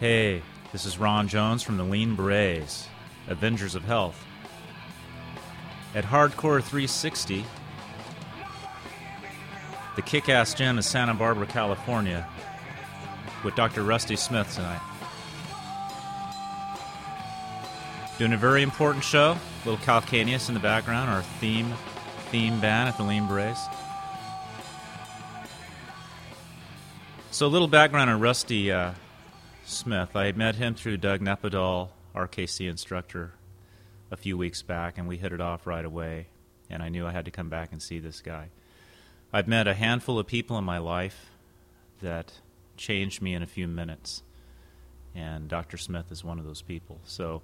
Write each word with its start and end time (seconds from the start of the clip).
Hey, 0.00 0.42
this 0.70 0.86
is 0.86 0.96
Ron 0.96 1.26
Jones 1.26 1.64
from 1.64 1.76
the 1.76 1.82
Lean 1.82 2.14
Berets, 2.14 2.86
Avengers 3.26 3.74
of 3.74 3.82
Health. 3.82 4.24
At 5.92 6.04
Hardcore 6.04 6.62
360, 6.62 7.44
the 9.96 10.02
kick 10.02 10.28
ass 10.28 10.54
gym 10.54 10.76
in 10.76 10.84
Santa 10.84 11.14
Barbara, 11.14 11.48
California, 11.48 12.28
with 13.42 13.56
Dr. 13.56 13.82
Rusty 13.82 14.14
Smith 14.14 14.54
tonight. 14.54 14.80
Doing 18.18 18.34
a 18.34 18.36
very 18.36 18.62
important 18.62 19.02
show. 19.02 19.36
Little 19.64 19.84
Calcaneus 19.84 20.46
in 20.46 20.54
the 20.54 20.60
background, 20.60 21.10
our 21.10 21.22
theme 21.40 21.74
theme 22.30 22.60
band 22.60 22.88
at 22.88 22.96
the 22.98 23.02
Lean 23.02 23.26
Berets. 23.26 23.66
So, 27.32 27.46
a 27.46 27.48
little 27.48 27.66
background 27.66 28.10
on 28.10 28.20
Rusty 28.20 28.70
uh, 28.70 28.92
Smith. 29.68 30.16
I 30.16 30.32
met 30.32 30.54
him 30.54 30.74
through 30.74 30.96
Doug 30.96 31.20
Nepodal, 31.20 31.92
RKC 32.14 32.68
instructor, 32.68 33.32
a 34.10 34.16
few 34.16 34.38
weeks 34.38 34.62
back, 34.62 34.96
and 34.96 35.06
we 35.06 35.18
hit 35.18 35.32
it 35.32 35.40
off 35.40 35.66
right 35.66 35.84
away. 35.84 36.28
And 36.70 36.82
I 36.82 36.88
knew 36.88 37.06
I 37.06 37.12
had 37.12 37.26
to 37.26 37.30
come 37.30 37.48
back 37.48 37.72
and 37.72 37.82
see 37.82 37.98
this 37.98 38.20
guy. 38.20 38.48
I've 39.32 39.46
met 39.46 39.68
a 39.68 39.74
handful 39.74 40.18
of 40.18 40.26
people 40.26 40.56
in 40.58 40.64
my 40.64 40.78
life 40.78 41.30
that 42.00 42.32
changed 42.76 43.20
me 43.20 43.34
in 43.34 43.42
a 43.42 43.46
few 43.46 43.68
minutes, 43.68 44.22
and 45.14 45.48
Dr. 45.48 45.76
Smith 45.76 46.10
is 46.10 46.24
one 46.24 46.38
of 46.38 46.46
those 46.46 46.62
people. 46.62 46.98
So, 47.04 47.42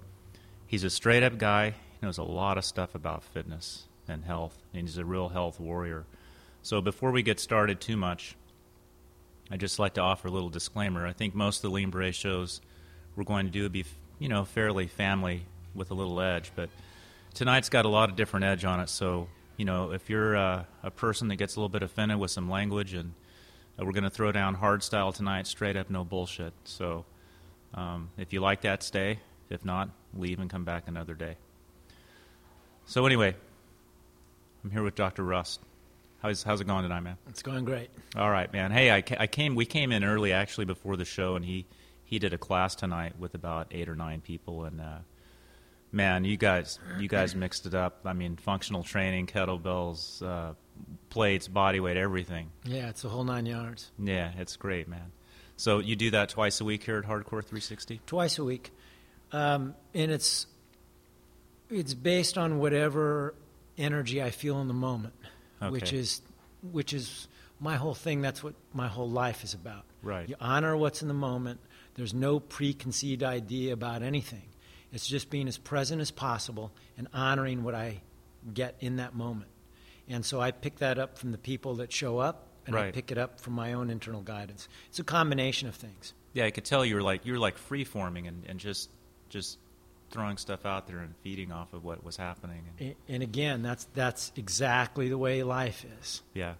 he's 0.65 0.83
a 0.83 0.89
straight 0.89 1.23
up 1.23 1.37
guy. 1.37 1.71
He 1.71 2.05
knows 2.05 2.17
a 2.17 2.23
lot 2.23 2.57
of 2.57 2.65
stuff 2.65 2.95
about 2.95 3.23
fitness 3.23 3.85
and 4.07 4.23
health, 4.23 4.57
and 4.73 4.81
he's 4.81 4.97
a 4.97 5.05
real 5.05 5.29
health 5.29 5.59
warrior. 5.59 6.05
So, 6.63 6.81
before 6.81 7.11
we 7.11 7.21
get 7.21 7.39
started 7.39 7.79
too 7.79 7.97
much, 7.97 8.35
I'd 9.51 9.59
just 9.59 9.77
like 9.77 9.93
to 9.95 10.01
offer 10.01 10.27
a 10.27 10.31
little 10.31 10.49
disclaimer. 10.49 11.05
I 11.05 11.13
think 11.13 11.35
most 11.35 11.57
of 11.57 11.61
the 11.63 11.69
Lean 11.69 11.91
Beret 11.91 12.15
shows 12.15 12.61
we're 13.15 13.23
going 13.23 13.45
to 13.45 13.51
do 13.51 13.63
would 13.63 13.71
be, 13.71 13.85
you 14.19 14.27
know, 14.27 14.43
fairly 14.43 14.87
family 14.87 15.43
with 15.73 15.91
a 15.91 15.93
little 15.93 16.19
edge, 16.19 16.51
but 16.55 16.69
tonight's 17.33 17.69
got 17.69 17.85
a 17.85 17.89
lot 17.89 18.09
of 18.09 18.15
different 18.15 18.45
edge 18.45 18.65
on 18.65 18.79
it. 18.79 18.89
So, 18.89 19.27
you 19.57 19.65
know, 19.65 19.91
if 19.91 20.09
you're 20.09 20.35
uh, 20.35 20.63
a 20.83 20.91
person 20.91 21.27
that 21.27 21.35
gets 21.35 21.55
a 21.55 21.59
little 21.59 21.69
bit 21.69 21.83
offended 21.83 22.17
with 22.17 22.31
some 22.31 22.49
language, 22.49 22.93
and 22.93 23.13
uh, 23.79 23.85
we're 23.85 23.91
going 23.91 24.03
to 24.03 24.09
throw 24.09 24.31
down 24.31 24.55
hard 24.55 24.83
style 24.83 25.11
tonight, 25.11 25.47
straight 25.47 25.77
up, 25.77 25.89
no 25.89 26.03
bullshit. 26.03 26.53
So, 26.63 27.05
um, 27.73 28.09
if 28.17 28.33
you 28.33 28.39
like 28.39 28.61
that, 28.61 28.83
stay. 28.83 29.19
If 29.49 29.63
not, 29.63 29.89
leave 30.13 30.39
and 30.39 30.49
come 30.49 30.63
back 30.63 30.87
another 30.87 31.13
day. 31.13 31.35
So, 32.85 33.05
anyway, 33.05 33.35
I'm 34.63 34.71
here 34.71 34.83
with 34.83 34.95
Dr. 34.95 35.23
Rust. 35.23 35.61
How's, 36.25 36.41
how's 36.41 36.59
it 36.59 36.65
going 36.65 36.81
tonight, 36.81 37.01
man? 37.01 37.17
It's 37.29 37.43
going 37.43 37.65
great. 37.65 37.91
All 38.15 38.31
right, 38.31 38.51
man. 38.51 38.71
Hey, 38.71 38.89
I, 38.89 39.03
I 39.19 39.27
came. 39.27 39.53
We 39.53 39.67
came 39.67 39.91
in 39.91 40.03
early 40.03 40.33
actually 40.33 40.65
before 40.65 40.97
the 40.97 41.05
show, 41.05 41.35
and 41.35 41.45
he 41.45 41.67
he 42.03 42.17
did 42.17 42.33
a 42.33 42.37
class 42.39 42.73
tonight 42.73 43.13
with 43.19 43.35
about 43.35 43.67
eight 43.69 43.87
or 43.87 43.95
nine 43.95 44.21
people, 44.21 44.63
and 44.63 44.81
uh, 44.81 44.97
man, 45.91 46.25
you 46.25 46.35
guys 46.35 46.79
you 46.97 47.07
guys 47.07 47.35
mixed 47.35 47.67
it 47.67 47.75
up. 47.75 47.99
I 48.05 48.13
mean, 48.13 48.37
functional 48.37 48.81
training, 48.81 49.27
kettlebells, 49.27 50.23
uh, 50.23 50.55
plates, 51.11 51.47
body 51.47 51.79
weight, 51.79 51.95
everything. 51.95 52.49
Yeah, 52.63 52.89
it's 52.89 53.03
a 53.03 53.09
whole 53.09 53.23
nine 53.23 53.45
yards. 53.45 53.91
Yeah, 53.99 54.31
it's 54.35 54.55
great, 54.55 54.87
man. 54.87 55.11
So 55.57 55.77
you 55.77 55.95
do 55.95 56.09
that 56.09 56.29
twice 56.29 56.59
a 56.59 56.65
week 56.65 56.85
here 56.85 56.97
at 56.97 57.05
Hardcore 57.05 57.43
360? 57.43 58.01
Twice 58.07 58.39
a 58.39 58.43
week, 58.43 58.71
um, 59.31 59.75
and 59.93 60.09
it's 60.09 60.47
it's 61.69 61.93
based 61.93 62.35
on 62.35 62.57
whatever 62.57 63.35
energy 63.77 64.23
I 64.23 64.31
feel 64.31 64.59
in 64.59 64.67
the 64.67 64.73
moment 64.73 65.13
Okay. 65.61 65.71
which 65.71 65.93
is 65.93 66.21
which 66.71 66.93
is 66.93 67.27
my 67.59 67.75
whole 67.75 67.93
thing. 67.93 68.21
That's 68.21 68.43
what 68.43 68.55
my 68.73 68.87
whole 68.87 69.09
life 69.09 69.43
is 69.43 69.53
about. 69.53 69.83
Right. 70.01 70.27
You 70.27 70.35
honor 70.39 70.75
what's 70.75 71.01
in 71.01 71.07
the 71.07 71.13
moment. 71.13 71.59
There's 71.95 72.13
no 72.13 72.39
preconceived 72.39 73.23
idea 73.23 73.73
about 73.73 74.03
anything. 74.03 74.43
It's 74.91 75.07
just 75.07 75.29
being 75.29 75.47
as 75.47 75.57
present 75.57 76.01
as 76.01 76.11
possible 76.11 76.71
and 76.97 77.07
honoring 77.13 77.63
what 77.63 77.75
I 77.75 78.01
get 78.53 78.75
in 78.79 78.97
that 78.97 79.15
moment. 79.15 79.49
And 80.07 80.25
so 80.25 80.39
I 80.39 80.51
pick 80.51 80.77
that 80.79 80.99
up 80.99 81.17
from 81.17 81.31
the 81.31 81.37
people 81.37 81.75
that 81.75 81.91
show 81.91 82.19
up, 82.19 82.47
and 82.67 82.75
I 82.75 82.91
pick 82.91 83.11
it 83.11 83.17
up 83.17 83.39
from 83.39 83.53
my 83.53 83.73
own 83.73 83.89
internal 83.89 84.21
guidance. 84.21 84.67
It's 84.89 84.99
a 84.99 85.03
combination 85.03 85.67
of 85.67 85.75
things. 85.75 86.13
Yeah, 86.33 86.45
I 86.45 86.51
could 86.51 86.65
tell 86.65 86.85
you 86.85 86.95
were 86.95 87.01
like 87.01 87.25
you 87.25 87.33
were 87.33 87.39
like 87.39 87.57
free 87.57 87.83
forming 87.83 88.27
and, 88.27 88.43
and 88.47 88.59
just 88.59 88.89
just 89.29 89.57
throwing 90.15 90.37
stuff 90.37 90.65
out 90.65 90.87
there 90.87 90.99
and 90.99 91.13
feeding 91.23 91.51
off 91.51 91.73
of 91.73 91.83
what 91.83 92.03
was 92.03 92.15
happening. 92.17 92.63
And, 92.79 92.95
And 93.09 93.21
again, 93.21 93.61
that's 93.61 93.83
that's 93.93 94.31
exactly 94.37 95.09
the 95.09 95.17
way 95.17 95.43
life 95.43 95.85
is. 96.01 96.21
yeah, 96.33 96.53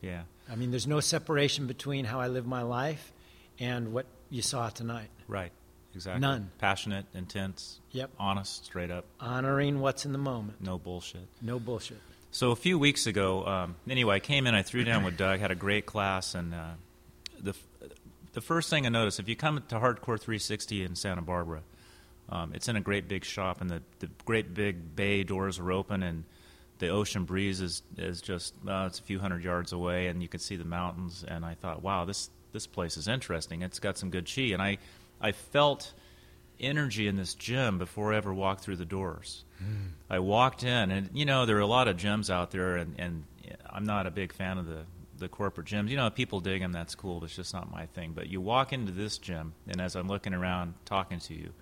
yeah. 0.00 0.22
I 0.50 0.56
mean, 0.56 0.70
there's 0.70 0.86
no 0.86 1.00
separation 1.00 1.66
between 1.66 2.06
how 2.06 2.18
I 2.20 2.28
live 2.28 2.46
my 2.46 2.62
life 2.62 3.12
and 3.60 3.92
what 3.92 4.06
you 4.30 4.42
saw 4.42 4.68
tonight. 4.70 5.08
Right. 5.28 5.52
Exactly. 5.94 6.20
None. 6.20 6.50
Passionate, 6.58 7.06
intense, 7.14 7.78
Yep. 7.92 8.10
honest, 8.18 8.64
straight 8.64 8.90
up, 8.90 9.04
Honoring 9.20 9.78
what's 9.80 10.04
in 10.04 10.12
the 10.12 10.18
moment. 10.18 10.60
no 10.60 10.76
bullshit. 10.78 11.28
No 11.40 11.58
bullshit. 11.60 11.98
So 12.32 12.50
a 12.50 12.56
few 12.56 12.78
weeks 12.80 13.06
ago, 13.06 13.46
um, 13.46 13.76
anyway, 13.88 14.16
I 14.16 14.18
came 14.20 14.46
in, 14.48 14.54
I 14.56 14.62
threw 14.62 14.82
down 14.82 15.04
with 15.04 15.16
Doug, 15.16 15.38
had 15.38 15.52
a 15.52 15.54
great 15.54 15.86
class, 15.86 16.34
and 16.34 16.52
uh, 16.54 16.70
the 17.40 17.54
the 18.32 18.40
first 18.40 18.68
thing 18.70 18.84
I 18.86 18.88
noticed, 18.88 19.20
if 19.20 19.28
you 19.28 19.36
come 19.36 19.62
to 19.68 19.76
Hardcore 19.76 20.18
360 20.18 20.82
in 20.82 20.96
Santa 20.96 21.22
Barbara, 21.22 21.60
um, 22.28 22.52
it's 22.54 22.68
in 22.68 22.76
a 22.76 22.80
great 22.80 23.08
big 23.08 23.24
shop, 23.24 23.60
and 23.60 23.70
the, 23.70 23.82
the 23.98 24.08
great 24.24 24.54
big 24.54 24.96
bay 24.96 25.24
doors 25.24 25.58
are 25.58 25.70
open, 25.72 26.02
and 26.02 26.24
the 26.78 26.88
ocean 26.88 27.24
breeze 27.24 27.60
is 27.60 27.82
is 27.96 28.20
just 28.20 28.54
uh, 28.66 28.84
it's 28.86 28.98
a 28.98 29.02
few 29.02 29.18
hundred 29.18 29.44
yards 29.44 29.72
away, 29.72 30.08
and 30.08 30.22
you 30.22 30.28
can 30.28 30.40
see 30.40 30.56
the 30.56 30.64
mountains. 30.64 31.24
And 31.26 31.44
I 31.44 31.54
thought, 31.54 31.82
wow, 31.82 32.04
this 32.04 32.30
this 32.52 32.66
place 32.66 32.96
is 32.96 33.08
interesting. 33.08 33.62
It's 33.62 33.78
got 33.78 33.98
some 33.98 34.10
good 34.10 34.30
chi, 34.32 34.42
and 34.52 34.62
I 34.62 34.78
I 35.20 35.32
felt 35.32 35.92
energy 36.60 37.08
in 37.08 37.16
this 37.16 37.34
gym 37.34 37.78
before 37.78 38.12
I 38.12 38.16
ever 38.16 38.32
walked 38.32 38.62
through 38.62 38.76
the 38.76 38.84
doors. 38.84 39.44
I 40.10 40.18
walked 40.18 40.62
in, 40.62 40.90
and 40.90 41.10
you 41.12 41.24
know 41.24 41.46
there 41.46 41.56
are 41.56 41.60
a 41.60 41.66
lot 41.66 41.88
of 41.88 41.96
gyms 41.96 42.28
out 42.30 42.50
there, 42.50 42.76
and, 42.76 42.94
and 42.98 43.24
I'm 43.68 43.84
not 43.84 44.06
a 44.06 44.10
big 44.10 44.32
fan 44.32 44.58
of 44.58 44.66
the 44.66 44.84
the 45.18 45.28
corporate 45.28 45.66
gyms. 45.66 45.88
You 45.90 45.96
know, 45.96 46.10
people 46.10 46.40
dig 46.40 46.60
them, 46.60 46.72
that's 46.72 46.94
cool, 46.94 47.20
but 47.20 47.26
it's 47.26 47.36
just 47.36 47.54
not 47.54 47.70
my 47.70 47.86
thing. 47.86 48.12
But 48.14 48.28
you 48.28 48.40
walk 48.40 48.72
into 48.72 48.92
this 48.92 49.18
gym, 49.18 49.54
and 49.68 49.80
as 49.80 49.94
I'm 49.94 50.08
looking 50.08 50.34
around 50.34 50.74
talking 50.84 51.20
to 51.20 51.34
you, 51.34 51.52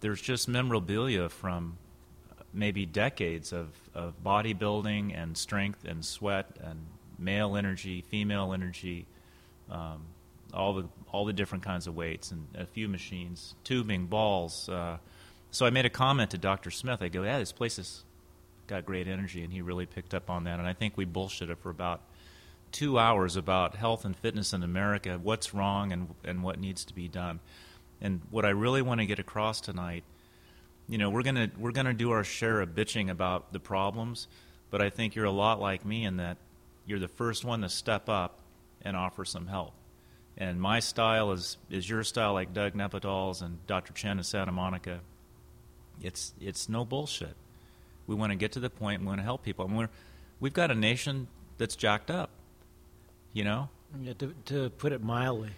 there's 0.00 0.20
just 0.20 0.48
memorabilia 0.48 1.28
from 1.28 1.78
maybe 2.52 2.86
decades 2.86 3.52
of, 3.52 3.68
of 3.94 4.14
bodybuilding 4.24 5.16
and 5.16 5.36
strength 5.36 5.84
and 5.84 6.04
sweat 6.04 6.56
and 6.62 6.86
male 7.18 7.56
energy, 7.56 8.02
female 8.02 8.52
energy, 8.52 9.06
um, 9.70 10.02
all 10.54 10.74
the 10.74 10.88
all 11.10 11.24
the 11.24 11.32
different 11.32 11.64
kinds 11.64 11.86
of 11.86 11.94
weights 11.94 12.30
and 12.30 12.46
a 12.54 12.66
few 12.66 12.88
machines, 12.88 13.54
tubing, 13.64 14.06
balls. 14.06 14.68
Uh, 14.68 14.98
so 15.50 15.66
I 15.66 15.70
made 15.70 15.86
a 15.86 15.90
comment 15.90 16.30
to 16.30 16.38
Dr. 16.38 16.70
Smith. 16.70 17.02
I 17.02 17.08
go, 17.08 17.22
"Yeah, 17.22 17.38
this 17.38 17.52
place 17.52 17.76
has 17.76 18.04
got 18.66 18.86
great 18.86 19.08
energy," 19.08 19.42
and 19.42 19.52
he 19.52 19.60
really 19.60 19.86
picked 19.86 20.14
up 20.14 20.30
on 20.30 20.44
that. 20.44 20.58
And 20.58 20.66
I 20.66 20.72
think 20.72 20.96
we 20.96 21.04
bullshitted 21.04 21.58
for 21.58 21.70
about 21.70 22.00
two 22.72 22.98
hours 22.98 23.36
about 23.36 23.76
health 23.76 24.04
and 24.04 24.16
fitness 24.16 24.52
in 24.52 24.62
America, 24.62 25.18
what's 25.22 25.52
wrong 25.52 25.92
and 25.92 26.14
and 26.24 26.42
what 26.42 26.58
needs 26.58 26.84
to 26.86 26.94
be 26.94 27.08
done. 27.08 27.40
And 28.00 28.20
what 28.30 28.44
I 28.44 28.50
really 28.50 28.82
want 28.82 29.00
to 29.00 29.06
get 29.06 29.18
across 29.18 29.60
tonight, 29.60 30.04
you 30.88 30.98
know, 30.98 31.10
we're 31.10 31.22
gonna 31.22 31.50
we're 31.58 31.72
gonna 31.72 31.92
do 31.94 32.10
our 32.12 32.24
share 32.24 32.60
of 32.60 32.70
bitching 32.70 33.10
about 33.10 33.52
the 33.52 33.60
problems, 33.60 34.28
but 34.70 34.80
I 34.80 34.90
think 34.90 35.14
you're 35.14 35.24
a 35.24 35.30
lot 35.30 35.60
like 35.60 35.84
me 35.84 36.04
in 36.04 36.16
that 36.18 36.36
you're 36.86 36.98
the 37.00 37.08
first 37.08 37.44
one 37.44 37.60
to 37.62 37.68
step 37.68 38.08
up 38.08 38.38
and 38.82 38.96
offer 38.96 39.24
some 39.24 39.46
help. 39.48 39.72
And 40.36 40.60
my 40.60 40.78
style 40.80 41.32
is 41.32 41.56
is 41.68 41.90
your 41.90 42.04
style, 42.04 42.32
like 42.32 42.54
Doug 42.54 42.74
Nepodal's 42.74 43.42
and 43.42 43.64
Dr. 43.66 43.92
Chen 43.92 44.18
in 44.18 44.24
Santa 44.24 44.52
Monica. 44.52 45.00
It's 46.00 46.32
it's 46.40 46.68
no 46.68 46.84
bullshit. 46.84 47.34
We 48.06 48.14
want 48.14 48.30
to 48.32 48.36
get 48.36 48.52
to 48.52 48.60
the 48.60 48.70
point. 48.70 49.00
We 49.02 49.08
want 49.08 49.18
to 49.18 49.24
help 49.24 49.42
people. 49.42 49.64
And 49.66 49.76
we're 49.76 49.88
we've 50.40 50.52
got 50.54 50.70
a 50.70 50.74
nation 50.74 51.26
that's 51.58 51.74
jacked 51.74 52.10
up. 52.10 52.30
You 53.32 53.44
know, 53.44 53.68
Yeah, 54.00 54.12
to, 54.14 54.34
to 54.46 54.70
put 54.70 54.92
it 54.92 55.02
mildly. 55.02 55.50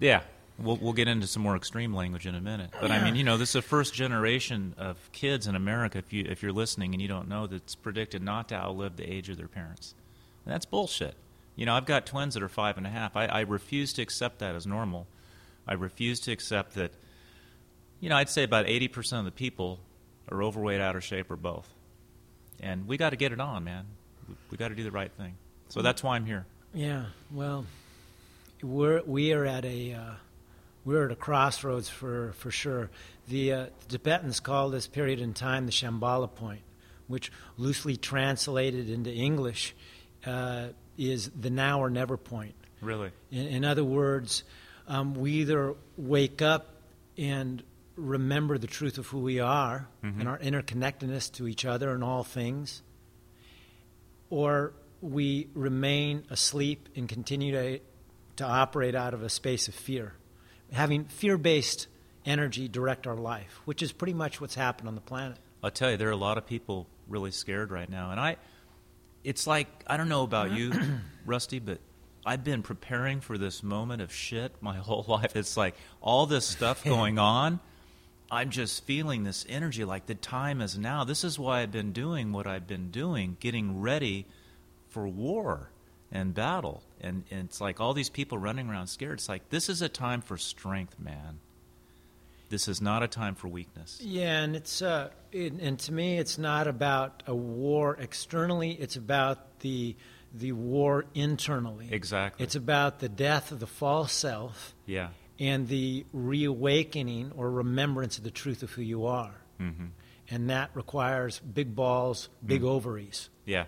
yeah, 0.00 0.22
we'll 0.58 0.76
we'll 0.76 0.92
get 0.92 1.08
into 1.08 1.26
some 1.26 1.42
more 1.42 1.56
extreme 1.56 1.94
language 1.94 2.26
in 2.26 2.34
a 2.34 2.40
minute. 2.40 2.70
But 2.80 2.90
I 2.90 3.02
mean, 3.02 3.16
you 3.16 3.24
know, 3.24 3.36
this 3.36 3.50
is 3.50 3.56
a 3.56 3.62
first 3.62 3.94
generation 3.94 4.74
of 4.78 4.96
kids 5.12 5.46
in 5.46 5.54
America. 5.54 5.98
If 5.98 6.12
you 6.12 6.24
if 6.28 6.42
you're 6.42 6.52
listening 6.52 6.92
and 6.92 7.02
you 7.02 7.08
don't 7.08 7.28
know, 7.28 7.46
that's 7.46 7.74
predicted 7.74 8.22
not 8.22 8.48
to 8.48 8.54
outlive 8.54 8.96
the 8.96 9.10
age 9.10 9.28
of 9.28 9.36
their 9.36 9.48
parents. 9.48 9.94
And 10.44 10.52
that's 10.52 10.66
bullshit. 10.66 11.14
You 11.56 11.66
know, 11.66 11.74
I've 11.74 11.86
got 11.86 12.06
twins 12.06 12.34
that 12.34 12.42
are 12.42 12.48
five 12.48 12.76
and 12.76 12.86
a 12.86 12.90
half. 12.90 13.16
I, 13.16 13.26
I 13.26 13.40
refuse 13.40 13.92
to 13.94 14.02
accept 14.02 14.40
that 14.40 14.54
as 14.54 14.66
normal. 14.66 15.06
I 15.66 15.74
refuse 15.74 16.20
to 16.20 16.32
accept 16.32 16.74
that. 16.74 16.92
You 18.00 18.08
know, 18.08 18.16
I'd 18.16 18.28
say 18.28 18.42
about 18.42 18.68
eighty 18.68 18.88
percent 18.88 19.20
of 19.20 19.24
the 19.24 19.30
people 19.30 19.80
are 20.30 20.42
overweight, 20.42 20.80
out 20.80 20.96
of 20.96 21.04
shape, 21.04 21.30
or 21.30 21.36
both. 21.36 21.68
And 22.60 22.86
we 22.86 22.96
got 22.96 23.10
to 23.10 23.16
get 23.16 23.32
it 23.32 23.40
on, 23.40 23.64
man. 23.64 23.86
We, 24.28 24.34
we 24.50 24.56
got 24.56 24.68
to 24.68 24.74
do 24.74 24.84
the 24.84 24.90
right 24.90 25.12
thing. 25.12 25.36
So 25.68 25.82
that's 25.82 26.02
why 26.02 26.16
I'm 26.16 26.26
here. 26.26 26.46
Yeah, 26.72 27.06
well, 27.32 27.66
we're 28.62 29.02
we 29.04 29.32
are 29.32 29.44
at 29.44 29.64
a 29.64 29.92
uh, 29.92 30.14
we're 30.84 31.06
at 31.06 31.12
a 31.12 31.16
crossroads 31.16 31.88
for 31.88 32.32
for 32.34 32.50
sure. 32.50 32.90
The, 33.28 33.52
uh, 33.52 33.66
the 33.88 33.98
Tibetans 33.98 34.40
call 34.40 34.68
this 34.70 34.86
period 34.86 35.20
in 35.20 35.32
time 35.32 35.64
the 35.66 35.72
Shambhala 35.72 36.34
point, 36.34 36.60
which 37.08 37.32
loosely 37.56 37.96
translated 37.96 38.90
into 38.90 39.10
English 39.12 39.74
uh, 40.26 40.68
is 40.98 41.30
the 41.30 41.50
now 41.50 41.80
or 41.80 41.88
never 41.90 42.16
point. 42.18 42.54
Really. 42.82 43.10
In, 43.30 43.46
in 43.46 43.64
other 43.64 43.84
words, 43.84 44.44
um, 44.86 45.14
we 45.14 45.32
either 45.32 45.74
wake 45.96 46.42
up 46.42 46.74
and 47.16 47.62
remember 47.96 48.58
the 48.58 48.66
truth 48.66 48.98
of 48.98 49.06
who 49.06 49.20
we 49.20 49.40
are 49.40 49.88
Mhm. 50.04 50.20
and 50.20 50.28
our 50.28 50.38
interconnectedness 50.38 51.32
to 51.32 51.46
each 51.48 51.64
other 51.64 51.92
and 51.94 52.04
all 52.04 52.24
things, 52.24 52.82
or 54.30 54.72
we 55.00 55.48
remain 55.54 56.24
asleep 56.30 56.88
and 56.96 57.08
continue 57.08 57.52
to, 57.52 57.78
to 58.36 58.44
operate 58.44 58.94
out 58.94 59.14
of 59.14 59.22
a 59.22 59.28
space 59.28 59.68
of 59.68 59.74
fear, 59.74 60.14
having 60.74 61.04
fear 61.04 61.38
based 61.38 61.86
energy 62.26 62.68
direct 62.68 63.06
our 63.06 63.16
life, 63.16 63.60
which 63.64 63.82
is 63.82 63.92
pretty 63.92 64.14
much 64.14 64.40
what's 64.40 64.54
happened 64.54 64.88
on 64.88 64.94
the 64.94 65.00
planet. 65.00 65.38
I'll 65.62 65.70
tell 65.70 65.90
you, 65.90 65.96
there 65.96 66.08
are 66.08 66.12
a 66.12 66.16
lot 66.16 66.38
of 66.38 66.46
people 66.46 66.86
really 67.08 67.30
scared 67.30 67.70
right 67.70 67.88
now, 67.88 68.10
and 68.10 68.20
I. 68.20 68.36
It's 69.22 69.46
like 69.46 69.68
I 69.86 69.96
don't 69.96 70.10
know 70.10 70.22
about 70.22 70.52
you, 70.52 70.70
Rusty, 71.24 71.58
but 71.58 71.78
I've 72.26 72.44
been 72.44 72.62
preparing 72.62 73.20
for 73.20 73.38
this 73.38 73.62
moment 73.62 74.02
of 74.02 74.12
shit 74.12 74.52
my 74.60 74.76
whole 74.78 75.04
life. 75.08 75.36
It's 75.36 75.56
like 75.56 75.74
all 76.00 76.26
this 76.26 76.46
stuff 76.46 76.84
going 76.84 77.18
on. 77.18 77.60
I'm 78.30 78.50
just 78.50 78.84
feeling 78.84 79.22
this 79.22 79.46
energy 79.48 79.84
like 79.84 80.06
the 80.06 80.14
time 80.14 80.60
is 80.60 80.76
now. 80.76 81.04
This 81.04 81.24
is 81.24 81.38
why 81.38 81.60
I've 81.60 81.70
been 81.70 81.92
doing 81.92 82.32
what 82.32 82.46
I've 82.46 82.66
been 82.66 82.90
doing, 82.90 83.36
getting 83.38 83.80
ready 83.80 84.26
for 84.88 85.06
war 85.06 85.70
and 86.10 86.34
battle. 86.34 86.82
And, 87.04 87.24
and 87.30 87.44
it's 87.44 87.60
like 87.60 87.80
all 87.80 87.92
these 87.92 88.08
people 88.08 88.38
running 88.38 88.70
around 88.70 88.86
scared. 88.86 89.18
It's 89.18 89.28
like 89.28 89.50
this 89.50 89.68
is 89.68 89.82
a 89.82 89.88
time 89.88 90.22
for 90.22 90.36
strength, 90.36 90.98
man. 90.98 91.40
This 92.48 92.68
is 92.68 92.80
not 92.80 93.02
a 93.02 93.08
time 93.08 93.34
for 93.34 93.48
weakness. 93.48 94.00
Yeah, 94.02 94.42
and 94.42 94.54
it's 94.56 94.80
uh, 94.80 95.10
it, 95.32 95.52
and 95.52 95.78
to 95.80 95.92
me, 95.92 96.18
it's 96.18 96.38
not 96.38 96.66
about 96.66 97.22
a 97.26 97.34
war 97.34 97.96
externally. 97.98 98.72
It's 98.72 98.96
about 98.96 99.60
the 99.60 99.96
the 100.32 100.52
war 100.52 101.04
internally. 101.14 101.88
Exactly. 101.90 102.44
It's 102.44 102.56
about 102.56 102.98
the 102.98 103.08
death 103.08 103.52
of 103.52 103.60
the 103.60 103.66
false 103.66 104.12
self 104.12 104.74
yeah. 104.84 105.08
and 105.38 105.68
the 105.68 106.04
reawakening 106.12 107.32
or 107.36 107.50
remembrance 107.50 108.18
of 108.18 108.24
the 108.24 108.30
truth 108.30 108.62
of 108.62 108.72
who 108.72 108.82
you 108.82 109.06
are. 109.06 109.34
Mm-hmm. 109.60 109.86
And 110.30 110.50
that 110.50 110.70
requires 110.74 111.38
big 111.38 111.74
balls, 111.74 112.28
big 112.44 112.64
ovaries. 112.64 113.28
Yeah. 113.44 113.64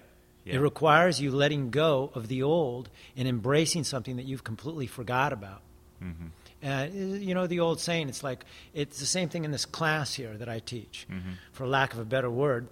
Yeah. 0.47 0.55
It 0.55 0.59
requires 0.61 1.21
you 1.21 1.33
letting 1.33 1.71
go 1.71 2.11
of 2.15 2.29
the 2.29 2.43
old 2.45 2.89
and 3.17 3.27
embracing 3.27 3.83
something 3.85 4.17
that 4.17 4.25
you've 4.27 4.45
completely 4.45 4.87
forgot 4.87 5.33
about. 5.33 5.61
mm-hmm. 6.03 6.27
Uh, 6.65 6.85
you 6.93 7.35
know 7.35 7.47
the 7.47 7.61
old 7.61 7.81
saying. 7.81 8.09
It's 8.09 8.25
like 8.25 8.45
it's 8.73 8.99
the 8.99 9.05
same 9.07 9.29
thing 9.29 9.45
in 9.45 9.51
this 9.51 9.67
class 9.67 10.15
here 10.15 10.35
that 10.39 10.49
I 10.49 10.59
teach. 10.61 11.07
Mhm. 11.11 11.35
For 11.53 11.67
lack 11.67 11.93
of 11.93 11.99
a 11.99 12.05
better 12.05 12.31
word, 12.31 12.69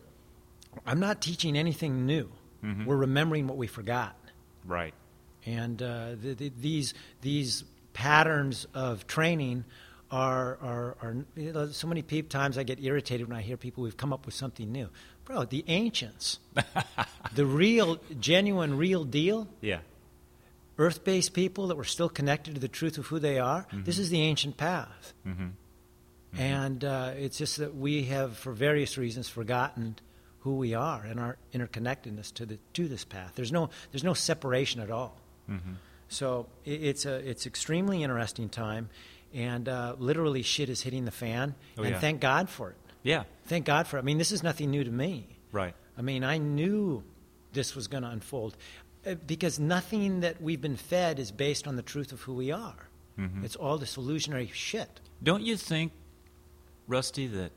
I'm 0.86 0.98
not 1.00 1.20
teaching 1.20 1.54
anything 1.56 2.06
new. 2.06 2.30
Mhm. 2.64 2.86
We're 2.86 2.96
remembering 2.96 3.46
what 3.46 3.58
we 3.58 3.66
forgot, 3.66 4.16
Right. 4.64 4.94
and 5.44 5.82
uh, 5.82 6.14
the, 6.20 6.32
the, 6.34 6.52
these 6.58 6.94
these 7.20 7.64
patterns 7.92 8.66
of 8.72 9.06
training 9.06 9.64
are 10.10 10.56
are, 10.62 10.96
are 11.02 11.16
you 11.36 11.52
know, 11.52 11.68
so 11.68 11.86
many 11.86 12.02
times 12.02 12.56
I 12.56 12.62
get 12.62 12.82
irritated 12.82 13.28
when 13.28 13.36
I 13.36 13.42
hear 13.42 13.56
people 13.58 13.84
we've 13.84 13.96
come 13.98 14.12
up 14.14 14.24
with 14.26 14.34
something 14.34 14.72
new. 14.72 14.88
Bro, 15.24 15.46
the 15.46 15.64
ancients, 15.68 16.38
the 17.34 17.46
real, 17.46 17.98
genuine, 18.20 18.76
real 18.76 19.04
deal, 19.04 19.48
Yeah. 19.60 19.80
earth 20.78 21.02
based 21.04 21.32
people 21.32 21.68
that 21.68 21.76
were 21.76 21.84
still 21.84 22.08
connected 22.08 22.54
to 22.54 22.60
the 22.60 22.68
truth 22.68 22.98
of 22.98 23.06
who 23.06 23.18
they 23.18 23.38
are, 23.38 23.66
this 23.72 23.98
is 23.98 24.10
the 24.10 24.20
ancient 24.20 24.56
path. 24.56 25.14
Mm-hmm. 25.26 25.48
And 26.36 26.84
uh, 26.84 27.12
it's 27.16 27.38
just 27.38 27.58
that 27.58 27.74
we 27.74 28.04
have, 28.04 28.36
for 28.36 28.52
various 28.52 28.98
reasons, 28.98 29.28
forgotten 29.28 29.96
who 30.40 30.56
we 30.56 30.74
are 30.74 31.02
and 31.02 31.18
our 31.18 31.38
interconnectedness 31.54 32.34
to, 32.34 32.44
the, 32.44 32.58
to 32.74 32.86
this 32.88 33.04
path. 33.04 33.32
There's 33.34 33.52
no, 33.52 33.70
there's 33.92 34.04
no 34.04 34.14
separation 34.14 34.80
at 34.80 34.90
all. 34.90 35.16
Mm-hmm. 35.50 35.74
So 36.08 36.46
i 36.66 36.70
it's 36.70 37.06
a 37.06 37.14
it's 37.14 37.46
extremely 37.46 38.02
interesting 38.02 38.48
time, 38.48 38.88
and 39.32 39.68
uh, 39.68 39.96
literally 39.98 40.42
shit 40.42 40.68
is 40.68 40.82
hitting 40.82 41.06
the 41.06 41.10
fan. 41.10 41.54
Oh, 41.78 41.82
and 41.82 41.92
yeah. 41.92 41.98
thank 41.98 42.20
God 42.20 42.48
for 42.48 42.70
it. 42.70 42.76
Yeah. 43.04 43.24
Thank 43.46 43.66
God 43.66 43.86
for 43.86 43.96
it. 43.96 44.00
I 44.00 44.02
mean, 44.02 44.18
this 44.18 44.32
is 44.32 44.42
nothing 44.42 44.70
new 44.72 44.82
to 44.82 44.90
me. 44.90 45.28
Right. 45.52 45.74
I 45.96 46.02
mean, 46.02 46.24
I 46.24 46.38
knew 46.38 47.04
this 47.52 47.76
was 47.76 47.86
going 47.86 48.02
to 48.02 48.08
unfold 48.08 48.56
uh, 49.06 49.14
because 49.26 49.60
nothing 49.60 50.20
that 50.20 50.42
we've 50.42 50.60
been 50.60 50.76
fed 50.76 51.20
is 51.20 51.30
based 51.30 51.68
on 51.68 51.76
the 51.76 51.82
truth 51.82 52.10
of 52.10 52.22
who 52.22 52.34
we 52.34 52.50
are. 52.50 52.88
Mhm. 53.16 53.44
It's 53.44 53.54
all 53.54 53.78
this 53.78 53.96
illusionary 53.96 54.50
shit. 54.52 55.00
Don't 55.22 55.42
you 55.44 55.56
think, 55.56 55.92
Rusty, 56.88 57.28
that 57.28 57.52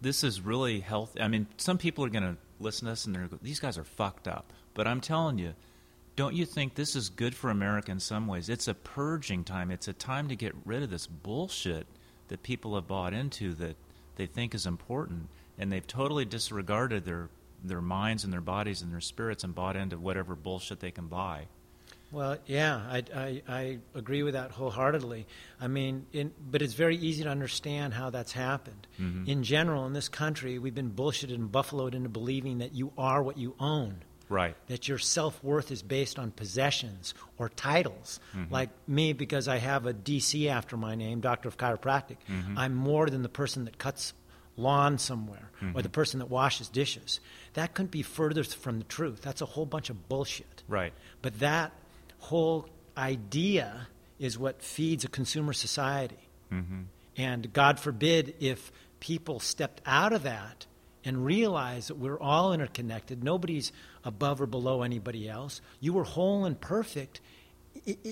this 0.00 0.22
is 0.22 0.40
really 0.40 0.80
healthy? 0.80 1.20
I 1.20 1.26
mean, 1.26 1.46
some 1.56 1.78
people 1.78 2.04
are 2.04 2.10
going 2.10 2.22
to 2.22 2.36
listen 2.60 2.86
to 2.86 2.92
this 2.92 3.06
and 3.06 3.14
they're 3.14 3.26
go, 3.26 3.38
these 3.42 3.58
guys 3.58 3.76
are 3.76 3.84
fucked 3.84 4.28
up. 4.28 4.52
But 4.74 4.86
I'm 4.86 5.00
telling 5.00 5.38
you, 5.38 5.54
don't 6.14 6.34
you 6.34 6.44
think 6.44 6.74
this 6.74 6.94
is 6.94 7.08
good 7.08 7.34
for 7.34 7.50
America 7.50 7.90
in 7.90 7.98
some 7.98 8.26
ways? 8.26 8.48
It's 8.48 8.68
a 8.68 8.74
purging 8.74 9.42
time. 9.42 9.70
It's 9.70 9.88
a 9.88 9.92
time 9.92 10.28
to 10.28 10.36
get 10.36 10.54
rid 10.64 10.82
of 10.82 10.90
this 10.90 11.06
bullshit 11.06 11.86
that 12.28 12.42
people 12.42 12.74
have 12.76 12.86
bought 12.86 13.12
into 13.14 13.54
that 13.54 13.76
they 14.20 14.26
think 14.26 14.54
is 14.54 14.66
important, 14.66 15.30
and 15.56 15.72
they've 15.72 15.86
totally 15.86 16.26
disregarded 16.26 17.06
their 17.06 17.30
their 17.64 17.80
minds 17.80 18.24
and 18.24 18.32
their 18.32 18.40
bodies 18.40 18.82
and 18.82 18.92
their 18.92 19.00
spirits 19.00 19.44
and 19.44 19.54
bought 19.54 19.76
into 19.76 19.98
whatever 19.98 20.34
bullshit 20.34 20.80
they 20.80 20.90
can 20.90 21.06
buy. 21.06 21.46
Well, 22.10 22.38
yeah, 22.46 22.76
I, 22.76 23.04
I, 23.14 23.42
I 23.48 23.78
agree 23.94 24.22
with 24.22 24.34
that 24.34 24.50
wholeheartedly. 24.50 25.26
I 25.60 25.68
mean, 25.68 26.06
in, 26.12 26.32
but 26.50 26.60
it's 26.60 26.72
very 26.74 26.96
easy 26.96 27.22
to 27.22 27.28
understand 27.28 27.94
how 27.94 28.10
that's 28.10 28.32
happened. 28.32 28.86
Mhm. 28.98 29.28
In 29.28 29.42
general, 29.42 29.86
in 29.86 29.92
this 29.92 30.08
country, 30.08 30.58
we've 30.58 30.74
been 30.74 30.90
bullshitted 30.90 31.34
and 31.34 31.52
buffaloed 31.52 31.94
into 31.94 32.08
believing 32.08 32.58
that 32.58 32.74
you 32.74 32.92
are 32.98 33.22
what 33.22 33.38
you 33.38 33.54
own. 33.60 34.02
Right. 34.30 34.56
that 34.68 34.88
your 34.88 34.96
self 34.98 35.42
worth 35.44 35.70
is 35.70 35.82
based 35.82 36.18
on 36.18 36.30
possessions 36.30 37.12
or 37.36 37.48
titles. 37.50 38.18
Mhm. 38.32 38.50
Like 38.50 38.70
me, 38.88 39.12
because 39.12 39.48
I 39.48 39.58
have 39.58 39.84
a 39.86 39.92
DC 39.92 40.48
after 40.48 40.76
my 40.76 40.94
name, 40.94 41.20
Doctor 41.20 41.48
of 41.48 41.58
Chiropractic, 41.58 42.16
Mhm. 42.28 42.54
I'm 42.56 42.74
more 42.74 43.10
than 43.10 43.22
the 43.22 43.28
person 43.28 43.64
that 43.66 43.76
cuts 43.78 44.14
lawn 44.56 44.98
somewhere 44.98 45.50
or 45.60 45.66
Mhm. 45.66 45.82
the 45.82 45.88
person 45.88 46.18
that 46.20 46.26
washes 46.26 46.68
dishes. 46.68 47.18
That 47.54 47.74
couldn't 47.74 47.90
be 47.90 48.02
further 48.02 48.44
from 48.44 48.78
the 48.78 48.84
truth. 48.84 49.20
That's 49.22 49.40
a 49.40 49.46
whole 49.46 49.66
bunch 49.66 49.90
of 49.90 50.08
bullshit. 50.08 50.62
Right. 50.68 50.92
But 51.22 51.38
that 51.40 51.72
whole 52.18 52.68
idea 52.96 53.88
is 54.18 54.38
what 54.38 54.62
feeds 54.62 55.04
a 55.04 55.08
consumer 55.08 55.52
society. 55.52 56.28
Mm-hmm. 56.52 56.82
And 57.16 57.52
God 57.52 57.80
forbid 57.80 58.34
if 58.38 58.70
people 59.00 59.40
stepped 59.40 59.80
out 59.86 60.12
of 60.12 60.22
that 60.24 60.66
and 61.04 61.24
realize 61.24 61.88
that 61.88 61.96
we're 61.96 62.18
all 62.18 62.52
interconnected, 62.52 63.24
nobody's 63.24 63.72
above 64.04 64.40
or 64.40 64.46
below 64.46 64.82
anybody 64.82 65.28
else. 65.28 65.60
You 65.80 65.92
were 65.92 66.04
whole 66.04 66.44
and 66.44 66.60
perfect 66.60 67.20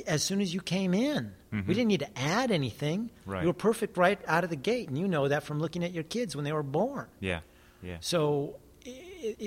as 0.07 0.23
soon 0.23 0.41
as 0.41 0.55
you 0.55 0.61
came 0.61 0.95
in. 0.95 1.33
Mhm. 1.53 1.67
We 1.67 1.75
didn't 1.75 1.89
need 1.89 2.01
to 2.01 2.19
add 2.19 2.51
anything. 2.51 3.11
Right. 3.27 3.43
You 3.43 3.49
were 3.49 3.55
perfect 3.55 3.97
right 3.97 4.19
out 4.27 4.45
of 4.45 4.51
the 4.51 4.57
gate, 4.57 4.89
and 4.89 4.97
you 4.97 5.09
know 5.09 5.29
that 5.29 5.43
from 5.43 5.61
looking 5.61 5.85
at 5.85 5.93
your 5.93 6.05
kids 6.05 6.35
when 6.35 6.45
they 6.45 6.53
were 6.53 6.63
born. 6.63 7.07
Yeah. 7.21 7.41
Yeah. 7.83 7.99
So, 8.01 8.57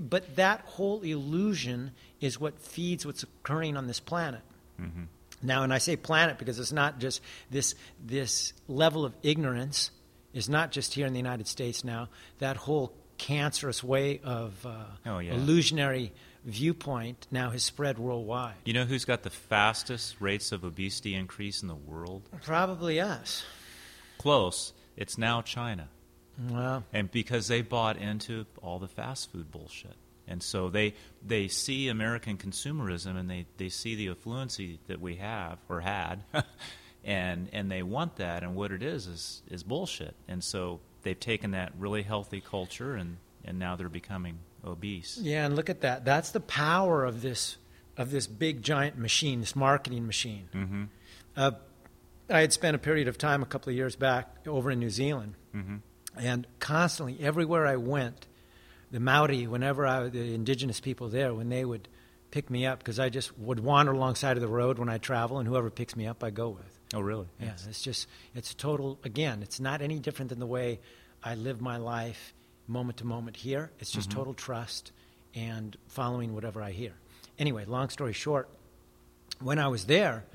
but 0.03 0.35
that 0.35 0.61
whole 0.61 1.01
illusion 1.01 1.91
is 2.19 2.39
what 2.39 2.59
feeds 2.59 3.05
what's 3.05 3.23
occurring 3.23 3.77
on 3.77 3.87
this 3.87 3.99
planet. 3.99 4.41
Mm-hmm. 4.79 5.03
Now, 5.43 5.63
and 5.63 5.73
I 5.73 5.79
say 5.79 5.95
planet 5.95 6.37
because 6.37 6.59
it's 6.59 6.71
not 6.71 6.99
just 6.99 7.21
this 7.49 7.73
this 8.03 8.53
level 8.67 9.05
of 9.05 9.13
ignorance 9.23 9.91
is 10.33 10.47
not 10.47 10.71
just 10.71 10.93
here 10.93 11.07
in 11.07 11.13
the 11.13 11.19
United 11.19 11.47
States 11.47 11.83
now. 11.83 12.09
That 12.39 12.57
whole 12.57 12.93
cancerous 13.21 13.83
way 13.83 14.19
of 14.23 14.65
uh, 14.65 14.83
Oh, 15.05 15.19
yeah. 15.19 15.33
illusionary 15.33 16.11
viewpoint 16.43 17.27
now 17.31 17.51
has 17.51 17.61
spread 17.63 17.99
worldwide. 17.99 18.55
You 18.65 18.73
know 18.73 18.85
who's 18.85 19.05
got 19.05 19.21
the 19.23 19.29
fastest 19.29 20.15
rates 20.19 20.51
of 20.51 20.63
obesity 20.63 21.13
increase 21.13 21.61
in 21.61 21.67
the 21.67 21.75
world? 21.75 22.23
Probably 22.43 22.99
us. 22.99 23.43
Close. 24.17 24.73
It's 24.97 25.17
now 25.17 25.41
China. 25.43 25.87
Well, 26.49 26.83
And 26.91 27.11
because 27.11 27.47
they 27.47 27.61
bought 27.61 27.97
into 27.97 28.45
all 28.63 28.79
the 28.79 28.87
fast 28.87 29.31
food 29.31 29.51
bullshit. 29.51 29.93
And 30.27 30.41
so 30.41 30.69
they 30.69 30.93
they 31.25 31.47
see 31.47 31.89
American 31.89 32.37
consumerism 32.37 33.17
and 33.17 33.29
they, 33.29 33.45
they 33.57 33.69
see 33.69 33.95
the 33.95 34.07
affluency 34.15 34.79
that 34.87 34.99
we 35.01 35.15
have 35.17 35.57
or 35.69 35.81
had 35.81 36.23
and 37.03 37.49
and 37.53 37.69
they 37.69 37.83
want 37.83 38.15
that 38.17 38.41
and 38.43 38.55
what 38.55 38.71
it 38.71 38.81
is 38.81 39.07
is 39.07 39.41
is 39.51 39.61
bullshit. 39.63 40.15
And 40.27 40.43
so 40.43 40.79
they've 41.03 41.19
taken 41.19 41.51
that 41.51 41.73
really 41.77 42.01
healthy 42.03 42.41
culture 42.41 42.95
and, 42.95 43.17
and 43.45 43.57
now 43.59 43.75
they're 43.75 43.89
becoming 43.89 44.39
obese. 44.65 45.17
yeah, 45.21 45.45
and 45.45 45.55
look 45.55 45.69
at 45.69 45.81
that. 45.81 46.05
That's 46.05 46.31
the 46.31 46.39
power 46.39 47.03
of 47.05 47.21
this 47.21 47.57
of 47.97 48.09
this 48.11 48.25
big 48.27 48.61
giant 48.63 48.97
machine, 48.97 49.41
this 49.41 49.55
marketing 49.55 50.05
machine. 50.07 50.47
Mm-hmm. 50.53 50.83
Uh, 51.35 51.51
I 52.29 52.39
had 52.39 52.53
spent 52.53 52.75
a 52.75 52.79
period 52.79 53.07
of 53.09 53.17
time 53.17 53.43
a 53.43 53.45
couple 53.45 53.69
of 53.69 53.75
years 53.75 53.95
back 53.97 54.47
over 54.47 54.71
in 54.71 54.79
New 54.79 54.89
Zealand, 54.89 55.35
Mm-hmm. 55.55 55.75
and 56.17 56.47
constantly, 56.59 57.17
everywhere 57.19 57.67
I 57.67 57.75
went, 57.75 58.27
the 58.89 59.01
Maori, 59.01 59.45
whenever 59.47 59.85
I, 59.85 60.07
the 60.07 60.33
indigenous 60.33 60.79
people 60.79 61.09
there, 61.09 61.33
when 61.33 61.49
they 61.49 61.65
would 61.65 61.89
pick 62.31 62.49
me 62.49 62.65
up, 62.65 62.79
because 62.79 62.99
I 62.99 63.09
just 63.09 63.37
would 63.37 63.59
wander 63.59 63.91
alongside 63.91 64.37
of 64.37 64.41
the 64.41 64.47
road 64.47 64.79
when 64.79 64.87
I 64.87 64.97
travel, 64.97 65.39
and 65.39 65.47
whoever 65.47 65.69
picks 65.69 65.95
me 65.97 66.07
up, 66.07 66.23
I 66.23 66.29
go 66.29 66.47
with. 66.49 66.70
Oh 66.93 66.99
really? 66.99 67.27
Yeah, 67.39 67.53
it's 67.69 67.81
just, 67.81 68.07
it's 68.35 68.53
total, 68.53 68.99
again, 69.03 69.41
it's 69.43 69.59
not 69.59 69.81
any 69.81 69.97
different 69.99 70.29
than 70.29 70.39
the 70.39 70.45
way 70.47 70.79
I 71.23 71.35
live 71.35 71.61
my 71.61 71.77
life 71.77 72.33
moment 72.67 72.97
to 72.97 73.05
moment 73.05 73.37
here. 73.37 73.71
It's 73.79 73.91
just 73.91 74.09
Mhm. 74.09 74.13
total 74.15 74.33
trust 74.33 74.91
and 75.33 75.77
following 75.87 76.33
whatever 76.33 76.61
I 76.61 76.71
hear. 76.71 76.93
Anyway, 77.39 77.63
long 77.65 77.89
story 77.89 78.13
short, 78.13 78.49
when 79.39 79.57
I 79.57 79.67
was 79.69 79.85
there, 79.85 80.25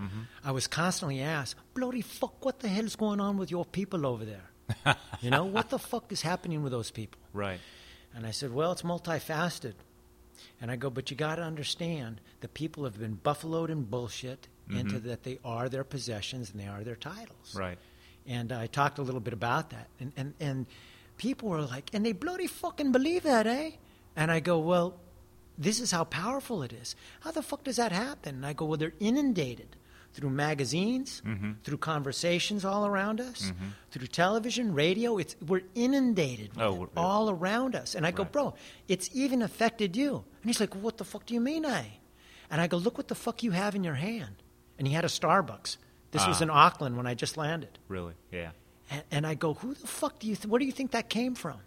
I 0.42 0.50
was 0.50 0.66
constantly 0.66 1.20
asked, 1.20 1.56
"Bloody 1.74 2.00
fuck, 2.00 2.44
what 2.44 2.60
the 2.60 2.68
hell 2.68 2.84
is 2.84 2.96
going 2.96 3.20
on 3.20 3.36
with 3.36 3.50
your 3.50 3.64
people 3.64 4.04
over 4.06 4.24
there? 4.24 4.50
you 5.20 5.30
know, 5.30 5.44
what 5.44 5.70
the 5.70 5.78
fuck 5.78 6.10
is 6.10 6.22
happening 6.22 6.62
with 6.62 6.72
those 6.72 6.90
people?" 6.90 7.20
Right. 7.32 7.60
And 8.14 8.26
I 8.26 8.30
said, 8.32 8.52
"Well, 8.52 8.72
it's 8.72 8.82
multifaceted." 8.82 9.74
And 10.60 10.70
I 10.70 10.76
go, 10.76 10.88
"But 10.90 11.10
you 11.10 11.16
got 11.16 11.36
to 11.36 11.42
understand, 11.42 12.20
the 12.40 12.48
people 12.48 12.84
have 12.84 12.98
been 12.98 13.14
buffaloed 13.16 13.70
in 13.70 13.84
bullshit 13.84 14.48
into 14.70 14.98
that 15.00 15.22
they 15.22 15.38
are 15.44 15.68
their 15.68 15.84
possessions 15.84 16.50
and 16.50 16.60
they 16.60 16.66
are 16.68 16.82
their 16.84 16.96
titles." 16.96 17.54
Right. 17.54 17.78
And 18.26 18.50
I 18.52 18.66
talked 18.66 18.98
a 18.98 19.02
little 19.02 19.20
bit 19.20 19.32
about 19.34 19.70
that. 19.70 19.86
And, 20.00 20.12
and, 20.16 20.34
and 20.40 20.66
people 21.16 21.48
were 21.48 21.60
like, 21.62 21.90
and 21.92 22.04
they 22.04 22.12
bloody 22.12 22.48
fucking 22.48 22.90
believe 22.90 23.22
that, 23.22 23.46
eh? 23.46 23.70
And 24.16 24.30
I 24.32 24.40
go, 24.40 24.58
well, 24.58 24.98
this 25.56 25.78
is 25.78 25.92
how 25.92 26.02
powerful 26.04 26.62
it 26.64 26.72
is. 26.72 26.96
How 27.20 27.30
the 27.30 27.42
fuck 27.42 27.62
does 27.62 27.76
that 27.76 27.92
happen? 27.92 28.34
And 28.36 28.44
I 28.46 28.52
go, 28.52 28.64
well, 28.64 28.78
they're 28.78 28.94
inundated 28.98 29.76
through 30.12 30.30
magazines, 30.30 31.22
Mm-hmm. 31.24 31.52
through 31.62 31.76
conversations 31.78 32.64
all 32.64 32.84
around 32.86 33.20
us, 33.20 33.52
through 33.92 34.08
television, 34.08 34.74
radio. 34.74 35.18
It's 35.18 35.36
we're 35.46 35.62
inundated 35.76 36.56
with 36.56 36.64
Oh, 36.64 36.74
we're- 36.74 36.90
all 36.96 37.30
around 37.30 37.76
us. 37.76 37.94
And 37.94 38.04
I 38.06 38.10
go, 38.10 38.24
Right. 38.24 38.32
bro, 38.32 38.54
it's 38.88 39.08
even 39.14 39.40
affected 39.40 39.94
you. 39.94 40.24
And 40.42 40.50
he's 40.50 40.58
like, 40.58 40.74
well, 40.74 40.82
what 40.84 40.96
the 40.96 41.04
fuck 41.04 41.26
do 41.26 41.34
you 41.34 41.40
mean, 41.40 41.64
I? 41.64 41.98
And 42.50 42.60
I 42.60 42.66
go, 42.66 42.76
look 42.76 42.96
what 42.98 43.06
the 43.08 43.14
fuck 43.14 43.42
you 43.44 43.52
have 43.52 43.74
in 43.76 43.84
your 43.84 43.94
hand. 43.94 44.42
And 44.78 44.86
he 44.86 44.94
had 44.94 45.04
a 45.04 45.08
Starbucks. 45.08 45.76
This 46.12 46.26
was 46.26 46.40
Ah. 46.40 46.44
in 46.44 46.50
Auckland 46.50 46.96
when 46.96 47.06
I 47.06 47.14
just 47.14 47.36
landed. 47.36 47.78
Really. 47.88 48.14
Yeah. 48.32 48.50
And, 48.90 49.02
and 49.10 49.26
I 49.26 49.34
go, 49.34 49.54
who 49.54 49.74
the 49.74 49.86
fuck 49.86 50.18
do 50.20 50.26
you, 50.28 50.36
th- 50.36 50.46
where 50.46 50.58
do 50.58 50.64
you 50.64 50.72
think 50.72 50.92
that 50.92 51.08
came 51.08 51.34
from? 51.34 51.58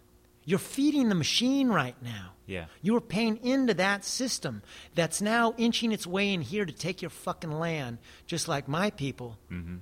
You're 0.44 0.58
feeding 0.58 1.08
the 1.08 1.14
machine 1.14 1.68
right 1.68 1.94
now. 2.02 2.30
Yeah. 2.46 2.64
You 2.82 2.96
are 2.96 3.00
paying 3.00 3.36
into 3.44 3.74
that 3.74 4.04
system 4.04 4.62
that's 4.94 5.20
now 5.20 5.54
inching 5.58 5.92
its 5.92 6.06
way 6.06 6.32
in 6.32 6.40
here 6.40 6.64
to 6.64 6.72
take 6.72 7.02
your 7.02 7.10
fucking 7.10 7.52
land, 7.52 7.98
just 8.26 8.48
like 8.48 8.66
my 8.66 8.90
people. 8.90 9.38
Mm-hmm. 9.52 9.76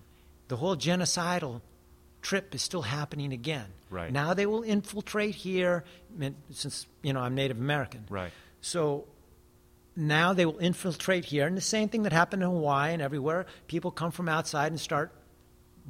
The 0.49 0.56
whole 0.56 0.76
genocidal 0.76 1.61
trip 2.20 2.54
is 2.54 2.61
still 2.62 2.82
happening 2.82 3.32
again. 3.32 3.66
Right. 3.88 4.12
Now 4.12 4.35
they 4.35 4.44
will 4.47 4.62
infiltrate 4.62 5.37
here, 5.37 5.85
since, 6.50 6.87
you 7.02 7.12
know, 7.12 7.20
I'm 7.20 7.35
Native 7.35 7.58
American. 7.58 8.04
Right. 8.11 8.32
So 8.61 9.06
now 9.99 10.33
they 10.33 10.47
will 10.47 10.59
infiltrate 10.59 11.25
here, 11.25 11.47
and 11.47 11.57
the 11.57 11.61
same 11.61 11.88
thing 11.88 12.05
that 12.05 12.12
happened 12.12 12.43
in 12.43 12.49
Hawaii 12.49 12.93
and 12.93 13.02
everywhere. 13.02 13.47
People 13.67 13.90
come 13.90 14.12
from 14.12 14.28
outside 14.28 14.71
and 14.71 14.81
start 14.81 15.12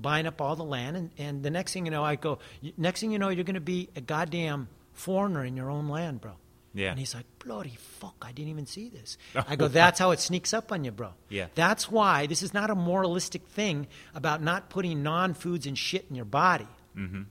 buying 0.01 0.27
up 0.27 0.41
all 0.41 0.57
the 0.57 0.65
land, 0.65 0.97
and, 0.97 1.11
and 1.19 1.43
the 1.43 1.51
next 1.51 1.73
thing 1.73 1.85
you 1.85 1.91
know, 1.91 2.05
I 2.05 2.17
go. 2.17 2.39
Next 2.77 3.01
thing 3.01 3.13
you 3.13 3.19
know, 3.19 3.29
you're 3.29 3.45
going 3.45 3.55
to 3.55 3.61
be 3.61 3.91
a 3.95 4.01
goddamn 4.01 4.69
foreigner 4.95 5.45
in 5.45 5.57
your 5.57 5.71
own 5.71 5.89
land, 5.89 6.21
bro. 6.21 6.33
Yeah. 6.75 6.91
And 6.91 6.99
he's 6.99 7.15
like, 7.15 7.27
bloody 7.39 7.77
fuck, 7.79 8.15
I 8.23 8.33
didn't 8.33 8.51
even 8.51 8.67
see 8.67 8.89
this. 8.89 9.19
I 9.35 9.57
go, 9.57 9.69
that's 9.69 9.99
how 9.99 10.13
it 10.13 10.21
sneaks 10.21 10.55
up 10.55 10.71
on 10.71 10.85
you, 10.85 10.93
bro. 10.93 11.11
Yeah. 11.29 11.47
That's 11.55 11.91
why 11.91 12.27
this 12.27 12.43
is 12.43 12.55
not 12.55 12.71
a 12.71 12.75
moralistic 12.75 13.47
thing 13.49 13.89
about 14.15 14.43
not 14.43 14.71
putting 14.71 15.03
non 15.03 15.35
foods 15.35 15.67
and 15.67 15.77
shit 15.77 16.07
in 16.09 16.17
your 16.17 16.25
body. 16.25 16.69
Mm-hmm. 16.97 17.23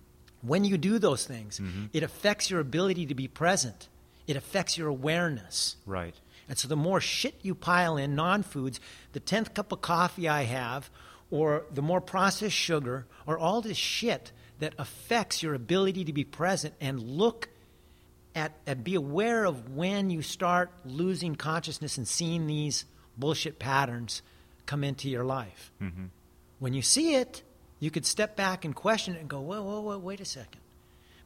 When 0.41 0.63
you 0.63 0.77
do 0.77 0.99
those 0.99 1.25
things, 1.25 1.59
it 1.93 2.03
affects 2.03 2.49
your 2.49 2.59
ability 2.59 3.07
to 3.07 3.15
be 3.15 3.27
present. 3.27 3.89
It 4.27 4.35
affects 4.35 4.77
your 4.77 4.87
awareness. 4.87 5.77
Right. 5.85 6.13
And 6.49 6.57
so 6.57 6.67
the 6.67 6.75
more 6.75 7.01
shit 7.01 7.35
you 7.41 7.55
pile 7.55 7.97
in, 7.97 8.15
non 8.15 8.43
foods, 8.43 8.79
the 9.13 9.19
10th 9.19 9.53
cup 9.53 9.71
of 9.71 9.81
coffee 9.81 10.29
I 10.29 10.43
have, 10.43 10.89
or 11.29 11.65
the 11.73 11.81
more 11.81 12.01
processed 12.01 12.55
sugar, 12.55 13.05
or 13.25 13.37
all 13.37 13.61
this 13.61 13.77
shit 13.77 14.31
that 14.59 14.73
affects 14.77 15.43
your 15.43 15.53
ability 15.53 16.05
to 16.05 16.13
be 16.13 16.23
present 16.23 16.73
and 16.79 17.01
look 17.01 17.49
at, 18.33 18.53
and 18.65 18.83
be 18.83 18.95
aware 18.95 19.45
of 19.45 19.75
when 19.75 20.09
you 20.09 20.21
start 20.21 20.71
losing 20.85 21.35
consciousness 21.35 21.97
and 21.97 22.07
seeing 22.07 22.47
these 22.47 22.85
bullshit 23.17 23.59
patterns 23.59 24.21
come 24.65 24.83
into 24.83 25.09
your 25.09 25.25
life. 25.25 25.71
Mm-hmm. 25.81 26.05
When 26.59 26.73
you 26.73 26.81
see 26.81 27.15
it, 27.15 27.43
you 27.79 27.91
could 27.91 28.05
step 28.05 28.35
back 28.35 28.65
and 28.65 28.73
question 28.75 29.15
it 29.15 29.19
and 29.19 29.29
go, 29.29 29.39
whoa, 29.41 29.63
whoa, 29.63 29.81
whoa, 29.81 29.97
wait 29.97 30.19
a 30.19 30.25
second. 30.25 30.61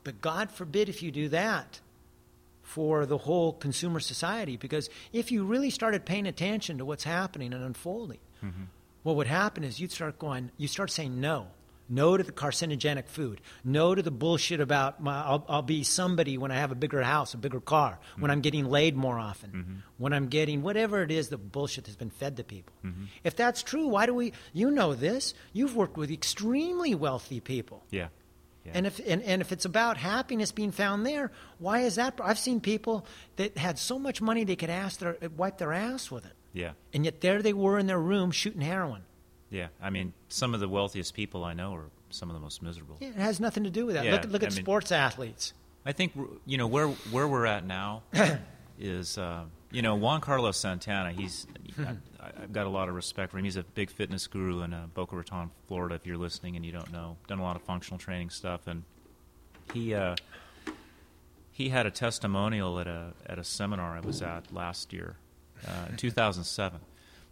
But 0.03 0.19
God 0.19 0.51
forbid 0.51 0.89
if 0.89 1.03
you 1.03 1.11
do 1.11 1.29
that 1.29 1.79
for 2.71 3.05
the 3.05 3.17
whole 3.17 3.51
consumer 3.51 3.99
society, 3.99 4.55
because 4.55 4.89
if 5.11 5.29
you 5.29 5.43
really 5.43 5.69
started 5.69 6.05
paying 6.05 6.25
attention 6.25 6.77
to 6.77 6.85
what's 6.85 7.03
happening 7.03 7.53
and 7.53 7.63
unfolding, 7.63 8.19
mm-hmm. 8.41 8.63
what 9.03 9.17
would 9.17 9.27
happen 9.27 9.65
is 9.65 9.79
you'd 9.81 9.91
start 9.91 10.17
going, 10.17 10.51
you 10.57 10.69
start 10.69 10.89
saying 10.89 11.19
no. 11.19 11.47
No 11.89 12.15
to 12.15 12.23
the 12.23 12.31
carcinogenic 12.31 13.09
food. 13.09 13.41
No 13.65 13.93
to 13.93 14.01
the 14.01 14.11
bullshit 14.11 14.61
about 14.61 15.03
my, 15.03 15.21
I'll, 15.21 15.45
I'll 15.49 15.61
be 15.61 15.83
somebody 15.83 16.37
when 16.37 16.49
I 16.49 16.55
have 16.55 16.71
a 16.71 16.75
bigger 16.75 17.01
house, 17.01 17.33
a 17.33 17.37
bigger 17.37 17.59
car, 17.59 17.99
when 18.15 18.23
mm-hmm. 18.23 18.31
I'm 18.31 18.39
getting 18.39 18.65
laid 18.69 18.95
more 18.95 19.19
often, 19.19 19.49
mm-hmm. 19.49 19.75
when 19.97 20.13
I'm 20.13 20.29
getting 20.29 20.61
whatever 20.61 21.03
it 21.03 21.11
is 21.11 21.27
the 21.27 21.37
bullshit 21.37 21.83
that's 21.83 21.97
been 21.97 22.09
fed 22.09 22.37
to 22.37 22.45
people. 22.45 22.73
If 23.25 23.35
that's 23.35 23.61
true, 23.63 23.87
why 23.87 24.05
do 24.05 24.13
we, 24.13 24.31
you 24.53 24.71
know 24.71 24.93
this, 24.93 25.33
you've 25.51 25.75
worked 25.75 25.97
with 25.97 26.09
extremely 26.09 26.95
wealthy 26.95 27.41
people. 27.41 27.83
Yeah. 27.89 28.07
Yeah. 28.65 28.71
And 28.75 28.87
if 28.87 28.99
and, 29.07 29.23
and 29.23 29.41
if 29.41 29.51
it's 29.51 29.65
about 29.65 29.97
happiness 29.97 30.51
being 30.51 30.71
found 30.71 31.05
there, 31.05 31.31
why 31.57 31.79
is 31.81 31.95
that? 31.95 32.19
I've 32.23 32.37
seen 32.37 32.61
people 32.61 33.05
that 33.37 33.57
had 33.57 33.79
so 33.79 33.97
much 33.97 34.21
money 34.21 34.43
they 34.43 34.55
could 34.55 34.69
ask 34.69 34.99
their, 34.99 35.17
wipe 35.35 35.57
their 35.57 35.73
ass 35.73 36.11
with 36.11 36.25
it, 36.25 36.33
yeah. 36.53 36.73
and 36.93 37.03
yet 37.03 37.21
there 37.21 37.41
they 37.41 37.53
were 37.53 37.79
in 37.79 37.87
their 37.87 37.99
room 37.99 38.29
shooting 38.29 38.61
heroin. 38.61 39.01
Yeah. 39.49 39.67
I 39.81 39.89
mean, 39.89 40.13
some 40.29 40.53
of 40.53 40.59
the 40.59 40.69
wealthiest 40.69 41.13
people 41.13 41.43
I 41.43 41.53
know 41.53 41.73
are 41.73 41.89
some 42.11 42.29
of 42.29 42.35
the 42.35 42.39
most 42.39 42.61
miserable. 42.61 42.97
Yeah, 42.99 43.09
it 43.09 43.15
has 43.15 43.39
nothing 43.39 43.63
to 43.63 43.69
do 43.71 43.85
with 43.87 43.95
that. 43.95 44.05
Yeah, 44.05 44.13
look 44.13 44.25
look 44.25 44.43
I 44.43 44.47
at 44.47 44.55
mean- 44.55 44.63
sports 44.63 44.91
athletes. 44.91 45.53
I 45.85 45.93
think 45.93 46.13
you 46.45 46.57
know 46.59 46.67
where 46.67 46.87
where 46.87 47.27
we're 47.27 47.47
at 47.47 47.65
now 47.65 48.03
is 48.79 49.17
uh, 49.17 49.45
you 49.71 49.81
know 49.81 49.95
Juan 49.95 50.21
Carlos 50.21 50.57
Santana. 50.57 51.11
He's 51.11 51.47
I, 51.79 51.95
I've 52.21 52.53
got 52.53 52.67
a 52.67 52.69
lot 52.69 52.87
of 52.87 52.95
respect 52.95 53.31
for 53.31 53.37
him. 53.37 53.45
He's 53.45 53.55
a 53.55 53.63
big 53.63 53.89
fitness 53.89 54.27
guru 54.27 54.61
in 54.61 54.73
uh, 54.73 54.87
Boca 54.93 55.15
Raton, 55.15 55.49
Florida. 55.67 55.95
If 55.95 56.05
you're 56.05 56.17
listening 56.17 56.55
and 56.55 56.65
you 56.65 56.71
don't 56.71 56.91
know, 56.91 57.17
done 57.27 57.39
a 57.39 57.43
lot 57.43 57.55
of 57.55 57.63
functional 57.63 57.97
training 57.97 58.29
stuff, 58.29 58.67
and 58.67 58.83
he 59.73 59.93
uh, 59.93 60.15
he 61.51 61.69
had 61.69 61.85
a 61.85 61.91
testimonial 61.91 62.79
at 62.79 62.87
a 62.87 63.13
at 63.25 63.39
a 63.39 63.43
seminar 63.43 63.95
I 63.95 64.01
was 64.01 64.21
at 64.21 64.53
last 64.53 64.93
year, 64.93 65.17
uh, 65.67 65.87
in 65.89 65.97
2007. 65.97 66.79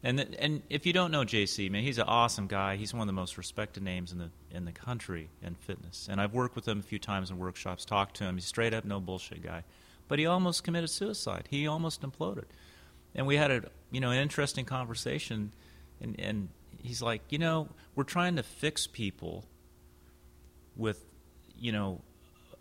And 0.02 0.18
th- 0.18 0.36
and 0.40 0.62
if 0.70 0.86
you 0.86 0.94
don't 0.94 1.12
know 1.12 1.24
JC, 1.24 1.70
man, 1.70 1.84
he's 1.84 1.98
an 1.98 2.08
awesome 2.08 2.48
guy. 2.48 2.78
He's 2.78 2.94
one 2.94 3.02
of 3.02 3.08
the 3.08 3.14
most 3.14 3.38
respected 3.38 3.84
names 3.84 4.12
in 4.12 4.18
the 4.18 4.30
in 4.50 4.66
the 4.66 4.72
country 4.72 5.30
in 5.42 5.56
fitness. 5.56 6.08
And 6.10 6.22
I've 6.22 6.34
worked 6.34 6.56
with 6.56 6.68
him 6.68 6.80
a 6.80 6.84
few 6.84 7.00
times 7.00 7.30
in 7.30 7.38
workshops, 7.38 7.86
talked 7.86 8.16
to 8.18 8.24
him. 8.24 8.36
He's 8.36 8.46
straight 8.46 8.74
up 8.74 8.86
no 8.86 9.00
bullshit 9.00 9.44
guy. 9.44 9.64
But 10.08 10.18
he 10.18 10.26
almost 10.26 10.64
committed 10.64 10.90
suicide. 10.90 11.48
He 11.52 11.68
almost 11.68 12.02
imploded. 12.02 12.46
And 13.16 13.28
we 13.28 13.38
had 13.38 13.52
a 13.52 13.64
you 13.92 14.00
know 14.00 14.12
an 14.12 14.20
interesting 14.20 14.66
conversation. 14.66 15.54
And 16.02 16.20
and 16.20 16.50
he's 16.82 17.02
like, 17.02 17.22
you 17.30 17.38
know, 17.38 17.70
we're 17.96 18.04
trying 18.04 18.36
to 18.38 18.44
fix 18.44 18.88
people 18.88 19.46
with 20.76 21.06
you 21.58 21.72
know 21.72 22.02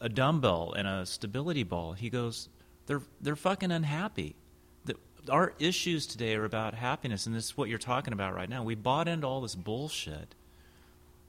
a 0.00 0.08
dumbbell 0.08 0.74
and 0.76 0.86
a 0.86 1.06
stability 1.06 1.62
ball. 1.62 1.92
He 1.92 2.10
goes, 2.10 2.48
they're 2.86 3.02
they're 3.20 3.36
fucking 3.36 3.70
unhappy. 3.70 4.36
The, 4.84 4.96
our 5.30 5.54
issues 5.58 6.06
today 6.06 6.34
are 6.34 6.44
about 6.44 6.74
happiness, 6.74 7.26
and 7.26 7.34
this 7.34 7.46
is 7.46 7.56
what 7.56 7.68
you're 7.68 7.78
talking 7.78 8.12
about 8.12 8.34
right 8.34 8.48
now. 8.48 8.62
We 8.62 8.74
bought 8.74 9.08
into 9.08 9.26
all 9.26 9.40
this 9.40 9.54
bullshit 9.54 10.34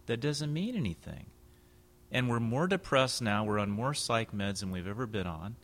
that 0.07 0.19
doesn't 0.19 0.51
mean 0.51 0.75
anything, 0.75 1.27
and 2.11 2.29
we're 2.29 2.39
more 2.39 2.67
depressed 2.67 3.21
now. 3.21 3.43
We're 3.43 3.59
on 3.59 3.69
more 3.69 3.93
psych 3.93 4.31
meds 4.31 4.61
than 4.61 4.71
we've 4.71 4.87
ever 4.87 5.05
been 5.05 5.27
on, 5.27 5.55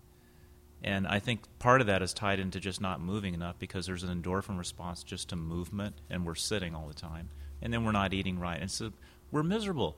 and 0.85 1.05
I 1.05 1.19
think 1.19 1.41
part 1.59 1.81
of 1.81 1.87
that 1.87 2.01
is 2.01 2.13
tied 2.13 2.39
into 2.39 2.61
just 2.61 2.79
not 2.79 3.01
moving 3.01 3.33
enough 3.33 3.59
because 3.59 3.85
there's 3.85 4.03
an 4.03 4.21
endorphin 4.21 4.57
response 4.57 5.03
just 5.03 5.29
to 5.29 5.35
movement, 5.35 5.95
and 6.09 6.25
we're 6.25 6.35
sitting 6.35 6.73
all 6.73 6.87
the 6.87 6.93
time, 6.93 7.29
and 7.61 7.73
then 7.73 7.83
we're 7.83 7.91
not 7.91 8.13
eating 8.13 8.39
right, 8.39 8.61
and 8.61 8.71
so 8.71 8.93
we're 9.31 9.43
miserable, 9.43 9.97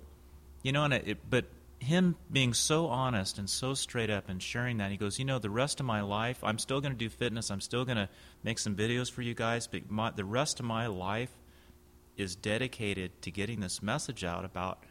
you 0.64 0.72
know. 0.72 0.84
And 0.84 0.96
it, 0.96 1.08
it 1.08 1.30
but 1.30 1.46
him 1.80 2.16
being 2.32 2.56
so 2.56 2.88
honest 2.88 3.38
and 3.38 3.48
so 3.48 3.76
straight 3.76 4.10
up 4.10 4.30
and 4.30 4.42
sharing 4.42 4.78
that 4.78 4.90
he 4.90 4.98
goes 4.98 5.20
you 5.20 5.26
know 5.26 5.38
the 5.38 5.48
rest 5.48 5.80
of 5.80 5.86
my 5.86 6.02
life 6.02 6.44
i'm 6.44 6.58
still 6.58 6.82
going 6.82 6.92
to 6.92 6.98
do 6.98 7.08
fitness 7.08 7.52
i'm 7.52 7.62
still 7.62 7.86
going 7.86 7.98
to 7.98 8.10
make 8.42 8.58
some 8.58 8.76
videos 8.76 9.12
for 9.12 9.22
you 9.22 9.36
guys 9.36 9.68
but 9.68 9.88
my, 9.88 10.10
the 10.10 10.26
rest 10.26 10.60
of 10.60 10.66
my 10.66 10.88
life 10.88 11.30
is 12.18 12.36
dedicated 12.36 13.22
to 13.22 13.32
getting 13.32 13.60
this 13.60 13.82
message 13.82 14.24
out 14.24 14.44
about 14.44 14.84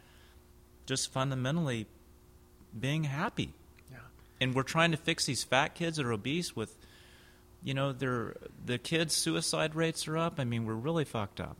just 0.85 1.11
fundamentally 1.11 1.85
being 2.77 3.03
happy. 3.03 3.53
And 4.41 4.53
we're 4.55 4.63
trying 4.63 4.91
to 4.91 4.97
fix 4.97 5.25
these 5.25 5.43
fat 5.43 5.75
kids 5.75 5.97
that 5.97 6.05
are 6.05 6.13
obese 6.13 6.55
with 6.55 6.75
you 7.63 7.73
know 7.73 7.91
their 7.91 8.35
the 8.65 8.77
kids 8.77 9.13
suicide 9.15 9.75
rates 9.75 10.07
are 10.07 10.17
up 10.17 10.39
i 10.39 10.43
mean 10.43 10.65
we're 10.65 10.73
really 10.73 11.05
fucked 11.05 11.39
up 11.39 11.57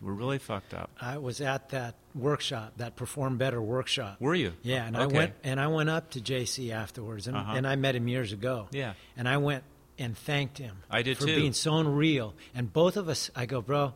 we're 0.00 0.12
really 0.12 0.38
fucked 0.38 0.74
up 0.74 0.90
I 1.00 1.18
was 1.18 1.40
at 1.40 1.68
that 1.68 1.94
workshop, 2.12 2.72
that 2.78 2.96
Perform 2.96 3.36
Better 3.38 3.62
workshop. 3.62 4.16
were 4.20 4.34
you 4.34 4.52
Yeah, 4.62 4.84
and 4.84 4.96
I 4.96 5.06
went 5.06 5.34
and 5.44 5.60
I 5.60 5.68
went 5.68 5.90
up 5.90 6.10
to 6.10 6.20
JC 6.20 6.72
afterwards, 6.72 7.28
and, 7.28 7.36
Uh-huh. 7.36 7.52
and 7.54 7.64
I 7.66 7.76
met 7.76 7.94
him 7.94 8.08
years 8.08 8.32
ago. 8.32 8.66
Yeah. 8.72 8.94
and 9.16 9.28
I 9.28 9.36
went 9.36 9.62
and 10.00 10.18
thanked 10.18 10.58
him. 10.58 10.78
I 10.90 11.02
did 11.02 11.18
for 11.18 11.26
too. 11.26 11.36
being 11.36 11.52
so 11.52 11.80
real. 11.84 12.34
And 12.52 12.72
both 12.72 12.96
of 12.96 13.08
us, 13.08 13.30
I 13.36 13.46
go, 13.46 13.60
bro, 13.62 13.92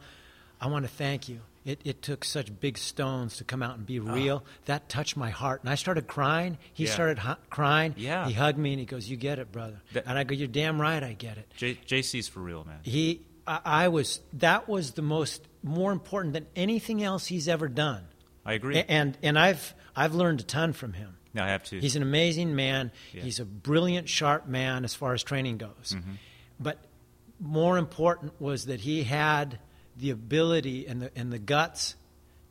I 0.61 0.69
want 0.69 0.85
to 0.85 0.89
thank 0.89 1.29
you. 1.29 1.41
It, 1.67 1.81
it 1.85 2.01
took 2.01 2.25
such 2.25 2.59
big 2.61 2.79
stones 2.79 3.37
to 3.39 3.45
come 3.45 3.63
out 3.63 3.77
and 3.77 3.85
be 3.85 3.99
real. 3.99 4.45
That 4.67 4.89
touched 4.89 5.17
my 5.17 5.31
heart, 5.31 5.61
and 5.63 5.69
I 5.69 5.75
started 5.75 6.07
crying. 6.07 6.57
He 6.73 6.85
Ah. 6.85 6.87
Yeah. 6.89 6.93
started 6.95 7.19
hu- 7.19 7.35
crying. 7.51 7.95
Yeah. 7.99 8.27
he 8.29 8.33
hugged 8.33 8.57
me 8.59 8.71
and 8.73 8.81
he 8.81 8.87
goes, 8.87 9.09
"You 9.11 9.17
get 9.17 9.39
it, 9.39 9.51
brother." 9.53 9.83
That- 9.93 10.05
and 10.07 10.17
I 10.17 10.23
go, 10.25 10.35
"You're 10.35 10.47
damn 10.49 10.81
right, 10.81 11.03
I 11.03 11.13
get 11.13 11.37
it." 11.39 11.53
J- 11.57 11.75
jc's 11.87 12.29
for 12.29 12.41
real 12.41 12.65
man 12.65 12.79
He 12.85 13.21
I, 13.47 13.61
I 13.65 13.89
was 13.89 14.21
that 14.35 14.69
was 14.69 14.93
the 14.93 15.03
most 15.03 15.47
more 15.63 15.91
important 15.93 16.35
than 16.35 16.47
anything 16.55 17.03
else 17.03 17.27
he's 17.27 17.49
ever 17.49 17.69
done. 17.69 18.05
I 18.45 18.53
agree. 18.53 18.77
A- 18.79 18.85
And 18.89 19.19
and 19.23 19.37
I've 19.39 19.75
I've 19.97 20.15
learned 20.15 20.41
a 20.41 20.45
ton 20.45 20.73
from 20.73 20.93
him. 20.93 21.17
no, 21.35 21.43
I 21.43 21.49
have 21.49 21.65
to. 21.65 21.81
He's 21.81 21.97
an 21.97 22.03
amazing 22.03 22.55
man. 22.55 22.93
Yeah. 23.13 23.23
He's 23.23 23.41
a 23.41 23.45
brilliant, 23.45 24.09
sharp 24.09 24.47
man 24.47 24.85
as 24.85 24.95
far 24.95 25.15
as 25.15 25.23
training 25.25 25.59
goes. 25.59 25.95
Mm-hmm. 25.97 26.13
But 26.61 26.79
more 27.41 27.77
important 27.77 28.41
was 28.41 28.67
that 28.67 28.81
he 28.81 29.03
had 29.03 29.59
the 29.99 30.11
ability 30.11 30.87
and 30.87 31.03
the 31.03 31.11
and 31.17 31.33
the 31.33 31.39
guts 31.39 31.95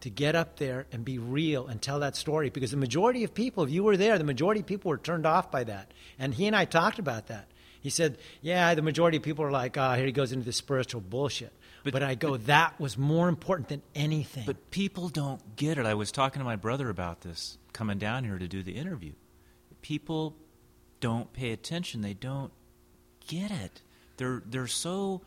to 0.02 0.10
get 0.10 0.36
up 0.36 0.58
there 0.58 0.86
and 0.92 1.04
be 1.04 1.18
real 1.18 1.68
and 1.68 1.82
tell 1.82 2.00
that 2.00 2.16
story 2.16 2.50
because 2.50 2.72
the 2.72 2.78
majority 2.78 3.24
of 3.24 3.34
people 3.34 3.64
if 3.64 3.70
you 3.70 3.84
were 3.84 3.98
there 3.98 4.18
the 4.18 4.24
majority 4.24 4.62
of 4.62 4.68
people 4.68 4.90
were 4.90 4.98
turned 4.98 5.26
off 5.26 5.52
by 5.52 5.64
that 5.64 5.92
and 6.20 6.34
he 6.34 6.48
and 6.48 6.56
i 6.56 6.66
talked 6.66 7.00
about 7.00 7.28
that 7.28 7.48
he 7.82 7.90
said 7.90 8.18
yeah 8.42 8.74
the 8.76 8.82
majority 8.82 9.18
of 9.18 9.24
people 9.24 9.44
are 9.46 9.52
like 9.52 9.78
oh 9.78 9.94
here 9.94 10.06
he 10.06 10.12
goes 10.12 10.32
into 10.32 10.46
this 10.46 10.58
spiritual 10.58 11.02
bullshit 11.02 11.54
but, 11.84 11.94
But- 11.94 12.04
i 12.04 12.16
go 12.16 12.38
that 12.38 12.80
was 12.80 12.98
more 12.98 13.30
important 13.30 13.70
than 13.70 13.82
anything 13.94 14.44
But 14.46 14.70
people 14.72 15.10
don't 15.10 15.56
get 15.56 15.78
it. 15.78 15.86
I 15.86 15.94
was 15.94 16.12
talking 16.12 16.40
to 16.40 16.46
my 16.46 16.56
brother 16.56 16.90
about 16.90 17.22
this 17.22 17.58
coming 17.74 17.98
down 18.00 18.24
here 18.24 18.38
to 18.40 18.48
do 18.48 18.64
the 18.64 18.74
interview. 18.74 19.14
People 19.82 20.36
don't 21.00 21.32
pay 21.32 21.52
attention. 21.52 22.02
They 22.02 22.16
don't 22.16 22.52
get 23.28 23.52
it. 23.52 23.82
They're 24.18 24.42
they're 24.46 24.66
so 24.68 25.22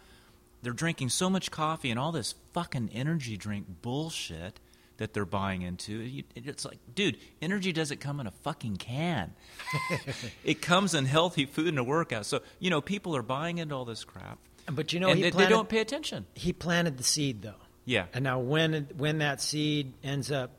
they're 0.63 0.73
drinking 0.73 1.09
so 1.11 1.29
much 1.31 1.51
coffee 1.51 1.91
and 1.91 1.99
all 1.99 2.13
this 2.13 2.35
fucking 2.53 2.91
energy 2.93 3.37
drink 3.37 3.67
bullshit 3.83 4.61
that 4.97 5.15
they're 5.15 5.25
buying 5.25 5.63
into. 5.63 6.23
It's 6.35 6.65
like, 6.65 6.79
dude, 6.95 7.19
energy 7.41 7.73
doesn't 7.73 8.01
come 8.01 8.19
in 8.19 8.27
a 8.27 8.33
fucking 8.33 8.77
can. 8.79 9.33
it 10.45 10.61
comes 10.61 10.95
in 10.95 11.05
healthy 11.07 11.47
food 11.47 11.69
and 11.69 11.79
a 11.79 11.85
workout. 11.85 12.27
So, 12.27 12.41
you 12.59 12.71
know, 12.71 12.81
people 12.81 13.15
are 13.17 13.23
buying 13.23 13.59
into 13.59 13.75
all 13.75 13.85
this 13.85 14.03
crap. 14.05 14.39
but 14.73 14.93
you 14.93 14.99
know 15.01 15.15
they, 15.15 15.31
they 15.31 15.47
don't 15.49 15.69
pay 15.69 15.79
attention. 15.79 16.27
he 16.35 16.53
planted 16.53 16.99
the 16.99 17.05
seed 17.05 17.43
though 17.43 17.55
Yeah. 17.85 18.07
And 18.13 18.25
now 18.25 18.41
when 18.41 18.89
when 18.97 19.19
that 19.19 19.41
seed 19.41 19.95
ends 20.03 20.31
up 20.33 20.51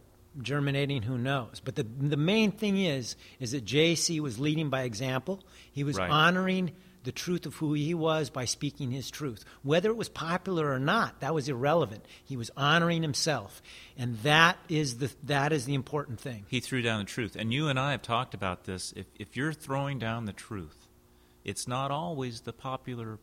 germinating, 0.42 1.02
who 1.02 1.18
knows? 1.18 1.60
But 1.64 1.76
the 1.76 1.84
the 1.84 2.18
main 2.18 2.52
thing 2.54 2.78
is 2.78 3.16
is 3.40 3.52
that 3.52 3.66
JC 3.66 4.20
was 4.22 4.40
leading 4.40 4.70
by 4.70 4.84
example. 4.84 5.44
He 5.74 5.84
was 5.84 5.98
Right. 5.98 6.10
honoring 6.10 6.72
the 7.04 7.12
truth 7.12 7.46
of 7.46 7.56
who 7.56 7.74
he 7.74 7.94
was 7.94 8.30
by 8.30 8.46
speaking 8.46 8.92
his 8.92 9.10
truth. 9.10 9.46
Whether 9.64 9.90
it 9.90 9.98
was 9.98 10.10
popular 10.10 10.72
or 10.72 10.80
not, 10.80 11.22
that 11.22 11.34
was 11.34 11.48
irrelevant. 11.48 12.06
He 12.24 12.38
was 12.38 12.52
honoring 12.58 13.02
himself. 13.02 13.62
And 13.98 14.18
that 14.20 14.58
is 14.68 14.98
the 14.98 15.12
that 15.24 15.54
is 15.54 15.66
the 15.66 15.74
important 15.74 16.20
thing. 16.20 16.46
He 16.50 16.60
threw 16.60 16.82
down 16.82 17.00
the 17.00 17.06
truth. 17.06 17.36
And 17.36 17.54
you 17.54 17.68
and 17.68 17.80
I 17.80 17.92
have 17.92 18.02
talked 18.02 18.34
about 18.34 18.66
this. 18.66 18.94
If, 18.96 19.06
if 19.18 19.38
you're 19.38 19.54
throwing 19.54 20.00
down 20.00 20.26
the 20.26 20.34
truth, 20.34 20.88
it's 21.44 21.68
not 21.68 21.92
always 21.92 22.42
the 22.42 22.54
popular 22.54 23.20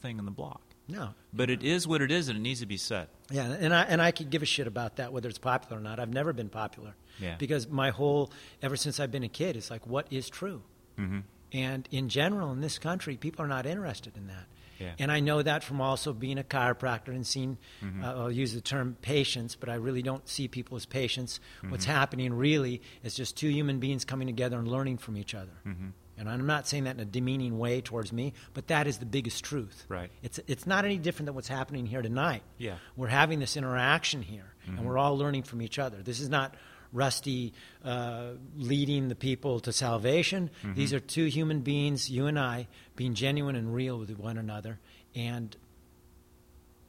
thing 0.00 0.18
in 0.18 0.24
the 0.24 0.30
block. 0.30 0.62
No. 0.88 1.10
But 1.34 1.50
it 1.50 1.62
is 1.62 1.86
what 1.86 2.00
it 2.00 2.10
is, 2.10 2.28
and 2.28 2.38
it 2.38 2.40
needs 2.40 2.60
to 2.60 2.66
be 2.66 2.78
said. 2.78 3.08
Yeah, 3.30 3.44
and 3.44 3.74
I 3.74 3.82
and 3.82 4.00
I 4.00 4.10
could 4.10 4.30
give 4.30 4.42
a 4.42 4.46
shit 4.46 4.66
about 4.66 4.96
that 4.96 5.12
whether 5.12 5.28
it's 5.28 5.38
popular 5.38 5.78
or 5.78 5.82
not. 5.82 6.00
I've 6.00 6.12
never 6.12 6.32
been 6.32 6.48
popular. 6.48 6.94
Yeah. 7.20 7.36
Because 7.38 7.68
my 7.68 7.90
whole 7.90 8.32
ever 8.62 8.76
since 8.76 8.98
I've 8.98 9.12
been 9.12 9.22
a 9.22 9.28
kid, 9.28 9.56
it's 9.56 9.70
like 9.70 9.86
what 9.86 10.06
is 10.10 10.30
true. 10.30 10.62
Mm-hmm. 10.98 11.20
And 11.52 11.88
in 11.90 12.08
general, 12.08 12.52
in 12.52 12.60
this 12.60 12.78
country, 12.78 13.16
people 13.16 13.44
are 13.44 13.48
not 13.48 13.66
interested 13.66 14.16
in 14.16 14.26
that. 14.28 14.46
Yeah. 14.78 14.92
And 15.00 15.10
I 15.10 15.18
know 15.20 15.42
that 15.42 15.64
from 15.64 15.80
also 15.80 16.12
being 16.12 16.38
a 16.38 16.44
chiropractor 16.44 17.08
and 17.08 17.26
seeing, 17.26 17.58
Mm-hmm. 17.82 18.04
uh, 18.04 18.14
I'll 18.14 18.30
use 18.30 18.54
the 18.54 18.60
term 18.60 18.96
patients, 19.02 19.56
but 19.56 19.68
I 19.68 19.74
really 19.74 20.02
don't 20.02 20.28
see 20.28 20.46
people 20.46 20.76
as 20.76 20.86
patients. 20.86 21.40
What's 21.68 21.84
Mm-hmm. 21.84 21.92
happening 21.94 22.32
really 22.34 22.82
is 23.02 23.14
just 23.14 23.36
two 23.36 23.48
human 23.48 23.80
beings 23.80 24.04
coming 24.04 24.28
together 24.28 24.56
and 24.58 24.68
learning 24.68 24.98
from 24.98 25.16
each 25.16 25.34
other. 25.34 25.50
Mm-hmm. 25.66 25.88
And 26.16 26.28
I'm 26.28 26.46
not 26.46 26.66
saying 26.68 26.84
that 26.84 26.96
in 26.96 27.00
a 27.00 27.04
demeaning 27.04 27.58
way 27.58 27.80
towards 27.80 28.12
me, 28.12 28.34
but 28.52 28.66
that 28.68 28.86
is 28.88 28.98
the 28.98 29.06
biggest 29.06 29.44
truth. 29.44 29.84
Right. 29.88 30.10
It's, 30.22 30.38
it's 30.48 30.66
not 30.66 30.84
any 30.84 30.98
different 30.98 31.26
than 31.26 31.34
what's 31.36 31.46
happening 31.48 31.86
here 31.86 32.02
tonight. 32.02 32.42
Yeah. 32.56 32.76
We're 32.96 33.06
having 33.08 33.38
this 33.40 33.56
interaction 33.56 34.22
here, 34.22 34.52
Mm-hmm. 34.68 34.78
and 34.78 34.86
we're 34.86 34.98
all 34.98 35.16
learning 35.16 35.44
from 35.44 35.62
each 35.62 35.78
other. 35.78 35.96
This 36.02 36.20
is 36.20 36.28
not 36.28 36.54
Rusty 36.92 37.52
uh, 37.84 38.30
leading 38.56 39.08
the 39.08 39.14
people 39.14 39.60
to 39.60 39.72
salvation. 39.72 40.50
Mm-hmm. 40.62 40.74
These 40.74 40.92
are 40.92 41.00
two 41.00 41.26
human 41.26 41.60
beings, 41.60 42.10
you 42.10 42.26
and 42.26 42.38
I, 42.38 42.68
being 42.96 43.14
genuine 43.14 43.56
and 43.56 43.74
real 43.74 43.98
with 43.98 44.16
one 44.18 44.38
another 44.38 44.78
and 45.14 45.56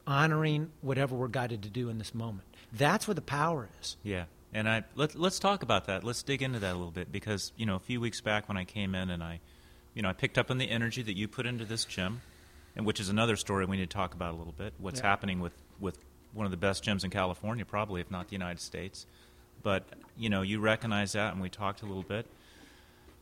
honoring 0.06 0.70
whatever 0.80 1.14
we're 1.14 1.28
guided 1.28 1.62
to 1.62 1.68
do 1.68 1.88
in 1.88 1.98
this 1.98 2.14
moment. 2.14 2.44
That's 2.72 3.06
where 3.06 3.14
the 3.14 3.20
power 3.20 3.68
is. 3.80 3.96
Yeah. 4.02 4.24
And 4.52 4.68
I 4.68 4.84
let, 4.96 5.14
let's 5.14 5.38
talk 5.38 5.62
about 5.62 5.84
that. 5.86 6.02
Let's 6.02 6.22
dig 6.22 6.42
into 6.42 6.58
that 6.58 6.72
a 6.72 6.76
little 6.76 6.90
bit 6.90 7.12
because, 7.12 7.52
you 7.56 7.66
know, 7.66 7.76
a 7.76 7.80
few 7.80 8.00
weeks 8.00 8.20
back 8.20 8.48
when 8.48 8.56
I 8.56 8.64
came 8.64 8.94
in 8.94 9.10
and 9.10 9.22
I, 9.22 9.40
you 9.94 10.02
know, 10.02 10.08
I 10.08 10.12
picked 10.12 10.38
up 10.38 10.50
on 10.50 10.58
the 10.58 10.68
energy 10.68 11.02
that 11.02 11.16
you 11.16 11.28
put 11.28 11.46
into 11.46 11.64
this 11.64 11.84
gym, 11.84 12.20
and 12.74 12.84
which 12.86 12.98
is 13.00 13.08
another 13.08 13.36
story 13.36 13.64
we 13.66 13.76
need 13.76 13.90
to 13.90 13.94
talk 13.96 14.14
about 14.14 14.34
a 14.34 14.36
little 14.36 14.54
bit. 14.56 14.72
What's 14.78 15.00
Yeah. 15.00 15.06
happening 15.06 15.40
with, 15.40 15.52
with 15.78 15.98
one 16.32 16.46
of 16.46 16.50
the 16.52 16.56
best 16.56 16.82
gyms 16.84 17.04
in 17.04 17.10
California, 17.10 17.64
probably, 17.64 18.00
if 18.00 18.10
not 18.10 18.28
the 18.28 18.34
United 18.34 18.60
States. 18.60 19.06
But, 19.62 19.84
you 20.16 20.30
know, 20.30 20.42
you 20.42 20.60
recognize 20.60 21.12
that, 21.12 21.32
and 21.32 21.42
we 21.42 21.48
talked 21.48 21.82
a 21.82 21.86
little 21.86 22.02
bit. 22.02 22.26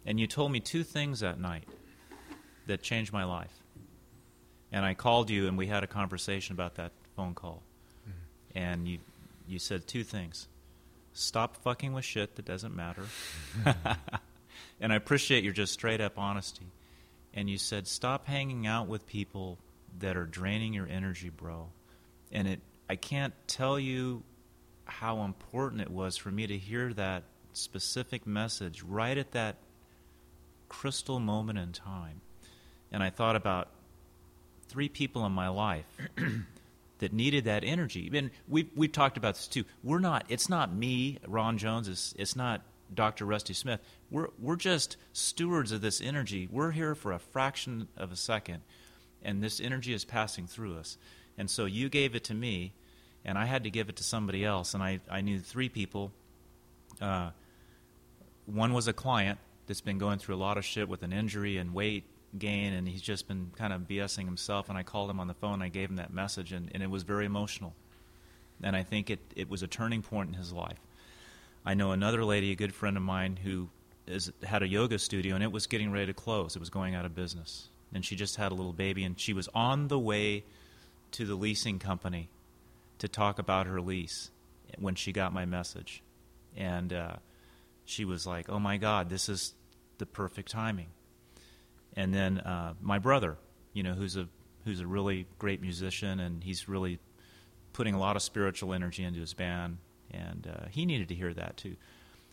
And 0.06 0.18
you 0.18 0.26
told 0.26 0.52
me 0.52 0.60
two 0.60 0.84
things 0.84 1.20
that 1.20 1.38
night 1.38 1.64
that 2.66 2.82
changed 2.82 3.12
my 3.12 3.24
life. 3.24 3.52
And 4.70 4.84
I 4.84 4.94
called 4.94 5.30
you, 5.30 5.48
and 5.48 5.58
we 5.58 5.66
had 5.66 5.82
a 5.82 5.86
conversation 5.86 6.54
about 6.54 6.76
that 6.76 6.92
phone 7.16 7.34
call. 7.34 7.62
Mm-hmm. 8.08 8.58
And 8.58 8.88
you, 8.88 8.98
you 9.46 9.58
said 9.58 9.86
two 9.86 10.04
things 10.04 10.48
stop 11.14 11.56
fucking 11.64 11.92
with 11.92 12.04
shit 12.04 12.36
that 12.36 12.44
doesn't 12.44 12.74
matter. 12.76 13.02
Mm-hmm. 13.62 13.92
and 14.80 14.92
I 14.92 14.96
appreciate 14.96 15.42
your 15.42 15.52
just 15.52 15.72
straight 15.72 16.00
up 16.00 16.18
honesty. 16.18 16.66
And 17.34 17.50
you 17.50 17.58
said, 17.58 17.86
stop 17.86 18.26
hanging 18.26 18.66
out 18.66 18.86
with 18.86 19.06
people 19.06 19.58
that 19.98 20.16
are 20.16 20.26
draining 20.26 20.72
your 20.74 20.86
energy, 20.88 21.30
bro. 21.30 21.68
And 22.32 22.48
it, 22.48 22.60
I 22.88 22.96
can't 22.96 23.34
tell 23.46 23.78
you 23.78 24.22
how 24.88 25.22
important 25.22 25.82
it 25.82 25.90
was 25.90 26.16
for 26.16 26.30
me 26.30 26.46
to 26.46 26.58
hear 26.58 26.92
that 26.94 27.22
specific 27.52 28.26
message 28.26 28.82
right 28.82 29.16
at 29.16 29.32
that 29.32 29.56
crystal 30.68 31.20
moment 31.20 31.58
in 31.58 31.72
time. 31.72 32.20
And 32.90 33.02
I 33.02 33.10
thought 33.10 33.36
about 33.36 33.68
three 34.68 34.88
people 34.88 35.24
in 35.26 35.32
my 35.32 35.48
life 35.48 35.86
that 36.98 37.12
needed 37.12 37.44
that 37.44 37.64
energy. 37.64 38.10
And 38.12 38.30
we've, 38.48 38.68
we've 38.74 38.92
talked 38.92 39.16
about 39.16 39.34
this 39.34 39.46
too. 39.46 39.64
We're 39.82 39.98
not, 39.98 40.24
it's 40.28 40.48
not 40.48 40.72
me, 40.72 41.18
Ron 41.26 41.58
Jones, 41.58 41.88
it's, 41.88 42.14
it's 42.18 42.36
not 42.36 42.62
Dr. 42.94 43.24
Rusty 43.24 43.54
Smith. 43.54 43.80
We're, 44.10 44.28
we're 44.38 44.56
just 44.56 44.96
stewards 45.12 45.72
of 45.72 45.80
this 45.80 46.00
energy. 46.00 46.48
We're 46.50 46.70
here 46.70 46.94
for 46.94 47.12
a 47.12 47.18
fraction 47.18 47.88
of 47.96 48.12
a 48.12 48.16
second, 48.16 48.62
and 49.22 49.42
this 49.42 49.60
energy 49.60 49.92
is 49.92 50.04
passing 50.04 50.46
through 50.46 50.76
us. 50.76 50.96
And 51.36 51.50
so 51.50 51.66
you 51.66 51.88
gave 51.88 52.14
it 52.14 52.24
to 52.24 52.34
me, 52.34 52.72
and 53.24 53.36
I 53.36 53.44
had 53.44 53.64
to 53.64 53.70
give 53.70 53.88
it 53.88 53.96
to 53.96 54.04
somebody 54.04 54.44
else. 54.44 54.74
And 54.74 54.82
I, 54.82 55.00
I 55.10 55.20
knew 55.20 55.38
three 55.38 55.68
people. 55.68 56.12
Uh, 57.00 57.30
one 58.46 58.72
was 58.72 58.88
a 58.88 58.92
client 58.92 59.38
that's 59.66 59.80
been 59.80 59.98
going 59.98 60.18
through 60.18 60.34
a 60.34 60.38
lot 60.38 60.56
of 60.56 60.64
shit 60.64 60.88
with 60.88 61.02
an 61.02 61.12
injury 61.12 61.58
and 61.58 61.74
weight 61.74 62.04
gain, 62.36 62.72
and 62.72 62.88
he's 62.88 63.02
just 63.02 63.28
been 63.28 63.50
kind 63.56 63.72
of 63.72 63.82
BSing 63.82 64.24
himself. 64.24 64.68
And 64.68 64.78
I 64.78 64.82
called 64.82 65.10
him 65.10 65.20
on 65.20 65.28
the 65.28 65.34
phone, 65.34 65.62
I 65.62 65.68
gave 65.68 65.90
him 65.90 65.96
that 65.96 66.12
message, 66.12 66.52
and, 66.52 66.70
and 66.72 66.82
it 66.82 66.90
was 66.90 67.02
very 67.02 67.26
emotional. 67.26 67.74
And 68.62 68.74
I 68.74 68.82
think 68.82 69.10
it, 69.10 69.20
it 69.36 69.48
was 69.48 69.62
a 69.62 69.66
turning 69.66 70.02
point 70.02 70.28
in 70.28 70.34
his 70.34 70.52
life. 70.52 70.78
I 71.64 71.74
know 71.74 71.92
another 71.92 72.24
lady, 72.24 72.52
a 72.52 72.56
good 72.56 72.74
friend 72.74 72.96
of 72.96 73.02
mine, 73.02 73.38
who 73.42 73.68
is, 74.06 74.32
had 74.42 74.62
a 74.62 74.68
yoga 74.68 74.98
studio, 74.98 75.34
and 75.34 75.44
it 75.44 75.52
was 75.52 75.66
getting 75.66 75.92
ready 75.92 76.06
to 76.06 76.14
close. 76.14 76.56
It 76.56 76.60
was 76.60 76.70
going 76.70 76.94
out 76.94 77.04
of 77.04 77.14
business. 77.14 77.68
And 77.92 78.04
she 78.04 78.16
just 78.16 78.36
had 78.36 78.52
a 78.52 78.54
little 78.54 78.72
baby, 78.72 79.04
and 79.04 79.18
she 79.18 79.32
was 79.32 79.48
on 79.54 79.88
the 79.88 79.98
way 79.98 80.44
to 81.12 81.24
the 81.24 81.34
leasing 81.34 81.78
company 81.78 82.28
to 82.98 83.08
talk 83.08 83.38
about 83.38 83.66
her 83.66 83.80
lease 83.80 84.30
when 84.78 84.94
she 84.94 85.12
got 85.12 85.32
my 85.32 85.44
message. 85.44 86.02
And 86.56 86.92
uh, 86.92 87.16
she 87.84 88.04
was 88.04 88.26
like, 88.26 88.48
"Oh 88.48 88.58
my 88.58 88.76
God, 88.76 89.08
this 89.08 89.28
is 89.28 89.54
the 89.98 90.06
perfect 90.06 90.50
timing." 90.50 90.88
And 91.94 92.12
then 92.12 92.38
uh, 92.38 92.74
my 92.80 92.98
brother, 92.98 93.36
you 93.72 93.82
know, 93.82 93.94
who's 93.94 94.16
a 94.16 94.28
who's 94.64 94.80
a 94.80 94.86
really 94.86 95.26
great 95.38 95.60
musician, 95.60 96.20
and 96.20 96.42
he's 96.42 96.68
really 96.68 96.98
putting 97.72 97.94
a 97.94 97.98
lot 97.98 98.16
of 98.16 98.22
spiritual 98.22 98.74
energy 98.74 99.04
into 99.04 99.20
his 99.20 99.34
band, 99.34 99.78
and 100.10 100.46
uh, 100.46 100.66
he 100.70 100.84
needed 100.84 101.08
to 101.08 101.14
hear 101.14 101.32
that 101.32 101.56
too. 101.56 101.76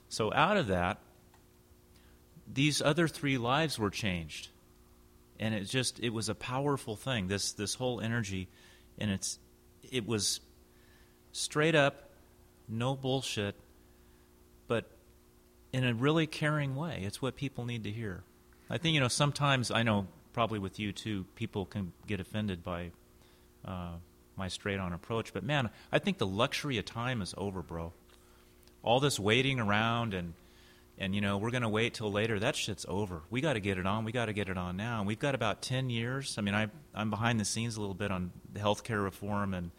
So 0.09 0.33
out 0.33 0.57
of 0.57 0.67
that, 0.67 0.99
these 2.51 2.81
other 2.81 3.07
three 3.07 3.37
lives 3.37 3.77
were 3.77 3.89
changed, 3.89 4.49
and 5.39 5.53
it 5.53 5.65
just 5.65 5.99
it 5.99 6.11
was 6.11 6.29
a 6.29 6.35
powerful 6.35 6.95
thing. 6.95 7.27
This 7.27 7.53
this 7.53 7.75
whole 7.75 8.01
energy, 8.01 8.49
and 8.97 9.11
it's 9.11 9.39
it 9.91 10.05
was 10.05 10.41
straight 11.35 11.75
up, 11.75 12.09
no 12.69 12.95
bullshit, 12.95 13.55
but 14.67 14.85
in 15.73 15.83
a 15.83 15.93
really 15.93 16.25
caring 16.25 16.75
way. 16.75 17.01
It's 17.03 17.21
what 17.21 17.35
people 17.35 17.65
need 17.65 17.83
to 17.83 17.91
hear. 17.91 18.23
I 18.69 18.77
think 18.77 18.93
you 18.93 18.99
know 18.99 19.09
sometimes 19.09 19.69
I 19.69 19.83
know 19.83 20.07
probably 20.33 20.59
with 20.59 20.79
you 20.79 20.91
too, 20.91 21.25
people 21.35 21.65
can 21.65 21.91
get 22.07 22.19
offended 22.19 22.63
by 22.63 22.91
uh, 23.65 23.91
my 24.37 24.47
straight 24.47 24.79
on 24.79 24.93
approach. 24.93 25.33
But 25.33 25.43
man, 25.43 25.69
I 25.91 25.99
think 25.99 26.17
the 26.17 26.27
luxury 26.27 26.77
of 26.77 26.85
time 26.85 27.21
is 27.21 27.33
over, 27.37 27.61
bro. 27.61 27.93
All 28.81 28.99
this 28.99 29.19
waiting 29.19 29.59
around 29.59 30.13
and 30.13 30.33
and 30.97 31.13
you 31.13 31.19
know 31.19 31.37
we're 31.37 31.51
going 31.51 31.63
to 31.63 31.69
wait 31.69 31.95
till 31.95 32.09
later 32.09 32.39
that 32.39 32.55
shit's 32.55 32.85
over 32.87 33.21
we 33.29 33.41
got 33.41 33.53
to 33.53 33.59
get 33.59 33.77
it 33.77 33.85
on 33.85 34.05
we 34.05 34.13
got 34.13 34.27
to 34.27 34.33
get 34.33 34.47
it 34.47 34.57
on 34.57 34.77
now 34.77 34.99
and 34.99 35.07
we've 35.07 35.19
got 35.19 35.35
about 35.35 35.61
10 35.61 35.89
years 35.89 36.37
i 36.37 36.41
mean 36.41 36.55
I, 36.55 36.69
i'm 36.93 37.09
behind 37.09 37.37
the 37.37 37.43
scenes 37.43 37.75
a 37.75 37.81
little 37.81 37.95
bit 37.95 38.11
on 38.11 38.31
healthcare 38.53 39.03
reform 39.03 39.53
and 39.53 39.71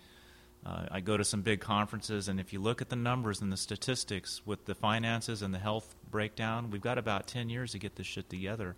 uh, 0.66 0.86
i 0.90 1.00
go 1.00 1.16
to 1.16 1.24
some 1.24 1.42
big 1.42 1.60
conferences 1.60 2.28
and 2.28 2.40
if 2.40 2.52
you 2.52 2.60
look 2.60 2.82
at 2.82 2.88
the 2.88 2.96
numbers 2.96 3.40
and 3.40 3.52
the 3.52 3.56
statistics 3.56 4.42
with 4.44 4.64
the 4.66 4.74
finances 4.74 5.40
and 5.42 5.54
the 5.54 5.58
health 5.58 5.94
breakdown 6.10 6.70
we've 6.70 6.80
got 6.82 6.98
about 6.98 7.26
10 7.26 7.48
years 7.48 7.72
to 7.72 7.78
get 7.78 7.94
this 7.96 8.06
shit 8.06 8.28
together. 8.28 8.74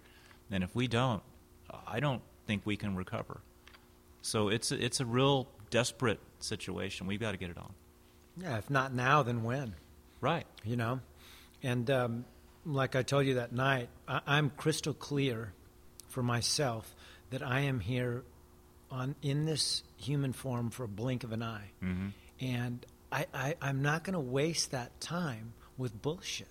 And 0.50 0.62
if 0.62 0.74
we 0.74 0.86
don't 0.86 1.22
i 1.86 1.98
don't 2.00 2.22
think 2.46 2.62
we 2.64 2.76
can 2.76 2.96
recover. 2.96 3.40
So 4.22 4.48
it's 4.48 4.72
a, 4.72 4.84
it's 4.84 5.00
a 5.00 5.06
real 5.06 5.48
desperate 5.70 6.18
situation. 6.40 7.06
We've 7.06 7.20
got 7.20 7.32
to 7.32 7.36
get 7.36 7.50
it 7.50 7.58
on. 7.58 7.72
Yeah, 8.40 8.56
if 8.58 8.70
not 8.70 8.92
now, 8.94 9.22
then 9.22 9.42
when? 9.44 9.74
right. 10.20 10.46
You 10.64 10.76
know? 10.76 11.00
And 11.62 11.88
um, 11.90 12.24
like 12.64 12.96
I 12.96 13.02
told 13.02 13.26
you 13.26 13.34
that 13.34 13.52
night, 13.52 13.88
I- 14.08 14.22
I'm 14.26 14.50
crystal 14.50 14.94
clear 14.94 15.52
for 16.08 16.22
myself 16.22 16.94
that 17.30 17.42
I 17.42 17.60
am 17.60 17.80
here 17.80 18.24
on 18.90 19.14
in 19.22 19.44
this 19.44 19.82
human 19.96 20.32
form 20.32 20.70
for 20.70 20.84
a 20.84 20.88
blink 20.88 21.24
of 21.24 21.32
an 21.32 21.42
eye. 21.42 21.70
mm-hmm. 21.82 22.08
And 22.40 22.84
I, 23.10 23.26
I, 23.34 23.54
I'm 23.60 23.82
not 23.82 24.04
going 24.04 24.14
to 24.14 24.20
waste 24.20 24.70
that 24.70 25.00
time 25.00 25.52
with 25.76 26.00
bullshit, 26.00 26.46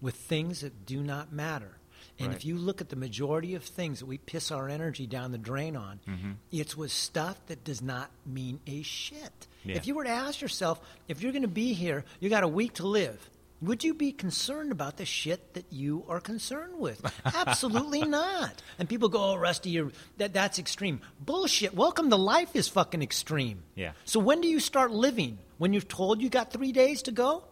with 0.00 0.14
things 0.14 0.60
that 0.60 0.84
do 0.84 1.00
not 1.02 1.32
matter. 1.32 1.78
And 2.18 2.28
Right. 2.28 2.36
if 2.36 2.44
you 2.44 2.56
look 2.56 2.80
at 2.80 2.88
the 2.88 2.96
majority 2.96 3.54
of 3.54 3.62
things 3.64 4.00
that 4.00 4.06
we 4.06 4.18
piss 4.18 4.50
our 4.50 4.68
energy 4.68 5.06
down 5.06 5.32
the 5.32 5.38
drain 5.38 5.76
on, 5.76 6.00
Mhm. 6.06 6.36
it's 6.50 6.76
with 6.76 6.90
stuff 6.92 7.38
that 7.46 7.62
does 7.64 7.82
not 7.82 8.10
mean 8.24 8.60
a 8.66 8.82
shit. 8.82 9.46
Yeah. 9.64 9.76
If 9.76 9.86
you 9.86 9.94
were 9.94 10.04
to 10.04 10.10
ask 10.10 10.40
yourself, 10.40 10.80
if 11.08 11.20
you're 11.22 11.32
going 11.32 11.42
to 11.42 11.48
be 11.48 11.72
here, 11.72 12.04
you 12.20 12.28
got 12.30 12.42
a 12.44 12.48
week 12.48 12.74
to 12.74 12.86
live. 12.86 13.28
Would 13.62 13.84
you 13.84 13.94
be 13.94 14.12
concerned 14.12 14.70
about 14.70 14.98
the 14.98 15.06
shit 15.06 15.54
that 15.54 15.64
you 15.70 16.04
are 16.08 16.20
concerned 16.20 16.78
with? 16.78 17.00
Absolutely 17.24 18.02
not. 18.02 18.62
And 18.78 18.88
people 18.88 19.08
go, 19.08 19.32
"Oh, 19.32 19.36
Rusty, 19.36 19.70
you're, 19.70 19.92
that 20.18 20.34
that's 20.34 20.58
extreme." 20.58 21.00
Bullshit. 21.20 21.74
Welcome 21.74 22.10
to 22.10 22.16
life 22.16 22.54
is 22.54 22.68
fucking 22.68 23.02
extreme. 23.02 23.62
Yeah. 23.74 23.92
So 24.04 24.20
when 24.20 24.42
do 24.42 24.48
you 24.48 24.60
start 24.60 24.90
living? 24.90 25.38
When 25.58 25.72
you're 25.72 25.80
told 25.80 26.20
you 26.20 26.28
got 26.28 26.52
three 26.52 26.72
days 26.72 27.02
to 27.02 27.12
go? 27.12 27.44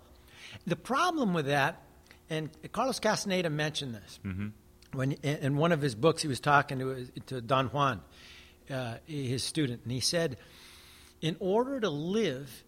The 0.66 0.76
problem 0.76 1.32
with 1.32 1.46
that, 1.46 1.80
and 2.28 2.50
Carlos 2.72 3.00
Castaneda 3.00 3.48
mentioned 3.48 3.94
this 3.94 4.18
when 4.92 5.12
in 5.12 5.36
in 5.38 5.56
one 5.56 5.72
of 5.72 5.80
his 5.80 5.94
books 5.94 6.20
he 6.20 6.28
was 6.28 6.40
talking 6.40 6.78
to 6.80 7.06
to 7.26 7.40
Don 7.40 7.68
Juan, 7.68 8.02
uh, 8.70 8.96
his 9.06 9.42
student, 9.42 9.80
and 9.84 9.92
he 9.92 10.00
said, 10.00 10.36
in 11.22 11.36
order 11.40 11.80
to 11.80 11.88
live 11.88 12.64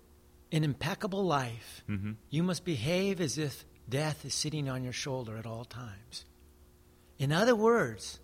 an 0.53 0.65
impeccable 0.65 1.25
life, 1.25 1.85
mm-hmm. 1.89 2.13
you 2.31 2.43
must 2.43 2.65
behave 2.65 3.21
as 3.21 3.39
if 3.39 3.65
death 3.89 4.25
is 4.25 4.35
sitting 4.35 4.69
on 4.69 4.85
your 4.85 4.93
shoulder 4.93 5.37
at 5.37 5.47
all 5.47 5.65
times. 5.65 6.25
In 7.19 7.33
other 7.33 7.57
words, 7.57 8.21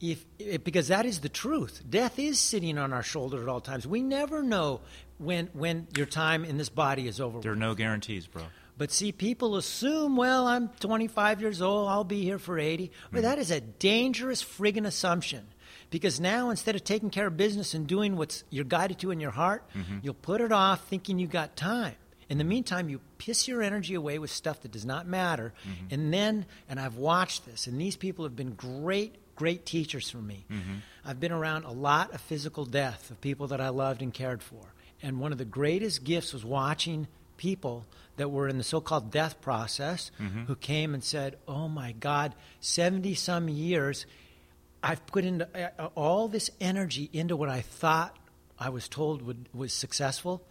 if, 0.00 0.24
if 0.38 0.64
because 0.64 0.88
that 0.88 1.06
is 1.06 1.20
the 1.20 1.28
truth, 1.28 1.82
death 1.88 2.18
is 2.18 2.38
sitting 2.38 2.76
on 2.76 2.92
our 2.92 3.02
shoulder 3.02 3.42
at 3.42 3.48
all 3.48 3.60
times. 3.60 3.86
We 3.86 4.02
never 4.02 4.42
know 4.42 4.80
when 5.18 5.48
when 5.52 5.86
your 5.96 6.06
time 6.06 6.44
in 6.44 6.58
this 6.58 6.68
body 6.68 7.06
is 7.06 7.20
over. 7.20 7.40
there 7.40 7.52
are 7.52 7.56
no 7.56 7.74
guarantees 7.74 8.26
bro 8.26 8.42
But 8.76 8.90
see, 8.90 9.12
people 9.12 9.56
assume, 9.56 10.16
well, 10.16 10.46
I'm 10.48 10.68
25 10.80 11.40
years 11.40 11.62
old, 11.62 11.88
I'll 11.88 12.02
be 12.02 12.24
here 12.24 12.40
for 12.40 12.58
80. 12.58 12.90
Well, 13.12 13.22
mm-hmm. 13.22 13.30
that 13.30 13.38
is 13.38 13.50
a 13.52 13.60
dangerous 13.60 14.42
friggin' 14.42 14.86
assumption. 14.86 15.46
Because 15.92 16.18
now, 16.18 16.48
instead 16.48 16.74
of 16.74 16.82
taking 16.84 17.10
care 17.10 17.26
of 17.26 17.36
business 17.36 17.74
and 17.74 17.86
doing 17.86 18.16
what 18.16 18.42
you're 18.48 18.64
guided 18.64 18.98
to 19.00 19.10
in 19.10 19.20
your 19.20 19.30
heart, 19.30 19.62
mm-hmm. 19.76 19.98
you'll 20.02 20.14
put 20.14 20.40
it 20.40 20.50
off 20.50 20.88
thinking 20.88 21.18
you 21.18 21.26
got 21.26 21.54
time. 21.54 21.94
In 22.30 22.38
the 22.38 22.44
meantime, 22.44 22.88
you 22.88 22.98
piss 23.18 23.46
your 23.46 23.62
energy 23.62 23.92
away 23.92 24.18
with 24.18 24.30
stuff 24.30 24.62
that 24.62 24.72
does 24.72 24.86
not 24.86 25.06
matter. 25.06 25.52
Mm-hmm. 25.68 25.94
And 25.94 26.14
then, 26.14 26.46
and 26.66 26.80
I've 26.80 26.96
watched 26.96 27.44
this, 27.44 27.66
and 27.66 27.78
these 27.78 27.94
people 27.94 28.24
have 28.24 28.34
been 28.34 28.54
great, 28.54 29.16
great 29.36 29.66
teachers 29.66 30.08
for 30.08 30.16
me. 30.16 30.46
Mm-hmm. 30.50 30.76
I've 31.04 31.20
been 31.20 31.30
around 31.30 31.64
a 31.64 31.72
lot 31.72 32.14
of 32.14 32.22
physical 32.22 32.64
death 32.64 33.10
of 33.10 33.20
people 33.20 33.48
that 33.48 33.60
I 33.60 33.68
loved 33.68 34.00
and 34.00 34.14
cared 34.14 34.42
for. 34.42 34.72
And 35.02 35.20
one 35.20 35.30
of 35.30 35.36
the 35.36 35.44
greatest 35.44 36.04
gifts 36.04 36.32
was 36.32 36.42
watching 36.42 37.06
people 37.36 37.84
that 38.16 38.30
were 38.30 38.48
in 38.48 38.56
the 38.56 38.64
so-called 38.64 39.10
death 39.10 39.42
process 39.42 40.10
who 40.46 40.54
came 40.54 40.94
and 40.94 41.02
said, 41.02 41.36
"Oh 41.48 41.66
my 41.68 41.92
God, 41.92 42.34
seventy 42.60 43.14
some 43.14 43.48
years, 43.48 44.06
I've 44.82 45.06
put 45.06 45.24
into 45.24 45.46
uh, 45.78 45.88
all 45.94 46.28
this 46.28 46.50
energy 46.60 47.08
into 47.12 47.36
what 47.36 47.48
I 47.48 47.60
thought 47.60 48.16
I 48.58 48.70
was 48.70 48.88
told 48.88 49.22
would, 49.22 49.48
was 49.54 49.72
successful, 49.72 50.42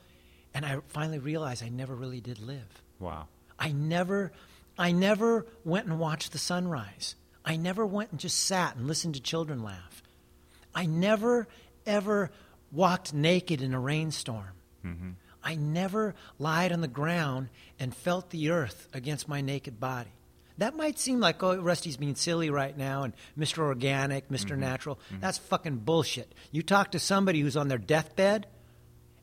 and 0.54 0.65
I 0.65 0.80
finally 0.88 1.20
realized 1.20 1.63
I 1.63 1.70
never 1.70 1.96
really 1.96 2.22
did 2.22 2.39
live. 2.39 2.82
wow 3.00 3.28
I 3.60 3.72
never, 3.72 4.32
I 4.78 4.91
never 4.91 5.46
went 5.63 5.86
and 5.86 6.00
watched 6.00 6.32
the 6.32 6.39
sunrise. 6.39 7.15
I 7.46 7.58
never 7.58 7.86
went 7.86 8.12
and 8.12 8.20
just 8.20 8.39
sat 8.39 8.76
and 8.76 8.88
listened 8.88 9.15
to 9.15 9.22
children 9.22 9.62
laugh. 9.62 10.02
I 10.74 10.88
never, 10.88 11.48
ever 11.86 12.32
walked 12.72 13.13
naked 13.13 13.62
in 13.62 13.74
a 13.74 13.80
rainstorm. 13.80 14.54
I 15.44 15.56
never 15.56 16.15
lied 16.39 16.72
on 16.72 16.82
the 16.82 16.88
ground 16.88 17.50
and 17.80 17.96
felt 17.96 18.30
the 18.30 18.50
earth 18.50 18.88
against 18.94 19.28
my 19.28 19.41
naked 19.41 19.80
body. 19.80 20.10
That 20.62 20.76
might 20.76 21.00
seem 21.00 21.19
like, 21.19 21.41
oh, 21.41 21.58
Rusty's 21.58 21.97
being 21.97 22.13
silly 22.13 22.52
right 22.52 22.78
now 22.78 23.02
and 23.02 23.13
Mr. 23.36 23.63
Organic, 23.63 24.30
mister 24.30 24.54
mm-hmm. 24.54 24.62
Natural. 24.62 25.00
Mm-hmm. 25.08 25.19
That's 25.19 25.39
fucking 25.39 25.78
bullshit. 25.78 26.36
You 26.52 26.62
talk 26.62 26.91
to 26.91 27.00
somebody 27.00 27.39
who's 27.39 27.58
on 27.58 27.67
their 27.67 27.80
deathbed 27.80 28.45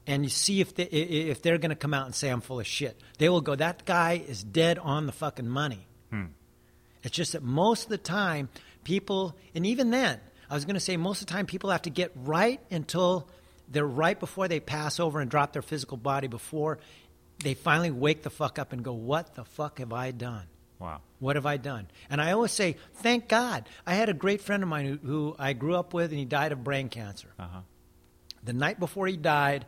and 0.05 0.24
you 0.24 0.31
see 0.31 0.61
if, 0.61 0.74
they, 0.74 0.83
if 0.83 1.40
they're 1.40 1.59
going 1.59 1.70
to 1.70 1.77
come 1.77 1.94
out 1.94 2.07
and 2.07 2.14
say, 2.14 2.29
I'm 2.29 2.40
full 2.40 2.59
of 2.59 2.66
shit. 2.66 3.01
They 3.18 3.29
will 3.29 3.40
go, 3.40 3.55
that 3.55 3.85
guy 3.85 4.20
is 4.27 4.42
dead 4.42 4.81
on 4.81 5.07
the 5.07 5.12
fucking 5.12 5.46
money. 5.46 5.87
Hmm. 6.11 6.24
It's 7.05 7.14
just 7.14 7.35
that 7.35 7.44
most 7.44 7.85
of 7.85 7.90
the 7.90 7.98
time, 7.98 8.48
people, 8.83 9.37
and 9.55 9.64
even 9.64 9.90
then, 9.90 10.18
I 10.51 10.55
was 10.55 10.64
going 10.64 10.74
to 10.74 10.81
say 10.81 10.96
most 10.96 11.20
of 11.20 11.29
the 11.29 11.33
time, 11.35 11.46
people 11.46 11.70
have 11.70 11.83
to 11.83 11.90
get 11.90 12.11
right 12.16 12.61
until 12.68 13.29
they're 13.68 13.87
right 13.87 14.18
before 14.18 14.48
they 14.48 14.59
pass 14.59 14.98
over 14.98 15.20
and 15.20 15.31
drop 15.31 15.53
their 15.53 15.62
physical 15.62 15.98
body 15.98 16.27
before 16.27 16.81
they 17.44 17.55
finally 17.55 17.92
wake 17.92 18.24
the 18.24 18.31
fuck 18.31 18.59
up 18.59 18.72
and 18.72 18.83
go, 18.83 18.92
What 18.92 19.37
the 19.37 19.44
fuck 19.44 19.79
have 19.79 19.92
I 19.92 20.11
done? 20.11 20.42
Wow 20.79 21.01
What 21.19 21.37
have 21.37 21.47
I 21.47 21.57
done? 21.57 21.88
And 22.11 22.21
I 22.21 22.33
always 22.33 22.53
say, 22.53 22.77
Thank 22.95 23.29
God. 23.29 23.69
I 23.87 23.95
had 23.95 24.09
a 24.09 24.14
great 24.14 24.41
friend 24.41 24.62
of 24.62 24.69
mine 24.69 24.87
who, 24.87 25.07
who 25.07 25.37
I 25.38 25.53
grew 25.53 25.75
up 25.75 25.95
with, 25.95 26.11
and 26.11 26.19
he 26.19 26.25
died 26.25 26.53
of 26.53 26.62
brain 26.62 26.88
cancer. 26.88 27.29
uh-huh 27.38 27.61
The 28.45 28.53
night 28.53 28.79
before 28.79 29.07
he 29.07 29.17
died, 29.17 29.67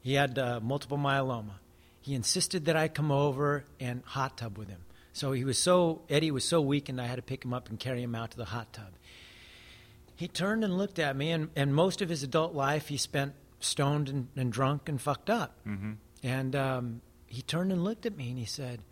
he 0.00 0.14
had 0.14 0.38
uh, 0.38 0.60
multiple 0.60 0.98
myeloma. 0.98 1.54
He 2.00 2.14
insisted 2.14 2.64
that 2.64 2.76
I 2.76 2.88
come 2.88 3.12
over 3.12 3.64
and 3.78 4.02
hot 4.04 4.38
tub 4.38 4.58
with 4.58 4.68
him. 4.68 4.80
So 5.12 5.32
he 5.32 5.44
was 5.44 5.58
so 5.58 6.02
Eddie 6.08 6.30
was 6.30 6.44
so 6.44 6.60
weakened, 6.60 7.00
I 7.00 7.06
had 7.06 7.16
to 7.16 7.22
pick 7.22 7.44
him 7.44 7.52
up 7.52 7.68
and 7.68 7.78
carry 7.78 8.02
him 8.02 8.14
out 8.14 8.30
to 8.32 8.36
the 8.36 8.46
hot 8.46 8.72
tub. 8.72 8.92
He 10.16 10.28
turned 10.28 10.64
and 10.64 10.76
looked 10.76 10.98
at 10.98 11.16
me, 11.16 11.30
and, 11.30 11.48
and 11.56 11.74
most 11.74 12.02
of 12.02 12.08
his 12.08 12.22
adult 12.22 12.54
life 12.54 12.88
he 12.88 12.98
spent 12.98 13.32
stoned 13.60 14.08
and, 14.08 14.28
and 14.36 14.52
drunk 14.52 14.88
and 14.88 15.00
fucked 15.00 15.30
up. 15.30 15.56
mm-hmm. 15.66 15.92
And 16.22 16.54
um, 16.54 17.00
he 17.26 17.40
turned 17.40 17.72
and 17.72 17.82
looked 17.82 18.04
at 18.04 18.14
me 18.14 18.28
and 18.28 18.38
he 18.38 18.44
said, 18.44 18.82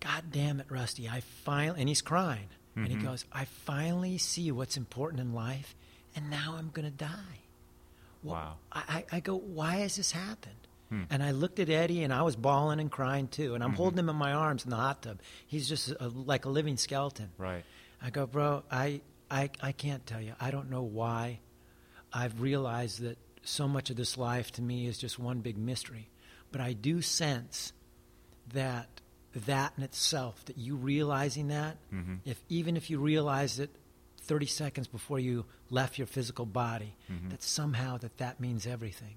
God 0.00 0.24
damn 0.32 0.60
it, 0.60 0.66
Rusty, 0.70 1.08
I 1.08 1.20
finally, 1.20 1.80
and 1.80 1.88
he's 1.88 2.02
crying. 2.02 2.48
And 2.76 2.86
he 2.88 2.96
Mhm. 2.96 3.02
goes, 3.02 3.24
I 3.32 3.44
finally 3.44 4.16
see 4.16 4.50
what's 4.52 4.76
important 4.76 5.20
in 5.20 5.34
life, 5.34 5.74
and 6.16 6.30
now 6.30 6.54
I'm 6.56 6.70
going 6.70 6.84
to 6.90 6.96
die. 6.96 7.40
Well, 8.22 8.34
Wow. 8.34 8.56
I, 8.72 9.04
I 9.12 9.20
go, 9.20 9.36
why 9.36 9.76
has 9.76 9.96
this 9.96 10.12
happened? 10.12 10.54
Hmm. 10.88 11.04
And 11.10 11.22
I 11.22 11.30
looked 11.32 11.58
at 11.58 11.68
Eddie, 11.68 12.02
and 12.02 12.12
I 12.12 12.22
was 12.22 12.36
bawling 12.36 12.80
and 12.80 12.90
crying 12.90 13.28
too. 13.28 13.54
And 13.54 13.62
I'm 13.62 13.72
Mhm. 13.72 13.76
holding 13.76 13.98
him 13.98 14.08
in 14.08 14.16
my 14.16 14.32
arms 14.32 14.64
in 14.64 14.70
the 14.70 14.76
hot 14.76 15.02
tub. 15.02 15.20
He's 15.46 15.68
just 15.68 15.90
a, 16.00 16.08
like 16.08 16.44
a 16.44 16.48
living 16.48 16.76
skeleton. 16.76 17.30
right 17.38 17.64
I 18.02 18.08
go, 18.10 18.26
bro, 18.26 18.62
I, 18.70 19.02
I, 19.30 19.50
I 19.60 19.72
can't 19.72 20.06
tell 20.06 20.20
you. 20.22 20.34
I 20.40 20.50
don't 20.50 20.70
know 20.70 20.82
why. 20.82 21.40
I've 22.12 22.40
realized 22.40 23.00
that 23.02 23.18
so 23.42 23.68
much 23.68 23.90
of 23.90 23.96
this 23.96 24.16
life 24.16 24.50
to 24.52 24.62
me 24.62 24.86
is 24.86 24.96
just 24.98 25.18
one 25.18 25.40
big 25.40 25.58
mystery. 25.58 26.08
But 26.50 26.60
I 26.62 26.72
do 26.72 27.02
sense 27.02 27.72
that 28.52 28.99
that 29.34 29.72
in 29.76 29.82
itself, 29.84 30.44
that 30.46 30.58
you 30.58 30.76
realizing 30.76 31.48
that, 31.48 31.76
Mhm. 31.92 32.20
if 32.24 32.42
even 32.48 32.76
if 32.76 32.90
you 32.90 32.98
realize 32.98 33.58
it 33.58 33.70
30 34.22 34.46
seconds 34.46 34.86
before 34.88 35.18
you 35.18 35.44
left 35.70 35.98
your 35.98 36.06
physical 36.06 36.46
body, 36.46 36.94
Mhm. 37.10 37.30
that 37.30 37.42
somehow 37.42 37.96
that 37.98 38.16
that 38.18 38.40
means 38.40 38.66
everything. 38.66 39.16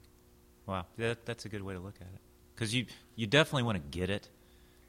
Wow, 0.65 0.85
that, 0.97 1.25
that's 1.25 1.45
a 1.45 1.49
good 1.49 1.61
way 1.61 1.73
to 1.73 1.79
look 1.79 1.95
at 1.99 2.07
it. 2.07 2.21
Because 2.55 2.73
you, 2.73 2.85
you 3.15 3.27
definitely 3.27 3.63
want 3.63 3.77
to 3.77 3.97
get 3.97 4.09
it 4.09 4.29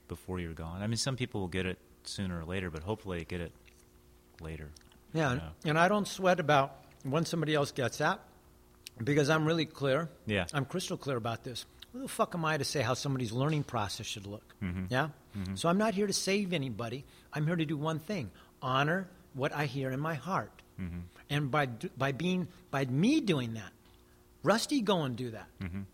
before 0.09 0.39
you're 0.41 0.53
gone. 0.55 0.83
I 0.83 0.87
mean, 0.87 0.97
some 0.99 1.17
people 1.17 1.41
will 1.41 1.49
get 1.49 1.67
it 1.67 1.79
sooner 2.05 2.39
or 2.39 2.45
later, 2.45 2.71
but 2.71 2.83
hopefully 2.83 3.19
they 3.19 3.25
get 3.25 3.41
it 3.41 3.53
later. 4.41 4.71
Yeah, 5.13 5.33
and- 5.33 5.41
Yeah. 5.41 5.71
and 5.71 5.79
I 5.79 5.89
don't 5.89 6.07
sweat 6.07 6.39
about 6.41 6.85
when 7.03 7.25
somebody 7.25 7.55
else 7.55 7.73
gets 7.73 7.99
that 7.99 8.21
because 9.03 9.29
I'm 9.31 9.45
really 9.47 9.67
clear. 9.67 10.09
Yeah. 10.27 10.47
I'm 10.53 10.65
crystal 10.65 10.97
clear 10.97 11.17
about 11.17 11.43
this. 11.45 11.65
Who 11.95 12.01
the 12.01 12.09
fuck 12.09 12.35
am 12.35 12.45
I 12.45 12.57
to 12.59 12.65
say 12.65 12.83
how 12.83 12.95
somebody's 12.95 13.31
learning 13.31 13.63
process 13.65 14.05
should 14.05 14.27
look? 14.27 14.43
Mhm. 14.61 14.91
Yeah? 14.91 15.11
Mhm. 15.39 15.57
So 15.57 15.69
I'm 15.69 15.79
not 15.79 15.95
here 15.95 16.09
to 16.09 16.13
save 16.13 16.53
anybody. 16.53 17.05
I'm 17.33 17.47
here 17.47 17.55
to 17.55 17.65
do 17.65 17.77
one 17.77 18.01
thing 18.01 18.33
honor 18.61 19.09
what 19.33 19.53
I 19.53 19.67
hear 19.67 19.93
in 19.93 20.01
my 20.01 20.15
heart. 20.15 20.51
Mhm. 20.81 21.03
And 21.31 21.51
by, 21.53 21.67
by, 21.97 22.11
being, 22.11 22.49
by 22.73 22.85
me 22.87 23.21
doing 23.21 23.55
that, 23.55 23.73
Rusty, 24.43 24.81
go 24.81 25.05
and 25.05 25.17
do 25.17 25.31
that. 25.31 25.47
Mhm. 25.61 25.85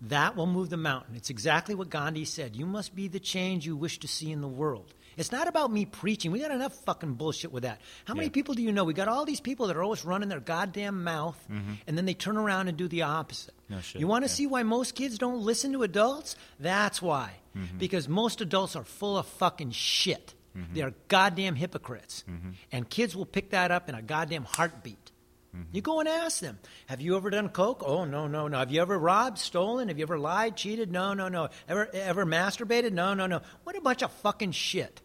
That 0.00 0.34
will 0.34 0.46
move 0.46 0.70
the 0.70 0.78
mountain. 0.78 1.14
It's 1.14 1.28
exactly 1.28 1.74
what 1.74 1.90
Gandhi 1.90 2.24
said. 2.24 2.56
You 2.56 2.64
must 2.64 2.94
be 2.94 3.06
the 3.06 3.20
change 3.20 3.66
you 3.66 3.76
wish 3.76 3.98
to 4.00 4.08
see 4.08 4.32
in 4.32 4.40
the 4.40 4.48
world. 4.48 4.94
It's 5.16 5.32
not 5.32 5.48
about 5.48 5.72
me 5.72 5.84
preaching. 5.84 6.30
We 6.32 6.40
got 6.40 6.50
enough 6.50 6.74
fucking 6.84 7.14
bullshit 7.14 7.52
with 7.52 7.62
that. 7.62 7.80
How 8.04 8.14
many 8.14 8.26
Yeah. 8.26 8.32
people 8.32 8.54
do 8.54 8.62
you 8.62 8.72
know? 8.72 8.84
We 8.84 8.94
got 8.94 9.08
all 9.08 9.24
these 9.24 9.40
people 9.40 9.66
that 9.68 9.76
are 9.76 9.82
always 9.82 10.04
running 10.04 10.28
their 10.28 10.40
goddamn 10.40 11.04
mouth, 11.04 11.38
and 11.48 11.96
then 11.98 12.04
they 12.04 12.14
turn 12.14 12.36
around 12.36 12.68
and 12.68 12.76
do 12.76 12.88
the 12.88 13.02
opposite. 13.02 13.54
Mm-hmm. 13.64 13.74
No 13.74 13.80
shit, 13.80 14.00
You 14.00 14.06
want 14.06 14.24
to 14.24 14.30
yeah. 14.30 14.34
see 14.34 14.46
why 14.46 14.62
most 14.62 14.94
kids 14.94 15.18
don't 15.18 15.40
listen 15.42 15.72
to 15.72 15.82
adults? 15.82 16.36
That's 16.60 17.00
why. 17.00 17.32
Mm-hmm. 17.56 17.78
Because 17.78 18.08
most 18.08 18.40
adults 18.40 18.76
are 18.76 18.84
full 18.84 19.16
of 19.16 19.26
fucking 19.26 19.70
shit. 19.70 20.34
Mm-hmm. 20.56 20.74
They 20.74 20.82
are 20.82 20.94
goddamn 21.08 21.54
hypocrites. 21.56 22.24
And 22.70 22.88
kids 22.88 23.16
will 23.16 23.26
pick 23.26 23.50
that 23.50 23.70
up 23.70 23.88
in 23.88 23.94
a 23.94 24.02
goddamn 24.02 24.44
heartbeat. 24.44 25.10
Mm-hmm. 25.54 25.68
You 25.72 25.82
go 25.82 26.00
and 26.00 26.08
ask 26.08 26.40
them, 26.40 26.58
have 26.86 27.00
you 27.00 27.16
ever 27.16 27.30
done 27.30 27.48
coke? 27.48 27.82
Oh, 27.86 28.04
no, 28.04 28.26
no, 28.26 28.48
no. 28.48 28.58
Have 28.58 28.72
you 28.72 28.80
ever 28.82 28.98
robbed, 28.98 29.38
stolen? 29.38 29.86
Have 29.88 29.98
you 29.98 30.02
ever 30.04 30.18
lied, 30.18 30.56
cheated? 30.56 30.90
No, 30.90 31.14
no, 31.14 31.28
no. 31.28 31.48
Ever, 31.68 31.88
ever 31.94 32.26
masturbated? 32.26 32.92
No, 32.92 33.14
no, 33.14 33.26
no. 33.28 33.40
What 33.62 33.76
a 33.76 33.80
bunch 33.80 34.02
of 34.02 34.10
fucking 34.14 34.50
shit. 34.52 35.00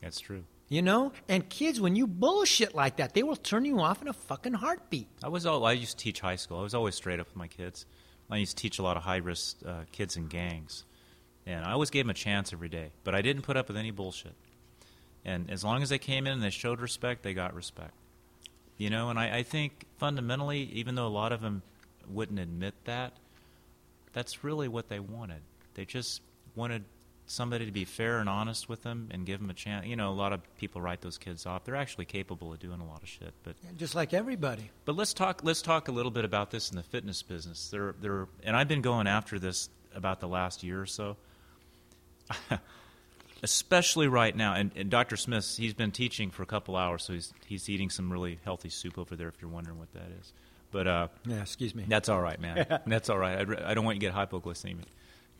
That's 0.00 0.20
true. 0.20 0.44
You 0.68 0.82
know? 0.82 1.12
And 1.28 1.48
kids, 1.48 1.80
when 1.80 1.96
you 1.96 2.06
bullshit 2.06 2.74
like 2.74 2.96
that, 2.96 3.14
they 3.14 3.22
will 3.22 3.36
turn 3.36 3.64
you 3.64 3.80
off 3.80 4.00
in 4.02 4.08
a 4.08 4.12
fucking 4.12 4.54
heartbeat. 4.54 5.08
I 5.22 5.28
was 5.28 5.44
all. 5.44 5.64
I 5.64 5.72
used 5.72 5.98
to 5.98 6.04
teach 6.04 6.20
high 6.20 6.36
school. 6.36 6.58
I 6.58 6.62
was 6.62 6.74
always 6.74 6.94
straight 6.94 7.20
up 7.20 7.26
with 7.26 7.36
my 7.36 7.48
kids. 7.48 7.86
I 8.30 8.36
used 8.36 8.56
to 8.56 8.62
teach 8.62 8.78
a 8.78 8.82
lot 8.82 8.96
of 8.96 9.02
high 9.02 9.16
risk 9.16 9.56
uh, 9.66 9.80
kids 9.90 10.16
in 10.16 10.28
gangs, 10.28 10.84
and 11.46 11.64
I 11.64 11.72
always 11.72 11.90
gave 11.90 12.04
them 12.04 12.10
a 12.10 12.14
chance 12.14 12.52
every 12.52 12.68
day. 12.68 12.92
But 13.02 13.14
I 13.16 13.22
didn't 13.22 13.42
put 13.42 13.56
up 13.56 13.66
with 13.66 13.76
any 13.76 13.90
bullshit. 13.90 14.34
And 15.24 15.50
as 15.50 15.64
long 15.64 15.82
as 15.82 15.88
they 15.88 15.98
came 15.98 16.26
in 16.26 16.34
and 16.34 16.42
they 16.42 16.50
showed 16.50 16.80
respect, 16.80 17.24
they 17.24 17.34
got 17.34 17.54
respect. 17.54 17.94
You 18.78 18.88
know, 18.88 19.10
and 19.10 19.18
I, 19.18 19.38
I 19.38 19.42
think 19.42 19.84
fundamentally, 19.98 20.62
even 20.72 20.94
though 20.94 21.06
a 21.06 21.08
lot 21.08 21.32
of 21.32 21.42
them 21.42 21.62
wouldn't 22.08 22.38
admit 22.38 22.74
that, 22.84 23.12
that's 24.12 24.42
really 24.42 24.68
what 24.68 24.88
they 24.88 25.00
wanted. 25.00 25.42
They 25.74 25.84
just 25.84 26.22
wanted 26.54 26.84
somebody 27.30 27.64
to 27.66 27.72
be 27.72 27.84
fair 27.84 28.18
and 28.18 28.28
honest 28.28 28.68
with 28.68 28.82
them 28.82 29.08
and 29.10 29.24
give 29.24 29.40
them 29.40 29.50
a 29.50 29.54
chance. 29.54 29.86
You 29.86 29.96
know, 29.96 30.10
a 30.10 30.14
lot 30.14 30.32
of 30.32 30.40
people 30.58 30.80
write 30.80 31.00
those 31.00 31.16
kids 31.18 31.46
off. 31.46 31.64
They're 31.64 31.76
actually 31.76 32.04
capable 32.06 32.52
of 32.52 32.58
doing 32.58 32.80
a 32.80 32.86
lot 32.86 33.02
of 33.02 33.08
shit, 33.08 33.32
but 33.44 33.54
Just 33.76 33.94
like 33.94 34.12
everybody. 34.12 34.70
but 34.84 34.96
let's 34.96 35.14
talk. 35.14 35.42
Let's 35.44 35.62
talk 35.62 35.88
a 35.88 35.92
little 35.92 36.10
bit 36.10 36.24
about 36.24 36.50
this 36.50 36.70
in 36.70 36.76
the 36.76 36.82
fitness 36.82 37.22
business. 37.22 37.68
There, 37.70 37.94
there, 38.00 38.26
and 38.44 38.56
I've 38.56 38.68
been 38.68 38.82
going 38.82 39.06
after 39.06 39.38
this 39.38 39.68
about 39.94 40.20
the 40.20 40.28
last 40.28 40.62
year 40.62 40.80
or 40.80 40.86
so. 40.86 41.16
Especially 43.42 44.06
right 44.06 44.36
now, 44.36 44.52
and, 44.54 44.70
and 44.76 44.90
Dr. 44.90 45.16
Smith, 45.16 45.56
he's 45.56 45.72
been 45.72 45.92
teaching 45.92 46.30
for 46.30 46.42
a 46.42 46.46
couple 46.46 46.76
hours, 46.76 47.04
so 47.04 47.14
he's 47.14 47.32
he's 47.46 47.70
eating 47.70 47.88
some 47.88 48.12
really 48.12 48.38
healthy 48.44 48.68
soup 48.68 48.98
over 48.98 49.16
there. 49.16 49.28
If 49.28 49.40
you're 49.40 49.50
wondering 49.50 49.78
what 49.78 49.90
that 49.94 50.08
is, 50.20 50.34
but 50.70 50.86
uh, 50.86 51.08
Yeah, 51.24 51.40
excuse 51.40 51.74
me. 51.74 51.86
that's 51.88 52.10
all 52.10 52.20
right, 52.20 52.38
man. 52.38 52.66
that's 52.86 53.08
all 53.08 53.16
right. 53.16 53.38
I'd 53.38 53.54
I 53.62 53.72
don't 53.72 53.86
want 53.86 53.96
you 53.96 54.00
to 54.10 54.14
get 54.14 54.14
hypoglycemic. 54.14 54.84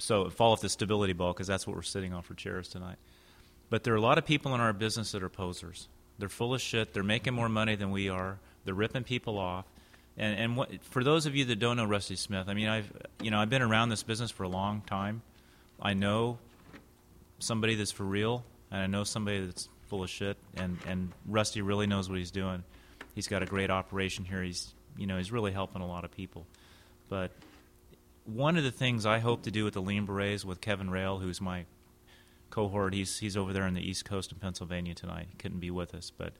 So 0.00 0.30
fall 0.30 0.52
off 0.52 0.60
the 0.60 0.68
stability 0.68 1.12
ball 1.12 1.32
because 1.32 1.46
that's 1.46 1.66
what 1.66 1.76
we're 1.76 1.82
sitting 1.82 2.12
on 2.12 2.22
for 2.22 2.34
chairs 2.34 2.68
tonight. 2.68 2.96
But 3.68 3.84
there 3.84 3.94
are 3.94 3.98
a 3.98 4.00
lot 4.00 4.18
of 4.18 4.26
people 4.26 4.54
in 4.54 4.60
our 4.60 4.72
business 4.72 5.12
that 5.12 5.22
are 5.22 5.28
posers. 5.28 5.88
They're 6.18 6.28
full 6.28 6.54
of 6.54 6.60
shit. 6.60 6.92
They're 6.92 7.02
making 7.02 7.34
more 7.34 7.48
money 7.48 7.76
than 7.76 7.90
we 7.90 8.08
are. 8.08 8.38
They're 8.64 8.74
ripping 8.74 9.04
people 9.04 9.38
off. 9.38 9.64
And 10.16 10.38
and 10.38 10.56
what, 10.56 10.82
for 10.84 11.04
those 11.04 11.26
of 11.26 11.36
you 11.36 11.44
that 11.46 11.58
don't 11.58 11.76
know 11.76 11.84
Rusty 11.84 12.16
Smith, 12.16 12.48
I 12.48 12.54
mean, 12.54 12.68
I've 12.68 12.92
you 13.22 13.30
know 13.30 13.38
I've 13.38 13.50
been 13.50 13.62
around 13.62 13.90
this 13.90 14.02
business 14.02 14.30
for 14.30 14.42
a 14.42 14.48
long 14.48 14.82
time. 14.82 15.22
I 15.80 15.94
know 15.94 16.38
somebody 17.38 17.74
that's 17.74 17.92
for 17.92 18.04
real, 18.04 18.44
and 18.70 18.82
I 18.82 18.86
know 18.86 19.04
somebody 19.04 19.46
that's 19.46 19.68
full 19.88 20.02
of 20.02 20.10
shit. 20.10 20.36
And 20.56 20.78
and 20.86 21.12
Rusty 21.26 21.62
really 21.62 21.86
knows 21.86 22.08
what 22.08 22.18
he's 22.18 22.32
doing. 22.32 22.64
He's 23.14 23.28
got 23.28 23.42
a 23.42 23.46
great 23.46 23.70
operation 23.70 24.24
here. 24.24 24.42
He's 24.42 24.74
you 24.98 25.06
know 25.06 25.16
he's 25.16 25.32
really 25.32 25.52
helping 25.52 25.80
a 25.80 25.86
lot 25.86 26.04
of 26.04 26.10
people. 26.10 26.46
But 27.08 27.32
one 28.24 28.56
of 28.56 28.64
the 28.64 28.70
things 28.70 29.06
I 29.06 29.18
hope 29.18 29.42
to 29.42 29.50
do 29.50 29.64
with 29.64 29.74
the 29.74 29.82
Lean 29.82 30.06
Berets 30.06 30.44
with 30.44 30.60
Kevin 30.60 30.90
Rail, 30.90 31.18
who's 31.18 31.40
my 31.40 31.64
cohort, 32.50 32.94
he's 32.94 33.18
he's 33.18 33.36
over 33.36 33.52
there 33.52 33.64
on 33.64 33.74
the 33.74 33.88
East 33.88 34.04
Coast 34.04 34.32
of 34.32 34.40
Pennsylvania 34.40 34.94
tonight. 34.94 35.28
He 35.30 35.36
couldn't 35.36 35.60
be 35.60 35.70
with 35.70 35.94
us, 35.94 36.10
but 36.16 36.32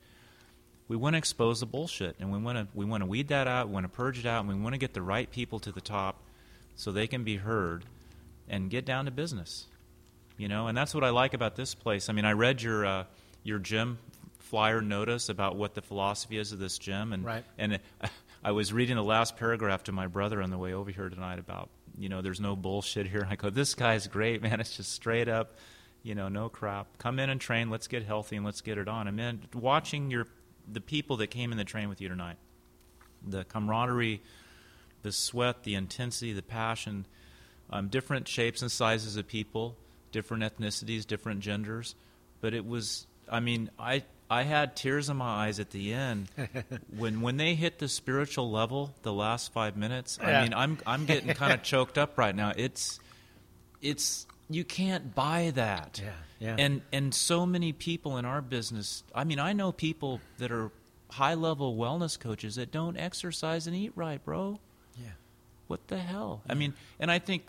we 0.87 0.95
want 0.97 1.13
to 1.13 1.17
expose 1.17 1.59
the 1.61 1.65
bullshit, 1.65 2.15
and 2.19 2.31
we 2.31 2.37
want 2.37 2.57
to 2.57 2.67
we 2.73 2.85
want 2.85 3.01
to 3.01 3.07
weed 3.07 3.29
that 3.29 3.47
out. 3.47 3.67
We 3.67 3.73
want 3.73 3.85
to 3.85 3.89
purge 3.89 4.19
it 4.19 4.25
out, 4.25 4.41
and 4.41 4.49
we 4.49 4.55
want 4.55 4.73
to 4.73 4.79
get 4.79 4.93
the 4.93 5.01
right 5.01 5.29
people 5.29 5.59
to 5.59 5.71
the 5.71 5.81
top, 5.81 6.21
so 6.75 6.91
they 6.91 7.07
can 7.07 7.23
be 7.23 7.37
heard, 7.37 7.85
and 8.49 8.69
get 8.69 8.85
down 8.85 9.05
to 9.05 9.11
business. 9.11 9.67
You 10.37 10.47
know, 10.47 10.67
and 10.67 10.77
that's 10.77 10.93
what 10.95 11.03
I 11.03 11.09
like 11.09 11.33
about 11.33 11.55
this 11.55 11.75
place. 11.75 12.09
I 12.09 12.13
mean, 12.13 12.25
I 12.25 12.31
read 12.33 12.61
your 12.61 12.85
uh, 12.85 13.03
your 13.43 13.59
gym 13.59 13.97
flyer 14.39 14.81
notice 14.81 15.29
about 15.29 15.55
what 15.55 15.75
the 15.75 15.81
philosophy 15.81 16.37
is 16.37 16.51
of 16.51 16.59
this 16.59 16.77
gym, 16.77 17.13
and 17.13 17.23
Right. 17.23 17.45
and 17.57 17.79
I 18.43 18.51
was 18.53 18.73
reading 18.73 18.95
the 18.95 19.03
last 19.03 19.37
paragraph 19.37 19.83
to 19.83 19.91
my 19.91 20.07
brother 20.07 20.41
on 20.41 20.49
the 20.49 20.57
way 20.57 20.73
over 20.73 20.89
here 20.89 21.09
tonight 21.09 21.37
about 21.37 21.69
you 21.97 22.09
know 22.09 22.21
there's 22.21 22.39
no 22.39 22.55
bullshit 22.55 23.07
here. 23.07 23.27
I 23.29 23.35
go, 23.35 23.51
this 23.51 23.75
guy's 23.75 24.07
great, 24.07 24.41
man. 24.41 24.59
It's 24.59 24.75
just 24.75 24.93
straight 24.93 25.27
up, 25.27 25.55
you 26.01 26.15
know, 26.15 26.27
no 26.27 26.49
crap. 26.49 26.97
Come 26.97 27.19
in 27.19 27.29
and 27.29 27.39
train. 27.39 27.69
Let's 27.69 27.87
get 27.87 28.03
healthy 28.03 28.37
and 28.37 28.45
let's 28.45 28.61
get 28.61 28.79
it 28.79 28.87
on. 28.87 29.07
And 29.07 29.15
man, 29.15 29.41
watching 29.53 30.09
your 30.09 30.25
the 30.67 30.81
people 30.81 31.17
that 31.17 31.27
came 31.27 31.51
in 31.51 31.57
the 31.57 31.63
train 31.63 31.87
with 31.87 32.01
you 32.01 32.09
tonight, 32.09 32.37
the 33.25 33.43
camaraderie, 33.43 34.21
the 35.03 35.11
sweat, 35.11 35.63
the 35.63 35.75
intensity, 35.75 36.33
the 36.33 36.41
passion, 36.41 37.05
um, 37.69 37.89
different 37.89 38.27
shapes 38.27 38.63
and 38.63 38.71
sizes 38.71 39.17
of 39.17 39.27
people, 39.27 39.75
different 40.11 40.43
ethnicities, 40.43 41.05
different 41.05 41.41
genders, 41.41 41.93
but 42.39 42.55
it 42.55 42.65
was. 42.65 43.05
I 43.31 43.39
mean, 43.39 43.71
I 43.79 44.03
I 44.29 44.43
had 44.43 44.75
tears 44.75 45.09
in 45.09 45.17
my 45.17 45.45
eyes 45.45 45.59
at 45.59 45.71
the 45.71 45.93
end 45.93 46.29
when 46.97 47.21
when 47.21 47.37
they 47.37 47.55
hit 47.55 47.79
the 47.79 47.87
spiritual 47.87 48.51
level. 48.51 48.93
The 49.03 49.13
last 49.13 49.51
five 49.53 49.75
minutes. 49.75 50.19
I 50.21 50.43
mean, 50.43 50.53
I'm 50.53 50.77
I'm 50.85 51.05
getting 51.05 51.33
kind 51.33 51.53
of 51.53 51.63
choked 51.63 51.97
up 51.97 52.17
right 52.17 52.35
now. 52.35 52.53
It's 52.55 52.99
it's 53.81 54.27
you 54.49 54.63
can't 54.63 55.15
buy 55.15 55.51
that. 55.55 56.01
Yeah, 56.03 56.11
yeah. 56.39 56.55
And 56.59 56.81
and 56.91 57.13
so 57.13 57.45
many 57.45 57.73
people 57.73 58.17
in 58.17 58.25
our 58.25 58.41
business. 58.41 59.03
I 59.15 59.23
mean, 59.23 59.39
I 59.39 59.53
know 59.53 59.71
people 59.71 60.21
that 60.37 60.51
are 60.51 60.71
high 61.09 61.33
level 61.33 61.75
wellness 61.75 62.19
coaches 62.19 62.55
that 62.55 62.71
don't 62.71 62.97
exercise 62.97 63.67
and 63.67 63.75
eat 63.75 63.91
right, 63.95 64.23
bro. 64.23 64.59
Yeah. 64.97 65.11
What 65.67 65.87
the 65.87 65.97
hell? 65.97 66.41
I 66.47 66.53
mean, 66.53 66.73
and 66.99 67.11
I 67.11 67.19
think 67.19 67.43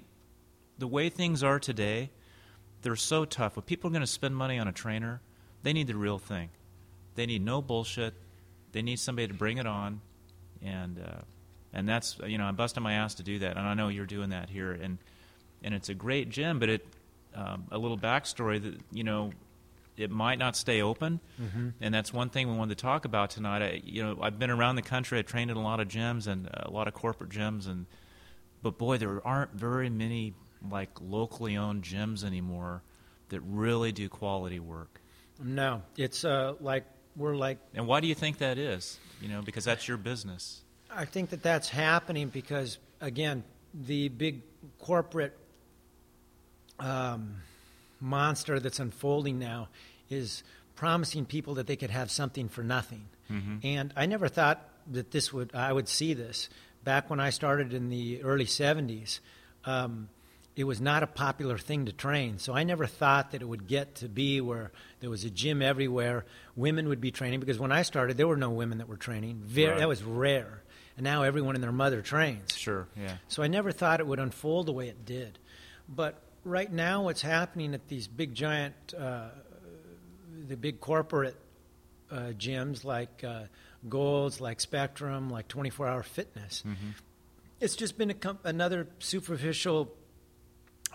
the 0.79 0.87
way 0.87 1.09
things 1.09 1.43
are 1.43 1.61
today, 1.61 2.11
they're 2.83 2.97
so 2.97 3.25
tough. 3.25 3.57
When 3.57 3.63
people 3.63 3.89
are 3.89 3.93
going 3.93 4.01
to 4.01 4.07
spend 4.07 4.37
money 4.37 4.59
on 4.59 4.67
a 4.67 4.73
trainer, 4.73 5.21
they 5.63 5.73
need 5.73 5.87
the 5.87 5.97
real 5.97 6.19
thing. 6.19 6.51
They 7.15 7.27
need 7.27 7.45
no 7.45 7.63
bullshit. 7.63 8.15
They 8.73 8.83
need 8.83 8.99
somebody 8.99 9.29
to 9.29 9.35
bring 9.35 9.59
it 9.59 9.67
on, 9.67 10.01
and 10.63 10.99
uh, 10.99 11.21
and 11.73 11.89
that's 11.89 12.19
you 12.27 12.39
know 12.39 12.45
I'm 12.45 12.57
busting 12.57 12.83
my 12.83 12.95
ass 12.95 13.15
to 13.15 13.23
do 13.23 13.41
that, 13.41 13.57
and 13.57 13.67
I 13.67 13.75
know 13.75 13.89
you're 13.89 14.07
doing 14.07 14.31
that 14.31 14.49
here, 14.49 14.73
and 14.73 14.99
and 15.63 15.75
it's 15.75 15.89
a 15.89 15.95
great 15.95 16.31
gym, 16.31 16.59
but 16.59 16.69
it 16.69 16.87
um, 17.35 17.65
a 17.71 17.79
little 17.79 17.99
backstory 17.99 18.63
that 18.63 18.81
you 18.93 19.05
know 19.05 19.33
it 19.97 20.11
might 20.11 20.39
not 20.39 20.57
stay 20.57 20.81
open, 20.81 21.21
and 21.81 21.93
that's 21.95 22.15
one 22.15 22.31
thing 22.31 22.51
we 22.51 22.57
wanted 22.57 22.79
to 22.79 22.83
talk 22.83 23.05
about 23.05 23.29
tonight. 23.31 23.63
I, 23.63 23.83
you 23.85 24.03
know, 24.03 24.19
I've 24.23 24.39
been 24.39 24.51
around 24.51 24.77
the 24.77 24.83
country. 24.83 25.19
I 25.19 25.23
trained 25.23 25.51
in 25.51 25.57
a 25.59 25.63
lot 25.63 25.81
of 25.81 25.89
gyms 25.89 26.27
and 26.27 26.49
a 26.51 26.71
lot 26.71 26.89
of 26.89 26.95
corporate 26.95 27.29
gyms, 27.31 27.67
and 27.69 27.85
but 28.63 28.79
boy, 28.79 28.97
there 28.97 29.25
aren't 29.27 29.53
very 29.53 29.91
many 29.91 30.33
like 30.71 30.91
locally 31.01 31.59
owned 31.59 31.83
gyms 31.83 32.25
anymore 32.25 32.83
that 33.29 33.41
really 33.43 33.93
do 33.93 34.09
quality 34.09 34.59
work. 34.61 35.02
No, 35.43 35.83
it's 35.97 36.25
uh, 36.25 36.55
like 36.61 36.85
we're 37.17 37.35
like 37.35 37.59
And 37.75 37.87
why 37.87 38.01
do 38.01 38.07
you 38.07 38.15
think 38.15 38.39
that 38.39 38.59
is? 38.59 38.99
You 39.21 39.29
know, 39.29 39.43
because 39.43 39.65
that's 39.65 39.87
your 39.87 39.97
business. 39.97 40.63
I 40.91 41.05
think 41.05 41.31
that 41.31 41.43
that's 41.43 41.69
happening 41.69 42.29
because, 42.29 42.79
again, 43.01 43.45
the 43.75 44.09
big 44.09 44.43
corporate 44.79 45.37
um, 46.79 47.37
monster 48.01 48.61
that's 48.61 48.79
unfolding 48.79 49.39
now 49.39 49.69
is 50.11 50.43
promising 50.75 51.25
people 51.25 51.55
that 51.55 51.67
they 51.67 51.77
could 51.77 51.91
have 51.91 52.11
something 52.11 52.49
for 52.49 52.63
nothing. 52.63 53.07
And 53.63 53.95
I 53.97 54.05
never 54.05 54.29
thought 54.29 54.69
that 54.91 55.11
this 55.11 55.33
would 55.33 55.55
I 55.55 55.73
would 55.73 55.89
see 55.89 56.13
this 56.13 56.51
back 56.85 57.09
when 57.09 57.19
I 57.19 57.31
started 57.31 57.73
in 57.73 57.89
the 57.89 58.23
early 58.23 58.45
'70s. 58.45 59.21
Um, 59.65 60.11
it 60.55 60.65
was 60.65 60.81
not 60.81 61.03
a 61.03 61.07
popular 61.07 61.57
thing 61.57 61.87
to 61.87 61.93
train, 61.93 62.39
so 62.39 62.53
I 62.53 62.63
never 62.65 62.87
thought 62.87 63.31
that 63.33 63.41
it 63.41 63.47
would 63.47 63.67
get 63.67 63.95
to 63.97 64.09
be 64.09 64.41
where 64.41 64.71
there 65.01 65.09
was 65.09 65.25
a 65.25 65.31
gym 65.31 65.63
everywhere. 65.63 66.25
Women 66.57 66.89
would 66.89 67.01
be 67.01 67.11
training 67.11 67.41
because 67.41 67.59
when 67.59 67.73
I 67.73 67.83
started, 67.83 68.17
there 68.19 68.29
were 68.29 68.37
no 68.37 68.51
women 68.51 68.79
that 68.79 68.89
were 68.89 68.97
training. 68.99 69.41
Very, 69.45 69.71
Right. 69.71 69.79
That 69.79 69.89
was 69.89 70.03
rare, 70.03 70.63
and 70.97 71.05
now 71.05 71.23
everyone 71.23 71.55
and 71.55 71.65
their 71.65 71.73
mother 71.73 72.03
trains. 72.03 72.55
Sure, 72.55 72.87
yeah. 72.97 73.17
So 73.29 73.43
I 73.43 73.47
never 73.49 73.73
thought 73.73 74.01
it 74.01 74.07
would 74.07 74.19
unfold 74.19 74.67
the 74.67 74.73
way 74.73 74.89
it 74.89 75.07
did. 75.07 75.39
But 75.89 76.21
right 76.45 76.71
now, 76.71 77.05
what's 77.05 77.23
happening 77.23 77.73
at 77.73 77.89
these 77.89 78.07
big 78.07 78.35
giant, 78.35 78.75
uh, 78.99 79.29
the 80.49 80.57
big 80.57 80.81
corporate 80.81 81.37
uh, 82.11 82.33
gyms 82.37 82.85
like 82.85 83.25
uh, 83.25 83.45
Golds, 83.89 84.39
like 84.41 84.61
Spectrum, 84.61 85.31
like 85.31 85.49
24 85.49 85.89
Hour 85.89 86.03
Fitness, 86.03 86.63
it's 87.59 87.75
just 87.75 87.97
been 87.97 88.11
a 88.11 88.15
com- 88.15 88.39
another 88.45 88.87
superficial 88.99 89.91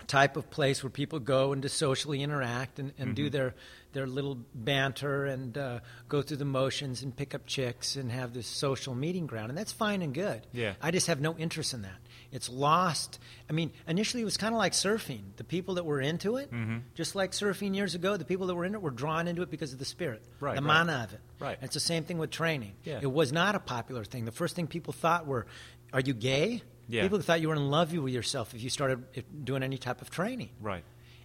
type 0.06 0.36
of 0.36 0.48
place 0.50 0.82
where 0.82 0.90
people 0.90 1.18
go 1.18 1.52
and 1.52 1.62
to 1.62 1.68
socially 1.68 2.22
interact 2.22 2.78
and, 2.78 2.92
and 2.98 3.08
Mm-hmm. 3.08 3.14
do 3.14 3.30
their 3.30 3.54
their 3.94 4.06
little 4.06 4.38
banter 4.54 5.24
and 5.24 5.56
uh, 5.56 5.80
go 6.10 6.20
through 6.20 6.36
the 6.36 6.44
motions 6.44 7.02
and 7.02 7.16
pick 7.16 7.34
up 7.34 7.46
chicks 7.46 7.96
and 7.96 8.12
have 8.12 8.34
this 8.34 8.46
social 8.46 8.94
meeting 8.94 9.26
ground, 9.26 9.48
and 9.48 9.56
that's 9.56 9.72
fine 9.72 10.02
and 10.02 10.12
good. 10.12 10.46
Yeah. 10.52 10.74
I 10.82 10.90
just 10.90 11.06
have 11.06 11.22
no 11.22 11.34
interest 11.38 11.72
in 11.72 11.80
that. 11.82 11.96
It's 12.30 12.50
lost. 12.50 13.18
I 13.48 13.54
mean, 13.54 13.72
initially 13.88 14.20
it 14.20 14.26
was 14.26 14.36
kind 14.36 14.52
of 14.54 14.58
like 14.58 14.72
surfing. 14.74 15.22
The 15.36 15.42
people 15.44 15.76
that 15.76 15.86
were 15.86 16.02
into 16.02 16.36
it, 16.36 16.52
Mm-hmm. 16.52 16.78
just 16.94 17.14
like 17.14 17.32
surfing 17.32 17.74
years 17.74 17.94
ago, 17.94 18.18
the 18.18 18.26
people 18.26 18.48
that 18.48 18.54
were 18.54 18.66
in 18.66 18.74
it 18.74 18.82
were 18.82 18.90
drawn 18.90 19.26
into 19.26 19.40
it 19.40 19.50
because 19.50 19.72
of 19.72 19.78
the 19.78 19.86
spirit, 19.86 20.22
Right, 20.38 20.54
the 20.54 20.60
right. 20.60 20.66
mana 20.84 21.04
of 21.04 21.14
it. 21.14 21.20
Right. 21.40 21.56
It's 21.62 21.74
the 21.74 21.80
same 21.80 22.04
thing 22.04 22.18
with 22.18 22.30
training. 22.30 22.74
Yeah. 22.84 22.98
It 23.00 23.10
was 23.10 23.32
not 23.32 23.54
a 23.54 23.58
popular 23.58 24.04
thing. 24.04 24.26
The 24.26 24.32
first 24.32 24.54
thing 24.54 24.66
people 24.66 24.92
thought 24.92 25.26
were, 25.26 25.46
"Are 25.94 26.00
you 26.00 26.12
gay?" 26.12 26.62
Yeah. 26.88 27.02
People 27.02 27.20
thought 27.20 27.40
you 27.40 27.48
were 27.48 27.54
in 27.56 27.70
love 27.70 27.92
with 27.92 28.12
yourself 28.12 28.54
if 28.54 28.62
you 28.62 28.70
started 28.70 29.04
doing 29.44 29.62
any 29.62 29.78
type 29.78 30.00
of 30.02 30.10
training. 30.10 30.50
Right. 30.60 30.84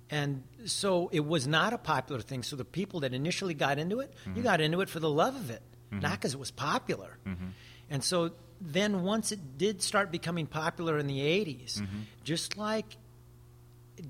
And 0.09 0.43
so 0.65 1.09
it 1.13 1.25
was 1.25 1.47
not 1.47 1.73
a 1.73 1.77
popular 1.77 2.21
thing. 2.21 2.43
So 2.43 2.55
the 2.55 2.65
people 2.65 2.99
that 3.01 3.13
initially 3.13 3.53
got 3.53 3.79
into 3.79 3.99
it, 4.01 4.13
Mm-hmm. 4.25 4.37
you 4.37 4.43
got 4.43 4.59
into 4.61 4.81
it 4.81 4.89
for 4.89 4.99
the 4.99 5.09
love 5.09 5.35
of 5.35 5.49
it, 5.49 5.61
not 5.91 6.11
because 6.11 6.33
it 6.33 6.39
was 6.39 6.51
popular. 6.51 7.17
Mm-hmm. 7.25 7.45
And 7.89 8.03
so 8.03 8.31
then 8.59 9.03
once 9.03 9.31
it 9.31 9.57
did 9.57 9.81
start 9.81 10.11
becoming 10.11 10.45
popular 10.47 10.97
in 10.97 11.07
the 11.07 11.19
80s, 11.19 11.79
Mm-hmm. 11.79 11.99
just 12.23 12.57
like 12.57 12.97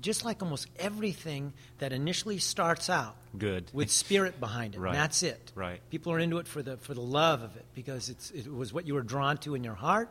just 0.00 0.24
like 0.24 0.42
almost 0.42 0.66
everything 0.78 1.52
that 1.78 1.92
initially 1.92 2.38
starts 2.38 2.88
out 2.88 3.16
Good. 3.36 3.70
with 3.72 3.90
spirit 3.90 4.40
behind 4.40 4.74
it. 4.74 4.80
Right. 4.84 4.94
That's 4.94 5.22
it. 5.22 5.52
Right. 5.54 5.80
People 5.90 6.12
are 6.12 6.18
into 6.18 6.38
it 6.38 6.48
for 6.48 6.62
the 6.62 6.78
for 6.78 6.94
the 6.94 7.02
love 7.02 7.42
of 7.42 7.54
it 7.56 7.66
because 7.74 8.08
it's 8.08 8.30
it 8.30 8.52
was 8.52 8.72
what 8.72 8.86
you 8.86 8.94
were 8.94 9.02
drawn 9.02 9.36
to 9.38 9.54
in 9.54 9.62
your 9.62 9.74
heart. 9.74 10.08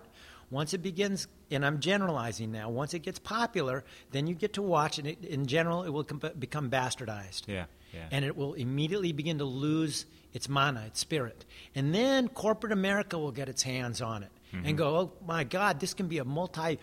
Once 0.54 0.74
it 0.74 0.82
begins, 0.82 1.28
and 1.52 1.66
I'm 1.66 1.80
generalizing 1.80 2.52
now. 2.52 2.70
Once 2.70 2.94
it 2.94 3.00
gets 3.00 3.20
popular, 3.20 3.84
then 4.12 4.28
you 4.28 4.36
get 4.36 4.54
to 4.54 4.62
watch, 4.62 5.00
and 5.00 5.08
it, 5.08 5.26
in 5.26 5.46
general, 5.48 5.84
it 5.84 5.90
will 5.90 6.04
com- 6.06 6.22
become 6.40 6.70
bastardized. 6.70 7.44
Yeah. 7.48 7.66
Yeah. 7.94 8.08
And 8.12 8.24
it 8.26 8.36
will 8.38 8.54
immediately 8.54 9.12
begin 9.12 9.38
to 9.40 9.46
lose 9.46 10.06
its 10.32 10.48
mana, 10.48 10.84
its 10.88 11.00
spirit. 11.00 11.46
And 11.76 11.94
then 11.94 12.28
corporate 12.28 12.72
America 12.72 13.18
will 13.20 13.32
get 13.32 13.50
its 13.50 13.64
hands 13.64 14.02
on 14.02 14.24
it 14.24 14.30
Mm-hmm. 14.54 14.66
and 14.68 14.78
go, 14.78 14.88
oh 14.98 15.12
my 15.28 15.44
God, 15.44 15.80
this 15.80 15.96
can 15.96 16.08
be 16.08 16.20
a 16.20 16.24
multi 16.26 16.78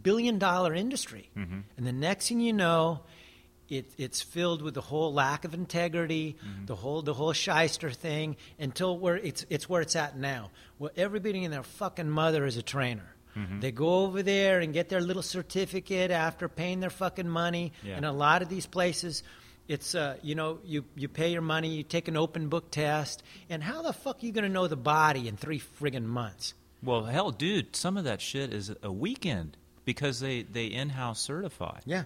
billion 0.00 0.38
dollar 0.38 0.72
industry. 0.74 1.28
Mm-hmm. 1.36 1.58
And 1.76 1.86
the 1.86 1.92
next 1.92 2.28
thing 2.28 2.38
you 2.40 2.52
know, 2.52 3.00
it, 3.68 3.90
it's 3.98 4.22
filled 4.22 4.62
with 4.62 4.74
the 4.74 4.80
whole 4.80 5.12
lack 5.12 5.44
of 5.44 5.52
integrity, 5.52 6.36
Mm-hmm. 6.38 6.66
the 6.66 6.76
whole 6.76 7.02
the 7.02 7.14
whole 7.14 7.32
shyster 7.32 7.90
thing, 7.90 8.36
until 8.60 8.96
where 8.96 9.16
it's 9.16 9.44
it's 9.50 9.68
where 9.68 9.82
it's 9.82 9.96
at 9.96 10.16
now. 10.16 10.50
Well, 10.78 10.92
everybody 10.96 11.42
and 11.44 11.52
their 11.52 11.64
fucking 11.64 12.08
mother 12.08 12.46
is 12.46 12.56
a 12.56 12.62
trainer. 12.62 13.08
Mm-hmm. 13.36 13.60
They 13.60 13.70
go 13.70 14.04
over 14.04 14.22
there 14.22 14.60
and 14.60 14.72
get 14.72 14.88
their 14.88 15.00
little 15.00 15.22
certificate 15.22 16.10
after 16.10 16.48
paying 16.48 16.80
their 16.80 16.90
fucking 16.90 17.28
money. 17.28 17.72
Yeah. 17.82 17.96
And 17.96 18.04
a 18.04 18.12
lot 18.12 18.42
of 18.42 18.48
these 18.48 18.66
places, 18.66 19.22
it's 19.68 19.94
uh, 19.94 20.16
you 20.22 20.34
know 20.34 20.58
you 20.64 20.84
you 20.94 21.08
pay 21.08 21.32
your 21.32 21.42
money, 21.42 21.68
you 21.68 21.82
take 21.82 22.08
an 22.08 22.16
open 22.16 22.48
book 22.48 22.70
test, 22.70 23.22
and 23.50 23.62
how 23.62 23.82
the 23.82 23.92
fuck 23.92 24.22
are 24.22 24.26
you 24.26 24.32
going 24.32 24.44
to 24.44 24.50
know 24.50 24.68
the 24.68 24.76
body 24.76 25.28
in 25.28 25.36
three 25.36 25.60
friggin' 25.60 26.04
months? 26.04 26.54
Well, 26.82 27.04
hell, 27.04 27.30
dude, 27.30 27.74
some 27.74 27.96
of 27.96 28.04
that 28.04 28.20
shit 28.20 28.52
is 28.52 28.72
a 28.82 28.92
weekend 28.92 29.56
because 29.84 30.20
they 30.20 30.42
they 30.42 30.66
in-house 30.66 31.20
certify. 31.20 31.80
Yeah. 31.84 32.04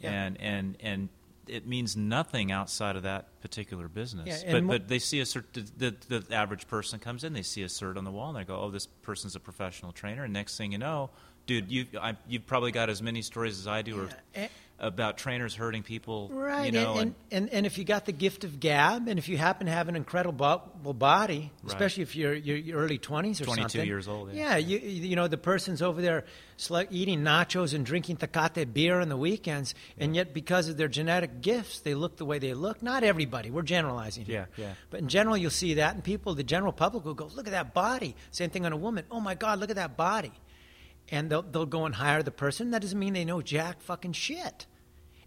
Yeah. 0.00 0.10
And 0.10 0.40
and 0.40 0.76
and 0.80 1.08
it 1.48 1.66
means 1.66 1.96
nothing 1.96 2.50
outside 2.52 2.96
of 2.96 3.02
that 3.04 3.40
particular 3.40 3.88
business. 3.88 4.42
Yeah, 4.44 4.52
but 4.52 4.62
mo- 4.64 4.72
but 4.74 4.88
they 4.88 4.98
see 4.98 5.20
a 5.20 5.24
cert. 5.24 5.44
The, 5.52 5.94
the 6.08 6.18
the 6.20 6.34
average 6.34 6.66
person 6.68 6.98
comes 6.98 7.24
in, 7.24 7.32
they 7.32 7.42
see 7.42 7.62
a 7.62 7.66
cert 7.66 7.96
on 7.96 8.04
the 8.04 8.10
wall, 8.10 8.30
and 8.30 8.38
they 8.38 8.44
go, 8.44 8.60
"Oh, 8.60 8.70
this 8.70 8.86
person's 8.86 9.36
a 9.36 9.40
professional 9.40 9.92
trainer." 9.92 10.24
And 10.24 10.32
next 10.32 10.56
thing 10.56 10.72
you 10.72 10.78
know, 10.78 11.10
dude, 11.46 11.70
you 11.70 11.86
I, 12.00 12.16
you've 12.28 12.46
probably 12.46 12.72
got 12.72 12.90
as 12.90 13.00
many 13.02 13.22
stories 13.22 13.58
as 13.58 13.66
I 13.66 13.82
do, 13.82 14.00
or 14.00 14.08
Eh, 14.34 14.48
about 14.78 15.16
trainers 15.16 15.54
hurting 15.54 15.82
people. 15.82 16.28
Right, 16.32 16.66
You 16.66 16.72
know, 16.72 16.92
and, 16.98 17.14
and, 17.30 17.44
and, 17.44 17.52
and 17.52 17.66
if 17.66 17.78
you 17.78 17.84
got 17.84 18.04
the 18.04 18.12
gift 18.12 18.44
of 18.44 18.60
gab, 18.60 19.08
and 19.08 19.18
if 19.18 19.28
you 19.28 19.38
happen 19.38 19.66
to 19.66 19.72
have 19.72 19.88
an 19.88 19.96
incredible 19.96 20.32
bo- 20.82 20.92
body, 20.92 21.50
Right. 21.62 21.72
especially 21.72 22.02
if 22.02 22.14
you're, 22.14 22.34
you're, 22.34 22.56
you're 22.58 22.78
early 22.78 22.98
20s 22.98 23.40
or 23.40 23.44
22 23.46 23.62
something. 23.62 23.86
years 23.86 24.06
old, 24.06 24.32
Yeah, 24.34 24.56
yeah. 24.56 24.78
you, 24.78 24.78
you 24.78 25.16
know, 25.16 25.28
the 25.28 25.38
person's 25.38 25.80
over 25.80 26.02
there 26.02 26.24
eating 26.90 27.20
nachos 27.20 27.74
and 27.74 27.84
drinking 27.86 28.16
Tecate 28.18 28.72
beer 28.72 29.00
on 29.00 29.08
the 29.08 29.16
weekends, 29.16 29.74
and 29.98 30.14
yet 30.14 30.34
because 30.34 30.68
of 30.68 30.76
their 30.76 30.88
genetic 30.88 31.40
gifts, 31.40 31.80
they 31.80 31.94
look 31.94 32.16
the 32.18 32.24
way 32.24 32.38
they 32.38 32.52
look. 32.54 32.82
Not 32.82 33.02
everybody, 33.02 33.50
we're 33.50 33.62
generalizing 33.62 34.24
here. 34.26 34.48
Yeah, 34.58 34.64
yeah. 34.64 34.72
But 34.90 35.00
in 35.00 35.08
general, 35.08 35.36
you'll 35.36 35.50
see 35.50 35.74
that, 35.74 35.94
and 35.94 36.04
people, 36.04 36.34
the 36.34 36.44
general 36.44 36.72
public 36.72 37.04
will 37.04 37.14
go, 37.14 37.30
look 37.34 37.46
at 37.46 37.52
that 37.52 37.72
body. 37.74 38.14
Same 38.30 38.50
thing 38.50 38.66
on 38.66 38.72
a 38.72 38.76
woman. 38.76 39.04
Oh 39.10 39.20
my 39.20 39.34
God, 39.34 39.58
look 39.58 39.70
at 39.70 39.76
that 39.76 39.96
body. 39.96 40.32
And 41.10 41.30
they'll, 41.30 41.42
they'll 41.42 41.66
go 41.66 41.84
and 41.86 41.94
hire 41.94 42.22
the 42.22 42.30
person. 42.32 42.70
That 42.72 42.82
doesn't 42.82 42.98
mean 42.98 43.12
they 43.12 43.24
know 43.24 43.40
jack 43.42 43.80
fucking 43.82 44.12
shit. 44.14 44.66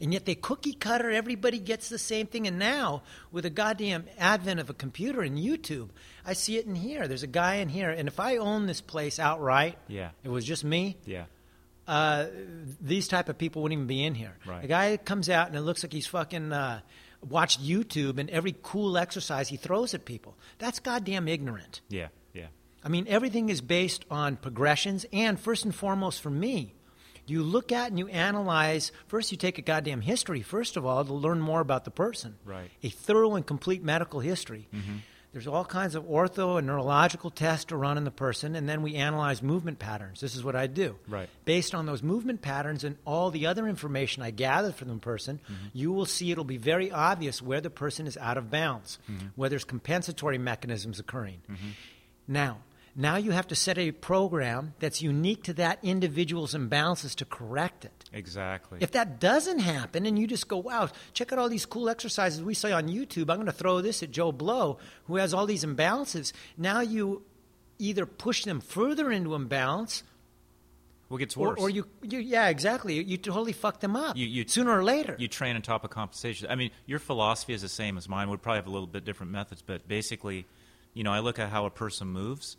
And 0.02 0.13
yet 0.13 0.26
they 0.26 0.36
cookie 0.36 0.74
cutter, 0.74 1.10
everybody 1.12 1.60
gets 1.60 1.89
the 1.89 1.98
same 2.00 2.28
thing. 2.28 2.48
And 2.48 2.58
now, 2.58 3.04
with 3.34 3.44
the 3.44 3.50
goddamn 3.50 4.06
advent 4.18 4.60
of 4.62 4.70
a 4.70 4.74
computer 4.74 5.22
and 5.22 5.38
YouTube, 5.38 5.89
I 6.26 6.34
see 6.34 6.58
it 6.58 6.65
in 6.65 6.76
here. 6.76 7.08
There's 7.08 7.24
a 7.24 7.28
guy 7.28 7.56
in 7.56 7.68
here. 7.70 7.89
And 7.89 8.08
if 8.08 8.18
I 8.20 8.38
own 8.38 8.65
this 8.65 8.80
place 8.82 9.20
outright, 9.20 9.78
Yeah. 9.88 10.12
it 10.24 10.30
was 10.30 10.46
just 10.46 10.63
me, 10.63 10.96
yeah, 11.06 11.26
uh, 11.88 12.28
these 12.80 13.08
type 13.10 13.28
of 13.30 13.38
people 13.38 13.62
wouldn't 13.62 13.78
even 13.78 13.88
be 13.88 14.04
in 14.06 14.15
here. 14.15 14.38
Right. 14.46 14.62
The 14.62 14.68
guy 14.68 14.96
comes 14.98 15.30
out 15.30 15.48
and 15.48 15.56
it 15.58 15.62
looks 15.62 15.84
like 15.84 15.92
he's 15.92 16.08
fucking 16.08 16.54
uh, 16.54 16.80
watched 17.28 17.62
YouTube 17.62 18.20
and 18.20 18.30
every 18.30 18.56
cool 18.63 18.98
exercise 18.98 19.50
he 19.50 19.58
throws 19.58 19.94
at 19.94 20.06
people. 20.06 20.38
That's 20.60 20.80
goddamn 20.80 21.28
ignorant. 21.28 21.82
yeah, 21.89 22.02
yeah. 22.02 22.08
I 22.84 22.89
mean, 22.89 23.08
everything 23.08 23.50
is 23.50 23.62
based 23.62 24.06
on 24.10 24.38
progressions, 24.38 25.06
and 25.12 25.39
first 25.39 25.65
and 25.65 25.76
foremost, 25.76 26.22
for 26.22 26.30
me, 26.30 26.74
you 27.26 27.44
look 27.44 27.72
at 27.72 27.89
and 27.89 28.00
you 28.00 28.08
analyze. 28.08 28.92
First, 29.08 29.32
you 29.32 29.38
take 29.38 29.58
a 29.58 29.62
goddamn 29.62 30.02
history, 30.02 30.42
first 30.42 30.78
of 30.78 30.86
all, 30.86 31.04
to 31.04 31.13
learn 31.13 31.39
more 31.39 31.60
about 31.60 31.86
the 31.86 31.92
person. 31.92 32.36
Right. 32.46 32.72
A 32.82 32.89
thorough 32.89 33.36
and 33.36 33.46
complete 33.46 33.84
medical 33.84 34.20
history. 34.20 34.68
Mm-hmm. 34.74 34.98
There's 35.32 35.46
all 35.46 35.63
kinds 35.63 35.94
of 35.94 36.06
ortho 36.06 36.58
and 36.58 36.65
neurological 36.65 37.30
tests 37.30 37.65
to 37.65 37.78
run 37.78 38.00
in 38.00 38.04
the 38.04 38.10
person, 38.10 38.56
and 38.56 38.68
then 38.68 38.82
we 38.82 38.96
analyze 38.96 39.44
movement 39.44 39.78
patterns. 39.78 40.22
This 40.22 40.36
is 40.36 40.44
what 40.44 40.56
I 40.56 40.65
do. 40.65 40.96
Right. 41.08 41.30
Based 41.46 41.76
on 41.76 41.86
those 41.86 42.02
movement 42.02 42.42
patterns 42.42 42.84
and 42.84 42.98
all 43.06 43.30
the 43.30 43.46
other 43.46 43.68
information 43.68 44.24
I 44.24 44.32
gather 44.32 44.72
from 44.72 44.88
the 44.88 44.96
person, 44.96 45.39
mm-hmm. 45.44 45.68
you 45.74 45.92
will 45.92 46.08
see 46.08 46.32
it'll 46.32 46.44
be 46.46 46.58
very 46.58 46.92
obvious 46.92 47.44
where 47.44 47.62
the 47.62 47.70
person 47.70 48.08
is 48.08 48.18
out 48.18 48.39
of 48.39 48.50
bounds, 48.50 48.98
mm-hmm. 49.08 49.28
where 49.36 49.50
there's 49.50 49.65
compensatory 49.65 50.39
mechanisms 50.39 51.00
occurring. 51.00 51.42
Now, 52.28 52.58
now 53.00 53.16
you 53.16 53.32
have 53.32 53.48
to 53.48 53.56
set 53.56 53.78
a 53.78 53.92
program 53.92 54.74
that's 54.80 55.02
unique 55.02 55.44
to 55.44 55.54
that 55.54 55.80
individual's 55.84 56.54
imbalances 56.54 57.16
to 57.16 57.24
correct 57.26 57.86
it. 57.86 58.10
Exactly. 58.12 58.80
If 58.82 58.92
that 58.92 59.20
doesn't 59.22 59.60
happen 59.60 60.06
and 60.06 60.20
you 60.20 60.28
just 60.28 60.50
go, 60.50 60.58
wow, 60.58 60.90
check 61.14 61.32
out 61.32 61.40
all 61.40 61.48
these 61.48 61.66
cool 61.66 61.88
exercises 61.90 62.44
we 62.44 62.54
saw 62.54 62.68
on 62.76 62.90
YouTube, 62.90 63.30
I'm 63.30 63.38
going 63.38 63.46
to 63.46 63.54
throw 63.54 63.80
this 63.80 64.04
at 64.04 64.12
Joe 64.12 64.34
Blow, 64.34 64.80
who 65.06 65.16
has 65.16 65.34
all 65.34 65.46
these 65.46 65.64
imbalances. 65.64 66.34
Now 66.58 66.82
you 66.82 67.24
either 67.78 68.06
push 68.06 68.44
them 68.44 68.60
further 68.60 69.10
into 69.10 69.34
imbalance 69.34 70.04
what 71.08 71.20
gets 71.20 71.38
or, 71.38 71.48
worse? 71.52 71.60
or 71.60 71.70
you, 71.70 71.88
you, 72.04 72.20
yeah, 72.20 72.50
exactly. 72.50 73.02
You 73.02 73.16
totally 73.18 73.54
fuck 73.54 73.80
them 73.80 73.96
up 73.96 74.18
You- 74.18 74.28
you- 74.28 74.46
sooner 74.48 74.72
or 74.78 74.84
later. 74.84 75.16
you 75.18 75.30
train 75.30 75.56
on 75.56 75.62
top 75.62 75.86
of 75.86 75.90
compensation. 75.90 76.48
I 76.52 76.56
mean, 76.56 76.70
your 76.86 77.00
philosophy 77.00 77.54
is 77.54 77.62
the 77.62 77.70
same 77.70 77.98
as 77.98 78.10
mine. 78.10 78.30
We'd 78.30 78.42
probably 78.42 78.58
have 78.58 78.68
a 78.68 78.72
little 78.72 78.88
bit 78.88 79.06
different 79.06 79.32
methods, 79.32 79.64
but 79.66 79.88
basically, 79.88 80.46
you 80.94 81.04
know, 81.06 81.12
I 81.14 81.20
look 81.20 81.40
at 81.40 81.50
how 81.50 81.66
a 81.66 81.72
person 81.72 82.10
moves, 82.10 82.58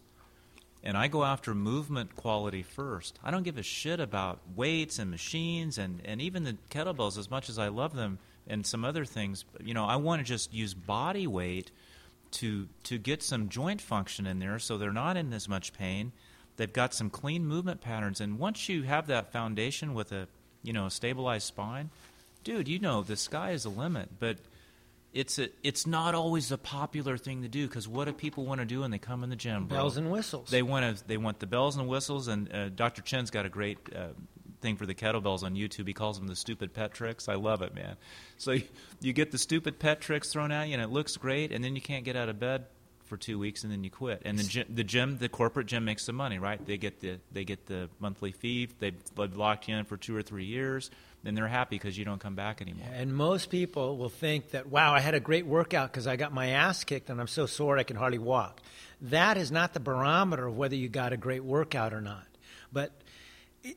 and 0.82 0.96
I 0.96 1.08
go 1.08 1.24
after 1.24 1.54
movement 1.54 2.16
quality 2.16 2.62
first. 2.62 3.18
I 3.22 3.30
don't 3.30 3.42
give 3.42 3.58
a 3.58 3.62
shit 3.62 4.00
about 4.00 4.40
weights 4.56 4.98
and 4.98 5.10
machines 5.10 5.78
and, 5.78 6.00
and 6.04 6.20
even 6.20 6.44
the 6.44 6.56
kettlebells 6.70 7.18
as 7.18 7.30
much 7.30 7.48
as 7.48 7.58
I 7.58 7.68
love 7.68 7.94
them 7.94 8.18
and 8.46 8.66
some 8.66 8.84
other 8.84 9.04
things. 9.04 9.44
You 9.62 9.74
know, 9.74 9.84
I 9.84 9.96
want 9.96 10.20
to 10.20 10.24
just 10.24 10.54
use 10.54 10.74
body 10.74 11.26
weight 11.26 11.70
to 12.32 12.68
to 12.84 12.98
get 12.98 13.22
some 13.22 13.48
joint 13.48 13.80
function 13.80 14.26
in 14.26 14.38
there 14.38 14.58
so 14.58 14.78
they're 14.78 14.92
not 14.92 15.16
in 15.16 15.32
as 15.32 15.48
much 15.48 15.72
pain. 15.72 16.12
They've 16.56 16.72
got 16.72 16.94
some 16.94 17.10
clean 17.10 17.46
movement 17.46 17.80
patterns, 17.80 18.20
and 18.20 18.38
once 18.38 18.68
you 18.68 18.82
have 18.82 19.06
that 19.06 19.32
foundation 19.32 19.94
with 19.94 20.12
a 20.12 20.28
you 20.62 20.72
know 20.72 20.86
a 20.86 20.90
stabilized 20.90 21.46
spine, 21.46 21.90
dude, 22.44 22.68
you 22.68 22.78
know 22.78 23.02
the 23.02 23.16
sky 23.16 23.52
is 23.52 23.64
the 23.64 23.70
limit. 23.70 24.10
But 24.18 24.38
it's 25.12 25.38
a 25.38 25.49
it's 25.62 25.87
not 25.87 26.14
always 26.14 26.53
a 26.53 26.59
popular 26.59 27.16
thing 27.16 27.42
to 27.42 27.49
do 27.49 27.66
because 27.66 27.88
what 27.88 28.07
do 28.07 28.12
people 28.12 28.44
want 28.44 28.61
to 28.61 28.66
do 28.66 28.81
when 28.81 28.90
they 28.90 28.99
come 28.99 29.25
in 29.25 29.31
the 29.31 29.37
gym? 29.37 29.66
Bro? 29.66 29.79
Bells 29.79 29.96
and 29.96 30.11
whistles. 30.11 30.51
They 30.51 30.62
want 30.62 30.96
to 30.99 31.09
they 31.09 31.16
want 31.16 31.40
the 31.40 31.46
bells 31.46 31.77
and 31.77 31.88
whistles, 31.88 32.29
and 32.29 32.53
uh, 32.53 32.68
Dr. 32.68 33.03
Cheng's 33.03 33.31
got 33.31 33.46
a 33.46 33.49
great 33.49 33.79
uh, 33.94 34.09
thing 34.61 34.77
for 34.77 34.87
the 34.87 34.94
kettlebells 34.94 35.42
on 35.42 35.55
YouTube. 35.55 35.87
He 35.87 35.92
calls 35.92 36.18
them 36.18 36.29
the 36.29 36.37
stupid 36.37 36.73
pet 36.73 36.92
tricks. 36.92 37.29
I 37.29 37.35
love 37.35 37.62
it, 37.62 37.75
man. 37.75 37.96
So 38.37 38.53
you, 38.53 38.62
you 39.01 39.12
get 39.12 39.31
the 39.31 39.38
stupid 39.38 39.79
pet 39.79 40.01
tricks 40.01 40.31
thrown 40.31 40.53
at 40.53 40.68
you, 40.68 40.75
and 40.75 40.83
it 40.83 40.90
looks 40.90 41.16
great, 41.16 41.53
and 41.53 41.64
then 41.64 41.75
you 41.75 41.83
can't 41.83 42.05
get 42.05 42.16
out 42.16 42.29
of 42.29 42.38
bed 42.38 42.66
for 43.11 43.17
two 43.17 43.38
weeks, 43.38 43.65
and 43.65 43.73
then 43.73 43.83
you 43.83 43.90
quit. 43.90 44.23
And 44.25 44.38
the 44.38 44.44
gym, 44.44 44.67
the 44.73 44.85
gym, 44.85 45.19
the 45.19 45.29
corporate 45.29 45.67
gym 45.67 45.85
makes 45.85 46.04
some 46.04 46.15
money, 46.15 46.38
right? 46.38 46.65
They 46.65 46.79
get 46.79 47.00
the 47.00 47.19
they 47.33 47.44
get 47.44 47.67
the 47.67 47.90
monthly 47.98 48.31
fee. 48.33 48.69
They've, 48.79 48.94
they've 49.17 49.37
locked 49.37 49.69
you 49.69 49.77
in 49.77 49.85
for 49.85 49.96
two 49.96 50.17
or 50.17 50.23
three 50.23 50.44
years, 50.44 50.90
then 51.23 51.35
they're 51.35 51.48
happy 51.48 51.77
because 51.77 51.98
you 51.98 52.04
don't 52.04 52.21
come 52.21 52.35
back 52.35 52.62
anymore. 52.62 52.88
And 52.92 53.14
most 53.14 53.50
people 53.50 53.98
will 53.98 54.08
think 54.08 54.50
that, 54.50 54.66
wow, 54.68 54.94
I 54.94 55.00
had 55.00 55.14
a 55.14 55.21
great 55.21 55.46
workout 55.46 55.92
because 55.92 56.06
I 56.06 56.16
got 56.16 56.33
my 56.33 56.50
ass 56.50 56.85
kicked 56.85 57.10
and 57.10 57.21
I'm 57.21 57.27
so 57.27 57.46
sore 57.46 57.79
I 57.79 57.83
can 57.83 57.96
hardly 57.96 58.18
walk. 58.18 58.60
That 59.02 59.37
is 59.37 59.52
not 59.52 59.75
the 59.75 59.81
barometer 59.81 60.46
of 60.46 60.56
whether 60.56 60.77
you 60.77 60.88
got 60.88 61.12
a 61.12 61.16
great 61.16 61.44
workout 61.44 61.92
or 61.92 62.00
not. 62.00 62.27
But 62.73 62.92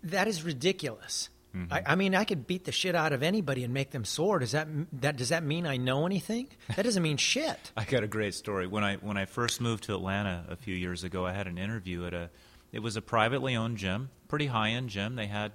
that 0.04 0.28
is 0.28 0.44
ridiculous. 0.44 1.30
Mm-hmm. 1.56 1.74
I, 1.74 1.84
I 1.86 1.96
mean, 1.96 2.16
I 2.16 2.24
could 2.24 2.48
beat 2.48 2.66
the 2.66 2.72
shit 2.72 2.96
out 2.96 3.14
of 3.14 3.22
anybody 3.22 3.64
and 3.64 3.74
make 3.74 3.92
them 3.92 4.06
sore. 4.06 4.40
Does 4.40 4.54
that 4.54 4.68
that 5.02 5.18
does 5.18 5.30
that 5.30 5.44
mean 5.44 5.68
I 5.68 5.78
know 5.78 6.06
anything? 6.06 6.48
That 6.76 6.84
doesn't 6.84 7.04
mean 7.04 7.18
shit. 7.18 7.72
I 7.78 7.84
got 7.84 8.04
a 8.04 8.08
great 8.08 8.34
story. 8.34 8.66
When 8.66 8.84
I 8.84 8.96
when 8.96 9.18
I 9.18 9.26
first 9.26 9.62
moved 9.62 9.84
to 9.84 9.94
Atlanta 9.94 10.46
a 10.50 10.56
few 10.56 10.74
years 10.76 11.04
ago, 11.04 11.26
I 11.26 11.34
had 11.34 11.48
an 11.48 11.58
interview 11.58 12.08
at 12.08 12.14
a. 12.14 12.30
It 12.72 12.80
was 12.80 12.96
a 12.96 13.02
privately 13.04 13.56
owned 13.56 13.78
gym, 13.78 14.10
pretty 14.28 14.48
high 14.48 14.70
end 14.72 14.90
gym. 14.90 15.16
They 15.16 15.28
had, 15.28 15.52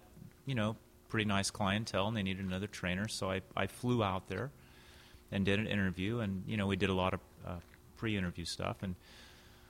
you 0.46 0.54
know, 0.54 0.76
pretty 1.08 1.24
nice 1.24 1.50
clientele, 1.50 2.08
and 2.08 2.16
they 2.16 2.22
needed 2.22 2.44
another 2.44 2.66
trainer. 2.66 3.08
So 3.08 3.30
I 3.30 3.42
I 3.56 3.66
flew 3.66 4.02
out 4.02 4.28
there, 4.28 4.50
and 5.30 5.44
did 5.44 5.58
an 5.58 5.66
interview, 5.66 6.20
and 6.20 6.44
you 6.46 6.56
know 6.56 6.66
we 6.66 6.76
did 6.76 6.90
a 6.90 6.94
lot 6.94 7.14
of 7.14 7.20
uh, 7.46 7.56
pre 7.96 8.16
interview 8.16 8.44
stuff, 8.44 8.82
and 8.82 8.94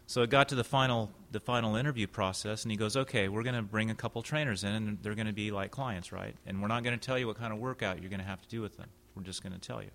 so 0.07 0.23
it 0.23 0.31
got 0.31 0.49
to 0.49 0.55
the 0.55 0.65
final 0.65 1.11
the 1.33 1.41
final 1.41 1.77
interview 1.77 2.07
process, 2.07 2.63
and 2.63 2.71
he 2.71 2.77
goes, 2.77 2.97
"Okay, 2.97 3.29
we're 3.29 3.43
going 3.43 3.55
to 3.55 3.63
bring 3.63 3.91
a 3.91 3.95
couple 3.95 4.23
trainers 4.23 4.65
in, 4.65 4.73
and 4.73 4.99
they're 5.03 5.15
going 5.15 5.27
to 5.27 5.33
be 5.33 5.51
like 5.51 5.71
clients, 5.71 6.13
right? 6.13 6.35
And 6.47 6.63
we're 6.63 6.69
not 6.69 6.83
going 6.83 6.99
to 6.99 7.05
tell 7.05 7.19
you 7.19 7.27
what 7.27 7.39
kind 7.39 7.53
of 7.53 7.59
workout 7.59 8.01
you're 8.01 8.11
going 8.11 8.21
to 8.21 8.27
have 8.27 8.41
to 8.41 8.49
do 8.49 8.63
with 8.63 8.77
them. 8.77 8.89
We're 9.15 9.23
just 9.23 9.43
going 9.43 9.53
to 9.53 9.59
tell 9.59 9.83
you." 9.83 9.91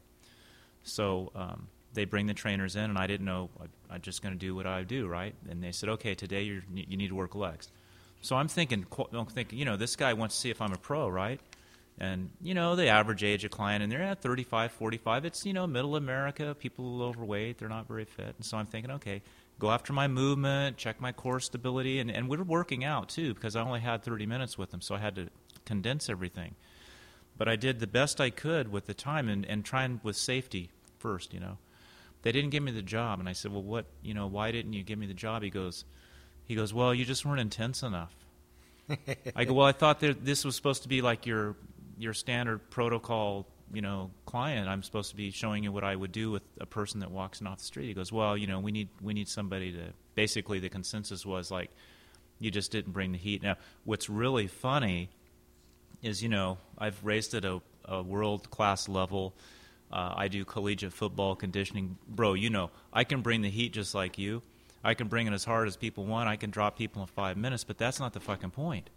So 0.83 1.31
um, 1.33 1.67
they 1.93 2.05
bring 2.05 2.27
the 2.27 2.33
trainers 2.33 2.75
in, 2.75 2.83
and 2.83 2.97
I 2.97 3.07
didn't 3.07 3.25
know. 3.25 3.49
I, 3.59 3.95
I'm 3.95 4.01
just 4.01 4.21
going 4.21 4.33
to 4.33 4.39
do 4.39 4.53
what 4.53 4.67
I 4.67 4.83
do, 4.83 5.07
right? 5.07 5.33
And 5.49 5.63
they 5.63 5.71
said, 5.71 5.89
"Okay, 5.89 6.13
today 6.13 6.43
you're, 6.43 6.63
you 6.73 6.97
need 6.97 7.09
to 7.09 7.15
work 7.15 7.33
legs." 7.35 7.69
So 8.23 8.37
I'm 8.37 8.47
thinking, 8.47 8.85
I'm 9.11 9.25
thinking, 9.25 9.59
you 9.59 9.65
know, 9.65 9.75
this 9.75 9.97
guy 9.97 10.13
wants 10.13 10.35
to 10.35 10.41
see 10.41 10.49
if 10.49 10.61
I'm 10.61 10.71
a 10.71 10.77
pro, 10.77 11.09
right? 11.09 11.41
And, 11.99 12.29
you 12.41 12.53
know, 12.53 12.77
the 12.77 12.87
average 12.87 13.21
age 13.21 13.43
of 13.43 13.51
client, 13.51 13.83
and 13.83 13.91
they're 13.91 14.01
at 14.01 14.21
35, 14.21 14.71
45. 14.71 15.25
It's, 15.25 15.45
you 15.45 15.51
know, 15.51 15.67
middle 15.67 15.97
America, 15.97 16.55
people 16.57 17.03
overweight, 17.03 17.57
they're 17.57 17.67
not 17.67 17.85
very 17.85 18.05
fit. 18.05 18.33
And 18.37 18.45
so 18.45 18.57
I'm 18.57 18.65
thinking, 18.65 18.91
okay, 18.91 19.21
go 19.59 19.71
after 19.71 19.91
my 19.91 20.07
movement, 20.07 20.77
check 20.77 21.01
my 21.01 21.11
core 21.11 21.41
stability. 21.41 21.99
And, 21.99 22.09
and 22.09 22.29
we 22.29 22.37
are 22.37 22.43
working 22.43 22.85
out, 22.85 23.09
too, 23.09 23.33
because 23.33 23.57
I 23.57 23.61
only 23.61 23.81
had 23.81 24.03
30 24.03 24.25
minutes 24.25 24.57
with 24.57 24.71
them, 24.71 24.79
so 24.79 24.95
I 24.95 24.99
had 24.99 25.15
to 25.15 25.27
condense 25.65 26.09
everything. 26.09 26.55
But 27.37 27.49
I 27.49 27.57
did 27.57 27.81
the 27.81 27.87
best 27.87 28.21
I 28.21 28.29
could 28.29 28.71
with 28.71 28.85
the 28.85 28.93
time 28.93 29.27
and, 29.27 29.45
and 29.45 29.65
trying 29.65 29.99
with 30.01 30.15
safety 30.15 30.69
first, 30.97 31.33
you 31.33 31.41
know. 31.41 31.57
They 32.21 32.31
didn't 32.31 32.51
give 32.51 32.63
me 32.63 32.71
the 32.71 32.81
job. 32.81 33.19
And 33.19 33.27
I 33.27 33.33
said, 33.33 33.51
well, 33.51 33.63
what, 33.63 33.85
you 34.01 34.13
know, 34.13 34.27
why 34.27 34.51
didn't 34.51 34.71
you 34.71 34.83
give 34.83 34.97
me 34.97 35.07
the 35.07 35.13
job? 35.13 35.43
He 35.43 35.49
goes, 35.49 35.83
he 36.45 36.55
goes, 36.55 36.73
well, 36.73 36.93
you 36.93 37.05
just 37.05 37.25
weren't 37.25 37.39
intense 37.39 37.83
enough. 37.83 38.13
I 39.35 39.45
go, 39.45 39.53
well, 39.53 39.67
I 39.67 39.71
thought 39.71 39.99
that 40.01 40.25
this 40.25 40.43
was 40.43 40.55
supposed 40.55 40.83
to 40.83 40.89
be 40.89 41.01
like 41.01 41.25
your 41.25 41.55
your 41.97 42.13
standard 42.13 42.69
protocol, 42.69 43.47
you 43.71 43.81
know, 43.81 44.11
client. 44.25 44.67
I'm 44.67 44.83
supposed 44.83 45.11
to 45.11 45.15
be 45.15 45.31
showing 45.31 45.63
you 45.63 45.71
what 45.71 45.83
I 45.83 45.95
would 45.95 46.11
do 46.11 46.31
with 46.31 46.43
a 46.59 46.65
person 46.65 46.99
that 46.99 47.11
walks 47.11 47.39
in 47.39 47.47
off 47.47 47.59
the 47.59 47.63
street. 47.63 47.87
He 47.87 47.93
goes, 47.93 48.11
well, 48.11 48.35
you 48.35 48.47
know, 48.47 48.59
we 48.59 48.71
need 48.71 48.89
we 49.01 49.13
need 49.13 49.29
somebody 49.29 49.71
to. 49.73 49.93
Basically, 50.15 50.59
the 50.59 50.69
consensus 50.69 51.25
was 51.25 51.49
like, 51.49 51.71
you 52.39 52.51
just 52.51 52.71
didn't 52.71 52.91
bring 52.91 53.13
the 53.13 53.17
heat. 53.17 53.41
Now, 53.41 53.55
what's 53.85 54.09
really 54.09 54.47
funny 54.47 55.09
is, 56.01 56.21
you 56.21 56.29
know, 56.29 56.57
I've 56.77 57.03
raced 57.03 57.33
at 57.33 57.45
a, 57.45 57.61
a 57.85 58.03
world 58.03 58.49
class 58.51 58.89
level. 58.89 59.33
Uh, 59.91 60.13
I 60.15 60.27
do 60.27 60.43
collegiate 60.43 60.91
football 60.91 61.35
conditioning, 61.35 61.97
bro. 62.07 62.33
You 62.33 62.49
know, 62.49 62.69
I 62.91 63.05
can 63.05 63.21
bring 63.21 63.41
the 63.41 63.49
heat 63.49 63.73
just 63.73 63.95
like 63.95 64.17
you 64.17 64.41
I 64.83 64.93
can 64.93 65.07
bring 65.07 65.27
it 65.27 65.33
as 65.33 65.45
hard 65.45 65.67
as 65.67 65.77
people 65.77 66.05
want. 66.05 66.27
I 66.27 66.35
can 66.35 66.49
drop 66.49 66.77
people 66.77 67.01
in 67.01 67.07
five 67.07 67.37
minutes, 67.37 67.63
but 67.63 67.77
that's 67.77 67.99
not 67.99 68.13
the 68.13 68.19
fucking 68.19 68.51
point. 68.51 68.89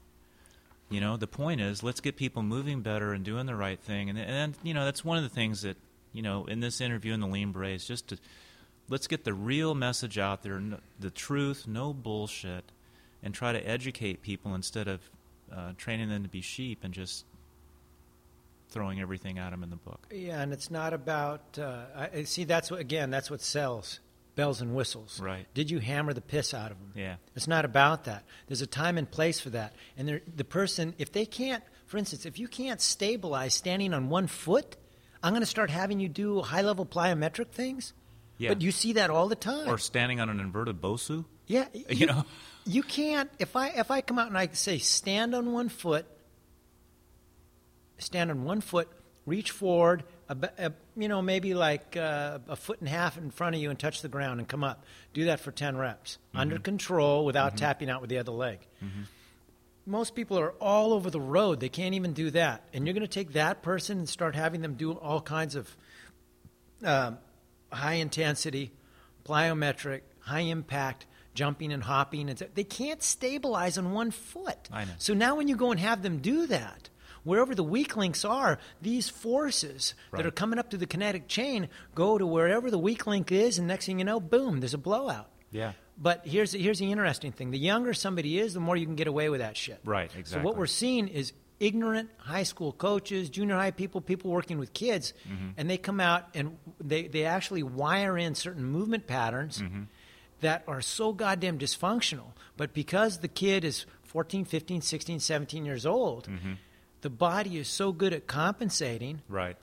You 0.89 1.01
know, 1.01 1.17
the 1.17 1.27
point 1.27 1.61
is 1.61 1.83
let's 1.83 2.01
get 2.01 2.17
people 2.17 2.43
moving 2.43 2.81
better 2.81 3.13
and 3.13 3.25
doing 3.25 3.47
the 3.47 3.55
right 3.55 3.79
thing. 3.79 4.11
And, 4.11 4.19
and 4.19 4.55
you 4.63 4.75
know, 4.75 4.85
that's 4.85 5.05
one 5.05 5.17
of 5.17 5.23
the 5.23 5.29
things 5.29 5.63
that, 5.63 5.77
you 6.13 6.23
know, 6.23 6.47
in 6.47 6.61
this 6.61 6.81
interview 6.81 7.13
in 7.13 7.21
the 7.21 7.27
Lean 7.27 7.53
Brace, 7.53 7.87
just 7.87 8.09
to 8.09 8.19
let's 8.89 9.07
get 9.07 9.25
the 9.25 9.35
real 9.35 9.75
message 9.75 10.19
out 10.19 10.43
there, 10.43 10.61
the 10.99 11.11
truth, 11.11 11.67
no 11.67 11.93
bullshit, 11.93 12.65
and 13.23 13.35
try 13.35 13.53
to 13.53 13.69
educate 13.69 14.23
people 14.23 14.55
instead 14.55 14.89
of 14.89 15.01
uh, 15.53 15.73
training 15.77 16.09
them 16.09 16.23
to 16.23 16.29
be 16.29 16.41
sheep 16.41 16.81
and 16.83 16.95
just 16.95 17.25
throwing 18.69 19.01
everything 19.01 19.39
at 19.39 19.51
them 19.51 19.63
in 19.63 19.71
the 19.71 19.77
book. 19.77 20.07
Yeah, 20.13 20.41
and 20.41 20.53
it's 20.53 20.71
not 20.71 20.93
about. 20.93 21.59
Uh, 21.59 21.85
I, 21.97 22.23
see, 22.25 22.45
that's 22.45 22.71
what 22.71 22.81
again. 22.81 23.11
That's 23.11 23.31
what 23.31 23.41
sells 23.41 24.01
bells 24.37 24.61
and 24.61 24.75
whistles. 24.75 25.19
Right. 25.19 25.47
Did 25.55 25.71
you 25.71 25.81
hammer 25.81 26.13
the 26.13 26.21
piss 26.21 26.55
out 26.55 26.71
of 26.71 26.79
them? 26.79 26.93
Yeah. 26.95 27.17
It's 27.35 27.49
not 27.49 27.65
about 27.65 28.05
that. 28.05 28.25
There's 28.47 28.63
a 28.63 28.67
time 28.67 28.99
and 28.99 29.11
place 29.11 29.41
for 29.41 29.51
that. 29.51 29.75
And 29.97 30.21
the 30.37 30.45
person, 30.45 30.95
if 30.99 31.11
they 31.11 31.27
can't, 31.27 31.65
for 31.87 31.97
instance, 31.97 32.27
if 32.27 32.39
you 32.39 32.47
can't 32.47 32.81
stabilize 32.81 33.55
standing 33.55 33.93
on 33.93 34.09
one 34.09 34.29
foot, 34.29 34.77
I'm 35.23 35.33
going 35.33 35.43
to 35.43 35.47
start 35.47 35.71
having 35.71 35.99
you 35.99 36.09
do 36.09 36.43
high 36.43 36.63
level 36.63 36.87
plyometric 36.87 37.49
things. 37.49 37.95
Yeah. 38.39 38.51
But 38.51 38.63
you 38.63 38.71
see 38.71 38.93
that 38.93 39.11
all 39.11 39.29
the 39.29 39.35
time. 39.35 39.69
Or 39.69 39.79
standing 39.79 40.21
on 40.21 40.29
an 40.29 40.39
inverted 40.39 40.81
Bosu. 40.81 41.25
Yeah. 41.47 41.67
You, 41.75 41.85
you 41.89 42.07
know. 42.07 42.25
You 42.69 42.83
can't. 42.83 43.31
If 43.39 43.55
I 43.55 43.69
if 43.69 43.91
I 43.93 44.01
come 44.01 44.19
out 44.19 44.27
and 44.27 44.37
I 44.37 44.49
say 44.49 44.79
stand 44.79 45.35
on 45.37 45.53
one 45.53 45.69
foot, 45.69 46.05
stand 47.99 48.31
on 48.31 48.45
one 48.45 48.61
foot, 48.61 48.89
reach 49.25 49.53
forward, 49.53 50.03
a, 50.29 50.37
a, 50.59 50.73
you 50.97 51.09
know, 51.09 51.23
maybe 51.23 51.55
like 51.55 51.97
uh, 51.97 52.39
a 52.49 52.57
foot 52.57 52.81
and 52.81 52.89
a 52.89 52.91
half 52.91 53.17
in 53.17 53.31
front 53.31 53.55
of 53.55 53.63
you 53.63 53.71
and 53.71 53.79
touch 53.79 54.03
the 54.03 54.09
ground 54.09 54.41
and 54.41 54.49
come 54.49 54.65
up. 54.65 54.85
Do 55.15 55.27
that 55.27 55.41
for 55.41 55.53
10 55.53 55.77
reps 55.77 56.19
mm-hmm. 56.29 56.39
under 56.39 56.59
control 56.59 57.25
without 57.25 57.53
mm-hmm. 57.53 57.65
tapping 57.65 57.91
out 57.91 58.01
with 58.01 58.11
the 58.11 58.19
other 58.19 58.33
leg. 58.33 58.61
Mm-hmm. 58.85 59.03
Most 59.87 60.17
people 60.17 60.39
are 60.39 60.51
all 60.61 60.93
over 60.93 61.11
the 61.11 61.21
road. 61.21 61.61
They 61.61 61.69
can't 61.69 61.95
even 61.95 62.13
do 62.13 62.31
that. 62.33 62.65
And 62.73 62.87
you're 62.87 62.95
going 62.95 63.03
to 63.03 63.09
take 63.09 63.35
that 63.35 63.63
person 63.63 63.99
and 63.99 64.09
start 64.09 64.35
having 64.35 64.61
them 64.61 64.75
do 64.75 64.93
all 64.93 65.21
kinds 65.21 65.55
of 65.55 65.77
uh, 66.85 67.13
high 67.71 67.95
intensity, 67.95 68.73
plyometric, 69.25 70.01
high 70.21 70.41
impact 70.41 71.07
jumping 71.35 71.71
and 71.71 71.85
hopping. 71.85 72.29
And 72.29 72.39
they 72.55 72.65
can't 72.65 73.01
stabilize 73.01 73.79
on 73.79 73.93
one 73.93 74.11
foot. 74.11 74.69
So 74.99 75.15
now 75.15 75.37
when 75.37 75.47
you 75.47 75.55
go 75.55 75.71
and 75.71 75.79
have 75.79 76.03
them 76.03 76.19
do 76.19 76.49
that, 76.49 76.89
wherever 77.27 77.55
the 77.55 77.63
weak 77.63 77.97
links 77.97 78.25
are, 78.25 78.59
these 78.81 79.09
forces 79.09 79.95
right. 80.11 80.23
that 80.23 80.27
are 80.27 80.31
coming 80.31 80.59
up 80.59 80.71
through 80.71 80.79
the 80.79 80.87
kinetic 80.87 81.29
chain 81.29 81.69
go 81.95 82.17
to 82.17 82.27
wherever 82.27 82.71
the 82.71 82.79
weak 82.79 83.07
link 83.07 83.31
is, 83.33 83.59
and 83.59 83.67
next 83.67 83.87
thing 83.87 83.99
you 83.99 84.05
know, 84.05 84.21
boom, 84.21 84.61
there's 84.61 84.75
a 84.75 84.79
blowout. 84.79 85.29
Yeah. 85.51 85.73
But 85.99 86.27
here's 86.27 86.53
here's 86.53 86.79
the 86.79 86.91
interesting 86.91 87.33
thing: 87.33 87.51
the 87.51 87.59
younger 87.59 87.95
somebody 87.95 88.39
is, 88.39 88.55
the 88.55 88.61
more 88.61 88.77
you 88.77 88.87
can 88.87 88.97
get 88.97 89.09
away 89.09 89.29
with 89.29 89.41
that 89.41 89.57
shit. 89.57 89.81
Right. 89.85 90.11
Exactly. 90.15 90.25
So 90.25 90.41
what 90.41 90.57
we're 90.57 90.67
seeing 90.67 91.09
is 91.09 91.33
ignorant 91.59 92.11
high 92.19 92.43
school 92.43 92.73
coaches, 92.73 93.31
junior 93.31 93.57
high 93.57 93.71
people, 93.71 94.01
people 94.01 94.31
working 94.31 94.59
with 94.59 94.73
kids, 94.73 95.15
mm-hmm. 95.29 95.51
and 95.57 95.71
they 95.71 95.79
come 95.79 96.01
out 96.01 96.29
and 96.35 96.59
they, 96.79 97.09
they 97.09 97.25
actually 97.25 97.63
wire 97.63 98.19
in 98.19 98.35
certain 98.35 98.65
movement 98.65 99.07
patterns 99.07 99.63
mm-hmm. 99.63 99.85
that 100.41 100.65
are 100.69 100.83
so 100.83 101.15
goddamn 101.15 101.59
dysfunctional. 101.59 102.35
But 102.59 102.75
because 102.75 103.21
the 103.21 103.29
kid 103.29 103.65
is 103.65 103.87
14, 104.05 104.45
15, 104.45 104.83
16, 104.83 105.21
17 105.21 105.65
years 105.65 105.87
old, 105.87 106.29
mm-hmm 106.29 106.53
the 107.07 107.11
body 107.11 107.57
is 107.57 107.69
so 107.69 107.93
good 107.93 108.13
at 108.13 108.27
compensating 108.27 109.23
right. 109.29 109.57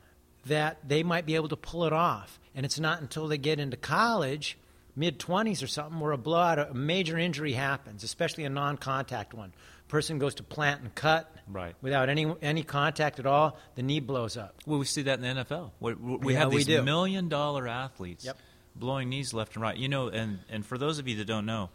that 0.45 0.77
they 0.87 1.03
might 1.03 1.25
be 1.25 1.35
able 1.35 1.49
to 1.49 1.57
pull 1.57 1.83
it 1.83 1.91
off. 1.91 2.39
And 2.55 2.65
it's 2.65 2.79
not 2.79 3.01
until 3.01 3.27
they 3.27 3.37
get 3.37 3.59
into 3.59 3.75
college, 3.75 4.57
mid 4.95 5.19
20s 5.19 5.61
or 5.61 5.67
something, 5.67 5.99
where 5.99 6.13
a 6.13 6.17
blowout, 6.17 6.57
a 6.57 6.73
major 6.73 7.17
injury 7.17 7.51
happens, 7.51 8.05
especially 8.05 8.45
a 8.45 8.49
non 8.49 8.77
contact 8.77 9.33
one. 9.33 9.51
Person 9.89 10.19
goes 10.19 10.35
to 10.35 10.43
plant 10.43 10.83
and 10.83 10.95
cut 10.95 11.35
right. 11.49 11.75
without 11.81 12.07
any 12.07 12.33
any 12.41 12.63
contact 12.63 13.19
at 13.19 13.25
all, 13.25 13.59
the 13.75 13.83
knee 13.83 13.99
blows 13.99 14.37
up. 14.37 14.55
Well, 14.65 14.79
we 14.79 14.85
see 14.85 15.01
that 15.01 15.19
in 15.19 15.35
the 15.35 15.43
NFL. 15.43 15.71
We, 15.81 15.95
we 15.95 16.33
yeah, 16.33 16.39
have 16.39 16.51
these 16.51 16.69
million 16.69 17.27
dollar 17.27 17.67
athletes 17.67 18.23
yep. 18.23 18.37
blowing 18.73 19.09
knees 19.09 19.33
left 19.33 19.55
and 19.55 19.63
right. 19.63 19.75
You 19.75 19.89
know, 19.89 20.07
and, 20.07 20.39
and 20.49 20.65
for 20.65 20.77
those 20.77 20.97
of 20.97 21.09
you 21.09 21.17
that 21.17 21.25
don't 21.25 21.45
know, 21.45 21.71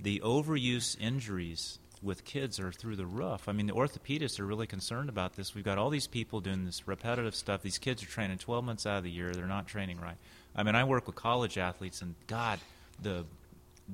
the 0.00 0.20
overuse 0.20 0.98
injuries 0.98 1.78
with 2.02 2.24
kids 2.24 2.58
are 2.58 2.72
through 2.72 2.96
the 2.96 3.06
roof. 3.06 3.48
I 3.48 3.52
mean, 3.52 3.66
the 3.66 3.74
orthopedists 3.74 4.40
are 4.40 4.46
really 4.46 4.66
concerned 4.66 5.08
about 5.08 5.36
this. 5.36 5.54
We've 5.54 5.64
got 5.64 5.78
all 5.78 5.90
these 5.90 6.06
people 6.06 6.40
doing 6.40 6.64
this 6.64 6.88
repetitive 6.88 7.34
stuff. 7.34 7.62
These 7.62 7.78
kids 7.78 8.02
are 8.02 8.06
training 8.06 8.38
12 8.38 8.64
months 8.64 8.86
out 8.86 8.98
of 8.98 9.04
the 9.04 9.10
year. 9.10 9.32
They're 9.32 9.46
not 9.46 9.66
training 9.66 10.00
right. 10.00 10.16
I 10.56 10.62
mean, 10.62 10.74
I 10.74 10.84
work 10.84 11.06
with 11.06 11.16
college 11.16 11.58
athletes, 11.58 12.02
and 12.02 12.14
God, 12.26 12.58
the 13.00 13.26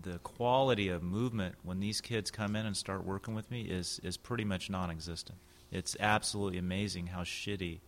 the 0.02 0.18
quality 0.18 0.88
of 0.88 1.02
movement 1.02 1.54
when 1.62 1.80
these 1.80 2.02
kids 2.02 2.30
come 2.30 2.54
in 2.54 2.66
and 2.66 2.76
start 2.76 3.04
working 3.04 3.34
with 3.34 3.50
me 3.50 3.62
is 3.62 4.00
is 4.02 4.16
pretty 4.16 4.44
much 4.44 4.70
non-existent. 4.70 5.38
It's 5.72 5.96
absolutely 5.98 6.58
amazing 6.58 7.08
how 7.08 7.22
shitty 7.22 7.80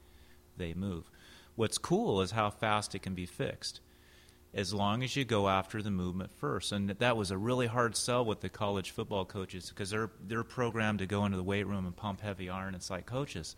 they 0.56 0.74
move. 0.74 1.10
What's 1.54 1.78
cool 1.78 2.20
is 2.22 2.32
how 2.32 2.50
fast 2.50 2.94
it 2.94 3.02
can 3.02 3.14
be 3.14 3.26
fixed 3.26 3.80
as 4.54 4.72
long 4.72 5.02
as 5.02 5.14
you 5.14 5.24
go 5.24 5.48
after 5.48 5.82
the 5.82 5.90
movement 5.90 6.30
first. 6.36 6.72
And 6.72 6.88
that 6.90 7.16
was 7.16 7.30
a 7.30 7.38
really 7.38 7.66
hard 7.66 7.96
sell 7.96 8.24
with 8.24 8.40
the 8.40 8.48
college 8.48 8.90
football 8.90 9.24
coaches 9.24 9.68
because 9.68 9.90
they're 9.90 10.10
they're 10.26 10.44
programmed 10.44 11.00
to 11.00 11.06
go 11.06 11.24
into 11.24 11.36
the 11.36 11.42
weight 11.42 11.66
room 11.66 11.86
and 11.86 11.94
pump 11.94 12.20
heavy 12.20 12.48
iron. 12.48 12.74
It's 12.74 12.90
like 12.90 13.06
coaches. 13.06 13.56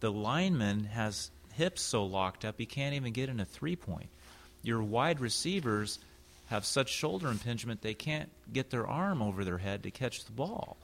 The 0.00 0.12
lineman 0.12 0.84
has 0.84 1.30
hips 1.54 1.82
so 1.82 2.04
locked 2.04 2.44
up 2.44 2.56
he 2.58 2.66
can't 2.66 2.94
even 2.94 3.12
get 3.12 3.28
in 3.28 3.40
a 3.40 3.44
three 3.44 3.76
point. 3.76 4.08
Your 4.62 4.82
wide 4.82 5.20
receivers 5.20 5.98
have 6.46 6.64
such 6.64 6.90
shoulder 6.90 7.28
impingement 7.28 7.80
they 7.80 7.94
can't 7.94 8.30
get 8.52 8.70
their 8.70 8.86
arm 8.86 9.22
over 9.22 9.44
their 9.44 9.58
head 9.58 9.82
to 9.84 9.90
catch 9.90 10.24
the 10.24 10.32
ball. 10.32 10.76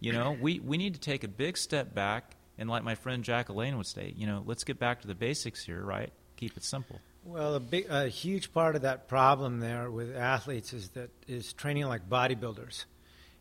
You 0.00 0.12
know, 0.12 0.36
we, 0.40 0.58
we 0.58 0.78
need 0.78 0.94
to 0.94 1.00
take 1.00 1.22
a 1.22 1.28
big 1.28 1.56
step 1.56 1.94
back 1.94 2.34
and 2.58 2.68
like 2.68 2.82
my 2.82 2.96
friend 2.96 3.22
Jack 3.22 3.48
LaLanne 3.48 3.76
would 3.76 3.86
say, 3.86 4.12
you 4.16 4.26
know, 4.26 4.42
let's 4.46 4.64
get 4.64 4.78
back 4.78 5.02
to 5.02 5.06
the 5.06 5.14
basics 5.14 5.64
here, 5.64 5.82
right? 5.82 6.12
Keep 6.36 6.56
it 6.56 6.64
simple. 6.64 7.00
Well, 7.24 7.54
a 7.54 7.60
big, 7.60 7.86
a 7.88 8.08
huge 8.08 8.52
part 8.52 8.74
of 8.76 8.82
that 8.82 9.08
problem 9.08 9.60
there 9.60 9.90
with 9.90 10.16
athletes 10.16 10.72
is 10.72 10.88
that 10.90 11.10
is 11.28 11.52
training 11.52 11.86
like 11.86 12.08
bodybuilders, 12.08 12.84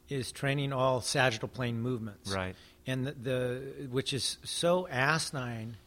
is 0.10 0.32
training 0.32 0.72
all 0.74 1.02
sagittal 1.02 1.48
plane 1.48 1.82
movements. 1.82 2.32
Right. 2.32 2.56
and 2.86 3.08
the, 3.08 3.12
the 3.12 3.88
which 3.90 4.14
is 4.14 4.38
so 4.44 4.88
asinine, 4.88 5.78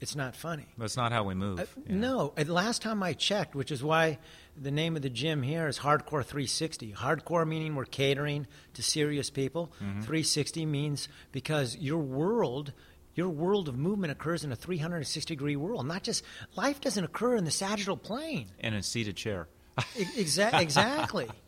it's 0.00 0.14
not 0.14 0.36
funny. 0.36 0.66
That's 0.78 0.96
not 0.96 1.12
how 1.12 1.24
we 1.24 1.34
move. 1.34 1.60
Uh, 1.60 1.64
yeah. 1.86 1.94
No, 1.96 2.32
last 2.46 2.82
time 2.82 3.02
I 3.02 3.12
checked, 3.14 3.54
which 3.54 3.70
is 3.70 3.82
why 3.82 4.18
the 4.56 4.70
name 4.70 4.96
of 4.96 5.02
the 5.02 5.10
gym 5.10 5.42
here 5.42 5.68
is 5.68 5.78
Hardcore 5.78 6.24
360. 6.24 6.92
Hardcore 6.92 7.46
meaning 7.46 7.74
we're 7.74 7.84
catering 7.84 8.46
to 8.74 8.82
serious 8.82 9.28
people. 9.28 9.72
Mm-hmm. 9.76 10.00
360 10.02 10.66
means 10.66 11.08
because 11.32 11.76
your 11.76 11.98
world, 11.98 12.72
your 13.14 13.28
world 13.28 13.68
of 13.68 13.76
movement 13.76 14.12
occurs 14.12 14.44
in 14.44 14.52
a 14.52 14.56
360 14.56 15.34
degree 15.34 15.56
world. 15.56 15.86
Not 15.86 16.02
just 16.02 16.24
life 16.56 16.80
doesn't 16.80 17.02
occur 17.04 17.36
in 17.36 17.44
the 17.44 17.50
sagittal 17.50 17.96
plane. 17.96 18.46
And 18.60 18.74
a 18.74 18.82
seated 18.82 19.16
chair. 19.16 19.48
Exa- 19.78 20.60
exactly. 20.60 21.28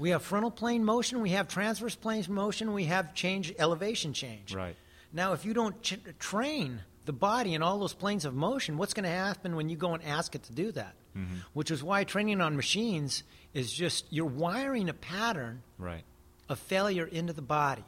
We 0.00 0.10
have 0.10 0.22
frontal 0.22 0.52
plane 0.52 0.84
motion, 0.84 1.20
we 1.22 1.30
have 1.30 1.48
transverse 1.48 1.96
plane 1.96 2.24
motion, 2.28 2.72
we 2.72 2.84
have 2.84 3.14
change 3.14 3.52
elevation 3.58 4.12
change. 4.12 4.54
Right. 4.54 4.76
Now, 5.12 5.32
if 5.32 5.44
you 5.44 5.54
don't 5.54 5.82
ch- 5.82 5.98
train 6.20 6.82
the 7.04 7.12
body 7.12 7.52
in 7.54 7.62
all 7.62 7.80
those 7.80 7.94
planes 7.94 8.24
of 8.24 8.32
motion, 8.32 8.76
what's 8.78 8.94
going 8.94 9.02
to 9.02 9.10
happen 9.10 9.56
when 9.56 9.68
you 9.68 9.76
go 9.76 9.94
and 9.94 10.04
ask 10.04 10.36
it 10.36 10.44
to 10.44 10.52
do 10.52 10.70
that? 10.70 10.94
Mm-hmm. 11.16 11.34
Which 11.52 11.72
is 11.72 11.82
why 11.82 12.04
training 12.04 12.40
on 12.40 12.54
machines 12.54 13.24
is 13.54 13.72
just 13.72 14.04
you're 14.10 14.24
wiring 14.26 14.88
a 14.88 14.94
pattern 14.94 15.62
Right. 15.78 16.04
of 16.48 16.60
failure 16.60 17.04
into 17.06 17.32
the 17.32 17.42
body. 17.42 17.82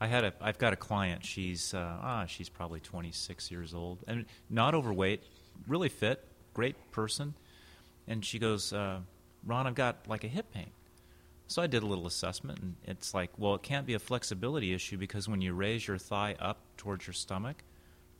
I 0.00 0.06
had 0.06 0.24
a 0.24 0.32
I've 0.40 0.58
got 0.58 0.72
a 0.72 0.76
client. 0.76 1.24
She's 1.24 1.72
uh, 1.74 1.98
ah 2.02 2.26
she's 2.26 2.48
probably 2.48 2.80
26 2.80 3.50
years 3.50 3.74
old 3.74 3.98
and 4.06 4.26
not 4.50 4.74
overweight, 4.74 5.22
really 5.66 5.88
fit, 5.88 6.22
great 6.54 6.76
person. 6.92 7.34
And 8.06 8.24
she 8.24 8.38
goes, 8.38 8.72
uh, 8.72 9.00
"Ron, 9.44 9.66
I've 9.66 9.74
got 9.74 10.06
like 10.06 10.24
a 10.24 10.28
hip 10.28 10.52
pain." 10.52 10.70
So 11.48 11.62
I 11.62 11.66
did 11.68 11.82
a 11.82 11.86
little 11.86 12.06
assessment, 12.06 12.58
and 12.60 12.74
it's 12.86 13.14
like, 13.14 13.30
well, 13.38 13.54
it 13.54 13.62
can't 13.62 13.86
be 13.86 13.94
a 13.94 14.00
flexibility 14.00 14.74
issue 14.74 14.96
because 14.96 15.28
when 15.28 15.40
you 15.40 15.54
raise 15.54 15.86
your 15.86 15.96
thigh 15.96 16.34
up 16.40 16.58
towards 16.76 17.06
your 17.06 17.14
stomach, 17.14 17.62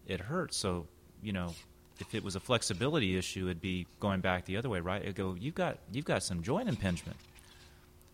it 0.07 0.21
hurts. 0.21 0.57
So 0.57 0.87
you 1.23 1.33
know, 1.33 1.55
if 1.99 2.15
it 2.15 2.23
was 2.25 2.37
a 2.37 2.41
flexibility 2.41 3.17
issue, 3.17 3.47
it'd 3.47 3.61
be 3.61 3.87
going 4.01 4.21
back 4.21 4.45
the 4.45 4.57
other 4.57 4.69
way, 4.69 4.81
right? 4.81 5.07
I 5.07 5.11
go, 5.11 5.37
you've 5.39 5.55
got 5.55 5.79
you've 5.93 6.05
got 6.05 6.23
some 6.23 6.43
joint 6.43 6.69
impingement. 6.69 7.17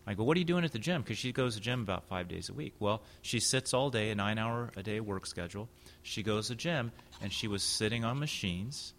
I 0.05 0.13
go, 0.15 0.23
what 0.23 0.35
are 0.35 0.39
you 0.39 0.45
doing 0.45 0.65
at 0.65 0.71
the 0.73 0.79
gym? 0.79 1.01
Because 1.01 1.17
she 1.17 1.31
goes 1.31 1.53
to 1.53 1.59
the 1.59 1.63
gym 1.63 1.81
about 1.81 2.05
five 2.05 2.27
days 2.27 2.49
a 2.49 2.53
week. 2.53 2.73
Well, 2.79 3.03
she 3.21 3.39
sits 3.39 3.73
all 3.73 3.89
day, 3.89 4.09
a 4.09 4.15
nine 4.15 4.37
hour 4.37 4.71
a 4.75 4.83
day 4.83 4.99
work 4.99 5.25
schedule. 5.25 5.69
She 6.01 6.23
goes 6.23 6.47
to 6.47 6.53
the 6.53 6.57
gym, 6.57 6.91
and 7.21 7.31
she 7.31 7.47
was 7.47 7.63
sitting 7.63 8.03
on 8.03 8.19
machines 8.19 8.93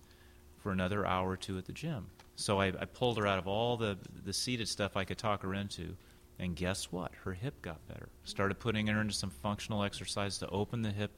for 0.58 0.72
another 0.72 1.04
hour 1.06 1.30
or 1.30 1.36
two 1.36 1.58
at 1.58 1.66
the 1.66 1.72
gym. 1.72 2.06
So 2.36 2.58
I, 2.58 2.68
I 2.68 2.86
pulled 2.86 3.18
her 3.18 3.26
out 3.26 3.38
of 3.38 3.46
all 3.46 3.76
the, 3.76 3.98
the 4.24 4.32
seated 4.32 4.66
stuff 4.68 4.96
I 4.96 5.04
could 5.04 5.18
talk 5.18 5.42
her 5.42 5.54
into. 5.54 5.94
And 6.38 6.56
guess 6.56 6.90
what? 6.90 7.12
Her 7.24 7.32
hip 7.32 7.60
got 7.62 7.86
better. 7.86 8.08
Started 8.24 8.58
putting 8.58 8.86
her 8.88 9.00
into 9.00 9.14
some 9.14 9.30
functional 9.30 9.84
exercise 9.84 10.38
to 10.38 10.48
open 10.48 10.82
the 10.82 10.90
hip, 10.90 11.12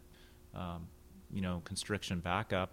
um, 0.55 0.89
you 1.33 1.41
know, 1.41 1.63
constriction 1.65 2.21
back 2.21 2.53
up, 2.53 2.73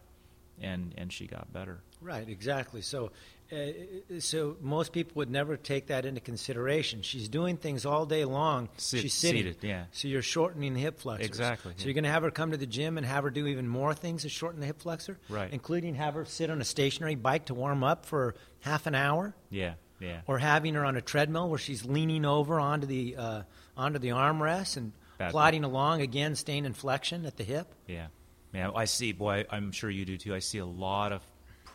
and, 0.61 0.93
and 0.97 1.13
she 1.13 1.25
got 1.25 1.53
better. 1.53 1.81
Right, 2.01 2.27
exactly. 2.27 2.81
So, 2.81 3.11
uh, 3.53 4.19
so 4.19 4.57
most 4.61 4.91
people 4.93 5.13
would 5.15 5.29
never 5.29 5.57
take 5.57 5.87
that 5.87 6.05
into 6.05 6.19
consideration. 6.21 7.01
She's 7.01 7.29
doing 7.29 7.57
things 7.57 7.85
all 7.85 8.05
day 8.05 8.25
long. 8.25 8.69
Sit- 8.77 9.01
She's 9.01 9.13
sitting. 9.13 9.37
seated, 9.43 9.57
yeah. 9.61 9.85
So 9.91 10.07
you're 10.07 10.21
shortening 10.21 10.73
the 10.73 10.79
hip 10.81 10.99
flexors. 10.99 11.27
Exactly, 11.27 11.73
So 11.75 11.81
yeah. 11.81 11.85
you're 11.85 11.93
going 11.93 12.03
to 12.05 12.09
have 12.09 12.23
her 12.23 12.31
come 12.31 12.51
to 12.51 12.57
the 12.57 12.65
gym 12.65 12.97
and 12.97 13.05
have 13.05 13.23
her 13.23 13.29
do 13.29 13.47
even 13.47 13.67
more 13.67 13.93
things 13.93 14.23
to 14.23 14.29
shorten 14.29 14.59
the 14.59 14.65
hip 14.65 14.81
flexor. 14.81 15.17
Right. 15.29 15.51
Including 15.53 15.95
have 15.95 16.13
her 16.15 16.25
sit 16.25 16.49
on 16.49 16.59
a 16.61 16.65
stationary 16.65 17.15
bike 17.15 17.45
to 17.45 17.53
warm 17.53 17.83
up 17.83 18.05
for 18.05 18.35
half 18.61 18.87
an 18.87 18.95
hour, 18.95 19.35
Yeah, 19.49 19.73
yeah. 19.99 20.21
or 20.27 20.39
having 20.39 20.73
her 20.75 20.85
on 20.85 20.95
a 20.97 21.01
treadmill 21.01 21.49
where 21.49 21.59
she's 21.59 21.85
leaning 21.85 22.25
over 22.25 22.59
onto 22.59 22.87
the 22.87 23.15
uh, 23.17 23.41
onto 23.77 23.99
the 23.99 24.09
armrest 24.09 24.77
and 24.77 24.91
Bad. 25.17 25.31
plodding 25.31 25.63
along 25.63 26.01
again, 26.01 26.35
staying 26.35 26.65
in 26.65 26.73
flexion 26.73 27.25
at 27.25 27.37
the 27.37 27.43
hip. 27.43 27.73
Yeah, 27.87 28.07
yeah. 28.53 28.71
I 28.75 28.85
see. 28.85 29.11
Boy, 29.11 29.45
I'm 29.49 29.71
sure 29.71 29.89
you 29.89 30.05
do 30.05 30.17
too. 30.17 30.33
I 30.33 30.39
see 30.39 30.57
a 30.59 30.65
lot 30.65 31.11
of 31.11 31.21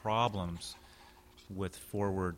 problems 0.02 0.74
with 1.54 1.76
forward 1.76 2.36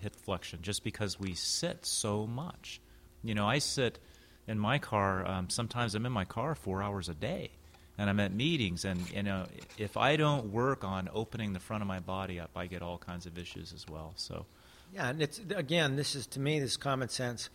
hip 0.00 0.14
flexion 0.16 0.60
just 0.62 0.84
because 0.84 1.18
we 1.18 1.34
sit 1.34 1.86
so 1.86 2.26
much. 2.26 2.80
You 3.22 3.34
know, 3.34 3.46
I 3.48 3.58
sit 3.58 3.98
in 4.46 4.58
my 4.58 4.78
car. 4.78 5.26
Um, 5.26 5.48
sometimes 5.50 5.94
I'm 5.94 6.04
in 6.06 6.12
my 6.12 6.24
car 6.26 6.54
four 6.54 6.82
hours 6.82 7.08
a 7.08 7.14
day, 7.14 7.50
and 7.96 8.10
I'm 8.10 8.20
at 8.20 8.32
meetings. 8.32 8.84
And 8.84 9.10
you 9.10 9.22
know, 9.22 9.46
if 9.78 9.96
I 9.96 10.16
don't 10.16 10.52
work 10.52 10.84
on 10.84 11.08
opening 11.12 11.52
the 11.54 11.60
front 11.60 11.82
of 11.82 11.86
my 11.88 12.00
body 12.00 12.38
up, 12.40 12.50
I 12.54 12.66
get 12.66 12.82
all 12.82 12.98
kinds 12.98 13.24
of 13.26 13.38
issues 13.38 13.72
as 13.72 13.86
well. 13.88 14.12
So, 14.16 14.44
Yeah, 14.92 15.08
and 15.08 15.22
it's 15.22 15.38
again, 15.56 15.96
this 15.96 16.14
is 16.14 16.26
to 16.28 16.40
me, 16.40 16.60
this 16.60 16.72
is 16.72 16.76
common 16.76 17.08
sense. 17.08 17.48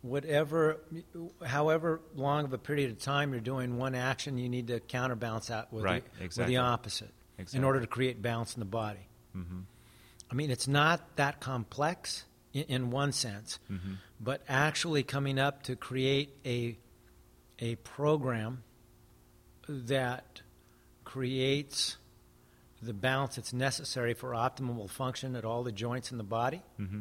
Whatever, 0.00 0.80
however 1.44 2.00
long 2.16 2.44
of 2.44 2.52
a 2.52 2.58
period 2.58 2.90
of 2.90 2.98
time 2.98 3.30
you're 3.30 3.40
doing 3.40 3.76
one 3.76 3.94
action, 3.94 4.36
you 4.36 4.48
need 4.48 4.66
to 4.66 4.80
counterbalance 4.80 5.46
that 5.46 5.72
with, 5.72 5.84
Right, 5.84 6.02
the, 6.18 6.24
exactly. 6.24 6.42
with 6.56 6.60
the 6.60 6.66
opposite 6.66 7.10
in 7.52 7.62
order 7.62 7.80
to 7.80 7.86
create 7.86 8.20
balance 8.20 8.54
in 8.54 8.60
the 8.60 8.66
body. 8.66 9.06
hmm 9.32 9.60
I 10.32 10.34
mean, 10.34 10.50
it's 10.50 10.66
not 10.66 11.16
that 11.16 11.40
complex 11.40 12.24
in, 12.54 12.62
in 12.64 12.90
one 12.90 13.12
sense, 13.12 13.58
Mm-hmm. 13.70 13.92
but 14.18 14.40
actually 14.48 15.02
coming 15.02 15.38
up 15.38 15.62
to 15.64 15.76
create 15.76 16.30
a 16.44 16.76
a 17.58 17.76
program 17.76 18.62
that 19.68 20.40
creates 21.04 21.96
the 22.82 22.92
balance 22.92 23.36
that's 23.36 23.52
necessary 23.52 24.14
for 24.14 24.30
optimal 24.30 24.88
function 24.90 25.36
at 25.36 25.44
all 25.44 25.62
the 25.62 25.70
joints 25.72 26.10
in 26.10 26.18
the 26.18 26.24
body. 26.24 26.62
hmm 26.76 27.00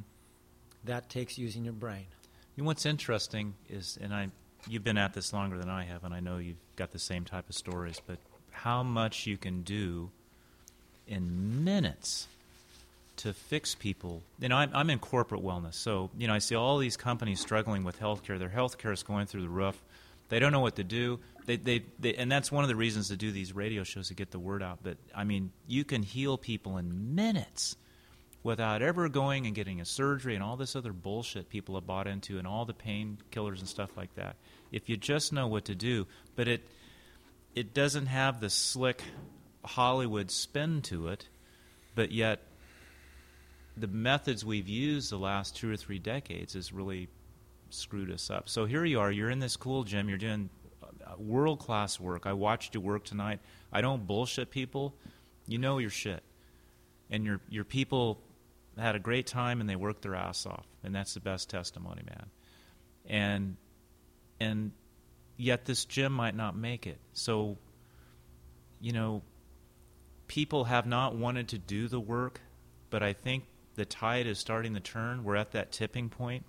That 0.84 1.09
takes 1.09 1.38
using 1.38 1.63
your 1.63 1.73
brain. 1.73 2.05
You 2.55 2.63
know, 2.63 2.67
what's 2.67 2.86
interesting 2.86 3.55
is, 3.69 3.97
and 4.01 4.13
I, 4.13 4.27
you've 4.67 4.84
been 4.84 4.97
at 4.97 5.13
this 5.13 5.34
longer 5.34 5.57
than 5.57 5.69
I 5.69 5.86
have, 5.86 6.03
and 6.03 6.13
I 6.13 6.19
know 6.19 6.38
you've 6.38 6.57
got 6.75 6.91
the 6.91 6.99
same 6.99 7.23
type 7.25 7.49
of 7.49 7.55
stories, 7.55 7.99
but 8.05 8.17
how 8.51 8.84
much 8.84 9.25
you 9.25 9.38
can 9.38 9.63
do 9.63 10.11
in 11.07 11.63
minutes 11.63 12.27
to 13.22 13.34
fix 13.34 13.76
people. 13.76 14.24
You 14.39 14.49
know, 14.49 14.57
I'm, 14.57 14.72
I'm 14.74 14.89
in 14.89 14.99
corporate 14.99 15.43
wellness, 15.43 15.76
so 15.76 16.09
you 16.17 16.28
know 16.28 16.34
I 16.34 16.39
see 16.39 16.55
all 16.55 16.78
these 16.78 16.97
companies 16.97 17.39
struggling 17.39 17.84
with 17.84 17.99
healthcare. 17.99 18.39
Their 18.39 18.49
healthcare 18.49 18.93
is 18.93 19.03
going 19.03 19.28
through 19.28 19.43
the 19.43 19.49
roof. 19.49 19.82
They 20.30 20.39
don't 20.39 20.51
know 20.51 20.61
what 20.61 20.78
to 20.78 20.84
do. 20.84 21.19
They, 21.45 21.57
they, 21.57 21.84
they, 21.99 22.13
and 22.15 22.32
that's 22.32 22.51
one 22.51 22.63
of 22.63 22.69
the 22.69 22.76
reasons 22.76 23.09
to 23.09 23.17
do 23.17 23.32
these 23.32 23.53
radio 23.53 23.84
shows 23.84 24.07
to 24.07 24.13
get 24.13 24.32
the 24.32 24.39
word 24.39 24.63
out. 24.63 24.80
But 24.82 24.97
I 25.13 25.24
mean, 25.24 25.51
you 25.67 25.84
can 25.84 26.03
heal 26.03 26.38
people 26.38 26.78
in 26.78 27.15
minutes 27.15 27.76
without 28.43 28.82
ever 28.82 29.09
going 29.09 29.45
and 29.45 29.53
getting 29.53 29.82
a 29.82 29.86
surgery 29.86 30.34
and 30.34 30.43
all 30.43 30.55
this 30.55 30.76
other 30.76 30.93
bullshit 30.93 31.49
people 31.49 31.76
have 31.76 31.86
bought 31.86 32.07
into 32.07 32.39
and 32.39 32.47
all 32.47 32.65
the 32.65 32.74
painkillers 32.74 33.59
and 33.59 33.67
stuff 33.67 33.95
like 33.97 34.13
that. 34.15 34.36
If 34.72 34.89
you 34.89 34.97
just 34.97 35.34
know 35.34 35.47
what 35.47 35.65
to 35.65 35.76
do, 35.76 36.07
but 36.36 36.47
it 36.47 36.63
it 37.53 37.74
doesn't 37.74 38.05
have 38.05 38.39
the 38.39 38.49
slick 38.49 39.03
Hollywood 39.65 40.32
spin 40.32 40.82
to 40.84 41.09
it, 41.09 41.28
but 41.93 42.11
yet 42.11 42.39
the 43.78 43.88
methods 43.88 44.43
we've 44.43 44.67
used 44.67 45.11
the 45.11 45.17
last 45.17 45.55
two 45.55 45.72
or 45.72 45.78
three 45.78 45.99
decades 45.99 46.53
has 46.53 46.74
really 46.74 47.07
screwed 47.69 48.11
us 48.11 48.30
up. 48.30 48.49
So 48.49 48.65
here 48.65 48.84
you 48.84 48.99
are, 48.99 49.11
you're 49.11 49.30
in 49.30 49.39
this 49.39 49.55
cool 49.55 49.84
gym, 49.84 50.09
you're 50.09 50.17
doing 50.17 50.49
uh, 50.84 51.13
world 51.17 51.59
class 51.59 51.99
work. 51.99 52.26
I 52.26 52.34
watched 52.34 52.76
you 52.76 52.82
work 52.82 53.05
tonight. 53.05 53.39
I 53.72 53.82
don't 53.82 54.05
bullshit 54.05 54.51
people. 54.51 54.93
You 55.47 55.57
know 55.57 55.78
your 55.78 55.89
shit 55.89 56.24
and 57.11 57.26
your 57.26 57.41
your 57.49 57.65
people 57.65 58.19
had 58.78 58.95
a 58.95 58.99
great 58.99 59.28
time 59.28 59.59
and 59.61 59.69
they 59.69 59.76
worked 59.76 60.01
their 60.01 60.15
ass 60.15 60.45
off 60.45 60.65
and 60.84 60.95
that's 60.95 61.13
the 61.13 61.19
best 61.19 61.49
testimony 61.49 62.01
man 62.07 62.26
and 63.05 63.57
and 64.39 64.72
yet 65.38 65.65
this 65.65 65.86
gym 65.86 66.13
might 66.13 66.36
not 66.36 66.55
make 66.55 66.88
it 66.88 66.97
so 67.13 67.57
you 68.80 68.93
know 68.93 69.22
people 70.28 70.63
have 70.63 70.88
not 70.88 71.15
wanted 71.15 71.49
to 71.49 71.57
do 71.57 71.88
the 71.89 71.99
work 71.99 72.39
but 72.89 73.03
i 73.03 73.11
think 73.11 73.43
the 73.76 73.86
tide 73.86 74.28
is 74.28 74.38
starting 74.38 74.74
to 74.74 74.80
turn 74.80 75.24
we're 75.24 75.36
at 75.36 75.51
that 75.51 75.72
tipping 75.72 76.09
point 76.09 76.43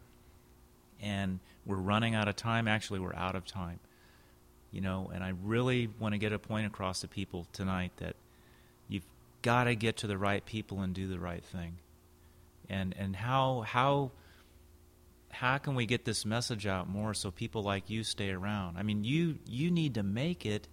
and 1.00 1.38
we're 1.64 1.76
running 1.76 2.14
out 2.14 2.28
of 2.28 2.36
time 2.36 2.68
actually 2.68 3.00
we're 3.00 3.14
out 3.14 3.34
of 3.34 3.44
time 3.44 3.78
you 4.70 4.80
know 4.80 5.10
and 5.14 5.22
i 5.22 5.32
really 5.42 5.88
want 5.98 6.12
to 6.12 6.18
get 6.18 6.32
a 6.32 6.38
point 6.38 6.66
across 6.66 7.00
to 7.00 7.08
people 7.08 7.46
tonight 7.52 7.92
that 7.96 8.16
you've 8.88 9.04
got 9.42 9.64
to 9.64 9.74
get 9.74 9.98
to 9.98 10.06
the 10.06 10.16
right 10.16 10.44
people 10.44 10.80
and 10.80 10.94
do 10.94 11.08
the 11.08 11.18
right 11.18 11.44
thing. 11.44 11.76
And 12.68 12.94
and 12.96 13.14
how 13.14 13.62
how 13.62 14.12
how 15.30 15.58
can 15.58 15.74
we 15.74 15.86
get 15.86 16.04
this 16.04 16.24
message 16.24 16.66
out 16.66 16.88
more 16.88 17.12
so 17.14 17.30
people 17.30 17.62
like 17.62 17.90
you 17.90 18.04
stay 18.04 18.30
around? 18.30 18.78
I 18.78 18.82
mean, 18.82 19.04
you 19.04 19.38
you 19.46 19.70
need 19.70 19.94
to 19.94 20.02
make 20.02 20.46
it 20.46 20.68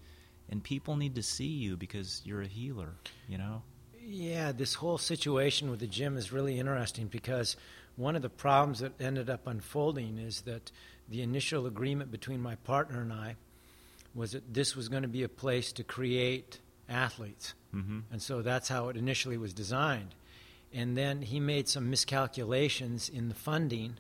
and 0.50 0.64
people 0.64 0.96
need 0.96 1.16
to 1.16 1.24
see 1.24 1.48
you 1.48 1.78
because 1.78 2.22
you're 2.26 2.42
a 2.42 2.48
healer, 2.48 2.96
you 3.28 3.38
know? 3.38 3.62
Yeah, 4.10 4.52
this 4.52 4.74
whole 4.74 4.98
situation 4.98 5.70
with 5.70 5.80
the 5.80 5.88
gym 5.88 6.18
is 6.18 6.32
really 6.32 6.60
interesting 6.60 7.08
because 7.08 7.56
one 7.96 8.16
of 8.16 8.24
the 8.24 8.30
problems 8.30 8.80
that 8.80 9.00
ended 9.00 9.30
up 9.30 9.46
unfolding 9.46 10.18
is 10.18 10.42
that 10.42 10.72
the 11.08 11.22
initial 11.22 11.68
agreement 11.68 12.12
between 12.12 12.42
my 12.42 12.56
partner 12.56 13.02
and 13.02 13.14
I 13.14 13.36
was 14.16 14.32
that 14.32 14.52
this 14.52 14.76
was 14.76 14.90
going 14.90 15.04
to 15.04 15.08
be 15.08 15.22
a 15.22 15.30
place 15.30 15.72
to 15.74 15.84
create 15.84 16.60
athletes. 16.90 17.54
Mhm. 17.74 18.04
And 18.12 18.20
so 18.20 18.42
that's 18.42 18.68
how 18.68 18.90
it 18.90 18.98
initially 18.98 19.38
was 19.38 19.54
designed. 19.54 20.16
And 20.74 20.98
then 20.98 21.22
he 21.22 21.40
made 21.40 21.68
some 21.68 21.90
miscalculations 21.90 23.10
in 23.10 23.30
the 23.30 23.36
funding 23.36 23.98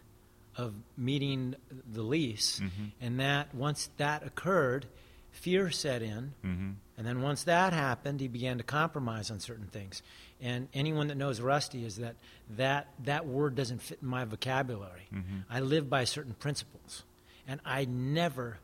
of 0.55 0.73
meeting 0.97 1.55
the 1.93 2.01
lease. 2.01 2.59
Mhm. 2.59 2.91
And 2.99 3.19
that 3.19 3.53
once 3.53 3.89
that 3.97 4.23
occurred, 4.25 4.87
fear 5.31 5.69
set 5.69 6.01
in. 6.01 6.33
Mm-hmm. 6.43 6.69
And 6.97 7.07
then 7.07 7.21
once 7.21 7.43
that 7.43 7.71
happened, 7.73 8.19
he 8.19 8.27
began 8.27 8.57
to 8.57 8.63
compromise 8.63 9.31
on 9.31 9.39
certain 9.39 9.67
things. 9.67 10.01
And 10.41 10.67
anyone 10.73 11.07
that 11.07 11.15
knows 11.15 11.39
Rusty 11.41 11.85
is 11.85 11.97
that 11.97 12.15
that, 12.57 12.87
that 13.05 13.25
word 13.25 13.55
doesn't 13.55 13.81
fit 13.81 13.99
in 14.01 14.07
my 14.07 14.25
vocabulary. 14.25 15.07
Mhm. 15.13 15.43
I 15.49 15.59
live 15.61 15.89
by 15.89 16.03
certain 16.03 16.33
principles. 16.33 17.03
And 17.47 17.59
I 17.65 17.85
never, 17.85 18.59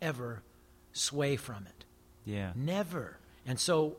ever 0.00 0.42
sway 0.92 1.36
from 1.36 1.66
it. 1.66 1.84
Yeah. 2.24 2.52
Never. 2.54 3.18
And 3.46 3.60
so, 3.60 3.96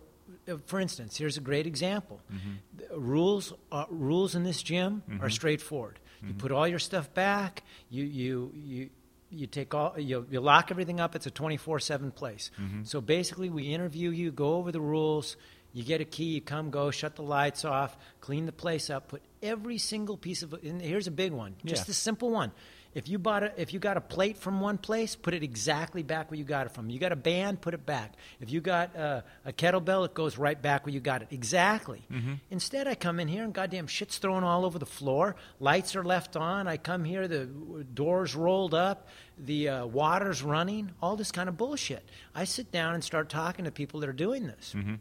uh, 0.47 0.57
for 0.66 0.80
instance, 0.80 1.18
here's 1.18 1.38
a 1.38 1.41
great 1.41 1.68
example. 1.68 2.20
Mhm. 2.34 2.57
Rules 2.95 3.53
uh, 3.72 3.86
rules 3.89 4.34
in 4.36 4.43
this 4.43 4.63
gym 4.63 5.03
are 5.22 5.28
Mhm. 5.30 5.32
straightforward. 5.32 5.99
You 6.24 6.34
Mhm. 6.34 6.39
put 6.39 6.51
all 6.51 6.68
your 6.68 6.80
stuff 6.80 7.13
back. 7.13 7.63
You 7.89 8.03
you 8.03 8.51
you 8.55 8.89
you 9.36 9.47
take 9.47 9.73
all 9.73 9.93
you, 9.99 10.25
you 10.29 10.39
lock 10.39 10.71
everything 10.71 10.99
up. 10.99 11.15
It's 11.15 11.25
a 11.27 11.31
twenty 11.31 11.57
four 11.57 11.79
seven 11.79 12.11
place. 12.11 12.51
Mhm. 12.59 12.88
So 12.88 13.01
basically, 13.01 13.49
we 13.49 13.73
interview 13.73 14.09
you, 14.11 14.31
go 14.31 14.55
over 14.55 14.71
the 14.71 14.81
rules. 14.81 15.38
You 15.73 15.83
get 15.83 15.99
a 15.99 16.05
key. 16.05 16.36
You 16.36 16.41
come, 16.41 16.69
go, 16.69 16.89
shut 16.89 17.17
the 17.17 17.21
lights 17.23 17.65
off, 17.65 17.97
clean 18.21 18.45
the 18.45 18.53
place 18.53 18.89
up, 18.89 19.09
put 19.09 19.21
every 19.43 19.77
single 19.77 20.15
piece 20.15 20.41
of. 20.41 20.53
And 20.53 20.81
here's 20.81 21.07
a 21.07 21.11
big 21.11 21.33
one, 21.33 21.55
just 21.65 21.88
Yeah. 21.88 21.91
a 21.91 21.93
simple 21.93 22.29
one. 22.31 22.51
If 22.95 23.09
you 23.09 23.19
bought 23.19 23.43
a, 23.43 23.61
if 23.61 23.73
you 23.73 23.79
got 23.79 23.97
a 23.97 24.01
plate 24.01 24.37
from 24.37 24.61
one 24.61 24.77
place, 24.77 25.15
put 25.17 25.33
it 25.33 25.43
exactly 25.43 26.01
back 26.01 26.31
where 26.31 26.37
you 26.37 26.45
got 26.45 26.65
it 26.65 26.71
from. 26.71 26.89
You 26.89 26.97
got 26.97 27.11
a 27.11 27.17
band, 27.17 27.59
put 27.59 27.73
it 27.73 27.85
back. 27.85 28.13
If 28.39 28.49
you 28.49 28.61
got 28.61 28.95
uh, 28.95 29.21
a 29.45 29.51
kettlebell, 29.51 30.05
it 30.05 30.13
goes 30.13 30.37
right 30.37 30.59
back 30.59 30.85
where 30.85 30.93
you 30.93 31.01
got 31.01 31.21
it. 31.21 31.27
Exactly. 31.29 32.03
Mhm. 32.09 32.39
Instead, 32.49 32.87
I 32.87 32.95
come 32.95 33.19
in 33.19 33.27
here 33.27 33.43
and 33.43 33.53
goddamn 33.53 33.87
shit's 33.87 34.17
thrown 34.17 34.45
all 34.45 34.63
over 34.65 34.79
the 34.79 34.85
floor. 34.85 35.35
Lights 35.59 35.93
are 35.97 36.05
left 36.05 36.37
on. 36.37 36.69
I 36.69 36.77
come 36.77 37.03
here, 37.03 37.27
the 37.27 37.45
doors 37.93 38.33
rolled 38.33 38.73
up, 38.73 39.09
the 39.37 39.67
uh, 39.67 39.85
water's 39.85 40.41
running. 40.41 40.91
All 41.01 41.17
this 41.17 41.33
kind 41.33 41.49
of 41.49 41.57
bullshit. 41.57 42.07
I 42.33 42.45
sit 42.45 42.71
down 42.71 42.93
and 42.93 43.03
start 43.03 43.27
talking 43.27 43.65
to 43.65 43.71
people 43.71 43.99
that 43.99 44.09
are 44.09 44.13
doing 44.13 44.47
this. 44.47 44.73
Mhm. 44.73 44.99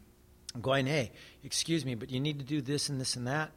I'm 0.53 0.61
going, 0.61 0.85
hey, 0.85 1.11
excuse 1.45 1.85
me, 1.85 1.95
but 1.95 2.09
you 2.09 2.19
need 2.19 2.39
to 2.39 2.45
do 2.45 2.61
this 2.61 2.89
and 2.89 2.99
this 2.99 3.15
and 3.15 3.25
that. 3.27 3.51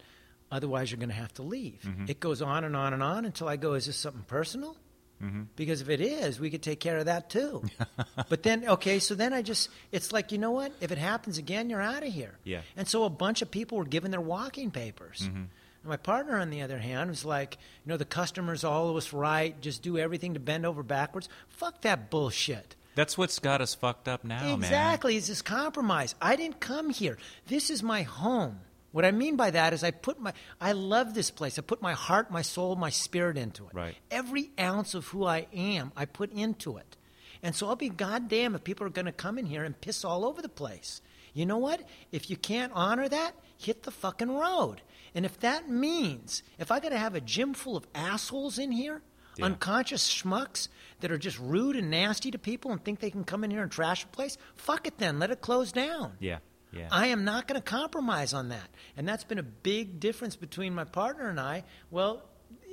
Otherwise, 0.50 0.90
you're 0.90 0.98
going 0.98 1.08
to 1.10 1.14
have 1.14 1.32
to 1.34 1.42
leave. 1.42 1.80
Mhm. 1.84 2.08
It 2.08 2.20
goes 2.20 2.40
on 2.40 2.64
and 2.64 2.74
on 2.74 2.92
and 2.94 3.02
on 3.02 3.24
until 3.24 3.48
I 3.48 3.56
go, 3.56 3.74
is 3.74 3.86
this 3.86 3.96
something 3.96 4.22
personal? 4.22 4.76
Mhm. 5.22 5.48
Because 5.56 5.80
if 5.80 5.88
it 5.88 6.00
is, 6.00 6.38
we 6.40 6.48
could 6.48 6.62
take 6.62 6.80
care 6.80 6.96
of 6.98 7.06
that 7.06 7.28
too. 7.28 7.64
but 8.28 8.42
then, 8.44 8.66
okay, 8.68 8.98
so 8.98 9.14
then 9.14 9.32
I 9.32 9.42
just, 9.42 9.68
it's 9.92 10.12
like, 10.12 10.32
you 10.32 10.38
know 10.38 10.52
what? 10.52 10.72
If 10.80 10.90
it 10.92 10.98
happens 10.98 11.38
again, 11.38 11.68
you're 11.68 11.82
out 11.82 12.02
of 12.02 12.12
here. 12.12 12.38
Yeah. 12.44 12.60
And 12.76 12.86
so 12.88 13.04
a 13.04 13.10
bunch 13.10 13.42
of 13.42 13.50
people 13.50 13.78
were 13.78 13.84
given 13.84 14.10
their 14.10 14.20
walking 14.20 14.70
papers. 14.70 15.20
Mhm. 15.22 15.34
And 15.80 15.84
my 15.84 15.96
partner, 15.96 16.38
on 16.38 16.50
the 16.50 16.62
other 16.62 16.78
hand, 16.78 17.10
was 17.10 17.24
like, 17.24 17.58
you 17.84 17.90
know, 17.90 17.96
the 17.96 18.04
customer's 18.04 18.64
always 18.64 19.12
right. 19.12 19.60
Just 19.60 19.82
do 19.82 19.98
everything 19.98 20.34
to 20.34 20.40
bend 20.40 20.64
over 20.64 20.82
backwards. 20.82 21.28
Fuck 21.48 21.82
that 21.82 22.10
bullshit. 22.10 22.74
That's 22.94 23.16
what's 23.18 23.38
got 23.38 23.60
us 23.60 23.74
fucked 23.74 24.08
up 24.08 24.24
now, 24.24 24.42
man. 24.42 24.54
Exactly. 24.58 25.16
It's 25.16 25.28
this 25.28 25.42
compromise. 25.42 26.14
I 26.22 26.34
didn't 26.36 26.58
come 26.60 26.90
here. 26.90 27.16
This 27.46 27.70
is 27.70 27.82
my 27.82 28.02
home. 28.02 28.60
What 28.92 29.04
I 29.04 29.10
mean 29.10 29.36
by 29.36 29.50
that 29.50 29.72
is 29.74 29.84
I 29.84 29.90
put 29.90 30.18
my 30.18 30.32
I 30.60 30.72
love 30.72 31.14
this 31.14 31.30
place. 31.30 31.58
I 31.58 31.62
put 31.62 31.82
my 31.82 31.92
heart, 31.92 32.30
my 32.30 32.42
soul, 32.42 32.74
my 32.76 32.90
spirit 32.90 33.36
into 33.36 33.64
it. 33.68 33.74
Right. 33.74 33.94
Every 34.10 34.50
ounce 34.58 34.94
of 34.94 35.08
who 35.08 35.24
I 35.24 35.46
am, 35.52 35.92
I 35.96 36.04
put 36.06 36.32
into 36.32 36.76
it. 36.78 36.96
And 37.42 37.54
so 37.54 37.68
I'll 37.68 37.76
be 37.76 37.90
goddamn 37.90 38.54
if 38.54 38.64
people 38.64 38.86
are 38.86 38.90
going 38.90 39.06
to 39.06 39.12
come 39.12 39.38
in 39.38 39.46
here 39.46 39.62
and 39.62 39.78
piss 39.80 40.04
all 40.04 40.24
over 40.24 40.40
the 40.42 40.48
place. 40.48 41.00
You 41.34 41.46
know 41.46 41.58
what? 41.58 41.82
If 42.10 42.30
you 42.30 42.36
can't 42.36 42.72
honor 42.74 43.08
that, 43.08 43.32
hit 43.58 43.82
the 43.84 43.90
fucking 43.92 44.34
road. 44.34 44.80
And 45.14 45.24
if 45.24 45.38
that 45.40 45.68
means 45.68 46.42
if 46.58 46.72
I 46.72 46.80
got 46.80 46.88
to 46.88 46.98
have 46.98 47.14
a 47.14 47.20
gym 47.20 47.54
full 47.54 47.76
of 47.76 47.86
assholes 47.94 48.58
in 48.58 48.72
here, 48.72 49.02
Yeah. 49.36 49.44
unconscious 49.44 50.08
schmucks 50.08 50.66
that 51.00 51.12
are 51.12 51.18
just 51.18 51.38
rude 51.38 51.76
and 51.76 51.90
nasty 51.90 52.30
to 52.32 52.38
people 52.38 52.72
and 52.72 52.82
think 52.82 52.98
they 52.98 53.10
can 53.10 53.22
come 53.22 53.44
in 53.44 53.52
here 53.52 53.62
and 53.62 53.70
trash 53.70 54.02
a 54.02 54.08
place, 54.08 54.36
fuck 54.56 54.86
it 54.88 54.98
then. 54.98 55.20
Let 55.20 55.30
it 55.30 55.40
close 55.40 55.70
down. 55.70 56.16
Yeah. 56.18 56.38
Yeah. 56.72 56.88
I 56.90 57.08
am 57.08 57.24
not 57.24 57.48
going 57.48 57.60
to 57.60 57.64
compromise 57.64 58.34
on 58.34 58.50
that. 58.50 58.68
And 58.96 59.08
that's 59.08 59.24
been 59.24 59.38
a 59.38 59.42
big 59.42 60.00
difference 60.00 60.36
between 60.36 60.74
my 60.74 60.84
partner 60.84 61.28
and 61.28 61.40
I. 61.40 61.64
Well, 61.90 62.22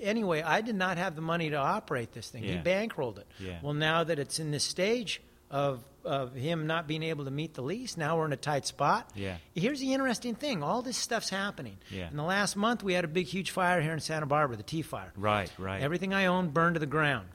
anyway, 0.01 0.41
I 0.41 0.61
did 0.61 0.75
not 0.75 0.97
have 0.97 1.15
the 1.15 1.21
money 1.21 1.49
to 1.49 1.55
operate 1.57 2.11
this 2.11 2.29
thing. 2.29 2.43
He 2.43 2.57
bankrolled 2.57 3.19
it. 3.19 3.27
Yeah. 3.39 3.59
Well, 3.61 3.73
now 3.73 4.03
that 4.03 4.19
it's 4.19 4.39
in 4.39 4.51
this 4.51 4.63
stage 4.63 5.21
of 5.51 5.83
of 6.03 6.35
him 6.35 6.67
not 6.67 6.87
being 6.87 7.01
able 7.01 7.25
to 7.25 7.31
meet 7.31 7.55
the 7.55 7.63
lease, 7.63 7.97
now 7.97 8.17
we're 8.17 8.25
in 8.25 8.33
a 8.33 8.37
tight 8.37 8.67
spot. 8.67 9.09
Yeah. 9.15 9.37
Here's 9.55 9.79
the 9.79 9.93
interesting 9.93 10.35
thing: 10.35 10.61
all 10.61 10.81
this 10.81 10.97
stuff's 10.97 11.29
happening. 11.29 11.77
Yeah. 11.89 12.09
In 12.09 12.17
the 12.17 12.23
last 12.23 12.55
month, 12.55 12.83
we 12.83 12.93
had 12.93 13.05
a 13.05 13.07
big, 13.07 13.25
huge 13.25 13.51
fire 13.51 13.81
here 13.81 13.93
in 13.93 13.99
Santa 13.99 14.27
Barbara, 14.27 14.55
the 14.57 14.63
Tea 14.63 14.83
Fire. 14.83 15.11
Right. 15.15 15.51
Right. 15.57 15.81
Everything 15.81 16.13
I 16.13 16.27
owned 16.27 16.53
burned 16.53 16.75
to 16.75 16.79
the 16.79 16.85
ground. 16.85 17.27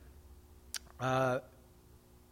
Uh, 1.00 1.40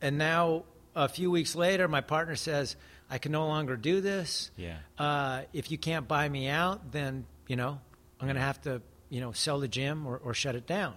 and 0.00 0.18
now, 0.18 0.64
a 0.94 1.08
few 1.08 1.30
weeks 1.30 1.56
later, 1.56 1.88
my 1.88 2.02
partner 2.02 2.36
says, 2.36 2.76
I 3.10 3.18
can 3.18 3.32
no 3.32 3.46
longer 3.46 3.76
do 3.76 4.00
this. 4.00 4.50
Yeah. 4.56 4.76
Uh, 4.98 5.42
if 5.52 5.70
you 5.70 5.78
can't 5.78 6.06
buy 6.06 6.28
me 6.28 6.48
out, 6.48 6.92
then, 6.92 7.24
you 7.46 7.56
know, 7.56 7.80
I'm 8.20 8.26
going 8.26 8.36
to 8.36 8.40
have 8.42 8.60
to, 8.62 8.82
you 9.08 9.20
know, 9.20 9.32
sell 9.32 9.60
the 9.60 9.68
gym 9.68 10.06
or, 10.06 10.18
or 10.18 10.34
shut 10.34 10.54
it 10.54 10.66
down. 10.66 10.94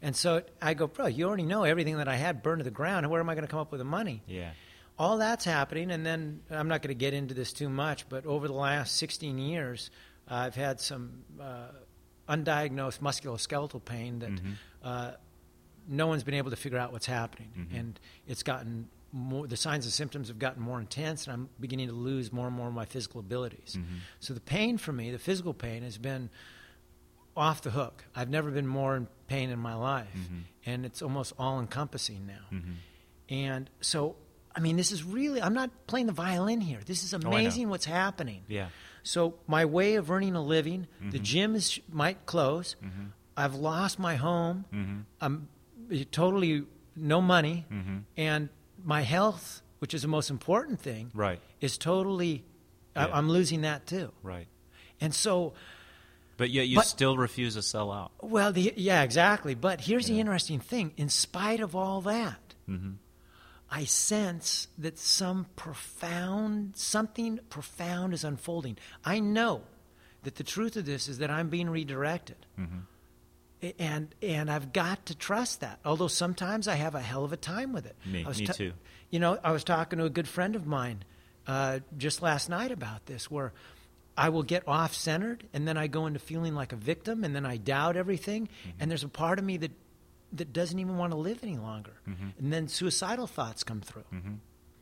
And 0.00 0.14
so 0.14 0.42
I 0.62 0.74
go, 0.74 0.86
bro, 0.86 1.06
you 1.06 1.26
already 1.26 1.42
know 1.42 1.64
everything 1.64 1.96
that 1.96 2.06
I 2.06 2.14
had 2.14 2.42
burned 2.42 2.60
to 2.60 2.64
the 2.64 2.70
ground. 2.70 3.10
Where 3.10 3.20
am 3.20 3.28
I 3.28 3.34
going 3.34 3.46
to 3.46 3.50
come 3.50 3.58
up 3.58 3.72
with 3.72 3.78
the 3.80 3.84
money? 3.84 4.22
Yeah. 4.26 4.50
all 5.00 5.18
that's 5.18 5.44
happening, 5.44 5.92
and 5.92 6.04
then 6.04 6.40
I'm 6.50 6.66
not 6.66 6.82
going 6.82 6.88
to 6.88 6.98
get 6.98 7.14
into 7.14 7.32
this 7.32 7.52
too 7.52 7.68
much, 7.68 8.08
but 8.08 8.26
over 8.26 8.48
the 8.48 8.54
last 8.54 8.96
16 8.96 9.38
years, 9.38 9.90
uh, 10.28 10.34
I've 10.34 10.56
had 10.56 10.80
some 10.80 11.22
uh, 11.40 11.68
undiagnosed 12.28 12.98
musculoskeletal 13.00 13.84
pain 13.84 14.18
that 14.20 14.30
Mhm. 14.30 14.54
uh, 14.82 15.12
no 15.88 16.06
one's 16.08 16.24
been 16.24 16.34
able 16.34 16.50
to 16.50 16.56
figure 16.56 16.78
out 16.78 16.92
what's 16.92 17.06
happening, 17.06 17.52
Mhm. 17.72 17.78
and 17.78 18.00
it's 18.26 18.42
gotten 18.42 18.88
more. 19.12 19.46
The 19.46 19.56
signs 19.56 19.84
and 19.84 19.92
symptoms 19.92 20.28
have 20.28 20.38
gotten 20.38 20.62
more 20.62 20.80
intense, 20.80 21.26
and 21.26 21.32
I'm 21.34 21.48
beginning 21.60 21.88
to 21.88 21.94
lose 21.94 22.32
more 22.32 22.46
and 22.46 22.56
more 22.56 22.68
of 22.68 22.74
my 22.74 22.84
physical 22.84 23.20
abilities. 23.20 23.76
Mhm. 23.78 24.00
So 24.20 24.34
the 24.34 24.40
pain 24.40 24.78
for 24.78 24.92
me, 24.92 25.10
the 25.10 25.18
physical 25.18 25.54
pain, 25.54 25.82
has 25.82 25.98
been 25.98 26.30
off 27.36 27.62
the 27.62 27.70
hook. 27.70 28.04
I've 28.14 28.28
never 28.30 28.50
been 28.50 28.66
more 28.66 28.96
in 28.96 29.08
pain 29.28 29.50
in 29.50 29.58
my 29.58 29.74
life, 29.74 30.12
Mhm. 30.14 30.42
and 30.66 30.84
it's 30.86 31.02
almost 31.02 31.32
all 31.38 31.60
encompassing 31.60 32.26
now. 32.26 32.46
Mhm. 32.52 32.74
And 33.28 33.70
so, 33.80 34.16
I 34.56 34.60
mean, 34.60 34.76
this 34.76 34.90
is 34.90 35.04
really, 35.04 35.40
I'm 35.40 35.54
not 35.54 35.70
playing 35.86 36.06
the 36.06 36.12
violin 36.12 36.60
here. 36.60 36.80
This 36.84 37.04
is 37.04 37.14
Oh, 37.14 37.18
amazing 37.18 37.68
what's 37.68 37.84
happening. 37.84 38.42
Yeah. 38.48 38.68
So, 39.04 39.38
my 39.46 39.64
way 39.64 39.94
of 39.94 40.10
earning 40.10 40.34
a 40.34 40.42
living, 40.42 40.86
the 41.00 41.18
Mhm. 41.18 41.22
gym 41.22 41.54
is, 41.54 41.78
might 41.88 42.26
close. 42.26 42.74
Mhm. 42.82 43.12
I've 43.36 43.54
lost 43.54 43.98
my 43.98 44.16
home. 44.16 44.64
Mhm. 44.72 45.04
I'm 45.20 45.48
totally 46.10 46.66
no 46.96 47.20
money. 47.22 47.66
And 48.16 48.48
my 48.88 49.02
health, 49.02 49.60
which 49.80 49.92
is 49.92 50.00
the 50.00 50.08
most 50.08 50.30
important 50.30 50.80
thing, 50.80 51.10
Right. 51.14 51.40
is 51.60 51.76
totally, 51.76 52.42
I, 52.96 53.06
Yeah. 53.06 53.16
I'm 53.16 53.28
losing 53.28 53.60
that 53.60 53.86
too. 53.86 54.12
Right. 54.22 54.48
And 55.00 55.14
so, 55.14 55.52
But 56.38 56.50
yet 56.50 56.68
you 56.68 56.76
But- 56.76 56.86
still 56.86 57.16
refuse 57.18 57.54
to 57.54 57.62
sell 57.62 57.90
out. 57.92 58.12
well, 58.22 58.50
the, 58.52 58.72
yeah, 58.76 59.02
exactly. 59.02 59.54
But 59.54 59.82
here's 59.82 60.06
the 60.06 60.18
interesting 60.20 60.60
thing 60.60 60.92
in 60.96 61.08
spite 61.10 61.60
of 61.60 61.74
all 61.76 62.00
that, 62.02 62.54
Mm-hmm. 62.68 62.92
I 63.70 63.84
sense 63.84 64.68
that 64.78 64.98
some 64.98 65.46
profound, 65.56 66.76
something 66.76 67.38
profound 67.50 68.14
is 68.14 68.24
unfolding. 68.24 68.78
I 69.04 69.20
know 69.20 69.62
that 70.22 70.36
the 70.36 70.44
truth 70.44 70.76
of 70.76 70.86
this 70.86 71.08
is 71.08 71.18
that 71.18 71.30
I'm 71.30 71.48
being 71.50 71.68
redirected. 71.68 72.46
Mm-hmm. 72.58 72.78
And, 73.78 74.14
and 74.22 74.50
I've 74.50 74.72
got 74.72 75.06
to 75.06 75.14
trust 75.16 75.60
that. 75.60 75.80
Although 75.84 76.08
sometimes 76.08 76.68
I 76.68 76.74
have 76.76 76.94
a 76.94 77.00
hell 77.00 77.24
of 77.24 77.32
a 77.32 77.36
time 77.36 77.72
with 77.72 77.86
it. 77.86 77.96
Me- 78.06 78.24
I 78.24 78.28
was 78.28 78.38
me 78.38 78.46
ta- 78.46 78.52
too. 78.52 78.72
You 79.10 79.18
know, 79.18 79.38
I 79.42 79.50
was 79.52 79.64
talking 79.64 79.98
to 79.98 80.04
a 80.04 80.10
good 80.10 80.28
friend 80.28 80.54
of 80.54 80.66
mine 80.66 81.02
uh, 81.46 81.80
just 81.96 82.22
last 82.22 82.48
night 82.48 82.70
about 82.70 83.06
this, 83.06 83.30
where 83.30 83.52
I 84.16 84.28
will 84.28 84.42
get 84.42 84.66
off 84.68 84.94
centered 84.94 85.46
and 85.52 85.66
then 85.66 85.76
I 85.76 85.86
go 85.86 86.06
into 86.06 86.18
feeling 86.20 86.54
like 86.54 86.72
a 86.72 86.76
victim 86.76 87.24
and 87.24 87.34
then 87.34 87.46
I 87.46 87.56
doubt 87.56 87.96
everything. 87.96 88.46
Mm-hmm. 88.46 88.70
And 88.80 88.90
there's 88.90 89.04
a 89.04 89.08
part 89.08 89.38
of 89.38 89.44
me 89.44 89.56
that, 89.58 89.72
that 90.34 90.52
doesn't 90.52 90.78
even 90.78 90.96
want 90.98 91.12
to 91.12 91.18
live 91.18 91.38
any 91.42 91.56
longer. 91.56 91.94
Mhm. 92.08 92.32
And 92.38 92.52
then 92.52 92.68
suicidal 92.68 93.26
thoughts 93.26 93.64
come 93.64 93.80
through. 93.80 94.04
Mm-hmm. 94.12 94.34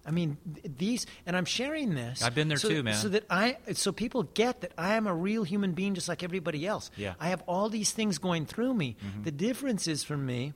I 0.06 0.12
mean, 0.12 0.36
these, 0.78 1.04
and 1.26 1.36
I'm 1.36 1.44
sharing 1.44 1.94
this. 1.94 2.22
I've 2.22 2.34
been 2.34 2.46
there 2.48 2.58
so- 2.58 2.68
too, 2.68 2.82
man. 2.84 2.94
So 2.94 3.08
that 3.08 3.24
I, 3.28 3.56
so 3.72 3.90
people 3.92 4.22
get 4.22 4.60
that 4.60 4.72
I 4.78 4.94
am 4.94 5.06
a 5.08 5.14
real 5.14 5.42
human 5.42 5.72
being, 5.72 5.94
just 5.94 6.08
like 6.08 6.22
everybody 6.22 6.64
else. 6.66 6.90
Yeah. 6.96 7.14
I 7.18 7.28
have 7.30 7.42
all 7.46 7.68
these 7.68 7.90
things 7.90 8.18
going 8.18 8.46
through 8.46 8.74
me. 8.74 8.96
Mhm. 9.04 9.24
The 9.24 9.32
difference 9.32 9.88
is 9.88 10.04
for 10.04 10.16
me 10.16 10.52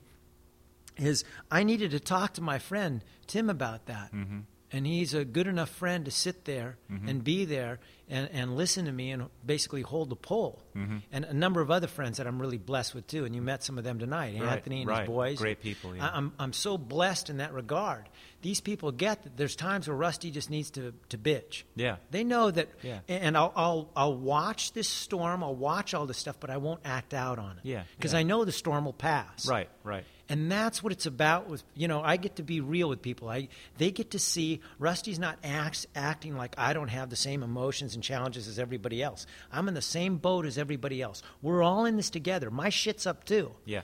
is 0.97 1.23
I 1.49 1.63
needed 1.63 1.91
to 1.91 1.99
talk 1.99 2.33
to 2.35 2.41
my 2.41 2.59
friend 2.59 3.03
Tim 3.27 3.49
about 3.49 3.85
that, 3.87 4.13
Mm-hmm. 4.13 4.39
And 4.71 4.85
he's 4.87 5.13
a 5.13 5.25
good 5.25 5.47
enough 5.47 5.69
friend 5.69 6.05
to 6.05 6.11
sit 6.11 6.45
there 6.45 6.77
Mhm. 6.91 7.09
and 7.09 7.23
be 7.23 7.45
there 7.45 7.79
and, 8.09 8.29
and 8.33 8.55
listen 8.57 8.85
to 8.85 8.91
me 8.91 9.11
and 9.11 9.29
basically 9.45 9.81
hold 9.81 10.09
the 10.09 10.15
pole. 10.15 10.61
Mhm. 10.75 11.01
And 11.11 11.25
a 11.25 11.33
number 11.33 11.61
of 11.61 11.71
other 11.71 11.87
friends 11.87 12.17
that 12.17 12.27
I'm 12.27 12.41
really 12.41 12.57
blessed 12.57 12.93
with 12.95 13.07
too. 13.07 13.23
And 13.25 13.33
you 13.35 13.41
met 13.41 13.63
some 13.63 13.77
of 13.77 13.83
them 13.83 13.99
tonight, 13.99 14.39
Right, 14.39 14.57
Anthony 14.57 14.81
and 14.81 14.89
right. 14.89 14.99
his 15.01 15.07
boys. 15.07 15.37
Great 15.37 15.61
people, 15.61 15.95
yeah. 15.95 16.07
I, 16.09 16.17
I'm 16.17 16.33
I'm 16.39 16.53
so 16.53 16.77
blessed 16.77 17.29
in 17.29 17.37
that 17.37 17.53
regard. 17.53 18.07
These 18.41 18.59
people 18.61 18.91
get 18.91 19.23
that 19.23 19.37
there's 19.37 19.55
times 19.55 19.87
where 19.87 19.95
Rusty 19.95 20.31
just 20.31 20.49
needs 20.49 20.71
to 20.71 20.93
to 21.09 21.17
bitch. 21.17 21.63
Yeah. 21.75 21.97
They 22.09 22.23
know 22.23 22.49
that, 22.51 22.69
Yeah. 22.81 22.99
and 23.07 23.37
I'll, 23.37 23.53
I'll 23.55 23.89
I'll 23.95 24.15
watch 24.17 24.73
this 24.73 24.89
storm. 24.89 25.43
I'll 25.43 25.55
watch 25.55 25.93
all 25.93 26.05
this 26.05 26.17
stuff, 26.17 26.37
but 26.39 26.49
I 26.49 26.57
won't 26.57 26.81
act 26.83 27.13
out 27.13 27.39
on 27.39 27.57
it. 27.57 27.63
Yeah, 27.65 27.83
because 27.97 28.13
yeah. 28.13 28.19
I 28.19 28.23
know 28.23 28.43
the 28.45 28.51
storm 28.51 28.85
will 28.85 28.93
pass. 28.93 29.47
Right. 29.47 29.69
Right. 29.83 30.03
And 30.31 30.49
that's 30.49 30.81
what 30.81 30.93
it's 30.93 31.05
about 31.05 31.49
with 31.49 31.61
you 31.75 31.89
know, 31.89 32.01
I 32.01 32.15
get 32.15 32.37
to 32.37 32.43
be 32.43 32.61
real 32.61 32.87
with 32.87 33.01
people. 33.01 33.27
I 33.29 33.49
they 33.77 33.91
get 33.91 34.11
to 34.11 34.19
see 34.19 34.61
Rusty's 34.79 35.19
not 35.19 35.37
acts, 35.43 35.85
acting 35.93 36.37
like 36.37 36.55
I 36.57 36.71
don't 36.71 36.87
have 36.87 37.09
the 37.09 37.15
same 37.17 37.43
emotions 37.43 37.95
and 37.95 38.03
challenges 38.03 38.47
as 38.47 38.57
everybody 38.57 39.03
else. 39.03 39.25
I'm 39.51 39.67
in 39.67 39.73
the 39.73 39.81
same 39.81 40.17
boat 40.17 40.45
as 40.45 40.57
everybody 40.57 41.01
else. 41.01 41.21
We're 41.41 41.61
all 41.61 41.83
in 41.83 41.97
this 41.97 42.09
together. 42.09 42.49
My 42.49 42.69
shit's 42.69 43.05
up 43.05 43.25
too. 43.25 43.51
Yeah. 43.65 43.81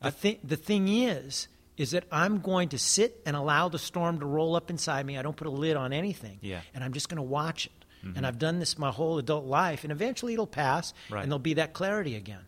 The 0.00 0.12
thing 0.12 0.38
the 0.44 0.56
thing 0.56 0.86
is 0.88 1.48
is 1.76 1.90
that 1.90 2.04
I'm 2.12 2.38
going 2.38 2.68
to 2.68 2.78
sit 2.78 3.20
and 3.26 3.34
allow 3.34 3.68
the 3.68 3.78
storm 3.78 4.20
to 4.20 4.26
roll 4.26 4.54
up 4.54 4.70
inside 4.70 5.04
me. 5.06 5.18
I 5.18 5.22
don't 5.22 5.36
put 5.36 5.46
a 5.48 5.50
lid 5.50 5.76
on 5.76 5.92
anything. 5.92 6.38
Yeah. 6.40 6.60
And 6.74 6.84
I'm 6.84 6.92
just 6.92 7.08
going 7.08 7.16
to 7.16 7.22
watch 7.22 7.66
it. 7.66 7.72
Mm-hmm. 8.06 8.16
And 8.18 8.26
I've 8.26 8.38
done 8.38 8.58
this 8.60 8.78
my 8.78 8.90
whole 8.90 9.18
adult 9.18 9.44
life, 9.46 9.82
and 9.84 9.90
eventually 9.92 10.32
it'll 10.34 10.46
pass, 10.46 10.94
Right. 11.10 11.22
and 11.22 11.30
there'll 11.32 11.38
be 11.38 11.54
that 11.54 11.72
clarity 11.72 12.16
again. 12.16 12.40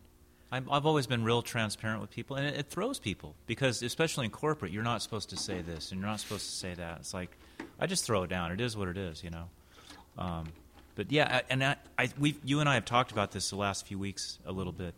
I'm, 0.52 0.68
I've 0.70 0.84
always 0.84 1.06
been 1.06 1.24
real 1.24 1.40
transparent 1.40 2.02
with 2.02 2.10
people, 2.10 2.36
and 2.36 2.46
it, 2.46 2.56
it 2.58 2.66
throws 2.68 2.98
people 2.98 3.34
because, 3.46 3.82
especially 3.82 4.26
in 4.26 4.30
corporate, 4.30 4.70
you're 4.70 4.82
not 4.82 5.00
supposed 5.02 5.30
to 5.30 5.36
say 5.38 5.62
this 5.62 5.90
and 5.90 6.00
you're 6.00 6.08
not 6.10 6.20
supposed 6.20 6.44
to 6.44 6.54
say 6.54 6.74
that. 6.74 6.98
It's 7.00 7.14
like 7.14 7.30
I 7.80 7.86
just 7.86 8.04
throw 8.04 8.22
it 8.24 8.28
down. 8.28 8.52
It 8.52 8.60
is 8.60 8.76
what 8.76 8.88
it 8.88 8.98
is, 8.98 9.24
you 9.24 9.30
know. 9.30 9.48
Um, 10.18 10.44
but 10.94 11.10
yeah, 11.10 11.38
I- 11.38 11.42
and 11.50 11.64
I, 11.64 11.76
I, 11.98 12.10
we, 12.18 12.36
you 12.44 12.60
and 12.60 12.68
I 12.68 12.74
have 12.74 12.84
talked 12.84 13.12
about 13.12 13.32
this 13.32 13.48
the 13.48 13.56
last 13.56 13.86
few 13.86 13.98
weeks 13.98 14.38
a 14.44 14.52
little 14.52 14.72
bit. 14.74 14.94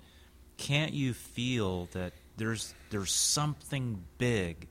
Can't 0.56 0.92
you 0.92 1.14
feel 1.14 1.86
that 1.92 2.12
there's 2.36 2.74
there's 2.90 3.12
something 3.12 4.02
big 4.18 4.66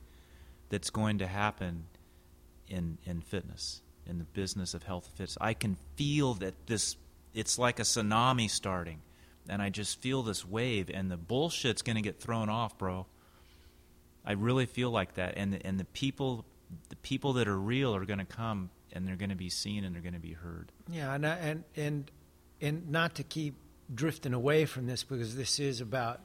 that's 0.70 0.90
going 0.90 1.20
to 1.20 1.28
happen 1.28 1.86
in 2.68 2.98
in 3.06 3.22
fitness, 3.22 3.82
in 4.06 4.18
the 4.18 4.26
business 4.26 4.74
of 4.74 4.84
health 4.84 5.06
and 5.06 5.14
fitness? 5.14 5.38
I 5.40 5.54
can 5.54 5.78
feel 5.96 6.34
that 6.36 6.68
this. 6.68 6.98
It's 7.34 7.58
like 7.58 7.80
a 7.80 7.84
tsunami 7.84 8.50
starting 8.50 9.00
and 9.50 9.62
I 9.62 9.70
just 9.70 10.00
feel 10.00 10.24
this 10.24 10.46
wave, 10.46 10.90
and 10.94 11.12
the 11.12 11.18
bullshit's 11.18 11.82
going 11.82 11.96
to 11.96 12.02
get 12.02 12.20
thrown 12.20 12.50
off, 12.50 12.78
bro. 12.78 13.06
I 14.26 14.34
really 14.34 14.66
feel 14.66 14.90
like 14.90 15.16
that, 15.16 15.34
and 15.38 15.54
the, 15.54 15.66
and 15.66 15.80
the 15.80 15.86
people, 15.86 16.46
the 16.90 16.96
people 16.98 17.34
that 17.34 17.48
are 17.48 17.58
real 17.58 17.96
are 17.96 18.06
going 18.06 18.20
to 18.20 18.26
come, 18.26 18.70
and 18.94 19.08
they're 19.08 19.16
going 19.16 19.32
to 19.32 19.36
be 19.36 19.50
seen, 19.50 19.84
and 19.84 19.94
they're 19.94 20.02
going 20.02 20.14
to 20.14 20.20
be 20.20 20.34
heard. 20.34 20.72
Yeah, 20.90 21.14
and 21.14 21.26
and 21.26 21.64
and 21.76 22.12
and 22.62 22.90
not 22.90 23.16
to 23.16 23.24
keep 23.24 23.56
drifting 23.94 24.34
away 24.34 24.66
from 24.66 24.88
this 24.88 25.04
because 25.04 25.36
this 25.36 25.60
is 25.60 25.82
about 25.82 26.22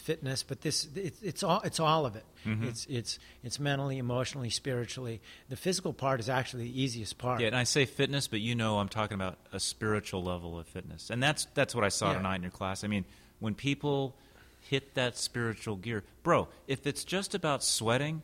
fitness, 0.00 0.42
but 0.42 0.60
this 0.62 0.88
it, 0.96 1.14
it's 1.22 1.42
all 1.42 1.60
it's 1.62 1.78
all 1.78 2.06
of 2.06 2.16
it. 2.16 2.24
Mm-hmm. 2.46 2.64
It's 2.68 2.86
it's 2.90 3.18
it's 3.44 3.60
mentally, 3.60 3.98
emotionally, 3.98 4.50
spiritually. 4.50 5.20
The 5.48 5.56
physical 5.56 5.92
part 5.92 6.18
is 6.20 6.28
actually 6.28 6.64
the 6.64 6.82
easiest 6.82 7.18
part. 7.18 7.40
Yeah, 7.40 7.48
and 7.48 7.56
I 7.56 7.64
say 7.64 7.84
fitness, 7.84 8.26
but 8.26 8.40
you 8.40 8.54
know 8.54 8.78
I'm 8.78 8.88
talking 8.88 9.14
about 9.14 9.38
a 9.52 9.60
spiritual 9.60 10.22
level 10.22 10.58
of 10.58 10.66
fitness, 10.66 11.10
and 11.10 11.22
that's 11.22 11.46
that's 11.54 11.74
what 11.74 11.84
I 11.84 11.88
saw 11.90 12.10
Yeah. 12.10 12.16
tonight 12.18 12.36
in 12.36 12.42
your 12.42 12.50
class. 12.50 12.82
I 12.82 12.88
mean, 12.88 13.04
when 13.38 13.54
people 13.54 14.16
hit 14.68 14.94
that 14.94 15.16
spiritual 15.16 15.76
gear, 15.76 16.02
bro, 16.22 16.48
if 16.66 16.86
it's 16.86 17.04
just 17.04 17.34
about 17.34 17.62
sweating 17.64 18.22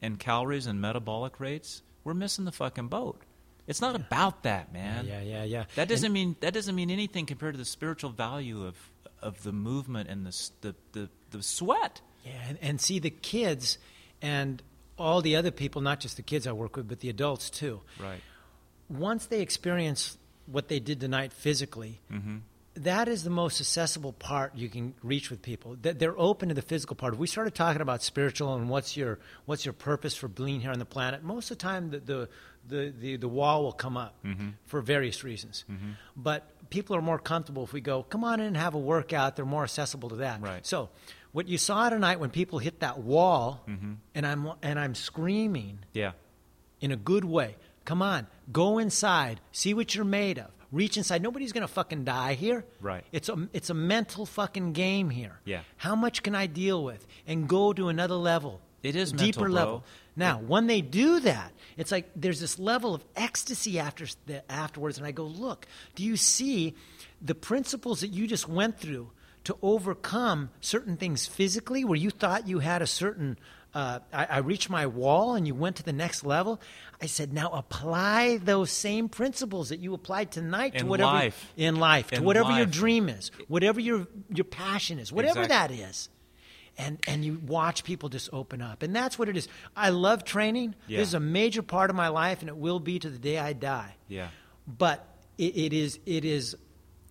and 0.00 0.18
calories 0.18 0.66
and 0.66 0.80
metabolic 0.80 1.38
rates, 1.38 1.82
we're 2.04 2.14
missing 2.14 2.44
the 2.44 2.52
fucking 2.52 2.88
boat. 2.88 3.20
It's 3.68 3.80
not 3.80 3.94
about 3.94 4.42
that, 4.42 4.72
man. 4.72 5.06
yeah, 5.06 5.22
yeah, 5.22 5.44
yeah. 5.44 5.64
That 5.76 5.88
doesn't 5.88 6.12
mean 6.12 6.34
that 6.40 6.52
doesn't 6.52 6.74
mean 6.74 6.90
anything 6.90 7.26
compared 7.26 7.54
to 7.54 7.58
the 7.58 7.64
spiritual 7.64 8.10
value 8.10 8.64
of 8.66 8.76
of 9.22 9.42
the 9.42 9.52
movement 9.52 10.08
and 10.08 10.26
the 10.26 10.50
the 10.60 10.74
the, 10.92 11.08
the 11.30 11.42
sweat. 11.42 12.00
Yeah, 12.24 12.32
and, 12.48 12.58
and 12.62 12.80
see 12.80 13.00
the 13.00 13.10
kids 13.10 13.78
and 14.20 14.62
all 14.98 15.20
the 15.20 15.36
other 15.36 15.50
people, 15.50 15.82
not 15.82 16.00
just 16.00 16.16
the 16.16 16.22
kids 16.22 16.46
I 16.46 16.52
work 16.52 16.76
with, 16.76 16.88
but 16.88 17.00
the 17.00 17.08
adults 17.08 17.50
too. 17.50 17.80
Right. 18.00 18.20
Once 18.88 19.26
they 19.26 19.40
experience 19.40 20.16
what 20.46 20.68
they 20.68 20.78
did 20.78 21.00
tonight 21.00 21.32
physically, 21.32 22.00
mm-hmm. 22.12 22.38
that 22.74 23.08
is 23.08 23.24
the 23.24 23.30
most 23.30 23.60
accessible 23.60 24.12
part 24.12 24.54
you 24.54 24.68
can 24.68 24.94
reach 25.02 25.30
with 25.30 25.42
people. 25.42 25.76
That 25.82 25.98
they're 25.98 26.18
open 26.18 26.50
to 26.50 26.54
the 26.54 26.62
physical 26.62 26.94
part. 26.94 27.14
If 27.14 27.18
we 27.18 27.26
started 27.26 27.54
talking 27.54 27.82
about 27.82 28.02
spiritual 28.02 28.54
and 28.54 28.68
what's 28.68 28.96
your 28.96 29.18
what's 29.46 29.64
your 29.64 29.72
purpose 29.72 30.14
for 30.14 30.28
being 30.28 30.60
here 30.60 30.70
on 30.70 30.78
the 30.78 30.84
planet, 30.84 31.24
most 31.24 31.50
of 31.50 31.58
the 31.58 31.62
time 31.62 31.90
the 31.90 31.98
the 31.98 32.28
the, 32.66 32.92
the, 32.98 33.16
the 33.16 33.28
wall 33.28 33.62
will 33.64 33.72
come 33.72 33.96
up 33.96 34.14
mm-hmm. 34.24 34.50
for 34.66 34.80
various 34.80 35.24
reasons. 35.24 35.64
Mm-hmm. 35.70 35.90
But 36.16 36.48
people 36.70 36.96
are 36.96 37.02
more 37.02 37.18
comfortable 37.18 37.64
if 37.64 37.72
we 37.72 37.80
go, 37.80 38.02
come 38.02 38.24
on 38.24 38.40
in 38.40 38.46
and 38.46 38.56
have 38.56 38.74
a 38.74 38.78
workout. 38.78 39.36
They're 39.36 39.44
more 39.44 39.64
accessible 39.64 40.08
to 40.10 40.16
that. 40.16 40.40
Right. 40.40 40.66
So 40.66 40.90
what 41.32 41.48
you 41.48 41.58
saw 41.58 41.88
tonight 41.90 42.20
when 42.20 42.30
people 42.30 42.58
hit 42.58 42.80
that 42.80 42.98
wall, 42.98 43.62
mm-hmm. 43.68 43.94
and 44.14 44.26
I'm 44.26 44.52
and 44.62 44.78
I'm 44.78 44.94
screaming 44.94 45.80
Yeah. 45.92 46.12
in 46.80 46.92
a 46.92 46.96
good 46.96 47.24
way. 47.24 47.56
Come 47.84 48.00
on, 48.02 48.26
go 48.52 48.78
inside, 48.78 49.40
see 49.50 49.74
what 49.74 49.94
you're 49.94 50.04
made 50.04 50.38
of. 50.38 50.50
Reach 50.70 50.96
inside. 50.96 51.22
Nobody's 51.22 51.52
gonna 51.52 51.68
fucking 51.68 52.04
die 52.04 52.34
here. 52.34 52.64
Right. 52.80 53.04
It's 53.12 53.28
a 53.28 53.48
it's 53.52 53.68
a 53.70 53.74
mental 53.74 54.24
fucking 54.24 54.72
game 54.72 55.10
here. 55.10 55.38
Yeah. 55.44 55.60
How 55.76 55.94
much 55.94 56.22
can 56.22 56.34
I 56.34 56.46
deal 56.46 56.82
with 56.82 57.06
and 57.26 57.48
go 57.48 57.72
to 57.74 57.88
another 57.88 58.14
level? 58.14 58.60
It 58.82 58.96
is 58.96 59.12
a 59.12 59.14
mental, 59.14 59.26
deeper 59.26 59.44
bro. 59.46 59.54
level. 59.54 59.84
Now, 60.14 60.38
when 60.38 60.66
they 60.66 60.82
do 60.82 61.20
that, 61.20 61.52
it's 61.76 61.90
like 61.90 62.10
there's 62.14 62.40
this 62.40 62.58
level 62.58 62.94
of 62.94 63.04
ecstasy 63.16 63.78
after 63.78 64.06
the, 64.26 64.50
afterwards, 64.52 64.98
and 64.98 65.06
I 65.06 65.12
go, 65.12 65.24
look, 65.24 65.66
do 65.94 66.04
you 66.04 66.16
see 66.16 66.74
the 67.20 67.34
principles 67.34 68.00
that 68.00 68.08
you 68.08 68.26
just 68.26 68.48
went 68.48 68.78
through 68.78 69.10
to 69.44 69.56
overcome 69.62 70.50
certain 70.60 70.96
things 70.96 71.26
physically, 71.26 71.84
where 71.84 71.98
you 71.98 72.10
thought 72.10 72.46
you 72.46 72.58
had 72.60 72.82
a 72.82 72.86
certain 72.86 73.38
uh, 73.74 74.00
I, 74.12 74.26
I 74.26 74.38
reached 74.38 74.68
my 74.68 74.86
wall 74.86 75.34
and 75.34 75.46
you 75.46 75.54
went 75.54 75.76
to 75.76 75.82
the 75.82 75.92
next 75.94 76.24
level. 76.24 76.60
I 77.00 77.06
said, 77.06 77.32
now 77.32 77.50
apply 77.50 78.36
those 78.36 78.70
same 78.70 79.08
principles 79.08 79.70
that 79.70 79.80
you 79.80 79.94
applied 79.94 80.30
tonight 80.30 80.74
to 80.74 80.80
In 80.80 80.88
whatever 80.88 81.10
life. 81.10 81.52
in 81.56 81.76
life, 81.76 82.08
to 82.10 82.16
In 82.16 82.24
whatever 82.24 82.52
your 82.52 82.66
dream 82.66 83.08
is, 83.08 83.30
whatever 83.48 83.80
your 83.80 84.06
your 84.28 84.44
passion 84.44 84.98
is, 84.98 85.10
whatever 85.10 85.42
Exactly. 85.42 85.78
that 85.78 85.88
is. 85.88 86.08
And 86.84 86.98
and 87.06 87.24
you 87.24 87.40
watch 87.46 87.84
people 87.84 88.08
just 88.08 88.28
open 88.32 88.60
up, 88.60 88.82
and 88.82 88.94
that's 88.94 89.18
what 89.18 89.28
it 89.28 89.36
is. 89.36 89.46
I 89.76 89.90
love 89.90 90.24
training. 90.24 90.74
Yeah. 90.88 90.98
This 90.98 91.08
is 91.08 91.14
a 91.14 91.20
major 91.20 91.62
part 91.62 91.90
of 91.90 91.96
my 91.96 92.08
life, 92.08 92.40
and 92.40 92.48
it 92.48 92.56
will 92.56 92.80
be 92.80 92.98
to 92.98 93.08
the 93.10 93.18
day 93.18 93.38
I 93.38 93.52
die 93.52 93.94
Yeah. 94.08 94.28
but 94.66 95.06
it, 95.38 95.56
it 95.56 95.72
is 95.72 95.98
it 96.06 96.24
is 96.24 96.56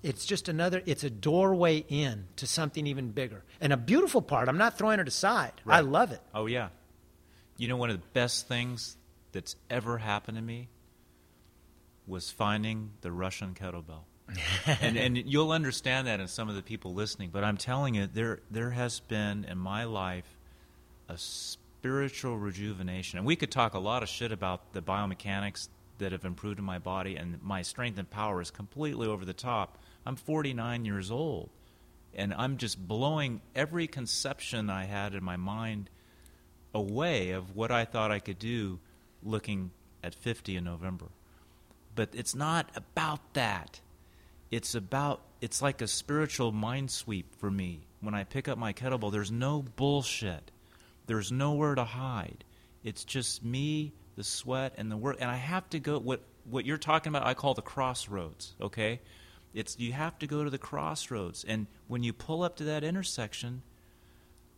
it's 0.04 0.26
just 0.26 0.50
another 0.50 0.82
it's 0.86 1.04
a 1.04 1.10
doorway 1.10 1.86
in 1.88 2.26
to 2.36 2.48
something 2.48 2.86
even 2.88 3.12
bigger 3.12 3.44
and 3.60 3.72
a 3.72 3.78
beautiful 3.78 4.22
part 4.22 4.48
i'm 4.50 4.58
not 4.58 4.76
throwing 4.78 5.00
it 5.00 5.08
aside 5.08 5.52
i 5.68 5.80
love 5.82 6.12
it 6.12 6.22
Oh 6.34 6.48
yeah. 6.48 6.70
You 7.58 7.68
know, 7.68 7.78
one 7.78 7.90
of 7.92 8.02
the 8.02 8.08
best 8.14 8.48
things 8.48 8.98
that's 9.32 9.56
ever 9.70 9.98
happened 10.00 10.38
to 10.38 10.44
me 10.44 10.70
was 12.08 12.32
finding 12.32 12.92
the 13.02 13.12
Russian 13.12 13.54
kettlebell. 13.54 14.04
and 14.82 14.98
and 14.98 15.18
you'll 15.18 15.52
understand 15.52 16.08
that 16.08 16.20
in 16.20 16.28
some 16.28 16.50
of 16.50 16.56
the 16.56 16.64
people 16.64 16.94
listening, 16.94 17.30
but 17.32 17.44
I'm 17.44 17.58
telling 17.58 17.96
you, 17.96 18.08
there 18.08 18.40
there 18.50 18.72
has 18.72 19.00
been 19.00 19.46
in 19.46 19.58
my 19.58 19.84
life 19.84 20.38
a 21.10 21.18
spiritual 21.18 22.38
rejuvenation. 22.38 23.18
And 23.18 23.26
we 23.26 23.36
could 23.36 23.52
talk 23.52 23.74
a 23.74 23.80
lot 23.80 24.04
of 24.04 24.10
shit 24.10 24.32
about 24.32 24.74
the 24.74 24.82
biomechanics 24.82 25.68
that 25.98 26.12
have 26.12 26.26
improved 26.26 26.60
in 26.60 26.66
my 26.66 26.80
body 26.80 27.16
and 27.16 27.42
my 27.42 27.62
strength 27.62 27.98
and 27.98 28.10
power 28.10 28.42
is 28.42 28.52
completely 28.52 29.08
over 29.08 29.26
the 29.26 29.34
top. 29.34 29.78
I'm 30.06 30.16
49 30.16 30.86
years 30.86 31.12
old 31.12 31.50
and 32.16 32.34
I'm 32.34 32.58
just 32.58 32.88
blowing 32.88 33.42
every 33.56 33.88
conception 33.88 34.70
I 34.70 34.86
had 34.86 35.14
in 35.14 35.24
my 35.24 35.38
mind 35.38 35.90
away 36.74 37.32
of 37.32 37.56
what 37.56 37.72
I 37.72 37.86
thought 37.86 38.12
I 38.12 38.20
could 38.20 38.40
do 38.40 38.80
looking 39.24 39.72
at 40.04 40.16
50 40.16 40.56
in 40.56 40.64
November. 40.64 41.08
But 41.94 42.10
it's 42.14 42.36
not 42.36 42.70
about 42.76 43.34
that. 43.34 43.82
It's 44.52 44.76
about 44.76 45.22
it's 45.40 45.62
like 45.62 45.82
a 45.82 45.88
spiritual 45.88 46.52
mind 46.52 46.92
sweep 46.92 47.34
for 47.40 47.50
me. 47.50 47.88
When 48.02 48.14
I 48.14 48.26
pick 48.26 48.48
up 48.48 48.58
my 48.58 48.74
kettlebell, 48.74 49.12
there's 49.12 49.32
no 49.32 49.64
bullshit. 49.64 50.52
There's 51.08 51.32
nowhere 51.32 51.74
to 51.76 51.86
hide. 51.86 52.44
It's 52.84 53.04
just 53.04 53.44
me, 53.44 53.94
the 54.16 54.24
sweat, 54.24 54.74
and 54.78 54.92
the 54.92 54.98
work. 54.98 55.18
And 55.20 55.32
I 55.32 55.38
have 55.38 55.70
to 55.70 55.80
go. 55.80 56.00
What 56.00 56.22
what 56.50 56.66
you're 56.66 56.78
talking 56.78 57.10
about, 57.10 57.26
I 57.26 57.34
call 57.34 57.54
the 57.54 57.62
crossroads. 57.62 58.56
Okay, 58.62 59.00
it's 59.54 59.80
you 59.80 59.94
have 59.94 60.20
to 60.20 60.28
go 60.28 60.44
to 60.44 60.50
the 60.50 60.58
crossroads, 60.58 61.46
and 61.48 61.68
when 61.88 62.04
you 62.04 62.12
pull 62.12 62.44
up 62.44 62.58
to 62.58 62.66
that 62.66 62.84
intersection, 62.84 63.62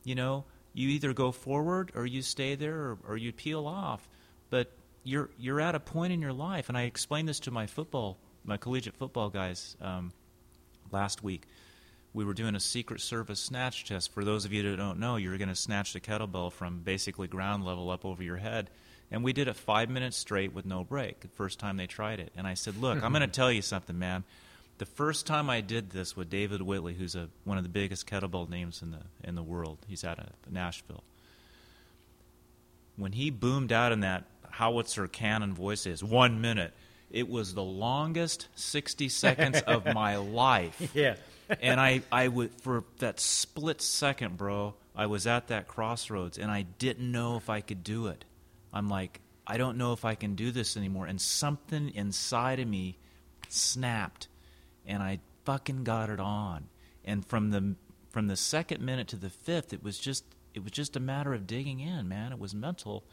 you 0.03 0.15
know, 0.15 0.45
you 0.73 0.89
either 0.89 1.13
go 1.13 1.31
forward 1.31 1.91
or 1.95 2.05
you 2.05 2.21
stay 2.21 2.55
there 2.55 2.75
or, 2.75 2.97
or 3.09 3.17
you 3.17 3.31
peel 3.31 3.67
off. 3.67 4.07
But 4.49 4.71
you're 5.03 5.29
you're 5.37 5.61
at 5.61 5.75
a 5.75 5.79
point 5.79 6.13
in 6.13 6.21
your 6.21 6.33
life, 6.33 6.69
and 6.69 6.77
I 6.77 6.83
explained 6.83 7.27
this 7.27 7.41
to 7.41 7.51
my 7.51 7.67
football, 7.67 8.17
my 8.43 8.57
collegiate 8.57 8.95
football 8.95 9.29
guys 9.29 9.75
um, 9.81 10.11
last 10.91 11.23
week. 11.23 11.43
We 12.13 12.25
were 12.25 12.33
doing 12.33 12.55
a 12.55 12.59
Secret 12.59 13.01
Service 13.01 13.39
snatch 13.39 13.85
test. 13.85 14.11
For 14.11 14.23
those 14.23 14.45
of 14.45 14.53
you 14.53 14.69
that 14.69 14.77
don't 14.77 14.99
know, 14.99 15.15
you're 15.15 15.37
going 15.37 15.49
to 15.49 15.55
snatch 15.55 15.93
the 15.93 15.99
kettlebell 15.99 16.51
from 16.51 16.81
basically 16.81 17.27
ground 17.27 17.65
level 17.65 17.89
up 17.89 18.05
over 18.05 18.21
your 18.21 18.37
head. 18.37 18.69
And 19.11 19.23
we 19.23 19.33
did 19.33 19.47
it 19.47 19.55
five 19.55 19.89
minutes 19.89 20.17
straight 20.17 20.53
with 20.53 20.65
no 20.65 20.83
break. 20.83 21.21
The 21.21 21.27
first 21.29 21.59
time 21.59 21.77
they 21.77 21.87
tried 21.87 22.19
it, 22.19 22.31
and 22.35 22.47
I 22.47 22.55
said, 22.55 22.77
"Look, 22.77 23.03
I'm 23.03 23.11
going 23.11 23.21
to 23.27 23.27
tell 23.27 23.51
you 23.51 23.61
something, 23.61 23.97
man. 23.97 24.23
The 24.79 24.85
first 24.85 25.27
time 25.27 25.49
I 25.49 25.61
did 25.61 25.91
this 25.91 26.15
with 26.17 26.29
David 26.29 26.61
Whitley, 26.61 26.95
who's 26.95 27.15
a, 27.15 27.29
one 27.43 27.57
of 27.57 27.63
the 27.63 27.69
biggest 27.69 28.07
kettlebell 28.07 28.49
names 28.49 28.81
in 28.81 28.91
the 28.91 29.01
in 29.23 29.35
the 29.35 29.43
world, 29.43 29.77
he's 29.87 30.03
out 30.03 30.19
of 30.19 30.29
Nashville. 30.51 31.03
When 32.95 33.11
he 33.11 33.29
boomed 33.29 33.71
out 33.71 33.91
in 33.91 33.99
that 33.99 34.25
howitzer 34.49 35.07
cannon 35.07 35.53
voice, 35.53 35.85
is 35.85 36.03
one 36.03 36.41
minute. 36.41 36.73
It 37.13 37.29
was 37.29 37.53
the 37.53 37.63
longest 37.63 38.49
60 38.55 39.07
seconds 39.09 39.61
of 39.61 39.85
my 39.85 40.17
life 40.17 40.91
yeah 40.93 41.15
and 41.61 41.79
I, 41.79 42.01
I 42.11 42.27
would 42.27 42.51
for 42.61 42.83
that 42.99 43.19
split 43.19 43.81
second, 43.81 44.37
bro, 44.37 44.75
I 44.95 45.07
was 45.07 45.27
at 45.27 45.47
that 45.47 45.67
crossroads 45.67 46.37
and 46.37 46.51
I 46.51 46.63
didn't 46.63 47.11
know 47.11 47.37
if 47.37 47.49
I 47.49 47.61
could 47.61 47.83
do 47.83 48.07
it. 48.07 48.25
I'm 48.71 48.89
like, 48.89 49.21
I 49.45 49.57
don't 49.57 49.77
know 49.77 49.93
if 49.93 50.05
I 50.05 50.15
can 50.15 50.35
do 50.35 50.51
this 50.51 50.77
anymore. 50.77 51.05
And 51.05 51.19
something 51.19 51.89
inside 51.89 52.59
of 52.59 52.67
me 52.67 52.97
snapped 53.49 54.27
and 54.85 55.03
I 55.03 55.19
fucking 55.45 55.83
got 55.83 56.09
it 56.09 56.19
on. 56.19 56.69
And 57.05 57.25
from 57.25 57.51
the 57.51 57.75
from 58.09 58.27
the 58.27 58.37
second 58.37 58.81
minute 58.81 59.07
to 59.09 59.15
the 59.15 59.29
fifth, 59.29 59.73
it 59.73 59.83
was 59.83 59.97
just 59.97 60.23
it 60.53 60.63
was 60.63 60.71
just 60.71 60.95
a 60.95 60.99
matter 60.99 61.33
of 61.33 61.47
digging 61.47 61.79
in, 61.79 62.07
man. 62.07 62.31
It 62.31 62.39
was 62.39 62.53
mental. 62.53 63.03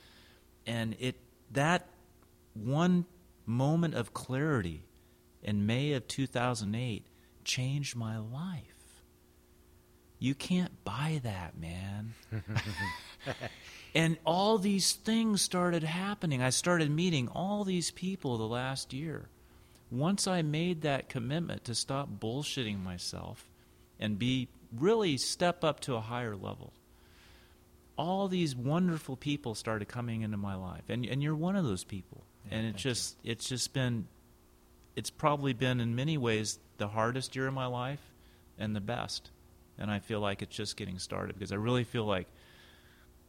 And 0.66 0.94
it 1.00 1.16
that 1.52 1.88
one 2.54 3.06
moment 3.50 3.94
of 3.94 4.14
clarity 4.14 4.84
in 5.42 5.66
May 5.66 5.92
of 5.92 6.06
2008 6.06 7.06
changed 7.44 7.96
my 7.96 8.18
life. 8.18 8.64
You 10.18 10.34
can't 10.34 10.84
buy 10.84 11.20
that, 11.24 11.58
man. 11.58 12.14
and 13.94 14.18
all 14.24 14.58
these 14.58 14.92
things 14.92 15.40
started 15.40 15.82
happening. 15.82 16.42
I 16.42 16.50
started 16.50 16.90
meeting 16.90 17.28
all 17.28 17.64
these 17.64 17.90
people 17.90 18.36
the 18.36 18.44
last 18.44 18.92
year. 18.92 19.28
Once 19.90 20.28
I 20.28 20.42
made 20.42 20.82
that 20.82 21.08
commitment 21.08 21.64
to 21.64 21.74
stop 21.74 22.08
bullshitting 22.20 22.82
myself 22.82 23.48
and 23.98 24.18
be 24.18 24.48
really 24.78 25.16
step 25.16 25.64
up 25.64 25.80
to 25.80 25.94
a 25.94 26.00
higher 26.00 26.36
level, 26.36 26.72
all 27.96 28.28
these 28.28 28.54
wonderful 28.54 29.16
people 29.16 29.54
started 29.54 29.88
coming 29.88 30.20
into 30.22 30.36
my 30.36 30.54
life. 30.54 30.84
And 30.88 31.04
and 31.04 31.22
you're 31.22 31.34
one 31.34 31.56
of 31.56 31.64
those 31.64 31.84
people. 31.84 32.24
And 32.50 32.66
it's 32.66 32.82
just 32.82 33.16
it's 33.24 33.48
just 33.48 33.72
been 33.72 34.06
it's 34.96 35.10
probably 35.10 35.52
been 35.52 35.80
in 35.80 35.94
many 35.94 36.18
ways 36.18 36.58
the 36.78 36.88
hardest 36.88 37.36
year 37.36 37.46
of 37.46 37.54
my 37.54 37.66
life 37.66 38.00
and 38.58 38.74
the 38.74 38.80
best. 38.80 39.30
And 39.78 39.90
I 39.90 39.98
feel 39.98 40.20
like 40.20 40.42
it's 40.42 40.54
just 40.54 40.76
getting 40.76 40.98
started 40.98 41.34
because 41.34 41.52
I 41.52 41.56
really 41.56 41.84
feel 41.84 42.04
like, 42.04 42.26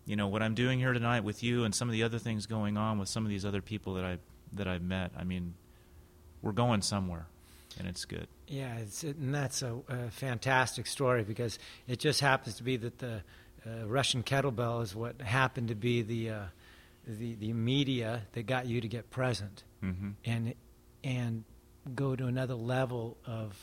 you 0.05 0.15
know, 0.15 0.28
what 0.28 0.41
I'm 0.41 0.53
doing 0.55 0.80
here 0.80 0.91
tonight 0.91 1.24
with 1.24 1.43
you 1.43 1.63
and 1.63 1.74
some 1.74 1.88
of 1.88 1.93
the 1.93 2.03
other 2.03 2.19
things 2.19 2.45
going 2.45 2.78
on 2.78 2.99
with 2.99 3.07
some 3.07 3.24
of 3.24 3.30
these 3.30 3.45
other 3.45 3.61
people 3.61 3.93
that 3.93 4.03
I 4.05 4.17
that 4.53 4.67
I've 4.67 4.82
met. 4.82 5.11
I 5.17 5.24
mean, 5.24 5.53
we're 6.41 6.51
going 6.51 6.82
somewhere, 6.82 7.28
and 7.80 7.88
it's 7.88 8.03
good. 8.03 8.28
Yeah, 8.47 8.76
it's, 8.80 9.03
and 9.03 9.34
that's 9.34 9.61
a, 9.61 9.78
a 9.88 10.09
fantastic 10.11 10.88
story 10.88 11.24
because 11.24 11.57
it 11.88 11.99
just 11.99 12.19
happens 12.19 12.55
to 12.55 12.63
be 12.63 12.76
that 12.78 12.99
the 12.99 13.22
uh, 13.65 13.88
Russian 13.88 14.24
kettlebell 14.24 14.84
is 14.84 14.93
what 14.93 15.22
happened 15.22 15.69
to 15.69 15.76
be 15.76 16.01
the 16.01 16.30
uh, 16.32 16.43
the 17.18 17.36
the 17.36 17.53
media 17.53 18.24
that 18.34 18.45
got 18.45 18.66
you 18.68 18.82
to 18.82 18.88
get 18.88 19.09
present 19.09 19.64
Mm-hmm. 19.84 20.09
and 20.26 20.53
and 21.03 21.43
go 21.95 22.16
to 22.16 22.28
another 22.28 22.53
level 22.53 23.18
of 23.26 23.57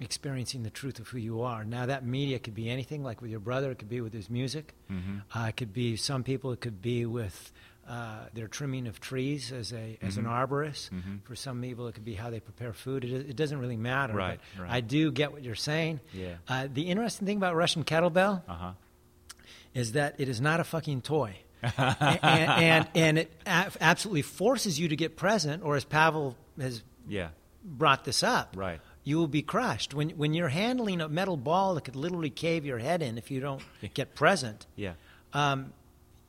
experiencing 0.00 0.62
the 0.62 0.70
truth 0.70 0.98
of 0.98 1.08
who 1.08 1.18
you 1.18 1.42
are. 1.42 1.64
Now 1.64 1.86
that 1.86 2.04
media 2.04 2.38
could 2.38 2.54
be 2.54 2.70
anything, 2.70 3.02
like 3.02 3.20
with 3.20 3.30
your 3.30 3.40
brother, 3.40 3.70
it 3.70 3.78
could 3.78 3.88
be 3.88 4.00
with 4.00 4.12
his 4.12 4.30
music. 4.30 4.74
Mm-hmm. 4.90 5.18
Uh, 5.38 5.46
it 5.48 5.56
could 5.56 5.72
be 5.72 5.96
some 5.96 6.22
people. 6.24 6.52
It 6.52 6.60
could 6.60 6.80
be 6.82 7.04
with 7.06 7.52
uh, 7.88 8.26
their 8.34 8.46
trimming 8.46 8.86
of 8.86 9.00
trees 9.00 9.50
as 9.52 9.72
a 9.72 9.98
as 10.00 10.16
an 10.16 10.24
Mhm. 10.24 10.30
arborist. 10.48 10.90
Mhm. 10.90 11.22
For 11.24 11.34
some 11.34 11.60
people, 11.60 11.88
it 11.88 11.94
could 11.94 12.04
be 12.04 12.14
how 12.14 12.30
they 12.30 12.38
prepare 12.40 12.72
food. 12.72 13.04
It, 13.04 13.30
it 13.30 13.36
doesn't 13.36 13.58
really 13.58 13.76
matter. 13.78 14.14
Right, 14.14 14.38
but 14.56 14.62
right. 14.64 14.72
I 14.72 14.80
do 14.80 15.10
get 15.10 15.32
what 15.32 15.42
you're 15.42 15.54
saying. 15.56 16.00
Yeah. 16.12 16.36
Uh, 16.46 16.68
the 16.72 16.82
interesting 16.82 17.26
thing 17.26 17.36
about 17.38 17.56
Russian 17.56 17.82
kettlebell 17.84 18.42
Uh 18.48 18.54
huh. 18.54 18.72
is 19.74 19.92
that 19.92 20.14
it 20.20 20.28
is 20.28 20.40
not 20.40 20.60
a 20.60 20.64
fucking 20.64 21.02
toy. 21.02 21.36
And, 21.62 22.18
and 22.22 22.88
and 22.94 23.18
it 23.18 23.32
absolutely 23.46 24.22
forces 24.22 24.78
you 24.78 24.88
to 24.88 24.96
get 24.96 25.16
present, 25.16 25.62
or 25.62 25.76
as 25.76 25.84
Pavel 25.84 26.36
has 26.60 26.82
Yeah. 27.08 27.28
brought 27.64 28.04
this 28.04 28.22
up, 28.22 28.54
Right. 28.56 28.80
you 29.04 29.16
will 29.18 29.28
be 29.28 29.42
crushed 29.42 29.94
when 29.94 30.10
when 30.10 30.34
you're 30.34 30.48
handling 30.48 31.00
a 31.00 31.08
metal 31.08 31.36
ball 31.36 31.74
that 31.74 31.84
could 31.84 31.96
literally 31.96 32.30
cave 32.30 32.64
your 32.64 32.78
head 32.78 33.02
in 33.02 33.18
if 33.18 33.30
you 33.30 33.40
don't 33.40 33.62
get 33.94 34.14
present. 34.14 34.66
Yeah. 34.76 34.94
Um, 35.32 35.72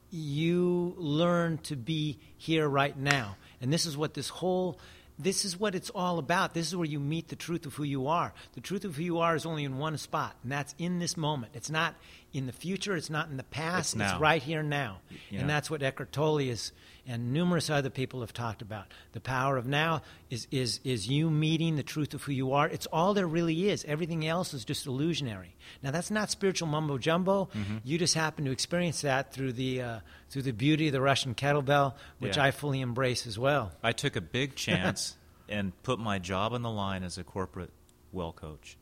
you 0.10 0.94
learn 0.98 1.58
to 1.60 1.76
be 1.76 2.18
here 2.38 2.68
right 2.68 2.98
now, 2.98 3.38
and 3.62 3.72
this 3.72 3.86
is 3.86 3.96
what 3.96 4.14
this 4.14 4.30
whole 4.30 4.78
this 5.20 5.46
is 5.46 5.60
what 5.60 5.76
it's 5.76 5.92
all 5.92 6.18
about. 6.18 6.54
This 6.56 6.68
is 6.68 6.76
where 6.76 6.88
you 6.88 7.00
meet 7.00 7.28
the 7.28 7.36
truth 7.36 7.68
of 7.68 7.76
who 7.76 7.84
you 7.84 8.08
are. 8.08 8.34
The 8.54 8.62
truth 8.62 8.86
of 8.86 8.96
who 8.96 9.04
you 9.04 9.20
are 9.20 9.36
is 9.36 9.46
only 9.46 9.64
in 9.64 9.78
one 9.78 9.98
spot, 9.98 10.36
and 10.44 10.52
that's 10.52 10.74
in 10.80 10.98
this 11.00 11.16
moment. 11.16 11.52
It's 11.56 11.70
not 11.70 11.94
in 12.34 12.46
the 12.46 12.52
future. 12.54 12.96
It's 12.96 13.10
not 13.10 13.30
in 13.30 13.38
the 13.38 13.44
past. 13.44 13.94
It's 13.94 14.00
now. 14.00 14.20
right 14.20 14.42
here 14.42 14.64
now, 14.64 15.00
You 15.30 15.40
and 15.40 15.50
that's 15.50 15.70
what 15.70 15.84
Eckhart 15.84 16.12
Tolle 16.12 16.38
is, 16.40 16.72
and 17.08 17.34
numerous 17.34 17.70
other 17.70 17.90
people 17.90 18.22
have 18.22 18.32
talked 18.34 18.62
about. 18.62 18.86
The 19.14 19.20
power 19.20 19.58
of 19.58 19.66
now 19.66 20.02
is 20.30 20.48
is 20.52 20.80
is 20.84 21.08
you 21.10 21.30
meeting 21.30 21.76
the 21.76 21.84
truth 21.84 22.14
of 22.14 22.24
who 22.24 22.32
you 22.32 22.54
are. 22.54 22.68
It's 22.68 22.86
all 22.88 23.14
there 23.14 23.28
really 23.28 23.70
is. 23.70 23.84
Everything 23.86 24.26
else 24.26 24.54
is 24.54 24.64
just 24.66 24.86
illusionary. 24.88 25.56
Now 25.84 25.92
that's 25.92 26.12
not 26.12 26.30
spiritual 26.32 26.68
mumbo 26.68 26.98
jumbo. 26.98 27.50
Mm-hmm. 27.56 27.78
You 27.84 27.98
just 27.98 28.14
happen 28.14 28.46
to 28.46 28.52
experience 28.52 29.02
that 29.02 29.34
through 29.34 29.54
the 29.54 29.82
uh, 29.82 30.00
through 30.30 30.44
the 30.44 30.54
beauty 30.54 30.88
of 30.88 30.94
the 30.94 31.02
Russian 31.02 31.36
kettlebell, 31.36 31.96
which 32.20 32.38
Yeah. 32.38 32.46
I 32.46 32.52
fully 32.52 32.82
embrace 32.82 33.28
as 33.28 33.38
well. 33.38 33.72
I 33.84 33.92
took 33.92 34.16
a 34.16 34.22
big 34.22 34.56
chance 34.68 35.16
and 35.50 35.74
put 35.84 36.00
my 36.00 36.18
job 36.20 36.54
on 36.54 36.62
the 36.62 36.70
line 36.72 37.04
as 37.04 37.18
a 37.18 37.24
corporate 37.24 37.72
well 38.14 38.32
coach. 38.32 38.78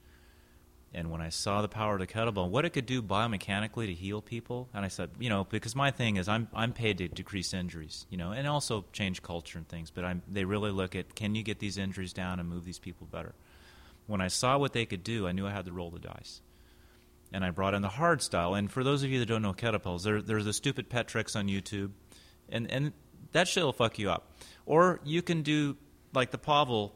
And 0.91 1.11
when 1.11 1.21
I 1.21 1.29
saw 1.29 1.61
the 1.61 1.67
power 1.67 1.93
of 1.93 1.99
the 1.99 2.07
kettlebell, 2.07 2.49
what 2.49 2.65
it 2.65 2.71
could 2.71 2.87
do 2.87 3.03
biomechanically 3.03 3.85
to 3.85 3.93
heal 3.93 4.21
people, 4.21 4.69
and 4.73 4.83
I 4.83 4.87
said, 4.87 5.11
you 5.19 5.29
know, 5.29 5.43
because 5.43 5.75
my 5.75 5.91
thing 5.91 6.15
is 6.15 6.27
I'm 6.27 6.47
I'm 6.53 6.73
paid 6.73 6.97
to 6.97 7.07
decrease 7.07 7.53
injuries, 7.53 8.07
you 8.09 8.17
know, 8.17 8.31
and 8.31 8.47
also 8.47 8.85
change 8.91 9.21
culture 9.21 9.59
and 9.59 9.67
things. 9.67 9.91
But 9.91 10.03
I'm 10.03 10.23
they 10.27 10.45
really 10.45 10.71
look 10.71 10.95
at 10.95 11.13
can 11.13 11.35
you 11.35 11.43
get 11.43 11.59
these 11.59 11.77
injuries 11.77 12.11
down 12.11 12.39
and 12.39 12.49
move 12.49 12.65
these 12.65 12.79
people 12.79 13.05
better. 13.05 13.35
When 14.07 14.19
I 14.21 14.29
saw 14.29 14.57
what 14.57 14.73
they 14.73 14.87
could 14.87 15.03
do, 15.03 15.27
I 15.27 15.31
knew 15.31 15.45
I 15.45 15.51
had 15.51 15.65
to 15.65 15.71
roll 15.71 15.91
the 15.91 15.99
dice. 15.99 16.41
And 17.31 17.45
I 17.45 17.51
brought 17.51 17.75
in 17.75 17.83
the 17.83 17.89
hard 17.89 18.23
style. 18.23 18.55
And 18.55 18.71
for 18.71 18.83
those 18.83 19.03
of 19.03 19.11
you 19.11 19.19
that 19.19 19.27
don't 19.27 19.43
know 19.43 19.53
kettlebells, 19.53 20.01
there, 20.01 20.19
there's 20.19 20.45
the 20.45 20.53
stupid 20.53 20.89
pet 20.89 21.07
tricks 21.07 21.35
on 21.35 21.47
YouTube, 21.47 21.91
and 22.49 22.69
and 22.71 22.93
that 23.33 23.47
shit 23.47 23.63
will 23.63 23.73
fuck 23.73 23.99
you 23.99 24.09
up. 24.09 24.33
Or 24.65 25.01
you 25.03 25.21
can 25.21 25.43
do 25.43 25.77
like 26.13 26.31
the 26.31 26.39
Pavel 26.39 26.95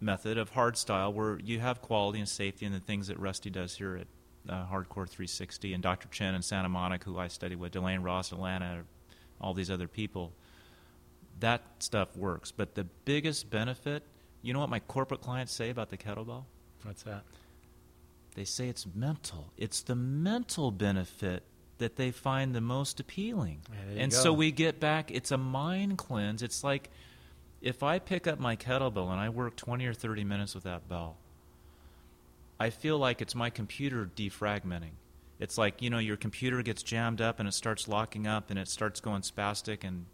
method 0.00 0.38
of 0.38 0.50
hard 0.50 0.76
style, 0.76 1.12
where 1.12 1.38
you 1.38 1.60
have 1.60 1.82
quality 1.82 2.18
and 2.18 2.28
safety 2.28 2.66
and 2.66 2.74
the 2.74 2.80
things 2.80 3.08
that 3.08 3.18
Rusty 3.18 3.50
does 3.50 3.76
here 3.76 3.96
at 3.96 4.06
uh, 4.48 4.64
Hardcore 4.66 5.08
360, 5.08 5.74
and 5.74 5.82
Dr. 5.82 6.08
Cheng 6.08 6.34
in 6.34 6.42
Santa 6.42 6.68
Monica, 6.68 7.04
who 7.04 7.18
I 7.18 7.28
study 7.28 7.56
with, 7.56 7.72
Delane 7.72 8.02
Ross, 8.02 8.32
Atlanta, 8.32 8.84
all 9.40 9.54
these 9.54 9.70
other 9.70 9.88
people. 9.88 10.32
That 11.40 11.62
stuff 11.80 12.16
works. 12.16 12.50
But 12.50 12.74
the 12.74 12.84
biggest 13.04 13.50
benefit, 13.50 14.02
you 14.42 14.52
know 14.52 14.60
what 14.60 14.70
my 14.70 14.80
corporate 14.80 15.20
clients 15.20 15.52
say 15.52 15.70
about 15.70 15.90
the 15.90 15.96
kettlebell? 15.96 16.44
What's 16.82 17.02
that? 17.02 17.24
They 18.34 18.44
say 18.44 18.68
it's 18.68 18.86
mental. 18.94 19.52
It's 19.56 19.82
the 19.82 19.96
mental 19.96 20.70
benefit 20.70 21.42
that 21.78 21.96
they 21.96 22.10
find 22.10 22.54
the 22.54 22.60
most 22.60 23.00
appealing. 23.00 23.62
And 23.96 24.10
go. 24.10 24.16
so 24.16 24.32
we 24.32 24.50
get 24.50 24.80
back, 24.80 25.10
it's 25.10 25.30
a 25.30 25.38
mind 25.38 25.98
cleanse. 25.98 26.42
It's 26.42 26.62
like 26.62 26.90
if 27.60 27.82
I 27.82 27.98
pick 27.98 28.26
up 28.26 28.38
my 28.38 28.56
kettlebell 28.56 29.10
and 29.10 29.20
I 29.20 29.28
work 29.28 29.56
20 29.56 29.86
or 29.86 29.94
30 29.94 30.24
minutes 30.24 30.54
with 30.54 30.64
that 30.64 30.88
bell, 30.88 31.16
I 32.60 32.70
feel 32.70 32.98
like 32.98 33.20
it's 33.20 33.34
my 33.34 33.50
computer 33.50 34.10
defragmenting. 34.14 34.92
It's 35.40 35.56
like, 35.56 35.80
you 35.80 35.90
know, 35.90 35.98
your 35.98 36.16
computer 36.16 36.62
gets 36.62 36.82
jammed 36.82 37.20
up 37.20 37.38
and 37.38 37.48
it 37.48 37.54
starts 37.54 37.86
locking 37.86 38.26
up 38.26 38.50
and 38.50 38.58
it 38.58 38.68
starts 38.68 39.00
going 39.00 39.22
spastic 39.22 39.84
and 39.84 40.06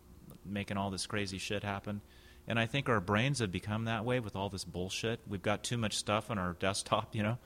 making 0.45 0.77
all 0.77 0.91
this 0.91 1.07
crazy 1.07 1.39
shit 1.39 1.63
happen. 1.63 2.03
And 2.47 2.59
I 2.59 2.67
think 2.67 2.89
our 2.89 3.01
brains 3.01 3.39
have 3.39 3.51
become 3.51 3.87
that 3.87 4.05
way 4.05 4.21
with 4.21 4.37
all 4.37 4.51
this 4.51 4.65
bullshit. 4.65 5.21
We've 5.27 5.43
got 5.43 5.65
too 5.65 5.79
much 5.79 5.97
stuff 5.97 6.31
on 6.31 6.39
our 6.39 6.53
desktop, 6.59 7.15
you 7.15 7.23
know? 7.23 7.39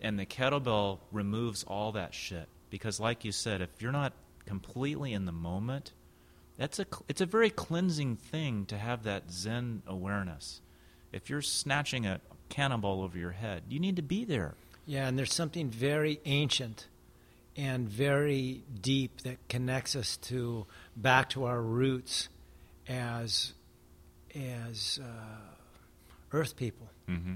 And 0.00 0.18
the 0.18 0.26
kettlebell 0.26 1.00
removes 1.10 1.64
all 1.64 1.92
that 1.92 2.14
shit. 2.14 2.48
Because, 2.70 3.00
like 3.00 3.24
you 3.24 3.32
said, 3.32 3.62
if 3.62 3.70
you're 3.80 3.90
not 3.90 4.12
completely 4.46 5.12
in 5.12 5.24
the 5.24 5.32
moment, 5.32 5.92
that's 6.58 6.78
a, 6.78 6.86
it's 7.08 7.20
a 7.20 7.26
very 7.26 7.50
cleansing 7.50 8.16
thing 8.16 8.66
to 8.66 8.76
have 8.76 9.04
that 9.04 9.30
Zen 9.30 9.82
awareness. 9.86 10.60
If 11.12 11.30
you're 11.30 11.40
snatching 11.40 12.04
a 12.04 12.20
cannonball 12.48 13.02
over 13.02 13.16
your 13.16 13.30
head, 13.30 13.62
you 13.68 13.78
need 13.78 13.96
to 13.96 14.02
be 14.02 14.24
there. 14.24 14.54
Yeah, 14.84 15.06
and 15.06 15.18
there's 15.18 15.32
something 15.32 15.70
very 15.70 16.20
ancient 16.24 16.88
and 17.56 17.88
very 17.88 18.64
deep 18.80 19.22
that 19.22 19.36
connects 19.48 19.94
us 19.96 20.16
to 20.16 20.66
back 20.96 21.30
to 21.30 21.44
our 21.44 21.60
roots 21.60 22.28
as 22.88 23.52
as 24.34 25.00
uh, 25.02 26.36
Earth 26.36 26.56
people. 26.56 26.88
Mm-hmm. 27.08 27.34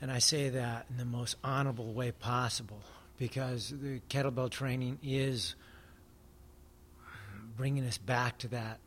And 0.00 0.10
I 0.10 0.18
say 0.18 0.48
that 0.50 0.86
in 0.90 0.96
the 0.96 1.04
most 1.04 1.36
honorable 1.44 1.92
way 1.92 2.12
possible 2.12 2.82
because 3.18 3.70
the 3.70 4.00
kettlebell 4.08 4.50
training 4.50 4.98
is 5.02 5.54
bringing 7.56 7.84
us 7.86 7.98
back 7.98 8.38
to 8.38 8.48
that 8.48 8.78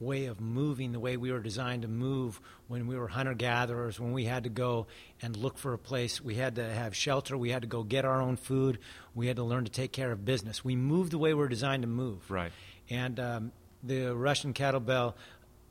way 0.00 0.26
of 0.26 0.40
moving 0.40 0.92
the 0.92 1.00
way 1.00 1.16
we 1.16 1.32
were 1.32 1.40
designed 1.40 1.82
to 1.82 1.88
move 1.88 2.40
when 2.68 2.86
we 2.86 2.96
were 2.96 3.08
hunter 3.08 3.34
gatherers, 3.34 3.98
when 3.98 4.12
we 4.12 4.24
had 4.24 4.44
to 4.44 4.48
go 4.50 4.86
and 5.20 5.36
look 5.36 5.58
for 5.58 5.72
a 5.72 5.78
place. 5.78 6.20
We 6.20 6.36
had 6.36 6.54
to 6.56 6.68
have 6.72 6.94
shelter. 6.94 7.36
We 7.36 7.50
had 7.50 7.62
to 7.62 7.68
go 7.68 7.82
get 7.82 8.04
our 8.04 8.20
own 8.22 8.36
food. 8.36 8.78
We 9.14 9.26
had 9.26 9.36
to 9.36 9.42
learn 9.42 9.64
to 9.64 9.70
take 9.72 9.90
care 9.90 10.12
of 10.12 10.24
business. 10.24 10.64
We 10.64 10.76
moved 10.76 11.10
the 11.12 11.18
way 11.18 11.30
we 11.34 11.40
were 11.40 11.48
designed 11.48 11.82
to 11.82 11.88
move. 11.88 12.30
Right. 12.30 12.52
And 12.88 13.18
um, 13.18 13.52
the 13.82 14.14
Russian 14.14 14.54
kettlebell 14.54 15.14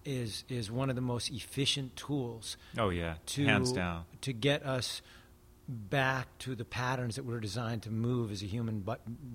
is, 0.03 0.43
is 0.49 0.69
one 0.69 0.89
of 0.89 0.95
the 0.97 1.01
most 1.01 1.29
efficient 1.31 1.95
tools 1.95 2.57
Oh, 2.77 2.89
yeah. 2.89 3.15
to 3.27 3.45
Hands 3.45 3.71
down. 3.71 4.03
to 4.21 4.33
get 4.33 4.65
us 4.65 5.01
back 5.69 6.27
to 6.39 6.55
the 6.55 6.65
patterns 6.65 7.15
that 7.15 7.25
we're 7.25 7.39
designed 7.39 7.83
to 7.83 7.91
move 7.91 8.31
as 8.31 8.41
a 8.41 8.45
human 8.45 8.85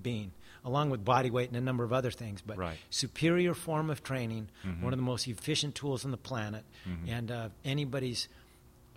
being, 0.01 0.31
along 0.65 0.89
with 0.89 1.03
body 1.03 1.29
weight 1.29 1.49
and 1.49 1.57
a 1.57 1.61
number 1.61 1.83
of 1.83 1.91
other 1.93 2.11
things. 2.11 2.41
But 2.41 2.57
Right. 2.57 2.77
superior 2.89 3.53
form 3.53 3.89
of 3.89 4.03
training, 4.03 4.49
Mhm. 4.65 4.81
one 4.81 4.93
of 4.93 4.97
the 4.99 5.03
most 5.05 5.27
efficient 5.27 5.75
tools 5.75 6.05
on 6.05 6.11
the 6.11 6.17
planet, 6.17 6.63
Mhm. 6.87 7.09
and 7.09 7.31
uh, 7.31 7.49
anybody's 7.65 8.27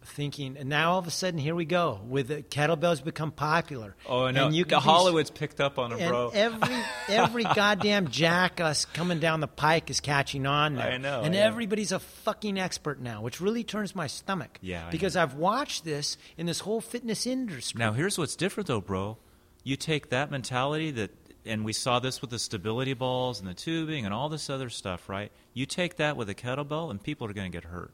thinking. 0.05 0.57
And 0.57 0.69
now 0.69 0.93
all 0.93 0.99
of 1.01 1.09
a 1.09 1.11
sudden, 1.11 1.39
here 1.41 1.57
we 1.57 1.65
go 1.65 2.01
with 2.07 2.29
the 2.29 2.43
kettlebells 2.43 3.03
become 3.03 3.33
popular. 3.33 3.97
Oh 4.09 4.31
no, 4.31 4.47
And 4.47 4.55
you 4.55 4.65
can 4.65 4.79
be- 4.79 4.85
Hollywood's 4.85 5.31
picked 5.33 5.61
up 5.61 5.81
on 5.81 5.91
it, 5.91 6.07
bro. 6.09 6.29
every 6.33 6.77
every 7.09 7.43
goddamn 7.57 8.09
jackass 8.09 8.85
coming 8.85 9.19
down 9.19 9.41
the 9.41 9.49
pike 9.49 9.91
is 9.91 9.99
catching 10.01 10.47
on 10.47 10.77
now. 10.77 10.87
I 10.87 10.97
know, 10.99 11.23
And 11.23 11.35
everybody's 11.35 11.91
a 11.91 11.99
fucking 11.99 12.57
expert 12.57 13.01
now, 13.01 13.21
which 13.21 13.41
really 13.41 13.65
turns 13.65 13.97
my 13.97 14.07
stomach. 14.07 14.59
Yeah, 14.63 14.87
I 14.87 14.91
because 14.91 15.17
I've 15.17 15.35
watched 15.35 15.85
this 15.85 16.17
in 16.37 16.47
this 16.47 16.61
whole 16.61 16.81
fitness 16.81 17.27
industry. 17.27 17.77
Now, 17.81 17.93
here's 17.93 18.17
what's 18.17 18.37
different, 18.37 18.69
though, 18.69 18.81
bro. 18.81 19.19
You 19.65 19.75
take 19.75 20.11
that 20.11 20.31
mentality 20.31 20.93
that, 20.93 21.11
and 21.47 21.65
we 21.65 21.73
saw 21.73 21.99
this 21.99 22.21
with 22.21 22.31
the 22.31 22.39
stability 22.39 22.95
balls 22.95 23.41
and 23.41 23.49
the 23.49 23.55
tubing 23.55 24.05
and 24.05 24.13
all 24.15 24.29
this 24.29 24.51
other 24.51 24.69
stuff, 24.71 25.09
right? 25.09 25.31
You 25.55 25.67
take 25.67 25.97
that 25.97 26.17
with 26.17 26.29
a 26.29 26.35
kettlebell, 26.35 26.91
and 26.91 27.03
people 27.03 27.27
are 27.29 27.33
going 27.33 27.51
to 27.51 27.57
get 27.57 27.65
hurt. 27.69 27.93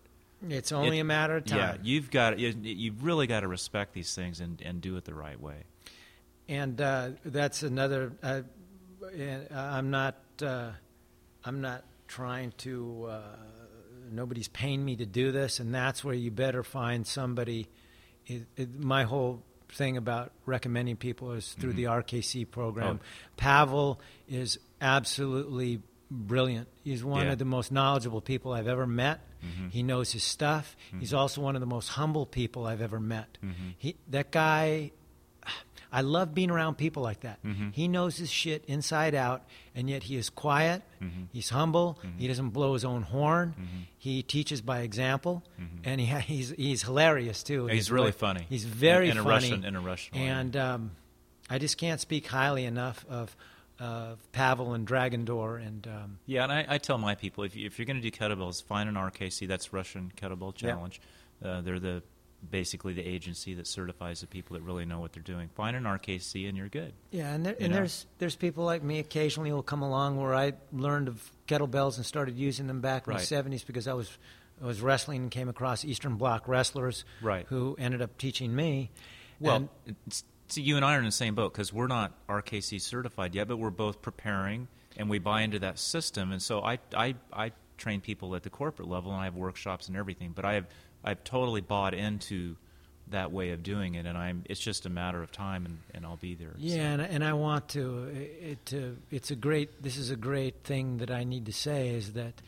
It's 0.49 0.73
only 0.73 0.99
It- 0.99 1.03
a 1.03 1.05
matter 1.05 1.37
of 1.37 1.45
time. 1.45 1.59
Yeah, 1.59 1.77
you've 1.83 2.11
got 2.11 2.39
you, 2.39 2.55
you've 2.63 3.05
really 3.05 3.27
got 3.27 3.41
to 3.41 3.49
respect 3.49 3.93
these 3.93 4.15
things 4.15 4.41
and, 4.41 4.61
and 4.63 4.81
do 4.81 4.97
it 4.97 5.05
the 5.05 5.15
right 5.15 5.41
way. 5.41 5.65
and 6.49 6.81
uh, 6.81 7.11
that's 7.25 7.63
another. 7.63 8.13
Uh, 8.23 8.43
I'm 9.55 9.91
not. 9.91 10.17
Uh, 10.41 10.71
I'm 11.45 11.61
not 11.61 11.85
trying 12.09 12.53
to. 12.59 13.07
Uh, 13.11 13.23
nobody's 14.11 14.49
paying 14.49 14.85
me 14.85 14.97
to 14.97 15.07
do 15.07 15.33
this, 15.33 15.61
and 15.61 15.75
that's 15.75 16.03
where 16.05 16.15
you 16.15 16.31
better 16.31 16.63
find 16.63 17.07
somebody. 17.07 17.69
It, 18.27 18.47
it, 18.57 18.79
my 18.81 19.05
whole 19.05 19.43
thing 19.73 19.97
about 19.97 20.33
recommending 20.47 20.97
people 20.97 21.33
is 21.33 21.55
through 21.55 21.73
the 21.75 21.85
RKC 21.85 22.45
program. 22.51 23.01
Oh. 23.03 23.07
Pavel 23.37 24.01
is 24.29 24.59
absolutely 24.81 25.81
brilliant. 26.11 26.69
He's 26.85 27.03
one 27.03 27.27
Yeah. 27.27 27.33
of 27.33 27.39
the 27.39 27.45
most 27.45 27.73
knowledgeable 27.73 28.21
people 28.21 28.53
I've 28.53 28.69
ever 28.69 28.87
met. 28.87 29.21
Mhm. 29.43 29.71
He 29.71 29.83
knows 29.83 30.13
his 30.13 30.23
stuff. 30.23 30.77
He's 31.01 31.13
Mhm. 31.13 31.19
also 31.19 31.41
one 31.41 31.57
of 31.57 31.61
the 31.61 31.67
most 31.67 31.89
humble 31.89 32.27
people 32.27 32.67
I've 32.67 32.83
ever 32.83 33.01
met. 33.01 33.39
Mhm. 33.43 33.75
He, 33.79 33.97
that 34.11 34.31
guy, 34.31 34.93
I 35.95 36.01
love 36.01 36.35
being 36.35 36.51
around 36.51 36.77
people 36.77 37.03
like 37.03 37.21
that. 37.21 37.43
Mhm. 37.45 37.75
He 37.75 37.87
knows 37.87 38.17
his 38.17 38.31
shit 38.31 38.65
inside 38.67 39.15
out, 39.15 39.45
and 39.75 39.91
yet 39.91 40.05
he 40.05 40.17
is 40.17 40.31
quiet. 40.31 40.83
Mhm. 41.03 41.27
He's 41.35 41.51
humble. 41.51 41.99
Mhm. 42.03 42.19
He 42.19 42.29
doesn't 42.29 42.49
blow 42.51 42.73
his 42.73 42.83
own 42.85 43.03
horn. 43.03 43.55
Mhm. 43.61 43.87
He 43.99 44.23
teaches 44.23 44.63
by 44.63 44.81
example, 44.81 45.43
Mhm. 45.61 45.67
and 45.85 46.01
he, 46.01 46.07
he's 46.07 46.51
he's 46.57 46.83
hilarious 46.85 47.43
too. 47.43 47.67
He's 47.67 47.91
really 47.91 48.13
funny. 48.13 48.47
He's 48.49 48.65
very 48.65 49.07
in, 49.11 49.13
in 49.13 49.19
a 49.19 49.23
funny. 49.23 49.35
Russian 49.51 49.65
in 49.67 49.77
a 49.77 49.81
Russian 49.83 50.19
way. 50.19 50.27
And 50.29 50.57
um, 50.57 50.91
I 51.51 51.59
just 51.59 51.77
can't 51.77 52.01
speak 52.01 52.27
highly 52.29 52.65
enough 52.65 53.05
of 53.09 53.37
of 53.79 54.19
Pavel 54.33 54.73
and 54.75 54.87
Dragon 54.87 55.25
Door 55.27 55.59
and 55.59 55.87
um, 55.89 56.19
Yeah, 56.25 56.45
and 56.45 56.53
I, 56.53 56.65
I 56.69 56.79
tell 56.79 56.99
my 56.99 57.17
people 57.17 57.43
if, 57.45 57.57
you, 57.57 57.67
if 57.67 57.79
you're 57.79 57.87
going 57.87 58.01
to 58.01 58.11
do 58.11 58.17
kettlebells, 58.17 58.63
find 58.63 58.89
an 58.89 58.95
RKC. 58.95 59.47
That's 59.49 59.73
Russian 59.73 60.13
Kettlebell. 60.17 60.55
Challenge. 60.55 61.01
Uh, 61.45 61.61
they're 61.63 61.81
the 61.81 62.03
basically 62.51 62.93
the 62.93 63.07
agency 63.07 63.55
that 63.55 63.67
certifies 63.67 64.21
the 64.21 64.27
people 64.27 64.55
that 64.55 64.63
really 64.63 64.85
know 64.85 65.01
what 65.01 65.13
they're 65.13 65.23
doing. 65.23 65.49
Find 65.55 65.77
an 65.77 65.85
RKC 65.85 66.49
and 66.49 66.57
you're 66.57 66.69
good. 66.69 66.93
Yeah, 67.11 67.33
and, 67.33 67.47
there, 67.47 67.57
and 67.61 67.71
know? 67.71 67.77
there's 67.77 68.07
there's 68.19 68.37
people 68.37 68.65
like 68.65 68.83
me 68.83 68.99
occasionally 68.99 69.53
will 69.53 69.63
come 69.63 69.83
along 69.83 70.17
where 70.21 70.35
I 70.35 70.55
learned 70.73 71.09
of 71.09 71.31
kettlebells 71.47 71.97
and 71.97 72.07
started 72.07 72.37
using 72.37 72.67
them 72.67 72.81
back 72.81 73.07
in 73.07 73.13
Right. 73.15 73.21
the 73.27 73.35
'70s 73.35 73.67
because 73.67 73.87
I 73.87 73.93
was 73.93 74.19
I 74.63 74.67
was 74.67 74.81
wrestling 74.81 75.23
and 75.23 75.31
came 75.31 75.49
across 75.49 75.85
Eastern 75.85 76.17
Bloc 76.17 76.47
wrestlers 76.49 77.05
Right. 77.21 77.47
who 77.49 77.77
ended 77.79 78.03
up 78.03 78.19
teaching 78.19 78.55
me. 78.55 78.91
Well, 79.41 79.69
And- 79.87 79.95
you 80.55 80.77
and 80.77 80.85
I 80.85 80.97
are 80.97 80.99
in 80.99 81.07
the 81.07 81.11
same 81.13 81.35
boat 81.35 81.53
because 81.53 81.73
we're 81.73 81.87
not 81.87 82.13
RKC 82.29 82.79
certified 82.81 83.35
yet, 83.35 83.49
but 83.49 83.57
we're 83.57 83.71
both 83.71 84.03
preparing 84.03 84.69
and 84.99 85.09
we 85.09 85.19
buy 85.19 85.41
into 85.43 85.59
that 85.61 85.79
system. 85.79 86.31
And 86.31 86.43
so 86.43 86.63
I, 86.63 86.79
I, 86.95 87.15
I 87.33 87.53
train 87.79 88.03
people 88.03 88.35
at 88.37 88.43
the 88.43 88.51
corporate 88.51 88.87
level 88.89 89.13
and 89.13 89.21
I 89.21 89.25
have 89.25 89.35
workshops 89.35 89.89
and 89.89 89.97
everything, 89.97 90.33
but 90.33 90.45
I 90.45 90.53
have 90.55 90.67
I've 91.05 91.23
totally 91.25 91.61
bought 91.61 91.95
into 91.95 92.57
that 93.09 93.31
way 93.33 93.51
of 93.51 93.63
doing 93.63 93.95
it, 93.97 94.07
and 94.07 94.17
I'm. 94.17 94.45
It's 94.49 94.61
just 94.61 94.87
a 94.87 94.91
matter 94.91 95.23
of 95.23 95.31
time, 95.33 95.67
and, 95.67 95.79
and 95.93 96.07
I'll 96.07 96.17
be 96.17 96.35
there. 96.35 96.55
Yeah, 96.57 96.77
so. 96.77 96.81
and, 96.81 97.03
and 97.03 97.25
I 97.25 97.33
want 97.35 97.69
to. 97.71 98.05
It, 98.15 98.67
to. 98.67 98.97
It's 99.11 99.31
a 99.31 99.37
great. 99.37 99.83
This 99.83 99.97
is 99.99 100.11
a 100.11 100.17
great 100.17 100.65
thing 100.65 100.99
that 100.99 101.11
I 101.11 101.25
need 101.25 101.47
to 101.47 101.53
say 101.53 101.89
is 101.91 102.13
that, 102.15 102.41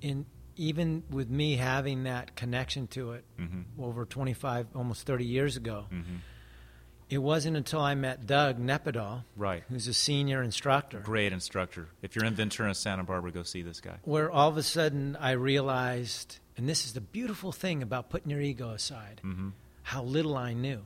in 0.00 0.26
even 0.56 1.04
with 1.10 1.30
me 1.30 1.54
having 1.56 2.02
that 2.04 2.34
connection 2.34 2.88
to 2.88 3.12
it 3.12 3.24
Mhm. 3.38 3.62
over 3.78 4.04
25, 4.04 4.66
almost 4.74 5.06
30 5.06 5.24
years 5.24 5.56
ago, 5.56 5.86
Mhm. 5.92 6.18
It 7.10 7.18
wasn't 7.18 7.56
until 7.56 7.80
I 7.80 7.94
met 7.94 8.26
Doug 8.26 8.58
Nepodal, 8.58 9.24
Right. 9.36 9.64
who's 9.70 9.88
a 9.88 9.94
senior 9.94 10.42
instructor, 10.42 11.00
Great 11.00 11.32
instructor. 11.32 11.88
If 12.02 12.14
you're 12.14 12.24
in 12.26 12.34
Ventura, 12.34 12.74
Santa 12.74 13.02
Barbara, 13.04 13.30
go 13.32 13.42
see 13.44 13.62
this 13.62 13.80
guy. 13.80 13.96
where 14.04 14.30
all 14.30 14.48
of 14.48 14.56
a 14.58 14.62
sudden 14.62 15.16
I 15.16 15.30
realized, 15.32 16.38
and 16.56 16.68
this 16.68 16.84
is 16.84 16.92
the 16.92 17.00
beautiful 17.00 17.50
thing 17.52 17.82
about 17.82 18.10
putting 18.10 18.30
your 18.30 18.40
ego 18.40 18.70
aside, 18.70 19.20
hmm 19.22 19.50
how 19.84 20.02
little 20.02 20.36
I 20.36 20.52
knew. 20.52 20.82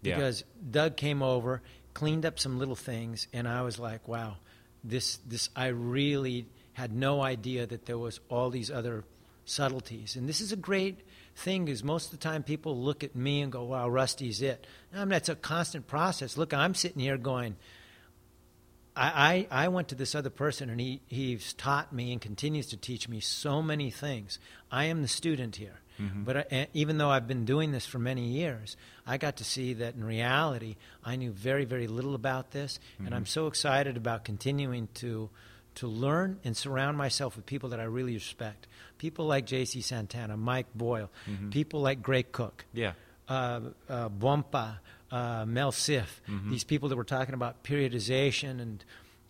Yeah. 0.00 0.14
Because 0.16 0.42
Doug 0.70 0.96
came 0.96 1.22
over, 1.22 1.60
cleaned 1.92 2.24
up 2.24 2.38
some 2.38 2.58
little 2.58 2.74
things, 2.74 3.28
and 3.34 3.46
I 3.46 3.60
was 3.60 3.78
like, 3.78 4.08
wow, 4.08 4.36
this, 4.82 5.18
this, 5.28 5.50
I 5.54 5.66
really 5.66 6.46
had 6.72 6.90
no 6.94 7.20
idea 7.20 7.66
that 7.66 7.84
there 7.84 7.98
was 7.98 8.18
all 8.30 8.48
these 8.48 8.70
other 8.70 9.04
subtleties. 9.44 10.16
And 10.16 10.26
this 10.26 10.40
is 10.40 10.52
a 10.52 10.56
great 10.56 11.00
thing 11.36 11.68
is 11.68 11.84
most 11.84 12.06
of 12.06 12.10
the 12.12 12.16
time 12.28 12.42
people 12.42 12.76
look 12.80 13.04
at 13.04 13.14
me 13.14 13.42
and 13.42 13.52
go, 13.52 13.64
wow, 13.64 13.88
Rusty's 13.88 14.42
it. 14.42 14.66
I 14.94 15.04
mean, 15.04 15.12
it's 15.12 15.28
a 15.28 15.34
constant 15.36 15.86
process. 15.86 16.36
Look, 16.36 16.54
I'm 16.54 16.74
sitting 16.74 17.00
here 17.00 17.18
going, 17.18 17.56
I, 18.96 19.46
I, 19.50 19.64
I 19.64 19.68
went 19.68 19.88
to 19.88 19.94
this 19.94 20.14
other 20.14 20.30
person 20.30 20.70
and 20.70 20.80
he, 20.80 21.02
he's 21.06 21.52
taught 21.52 21.92
me 21.92 22.12
and 22.12 22.20
continues 22.20 22.66
to 22.68 22.76
teach 22.76 23.08
me 23.08 23.20
so 23.20 23.62
many 23.62 23.90
things. 23.90 24.38
I 24.70 24.84
am 24.86 25.02
the 25.02 25.08
student 25.08 25.56
here. 25.56 25.80
Mhm. 26.00 26.24
But 26.24 26.52
I, 26.52 26.68
even 26.74 26.98
though 26.98 27.10
I've 27.10 27.26
been 27.26 27.44
doing 27.44 27.72
this 27.72 27.86
for 27.86 27.98
many 27.98 28.28
years, 28.28 28.76
I 29.06 29.16
got 29.16 29.36
to 29.36 29.44
see 29.44 29.74
that 29.74 29.94
in 29.94 30.04
reality, 30.04 30.76
I 31.04 31.16
knew 31.16 31.30
very, 31.32 31.64
very 31.64 31.86
little 31.86 32.14
about 32.14 32.50
this. 32.50 32.78
And 32.98 33.14
I'm 33.14 33.24
so 33.26 33.46
excited 33.46 33.96
about 33.96 34.24
continuing 34.24 34.88
to, 34.94 35.30
to 35.76 35.86
learn 35.86 36.38
and 36.44 36.56
surround 36.56 36.96
myself 36.96 37.36
with 37.36 37.46
people 37.46 37.68
that 37.70 37.80
I 37.80 37.84
really 37.84 38.14
respect. 38.14 38.66
People 38.98 39.26
like 39.26 39.46
J.C. 39.46 39.80
Santana, 39.82 40.36
Mike 40.36 40.66
Boyle, 40.74 41.10
Mhm. 41.28 41.50
people 41.52 41.80
like 41.80 42.02
Gray 42.02 42.22
Cook 42.24 42.64
Yeah. 42.72 42.92
uh, 43.28 43.60
uh, 43.88 44.08
Bompa, 44.08 44.78
uh, 45.10 45.44
Mel 45.46 45.72
Siff, 45.72 46.20
Mhm. 46.28 46.50
these 46.50 46.64
people 46.64 46.88
that 46.88 46.96
were 46.96 47.04
talking 47.04 47.34
about 47.34 47.62
periodization 47.62 48.60
and 48.60 48.84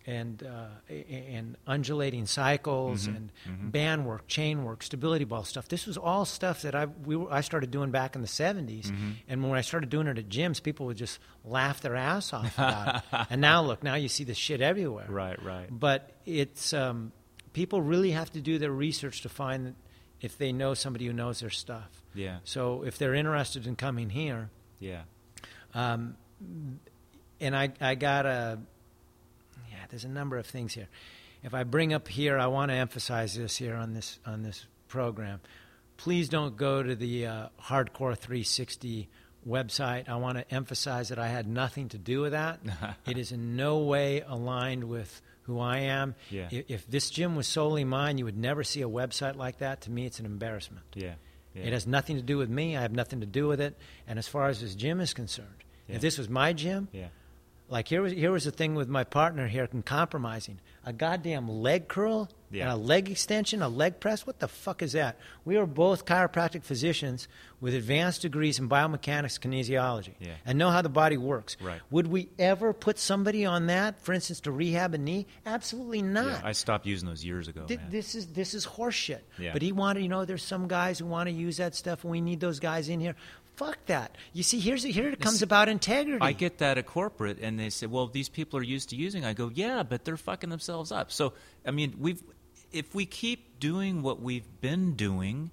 and 0.07 0.41
uh, 0.41 0.67
and 0.89 1.57
undulating 1.67 2.25
cycles 2.25 3.07
Mhm. 3.07 3.15
and 3.17 3.31
Mhm. 3.47 3.71
band 3.73 4.05
work, 4.07 4.25
chain 4.27 4.63
work, 4.63 4.81
stability 4.81 5.25
ball 5.25 5.43
stuff. 5.43 5.67
This 5.67 5.85
was 5.85 5.97
all 5.97 6.23
stuff 6.25 6.61
that 6.61 6.73
I 6.73 6.85
we 6.85 7.15
were, 7.17 7.31
I 7.31 7.41
started 7.41 7.69
doing 7.71 7.91
back 7.91 8.15
in 8.15 8.21
the 8.21 8.27
70s. 8.27 8.89
Mhm. 8.89 9.15
And 9.27 9.43
when 9.43 9.57
I 9.57 9.61
started 9.61 9.89
doing 9.89 10.07
it 10.07 10.17
at 10.17 10.29
gyms, 10.29 10.63
people 10.63 10.85
would 10.85 10.97
just 10.97 11.19
laugh 11.43 11.81
their 11.81 11.95
ass 11.97 12.31
off 12.33 12.53
about 12.57 12.95
it. 12.95 13.27
And 13.29 13.41
now 13.41 13.61
look, 13.61 13.83
now 13.83 13.95
you 13.95 14.07
see 14.07 14.23
this 14.23 14.37
shit 14.37 14.61
everywhere. 14.61 15.07
Right. 15.09 15.41
Right. 15.43 15.67
But 15.69 16.09
it's 16.25 16.71
um, 16.73 17.11
people 17.53 17.81
really 17.81 18.11
have 18.11 18.31
to 18.31 18.39
do 18.41 18.57
their 18.57 18.71
research 18.71 19.21
to 19.23 19.29
find 19.29 19.75
if 20.21 20.37
they 20.37 20.51
know 20.53 20.73
somebody 20.73 21.05
who 21.05 21.13
knows 21.13 21.41
their 21.41 21.49
stuff. 21.51 22.01
Yeah. 22.15 22.37
So 22.45 22.83
if 22.83 22.97
they're 22.97 23.13
interested 23.13 23.67
in 23.67 23.75
coming 23.75 24.09
here, 24.09 24.49
Yeah. 24.79 25.03
um, 25.75 26.15
and 27.39 27.55
I, 27.55 27.71
I 27.81 27.95
got 27.95 28.25
a, 28.25 28.59
there's 29.89 30.05
a 30.05 30.09
number 30.09 30.37
of 30.37 30.45
things 30.45 30.73
here. 30.73 30.87
If 31.43 31.53
I 31.53 31.63
bring 31.63 31.93
up 31.93 32.07
here, 32.07 32.37
I 32.37 32.47
want 32.47 32.71
to 32.71 32.75
emphasize 32.75 33.35
this 33.35 33.57
here 33.57 33.75
on 33.75 33.93
this 33.93 34.19
on 34.25 34.43
this 34.43 34.65
program. 34.87 35.39
Please 35.97 36.29
don't 36.29 36.55
go 36.57 36.83
to 36.83 36.95
the 36.95 37.25
uh, 37.27 37.47
Hardcore 37.61 38.15
360 38.17 39.09
website. 39.47 40.09
I 40.09 40.15
want 40.17 40.37
to 40.37 40.53
emphasize 40.53 41.09
that 41.09 41.19
I 41.19 41.27
had 41.27 41.47
nothing 41.47 41.89
to 41.89 41.97
do 41.97 42.21
with 42.21 42.31
that. 42.33 42.59
it 43.07 43.17
is 43.17 43.31
in 43.31 43.55
no 43.55 43.79
way 43.79 44.21
aligned 44.27 44.83
with 44.83 45.21
who 45.43 45.59
I 45.59 45.79
am. 45.79 46.15
Yeah. 46.29 46.49
If, 46.51 46.65
if 46.69 46.87
this 46.87 47.09
gym 47.09 47.35
was 47.35 47.47
solely 47.47 47.83
mine, 47.83 48.17
you 48.17 48.25
would 48.25 48.37
never 48.37 48.63
see 48.63 48.81
a 48.81 48.89
website 48.89 49.35
like 49.35 49.59
that. 49.59 49.81
To 49.81 49.91
me, 49.91 50.05
it's 50.05 50.19
an 50.19 50.25
embarrassment. 50.25 50.85
Yeah. 50.93 51.13
yeah. 51.55 51.63
It 51.63 51.73
has 51.73 51.87
nothing 51.87 52.17
to 52.17 52.21
do 52.21 52.37
with 52.37 52.49
me. 52.49 52.75
I 52.77 52.81
have 52.81 52.91
nothing 52.91 53.21
to 53.21 53.25
do 53.25 53.47
with 53.47 53.61
it. 53.61 53.77
And 54.07 54.19
as 54.19 54.27
far 54.27 54.49
as 54.49 54.61
this 54.61 54.75
gym 54.75 54.99
is 54.99 55.13
concerned, 55.13 55.63
Yeah. 55.87 55.95
if 55.95 56.01
this 56.01 56.17
was 56.17 56.29
my 56.29 56.53
gym, 56.53 56.89
Yeah. 56.91 57.07
Like 57.69 57.87
here 57.87 58.01
was 58.01 58.13
here 58.13 58.31
was 58.31 58.45
the 58.45 58.51
thing 58.51 58.75
with 58.75 58.87
my 58.87 59.03
partner 59.03 59.47
here 59.47 59.67
in 59.71 59.83
compromising. 59.83 60.59
A 60.85 60.93
goddamn 60.93 61.49
leg 61.49 61.87
curl 61.89 62.29
Yeah. 62.49 62.63
And 62.63 62.71
a 62.71 62.75
leg 62.77 63.09
extension, 63.11 63.61
a 63.61 63.67
leg 63.67 63.99
press, 63.99 64.25
what 64.25 64.39
the 64.39 64.47
fuck 64.47 64.81
is 64.81 64.93
that? 64.93 65.17
We 65.43 65.57
are 65.57 65.65
both 65.65 66.05
chiropractic 66.05 66.63
physicians 66.63 67.27
with 67.59 67.73
advanced 67.73 68.21
degrees 68.21 68.57
in 68.57 68.69
biomechanics, 68.69 69.37
kinesiology, 69.37 70.13
Yeah. 70.19 70.35
and 70.45 70.57
know 70.57 70.69
how 70.69 70.81
the 70.81 70.87
body 70.87 71.17
works. 71.17 71.57
Right. 71.59 71.81
Would 71.91 72.07
we 72.07 72.29
ever 72.39 72.71
put 72.71 72.99
somebody 72.99 73.43
on 73.45 73.65
that, 73.67 73.99
for 73.99 74.13
instance, 74.13 74.39
to 74.41 74.51
rehab 74.51 74.93
a 74.93 74.97
knee? 74.97 75.25
Absolutely 75.45 76.01
not. 76.03 76.25
Yeah, 76.39 76.41
I 76.45 76.53
stopped 76.53 76.85
using 76.85 77.09
those 77.09 77.25
years 77.25 77.49
ago. 77.49 77.65
Th- 77.65 77.81
man. 77.81 77.89
this 77.89 78.15
is 78.15 78.27
this 78.27 78.53
is 78.53 78.65
horseshit. 78.65 79.23
But 79.51 79.61
he 79.61 79.73
wanted, 79.73 80.03
you 80.03 80.09
know, 80.09 80.23
there's 80.23 80.43
some 80.43 80.69
guys 80.69 80.99
who 80.99 81.05
want 81.05 81.27
to 81.27 81.33
use 81.35 81.57
that 81.57 81.75
stuff, 81.75 82.03
and 82.05 82.11
we 82.11 82.21
need 82.21 82.39
those 82.39 82.61
guys 82.61 82.87
in 82.87 83.01
here. 83.01 83.15
Fuck 83.57 83.87
that. 83.87 84.15
You 84.33 84.43
see, 84.43 84.59
here's 84.59 84.83
here 84.83 85.09
it 85.09 85.19
comes 85.19 85.41
about 85.41 85.67
integrity. 85.67 86.21
I 86.21 86.31
get 86.31 86.59
that 86.59 86.77
at 86.77 86.85
corporate, 86.85 87.39
and 87.41 87.59
they 87.59 87.71
say, 87.71 87.87
"Well, 87.87 88.05
these 88.05 88.29
people 88.29 88.59
are 88.59 88.63
used 88.63 88.89
to 88.89 88.95
using." 88.95 89.25
I 89.25 89.33
go, 89.33 89.49
"Yeah, 89.51 89.81
but 89.81 90.05
they're 90.05 90.15
fucking 90.15 90.51
themselves 90.51 90.91
up." 90.91 91.11
So, 91.11 91.33
I 91.65 91.71
mean, 91.71 91.95
we've 91.99 92.23
if 92.71 92.93
we 92.93 93.07
keep 93.07 93.59
doing 93.59 94.03
what 94.03 94.21
we've 94.21 94.45
been 94.61 94.93
doing, 94.93 95.49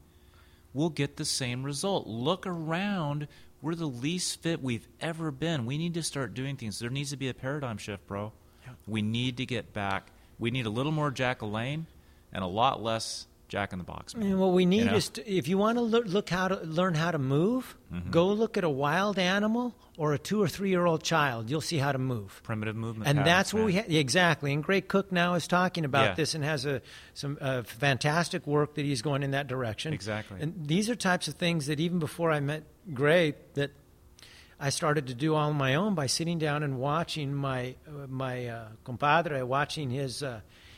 we'll 0.75 0.91
get 0.91 1.17
the 1.17 1.25
same 1.25 1.63
result. 1.63 2.07
Look 2.07 2.47
around; 2.47 3.27
we're 3.63 3.75
the 3.75 3.89
least 3.89 4.43
fit 4.43 4.63
we've 4.63 4.87
ever 5.01 5.31
been. 5.31 5.65
We 5.65 5.79
need 5.79 5.95
to 5.95 6.03
start 6.03 6.35
doing 6.35 6.57
things. 6.57 6.79
There 6.79 6.91
needs 6.91 7.09
to 7.11 7.17
be 7.17 7.31
a 7.31 7.35
paradigm 7.35 7.79
shift, 7.79 8.07
bro. 8.07 8.35
We 8.87 9.01
need 9.01 9.39
to 9.39 9.47
get 9.47 9.73
back. 9.73 10.11
We 10.39 10.51
need 10.51 10.67
a 10.67 10.71
little 10.71 10.93
more 10.93 11.11
Jack 11.11 11.39
LaLanne 11.41 11.87
and 12.35 12.45
a 12.45 12.49
lot 12.49 12.83
less 12.83 13.27
Jack 13.55 13.73
in 13.73 13.79
the 13.79 13.85
Box. 13.85 14.15
Man. 14.17 14.27
mean, 14.31 14.39
what 14.39 14.53
we 14.53 14.67
need 14.67 14.87
know? 14.87 14.97
is, 14.97 15.11
to, 15.11 15.21
if 15.31 15.47
you 15.49 15.57
want 15.59 15.79
to 15.79 15.83
look, 15.83 16.07
look 16.07 16.29
how 16.29 16.49
to 16.49 16.57
learn 16.65 16.95
how 16.95 17.11
to 17.13 17.19
move, 17.19 17.77
Mm-hmm. 17.95 18.11
go 18.11 18.27
look 18.33 18.57
at 18.59 18.65
a 18.65 18.69
wild 18.69 19.21
animal 19.21 19.73
or 19.97 20.15
a 20.15 20.19
two 20.19 20.43
or 20.43 20.49
three 20.49 20.71
year 20.71 20.85
old 20.85 21.05
child. 21.05 21.49
You'll 21.49 21.61
see 21.61 21.79
how 21.79 21.93
to 21.93 21.99
move. 21.99 22.41
primitive 22.43 22.75
movement, 22.75 23.07
and 23.09 23.19
patterns, 23.19 23.33
that's 23.37 23.55
what 23.55 23.65
we 23.67 23.75
ha- 23.77 23.85
exactly. 23.87 24.53
And 24.53 24.65
Gray 24.65 24.81
Cook 24.81 25.13
now 25.13 25.35
is 25.35 25.47
talking 25.47 25.85
about 25.85 26.05
Yeah. 26.05 26.15
this 26.15 26.35
and 26.35 26.43
has 26.43 26.67
a 26.67 26.83
some 27.13 27.39
uh, 27.41 27.63
fantastic 27.63 28.45
work 28.49 28.75
that 28.75 28.85
he's 28.85 29.01
going 29.03 29.23
in 29.23 29.31
that 29.31 29.47
direction. 29.47 29.93
Exactly. 29.93 30.39
And 30.41 30.67
these 30.67 30.91
are 30.91 30.97
types 30.97 31.29
of 31.29 31.35
things 31.35 31.67
that 31.67 31.79
even 31.79 32.01
before 32.01 32.33
I 32.33 32.41
met 32.41 32.65
Greg, 32.93 33.37
that 33.55 33.71
I 34.59 34.71
started 34.71 35.07
to 35.07 35.15
do 35.15 35.37
all 35.37 35.51
on 35.51 35.57
my 35.57 35.77
own 35.77 35.95
by 35.95 36.07
sitting 36.09 36.39
down 36.39 36.65
and 36.65 36.79
watching 36.81 37.33
my 37.33 37.77
uh, 37.87 38.09
my 38.09 38.49
uh, 38.49 38.69
compadre, 38.83 39.43
watching 39.47 39.91
his. 39.91 40.21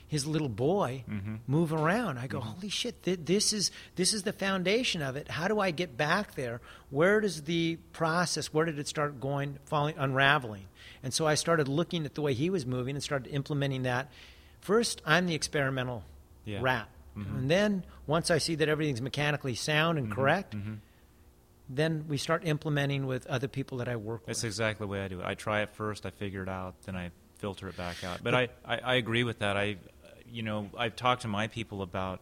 His 0.08 0.26
little 0.26 0.48
boy 0.48 1.04
Mm-hmm. 1.10 1.34
move 1.46 1.72
around. 1.72 2.18
I 2.18 2.26
go, 2.28 2.38
mm-hmm. 2.38 2.48
holy 2.48 2.68
shit! 2.68 3.02
Th- 3.02 3.18
this 3.22 3.52
is 3.52 3.70
this 3.96 4.14
is 4.14 4.22
the 4.22 4.32
foundation 4.32 5.02
of 5.02 5.16
it. 5.16 5.28
How 5.28 5.48
do 5.48 5.58
I 5.58 5.72
get 5.72 5.96
back 5.96 6.34
there? 6.36 6.60
Where 6.90 7.20
does 7.20 7.42
the 7.42 7.76
process? 7.92 8.52
Where 8.54 8.64
did 8.64 8.78
it 8.78 8.86
start 8.86 9.20
going, 9.20 9.58
falling, 9.64 9.96
unraveling? 9.98 10.66
And 11.02 11.12
so 11.12 11.26
I 11.26 11.34
started 11.34 11.68
looking 11.68 12.04
at 12.06 12.14
the 12.14 12.22
way 12.22 12.34
he 12.34 12.50
was 12.50 12.64
moving 12.64 12.94
and 12.94 13.02
started 13.02 13.30
implementing 13.32 13.82
that. 13.82 14.10
First, 14.60 15.02
I'm 15.04 15.26
the 15.26 15.34
experimental 15.34 16.04
Yeah. 16.44 16.58
rat, 16.62 16.88
mm-hmm. 17.16 17.36
and 17.38 17.50
then 17.50 17.84
once 18.06 18.30
I 18.30 18.38
see 18.38 18.54
that 18.56 18.68
everything's 18.68 19.02
mechanically 19.02 19.54
sound 19.56 19.98
and 19.98 20.06
mm-hmm. 20.08 20.14
correct, 20.20 20.54
then 21.68 22.04
we 22.08 22.16
start 22.16 22.42
implementing 22.44 23.06
with 23.06 23.26
other 23.26 23.48
people 23.48 23.78
that 23.78 23.88
I 23.88 23.96
work 23.96 24.20
That's 24.20 24.38
with. 24.38 24.42
That's 24.42 24.44
exactly 24.44 24.84
the 24.84 24.88
way 24.88 25.00
I 25.04 25.08
do 25.08 25.20
it. 25.20 25.26
I 25.26 25.34
try 25.34 25.62
it 25.62 25.70
first, 25.70 26.06
I 26.06 26.10
figure 26.10 26.42
it 26.42 26.48
out, 26.48 26.74
then 26.84 26.94
I 26.94 27.10
filter 27.38 27.68
it 27.68 27.76
back 27.76 28.02
out. 28.04 28.20
But 28.22 28.34
I, 28.34 28.48
I, 28.64 28.78
I 28.78 28.94
agree 28.94 29.24
with 29.24 29.40
that. 29.40 29.56
I, 29.56 29.76
you 30.30 30.42
know, 30.42 30.70
I've 30.76 30.96
talked 30.96 31.22
to 31.22 31.28
my 31.28 31.46
people 31.46 31.82
about 31.82 32.20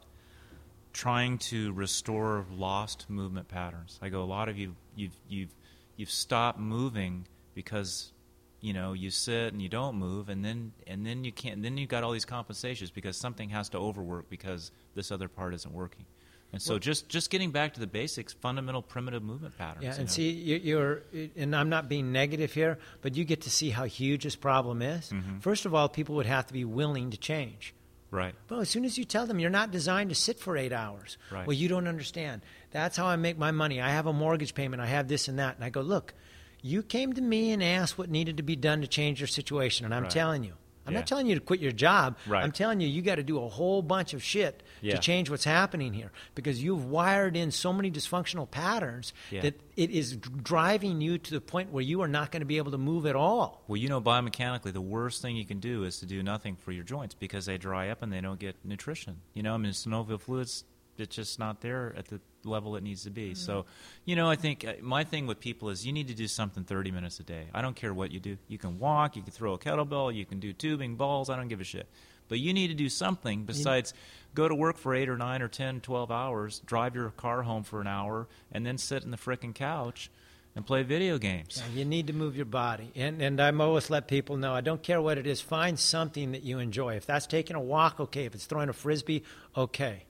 trying 0.92 1.38
to 1.38 1.72
restore 1.72 2.46
lost 2.52 3.06
movement 3.08 3.48
patterns. 3.48 3.98
I 4.00 4.08
go, 4.08 4.22
a 4.22 4.24
lot 4.24 4.48
of 4.48 4.56
you, 4.56 4.76
you've, 4.94 5.16
you've, 5.28 5.54
you've 5.96 6.10
stopped 6.10 6.58
moving 6.58 7.26
because, 7.54 8.12
you 8.60 8.72
know, 8.72 8.92
you 8.92 9.10
sit 9.10 9.52
and 9.52 9.60
you 9.60 9.68
don't 9.68 9.96
move, 9.96 10.28
and 10.28 10.44
then, 10.44 10.72
and 10.86 11.04
then 11.04 11.24
you 11.24 11.32
can't. 11.32 11.62
Then 11.62 11.76
you've 11.76 11.88
got 11.88 12.04
all 12.04 12.12
these 12.12 12.24
compensations 12.24 12.90
because 12.90 13.16
something 13.16 13.48
has 13.50 13.68
to 13.70 13.78
overwork 13.78 14.30
because 14.30 14.70
this 14.94 15.10
other 15.10 15.28
part 15.28 15.54
isn't 15.54 15.74
working. 15.74 16.04
And 16.52 16.62
so, 16.62 16.74
Well- 16.74 16.78
just 16.78 17.08
just 17.08 17.30
getting 17.30 17.50
back 17.50 17.74
to 17.74 17.80
the 17.80 17.86
basics, 17.88 18.32
fundamental 18.32 18.80
primitive 18.80 19.24
movement 19.24 19.58
patterns. 19.58 19.82
Yeah, 19.82 19.94
you 19.94 19.98
and 19.98 20.06
know. 20.06 20.12
see, 20.12 20.30
you, 20.30 20.56
you're, 20.56 21.02
and 21.34 21.54
I'm 21.56 21.68
not 21.68 21.88
being 21.88 22.12
negative 22.12 22.52
here, 22.52 22.78
but 23.02 23.16
you 23.16 23.24
get 23.24 23.40
to 23.42 23.50
see 23.50 23.70
how 23.70 23.84
huge 23.84 24.22
this 24.22 24.36
problem 24.36 24.80
is. 24.80 25.10
Mm-hmm. 25.10 25.38
First 25.40 25.66
of 25.66 25.74
all, 25.74 25.88
people 25.88 26.14
would 26.14 26.26
have 26.26 26.46
to 26.46 26.52
be 26.52 26.64
willing 26.64 27.10
to 27.10 27.16
change. 27.16 27.74
Right. 28.14 28.34
Well, 28.48 28.60
as 28.60 28.70
soon 28.70 28.84
as 28.84 28.96
you 28.96 29.04
tell 29.04 29.26
them 29.26 29.38
you're 29.38 29.50
not 29.50 29.70
designed 29.70 30.08
to 30.10 30.14
sit 30.14 30.38
for 30.40 30.56
eight 30.56 30.72
hours, 30.72 31.18
Right. 31.30 31.46
well, 31.46 31.54
you 31.54 31.68
don't 31.68 31.88
understand. 31.88 32.42
That's 32.70 32.96
how 32.96 33.06
I 33.06 33.16
make 33.16 33.36
my 33.36 33.50
money. 33.50 33.80
I 33.80 33.90
have 33.90 34.06
a 34.06 34.12
mortgage 34.12 34.54
payment. 34.54 34.80
I 34.80 34.86
have 34.86 35.08
this 35.08 35.28
and 35.28 35.38
that, 35.38 35.56
and 35.56 35.64
I 35.64 35.70
go, 35.70 35.80
look, 35.80 36.14
you 36.62 36.82
came 36.82 37.12
to 37.12 37.20
me 37.20 37.50
and 37.52 37.62
asked 37.62 37.98
what 37.98 38.08
needed 38.08 38.38
to 38.38 38.42
be 38.42 38.56
done 38.56 38.80
to 38.80 38.86
change 38.86 39.20
your 39.20 39.26
situation, 39.26 39.84
and 39.84 39.94
I'm 39.94 40.04
Right. 40.04 40.10
telling 40.10 40.44
you. 40.44 40.54
I'm 40.86 40.92
Yeah. 40.92 41.00
not 41.00 41.06
telling 41.06 41.26
you 41.26 41.34
to 41.34 41.40
quit 41.40 41.60
your 41.60 41.72
job. 41.72 42.16
Right. 42.26 42.42
I'm 42.44 42.52
telling 42.52 42.80
you, 42.80 42.88
you 42.88 43.00
got 43.02 43.14
to 43.16 43.22
do 43.22 43.42
a 43.42 43.48
whole 43.48 43.80
bunch 43.82 44.12
of 44.14 44.22
shit 44.22 44.62
Yeah. 44.82 44.96
to 44.96 45.00
change 45.00 45.30
what's 45.30 45.44
happening 45.44 45.94
here 45.94 46.12
because 46.34 46.62
you've 46.62 46.84
wired 46.84 47.36
in 47.36 47.50
so 47.50 47.72
many 47.72 47.90
dysfunctional 47.90 48.50
patterns 48.50 49.12
Yeah. 49.30 49.42
that 49.42 49.60
it 49.76 49.90
is 49.90 50.16
driving 50.16 51.00
you 51.00 51.18
to 51.18 51.30
the 51.32 51.40
point 51.40 51.70
where 51.72 51.82
you 51.82 52.02
are 52.02 52.08
not 52.08 52.30
going 52.30 52.40
to 52.40 52.46
be 52.46 52.58
able 52.58 52.72
to 52.72 52.78
move 52.78 53.06
at 53.06 53.16
all. 53.16 53.62
Well, 53.66 53.76
you 53.76 53.88
know, 53.88 54.00
biomechanically, 54.00 54.72
the 54.72 54.80
worst 54.80 55.22
thing 55.22 55.36
you 55.36 55.46
can 55.46 55.58
do 55.60 55.84
is 55.84 55.98
to 56.00 56.06
do 56.06 56.22
nothing 56.22 56.56
for 56.56 56.72
your 56.72 56.84
joints 56.84 57.14
because 57.14 57.46
they 57.46 57.56
dry 57.58 57.88
up 57.88 58.02
and 58.02 58.12
they 58.12 58.20
don't 58.20 58.38
get 58.38 58.56
nutrition. 58.64 59.20
You 59.32 59.42
know, 59.42 59.54
I 59.54 59.56
mean, 59.56 59.72
synovial 59.72 60.20
fluids, 60.20 60.64
it's 60.98 61.16
just 61.16 61.38
not 61.38 61.60
there 61.60 61.94
at 61.96 62.06
the 62.08 62.20
level 62.44 62.76
it 62.76 62.82
needs 62.82 63.04
to 63.04 63.10
be. 63.10 63.34
So, 63.34 63.66
you 64.04 64.16
know, 64.16 64.28
I 64.28 64.36
think 64.36 64.64
uh, 64.64 64.74
my 64.80 65.04
thing 65.04 65.26
with 65.26 65.40
people 65.40 65.70
is 65.70 65.86
you 65.86 65.92
need 65.92 66.08
to 66.08 66.14
do 66.14 66.28
something 66.28 66.64
30 66.64 66.90
minutes 66.90 67.20
a 67.20 67.22
day. 67.22 67.46
I 67.52 67.62
don't 67.62 67.76
care 67.76 67.92
what 67.94 68.10
you 68.10 68.20
do. 68.20 68.36
You 68.48 68.58
can 68.58 68.78
walk, 68.78 69.16
you 69.16 69.22
can 69.22 69.32
throw 69.32 69.54
a 69.54 69.58
kettlebell, 69.58 70.14
you 70.14 70.24
can 70.24 70.40
do 70.40 70.52
tubing, 70.52 70.96
balls, 70.96 71.30
I 71.30 71.36
don't 71.36 71.48
give 71.48 71.60
a 71.60 71.64
shit. 71.64 71.88
But 72.28 72.38
you 72.38 72.54
need 72.54 72.68
to 72.68 72.74
do 72.74 72.88
something 72.88 73.44
besides 73.44 73.92
go 74.34 74.48
to 74.48 74.54
work 74.54 74.78
for 74.78 74.94
8 74.94 75.08
or 75.08 75.16
9 75.16 75.42
or 75.42 75.48
10, 75.48 75.80
12 75.80 76.10
hours, 76.10 76.60
drive 76.60 76.94
your 76.94 77.10
car 77.10 77.42
home 77.42 77.62
for 77.62 77.80
an 77.80 77.86
hour, 77.86 78.28
and 78.50 78.64
then 78.64 78.78
sit 78.78 79.04
in 79.04 79.10
the 79.10 79.16
frickin' 79.16 79.54
couch 79.54 80.10
and 80.56 80.64
play 80.64 80.82
video 80.82 81.18
games. 81.18 81.60
Yeah, 81.60 81.80
you 81.80 81.84
need 81.84 82.06
to 82.06 82.12
move 82.12 82.36
your 82.36 82.46
body. 82.46 82.90
And, 82.94 83.20
and 83.20 83.40
I'm 83.40 83.60
always 83.60 83.90
let 83.90 84.08
people 84.08 84.36
know 84.36 84.54
I 84.54 84.60
don't 84.60 84.82
care 84.82 85.02
what 85.02 85.18
it 85.18 85.26
is, 85.26 85.40
find 85.40 85.78
something 85.78 86.32
that 86.32 86.42
you 86.42 86.58
enjoy. 86.58 86.94
If 86.96 87.06
that's 87.06 87.26
taking 87.26 87.56
a 87.56 87.60
walk, 87.60 88.00
okay. 88.00 88.24
If 88.24 88.34
it's 88.34 88.46
throwing 88.46 88.68
a 88.68 88.72
frisbee, 88.72 89.24
okay. 89.56 90.04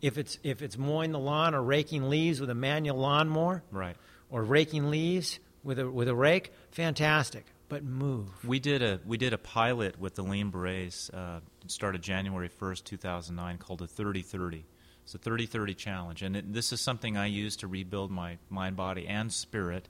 If 0.00 0.16
it's, 0.18 0.38
if 0.42 0.62
it's 0.62 0.78
mowing 0.78 1.12
the 1.12 1.18
lawn 1.18 1.54
or 1.54 1.62
raking 1.62 2.08
leaves 2.08 2.40
with 2.40 2.50
a 2.50 2.54
manual 2.54 2.98
lawnmower 2.98 3.62
Right. 3.70 3.96
or 4.30 4.42
raking 4.42 4.90
leaves 4.90 5.38
with 5.64 5.78
a, 5.78 5.90
with 5.90 6.08
a 6.08 6.14
rake, 6.14 6.52
fantastic. 6.70 7.44
But 7.68 7.84
move. 7.84 8.28
We 8.46 8.60
did 8.60 8.80
a 8.82 8.98
we 9.04 9.18
did 9.18 9.34
a 9.34 9.38
pilot 9.38 10.00
with 10.00 10.14
the 10.14 10.22
Lean 10.22 10.50
Berets. 10.50 11.10
Uh, 11.10 11.40
started 11.66 12.00
January 12.00 12.48
first, 12.48 12.86
two 12.86 12.96
thousand 12.96 13.36
nine, 13.36 13.58
called 13.58 13.80
the 13.80 13.86
thirty 13.86 14.22
thirty. 14.22 14.64
It's 15.04 15.14
a 15.14 15.18
thirty 15.18 15.44
thirty 15.44 15.74
challenge, 15.74 16.22
and 16.22 16.34
it, 16.34 16.50
this 16.50 16.72
is 16.72 16.80
something 16.80 17.18
I 17.18 17.26
used 17.26 17.60
to 17.60 17.66
rebuild 17.68 18.10
my 18.10 18.38
mind, 18.48 18.76
body, 18.76 19.06
and 19.06 19.30
spirit. 19.30 19.86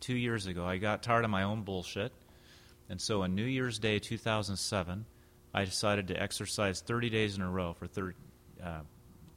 Two 0.00 0.16
years 0.16 0.46
ago, 0.46 0.64
I 0.64 0.78
got 0.78 1.02
tired 1.02 1.24
of 1.26 1.30
my 1.30 1.42
own 1.42 1.64
bullshit, 1.64 2.12
and 2.88 2.98
so 2.98 3.20
on 3.22 3.34
New 3.34 3.44
Year's 3.44 3.78
Day, 3.78 3.98
two 3.98 4.16
thousand 4.16 4.56
seven, 4.56 5.04
I 5.52 5.66
decided 5.66 6.08
to 6.08 6.22
exercise 6.22 6.80
thirty 6.80 7.10
days 7.10 7.36
in 7.36 7.42
a 7.42 7.50
row 7.50 7.74
for 7.74 7.86
30, 7.86 8.14
uh, 8.64 8.80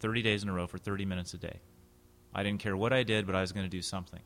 30 0.01 0.21
days 0.21 0.43
in 0.43 0.49
a 0.49 0.53
row 0.53 0.67
for 0.67 0.77
thirty 0.77 1.05
minutes 1.05 1.33
a 1.33 1.37
day. 1.37 1.59
I 2.33 2.43
didn't 2.43 2.59
care 2.59 2.75
what 2.75 2.93
I 2.93 3.03
did, 3.03 3.25
but 3.25 3.35
I 3.35 3.41
was 3.41 3.51
going 3.51 3.65
to 3.65 3.69
do 3.69 3.81
something. 3.81 4.21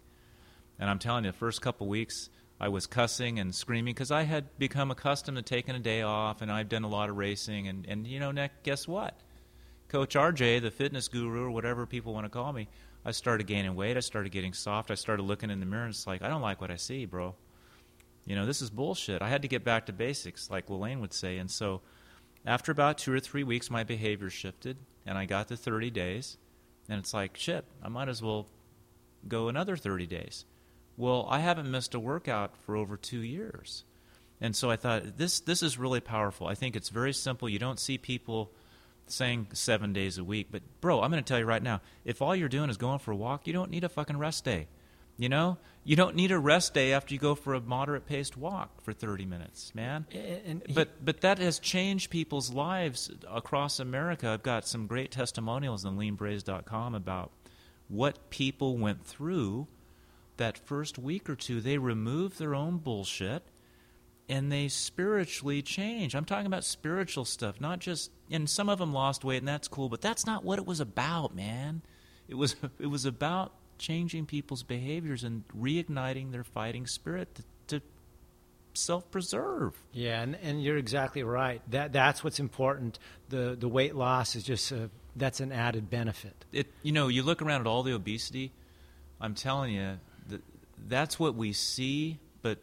And 0.80 0.90
I'm 0.90 1.00
telling 1.00 1.26
you, 1.26 1.32
the 1.32 1.38
first 1.38 1.62
couple 1.62 1.88
weeks, 1.88 2.30
I 2.60 2.70
was 2.70 2.88
cussing 2.88 3.40
and 3.40 3.54
screaming 3.54 3.94
because 3.94 4.12
I 4.12 4.24
had 4.24 4.58
become 4.58 4.92
accustomed 4.92 5.38
to 5.38 5.44
taking 5.44 5.76
a 5.76 5.80
day 5.80 6.02
off, 6.02 6.42
and 6.42 6.52
I've 6.52 6.70
done 6.70 6.84
a 6.84 6.90
lot 6.90 7.10
of 7.10 7.18
racing. 7.18 7.68
And, 7.68 7.86
and 7.88 8.08
you 8.08 8.20
know, 8.20 8.32
Nick, 8.32 8.64
guess 8.64 8.88
what? 8.88 9.20
Coach 9.90 10.16
RJ, 10.16 10.62
the 10.62 10.72
fitness 10.72 11.08
guru, 11.08 11.46
or 11.46 11.52
whatever 11.52 11.86
people 11.86 12.14
want 12.14 12.26
to 12.26 12.30
call 12.30 12.52
me, 12.54 12.68
I 13.04 13.12
started 13.12 13.46
gaining 13.48 13.76
weight. 13.76 13.98
I 13.98 14.02
started 14.02 14.32
getting 14.32 14.54
soft. 14.54 14.90
I 14.90 14.96
started 14.96 15.24
looking 15.24 15.50
in 15.50 15.60
the 15.60 15.66
mirror, 15.66 15.84
and 15.84 15.94
it's 15.94 16.08
like, 16.08 16.22
I 16.22 16.28
don't 16.28 16.42
like 16.42 16.62
what 16.62 16.72
I 16.72 16.76
see, 16.76 17.06
bro. 17.06 17.36
You 18.26 18.36
know, 18.36 18.46
this 18.46 18.62
is 18.62 18.70
bullshit. 18.70 19.22
I 19.22 19.30
had 19.30 19.44
to 19.44 19.48
get 19.48 19.64
back 19.64 19.86
to 19.86 19.94
basics, 19.94 20.50
like 20.50 20.68
LaLanne 20.68 21.02
would 21.02 21.14
say. 21.14 21.38
And 21.38 21.52
so, 21.52 21.82
after 22.46 22.72
about 22.72 22.98
two 22.98 23.14
or 23.14 23.20
three 23.20 23.44
weeks, 23.44 23.70
my 23.70 23.84
behavior 23.84 24.30
shifted, 24.30 24.78
and 25.06 25.18
I 25.18 25.26
got 25.26 25.48
the 25.48 25.58
30 25.58 25.92
days. 25.92 26.38
And 26.90 27.00
it's 27.00 27.14
like, 27.14 27.38
shit, 27.38 27.66
I 27.84 27.90
might 27.90 28.10
as 28.10 28.22
well 28.22 28.48
go 29.28 29.48
another 29.48 29.76
30 29.76 30.06
days. 30.06 30.46
Well, 30.98 31.28
I 31.30 31.40
haven't 31.40 31.70
missed 31.70 31.94
a 31.94 32.00
workout 32.00 32.56
for 32.66 32.76
over 32.76 32.96
two 32.96 33.20
years. 33.20 33.84
And 34.40 34.56
so 34.56 34.70
I 34.70 34.76
thought, 34.76 35.18
this, 35.18 35.40
this 35.40 35.64
is 35.64 35.78
really 35.78 36.00
powerful. 36.00 36.48
I 36.48 36.56
think 36.56 36.76
it's 36.76 36.90
very 36.90 37.14
simple. 37.14 37.50
You 37.50 37.60
don't 37.60 37.80
see 37.80 37.98
people 37.98 38.52
saying 39.08 39.48
seven 39.54 39.94
days 39.94 40.18
a 40.18 40.24
week. 40.24 40.48
But, 40.52 40.62
bro, 40.82 41.02
I'm 41.02 41.12
going 41.12 41.24
to 41.24 41.28
tell 41.28 41.40
you 41.40 41.46
right 41.46 41.64
now 41.64 41.82
if 42.04 42.22
all 42.22 42.36
you're 42.36 42.50
doing 42.50 42.70
is 42.70 42.78
going 42.78 43.00
for 43.00 43.12
a 43.12 43.16
walk, 43.16 43.48
you 43.48 43.54
don't 43.54 43.72
need 43.72 43.84
a 43.84 43.90
fucking 43.90 44.18
rest 44.18 44.46
day. 44.46 44.68
You 45.18 45.30
know? 45.30 45.58
You 45.84 45.96
don't 45.96 46.16
need 46.16 46.32
a 46.32 46.40
rest 46.40 46.74
day 46.74 46.94
after 46.94 47.14
you 47.14 47.20
go 47.20 47.36
for 47.36 47.54
a 47.54 47.62
moderate 47.62 48.08
paced 48.08 48.36
walk 48.36 48.82
for 48.82 48.92
30 48.92 49.26
minutes, 49.26 49.74
man. 49.76 50.08
And 50.12 50.64
But 50.74 51.06
but 51.06 51.22
that 51.22 51.38
has 51.38 51.60
changed 51.60 52.10
people's 52.10 52.52
lives 52.52 53.12
across 53.30 53.80
America. 53.80 54.30
I've 54.30 54.42
got 54.42 54.68
some 54.68 54.88
great 54.88 55.12
testimonials 55.12 55.86
on 55.86 55.96
leanberets.com 55.96 56.96
about 56.96 57.32
what 57.88 58.32
people 58.32 58.78
went 58.78 59.06
through 59.06 59.68
that 60.38 60.58
first 60.58 60.98
week 60.98 61.30
or 61.30 61.36
two. 61.36 61.62
They 61.62 61.78
removed 61.78 62.40
their 62.40 62.56
own 62.56 62.78
bullshit 62.78 63.44
and 64.28 64.52
they 64.52 64.68
spiritually 64.68 65.62
change. 65.62 66.16
I'm 66.16 66.26
talking 66.26 66.48
about 66.48 66.64
spiritual 66.64 67.26
stuff, 67.26 67.62
not 67.62 67.78
just 67.78 68.10
and 68.32 68.50
some 68.50 68.70
of 68.70 68.80
them 68.80 68.92
lost 68.92 69.24
weight 69.24 69.38
and 69.38 69.48
that's 69.48 69.68
cool, 69.68 69.90
but 69.90 70.02
that's 70.02 70.26
not 70.26 70.44
what 70.44 70.58
it 70.58 70.66
was 70.66 70.80
about, 70.80 71.36
man. 71.36 71.84
It 72.28 72.36
was 72.36 72.56
it 72.80 72.88
was 72.88 73.06
about 73.06 73.54
changing 73.78 74.26
people's 74.26 74.64
behaviors 74.64 75.24
and 75.24 75.44
reigniting 75.58 76.32
their 76.32 76.44
fighting 76.44 76.88
spirit 76.88 77.36
to, 77.36 77.44
to 77.68 77.86
self-preserve. 78.74 79.78
Yeah, 79.94 80.22
and, 80.22 80.36
and 80.42 80.64
you're 80.64 80.78
exactly 80.78 81.24
right. 81.24 81.62
That 81.72 81.94
that's 81.94 82.24
what's 82.24 82.40
important. 82.40 83.00
The 83.30 83.56
the 83.60 83.68
weight 83.68 83.96
loss 83.96 84.36
is 84.36 84.44
just 84.44 84.72
a, 84.72 84.90
that's 85.16 85.40
an 85.40 85.52
added 85.52 85.90
benefit. 85.90 86.46
It 86.52 86.68
you 86.84 86.92
know, 86.92 87.08
you 87.08 87.24
look 87.24 87.42
around 87.42 87.62
at 87.62 87.68
all 87.68 87.84
the 87.84 87.94
obesity, 87.94 88.52
I'm 89.20 89.36
telling 89.36 89.74
you, 89.74 90.00
that 90.30 90.42
that's 90.88 91.20
what 91.20 91.36
we 91.36 91.54
see, 91.54 92.20
but 92.42 92.60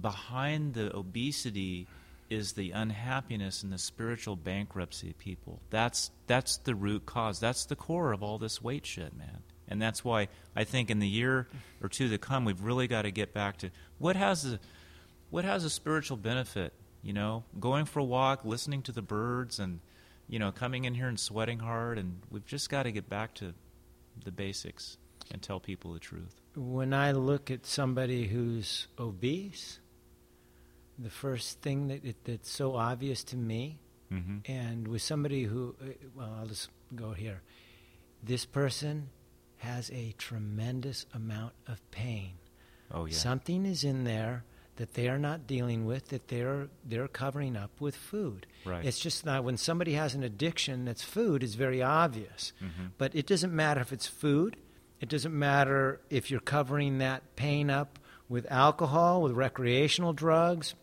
behind 0.00 0.74
the 0.74 0.94
obesity 0.94 1.86
is 2.28 2.52
the 2.52 2.72
unhappiness 2.72 3.62
and 3.62 3.72
the 3.72 3.78
spiritual 3.78 4.36
bankruptcy 4.36 5.10
of 5.10 5.18
people. 5.18 5.60
That's 5.70 6.10
that's 6.26 6.58
the 6.58 6.74
root 6.74 7.06
cause. 7.06 7.40
That's 7.40 7.66
the 7.66 7.76
core 7.76 8.12
of 8.12 8.22
all 8.22 8.38
this 8.38 8.60
weight 8.60 8.84
shit, 8.84 9.16
man. 9.16 9.42
And 9.68 9.82
that's 9.82 10.04
why 10.04 10.28
I 10.54 10.64
think 10.64 10.90
in 10.90 10.98
the 10.98 11.08
year 11.08 11.48
or 11.82 11.88
two 11.88 12.08
to 12.08 12.18
come, 12.18 12.44
we've 12.44 12.60
really 12.60 12.86
got 12.86 13.02
to 13.02 13.10
get 13.10 13.34
back 13.34 13.58
to 13.58 13.70
what 13.98 14.16
has 14.16 14.44
a 14.44 14.60
what 15.30 15.44
has 15.44 15.64
a 15.64 15.70
spiritual 15.70 16.16
benefit. 16.16 16.72
You 17.02 17.12
know, 17.12 17.44
going 17.60 17.84
for 17.84 18.00
a 18.00 18.04
walk, 18.04 18.44
listening 18.44 18.82
to 18.82 18.92
the 18.92 19.02
birds, 19.02 19.58
and 19.58 19.80
you 20.28 20.38
know, 20.38 20.50
coming 20.52 20.84
in 20.84 20.94
here 20.94 21.08
and 21.08 21.18
sweating 21.18 21.60
hard. 21.60 21.98
And 21.98 22.20
we've 22.30 22.46
just 22.46 22.70
got 22.70 22.84
to 22.84 22.92
get 22.92 23.08
back 23.08 23.34
to 23.34 23.54
the 24.24 24.32
basics 24.32 24.98
and 25.32 25.42
tell 25.42 25.60
people 25.60 25.92
the 25.92 25.98
truth. 25.98 26.40
When 26.54 26.92
I 26.94 27.12
look 27.12 27.50
at 27.50 27.66
somebody 27.66 28.26
who's 28.26 28.88
obese, 28.98 29.78
the 30.98 31.10
first 31.10 31.60
thing 31.60 31.88
that 31.88 32.04
it, 32.04 32.16
that's 32.24 32.50
so 32.50 32.76
obvious 32.76 33.22
to 33.24 33.36
me, 33.36 33.78
mm-hmm. 34.12 34.50
and 34.50 34.88
with 34.88 35.02
somebody 35.02 35.44
who, 35.44 35.74
uh, 35.82 35.88
well, 36.14 36.34
I'll 36.40 36.46
just 36.46 36.70
go 36.94 37.12
here. 37.12 37.42
This 38.22 38.46
person 38.46 39.10
has 39.58 39.90
a 39.90 40.14
tremendous 40.18 41.06
amount 41.14 41.52
of 41.66 41.88
pain. 41.90 42.32
Oh 42.90 43.06
yeah. 43.06 43.14
Something 43.14 43.66
is 43.66 43.84
in 43.84 44.04
there 44.04 44.44
that 44.76 44.94
they 44.94 45.08
are 45.08 45.18
not 45.18 45.46
dealing 45.46 45.86
with 45.86 46.08
that 46.08 46.28
they're 46.28 46.68
they're 46.84 47.08
covering 47.08 47.56
up 47.56 47.80
with 47.80 47.96
food. 47.96 48.46
Right. 48.64 48.84
It's 48.84 48.98
just 48.98 49.24
that 49.24 49.42
when 49.44 49.56
somebody 49.56 49.94
has 49.94 50.14
an 50.14 50.22
addiction 50.22 50.84
that's 50.84 51.02
food 51.02 51.42
is 51.42 51.54
very 51.54 51.82
obvious. 51.82 52.52
Mhm. 52.62 52.90
But 52.98 53.14
it 53.14 53.26
doesn't 53.26 53.54
matter 53.54 53.80
if 53.80 53.92
it's 53.92 54.06
food. 54.06 54.56
It 55.00 55.08
doesn't 55.08 55.36
matter 55.36 56.00
if 56.10 56.30
you're 56.30 56.40
covering 56.40 56.98
that 56.98 57.36
pain 57.36 57.70
up 57.70 57.98
with 58.28 58.50
alcohol, 58.50 59.22
with 59.22 59.32
recreational 59.32 60.12
drugs, 60.12 60.74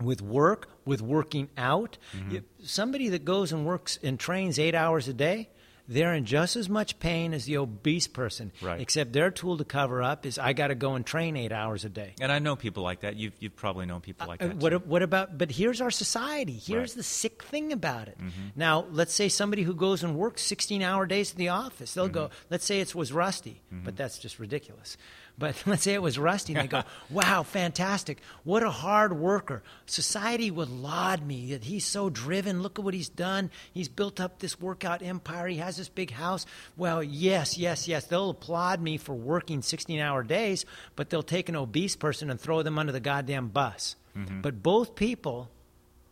with 0.00 0.22
work, 0.22 0.68
with 0.84 1.02
working 1.02 1.48
out. 1.56 1.98
Mm-hmm. 2.16 2.38
Somebody 2.62 3.08
that 3.10 3.24
goes 3.24 3.52
and 3.52 3.66
works 3.66 3.98
and 4.02 4.18
trains 4.18 4.58
eight 4.58 4.74
hours 4.74 5.08
a 5.08 5.12
day, 5.14 5.48
they're 5.88 6.12
in 6.14 6.26
just 6.26 6.54
as 6.56 6.68
much 6.68 6.98
pain 7.00 7.32
as 7.32 7.46
the 7.46 7.56
obese 7.56 8.06
person. 8.06 8.52
Right. 8.60 8.80
Except 8.80 9.12
their 9.12 9.30
tool 9.30 9.56
to 9.56 9.64
cover 9.64 10.02
up 10.02 10.26
is 10.26 10.38
I 10.38 10.52
got 10.52 10.68
to 10.68 10.74
go 10.74 10.94
and 10.94 11.04
train 11.06 11.36
eight 11.36 11.50
hours 11.50 11.84
a 11.84 11.88
day. 11.88 12.12
And 12.20 12.30
I 12.30 12.38
know 12.40 12.56
people 12.56 12.82
like 12.82 13.00
that. 13.00 13.16
You've 13.16 13.32
you've 13.40 13.56
probably 13.56 13.86
known 13.86 14.00
people 14.02 14.26
like 14.28 14.42
Uh, 14.42 14.48
that. 14.48 14.56
what, 14.58 14.70
too. 14.70 14.78
what 14.84 15.02
about? 15.02 15.38
But 15.38 15.50
here's 15.50 15.80
our 15.80 15.90
society. 15.90 16.52
Here's 16.52 16.68
Right. 16.68 16.88
Mm-hmm. 16.90 16.98
the 16.98 17.02
sick 17.02 17.42
thing 17.44 17.72
about 17.72 18.08
it. 18.08 18.18
Now, 18.54 18.84
let's 18.90 19.14
say 19.14 19.28
somebody 19.28 19.62
who 19.62 19.74
goes 19.74 20.04
and 20.04 20.14
works 20.14 20.42
16-hour 20.46 21.06
days 21.06 21.32
in 21.32 21.38
the 21.38 21.48
office. 21.48 21.94
They'll 21.94 22.08
go. 22.08 22.24
Mm-hmm. 22.26 22.44
Let's 22.50 22.64
say 22.66 22.80
it 22.80 22.94
was 22.94 23.12
Rusty, 23.12 23.62
but 23.72 23.96
that's 23.96 24.18
just 24.18 24.38
ridiculous. 24.38 24.96
But 25.38 25.62
let's 25.66 25.82
say 25.82 25.94
it 25.94 26.02
was 26.02 26.18
Rusty, 26.18 26.54
and 26.54 26.62
they 26.62 26.68
go, 26.68 26.82
"Wow, 27.10 27.42
fantastic! 27.42 28.18
What 28.44 28.62
a 28.62 28.70
hard 28.70 29.12
worker! 29.12 29.62
Society 29.86 30.50
would 30.50 30.68
laud 30.68 31.24
me 31.24 31.52
that 31.52 31.64
he's 31.64 31.84
so 31.84 32.10
driven. 32.10 32.62
Look 32.62 32.78
at 32.78 32.84
what 32.84 32.94
he's 32.94 33.08
done. 33.08 33.50
He's 33.72 33.88
built 33.88 34.20
up 34.20 34.38
this 34.38 34.60
workout 34.60 35.02
empire. 35.02 35.46
He 35.46 35.58
has 35.58 35.76
this 35.76 35.88
big 35.88 36.10
house. 36.10 36.46
Well, 36.76 37.02
yes, 37.02 37.56
yes, 37.56 37.86
yes. 37.86 38.06
They'll 38.06 38.30
applaud 38.30 38.80
me 38.80 38.96
for 38.96 39.14
working 39.14 39.60
16-hour 39.60 40.24
days, 40.24 40.64
but 40.96 41.10
they'll 41.10 41.22
take 41.22 41.48
an 41.48 41.56
obese 41.56 41.96
person 41.96 42.30
and 42.30 42.40
throw 42.40 42.62
them 42.62 42.78
under 42.78 42.92
the 42.92 43.00
goddamn 43.00 43.48
bus. 43.48 43.96
Mm-hmm. 44.16 44.40
But 44.40 44.62
both 44.62 44.94
people 44.94 45.50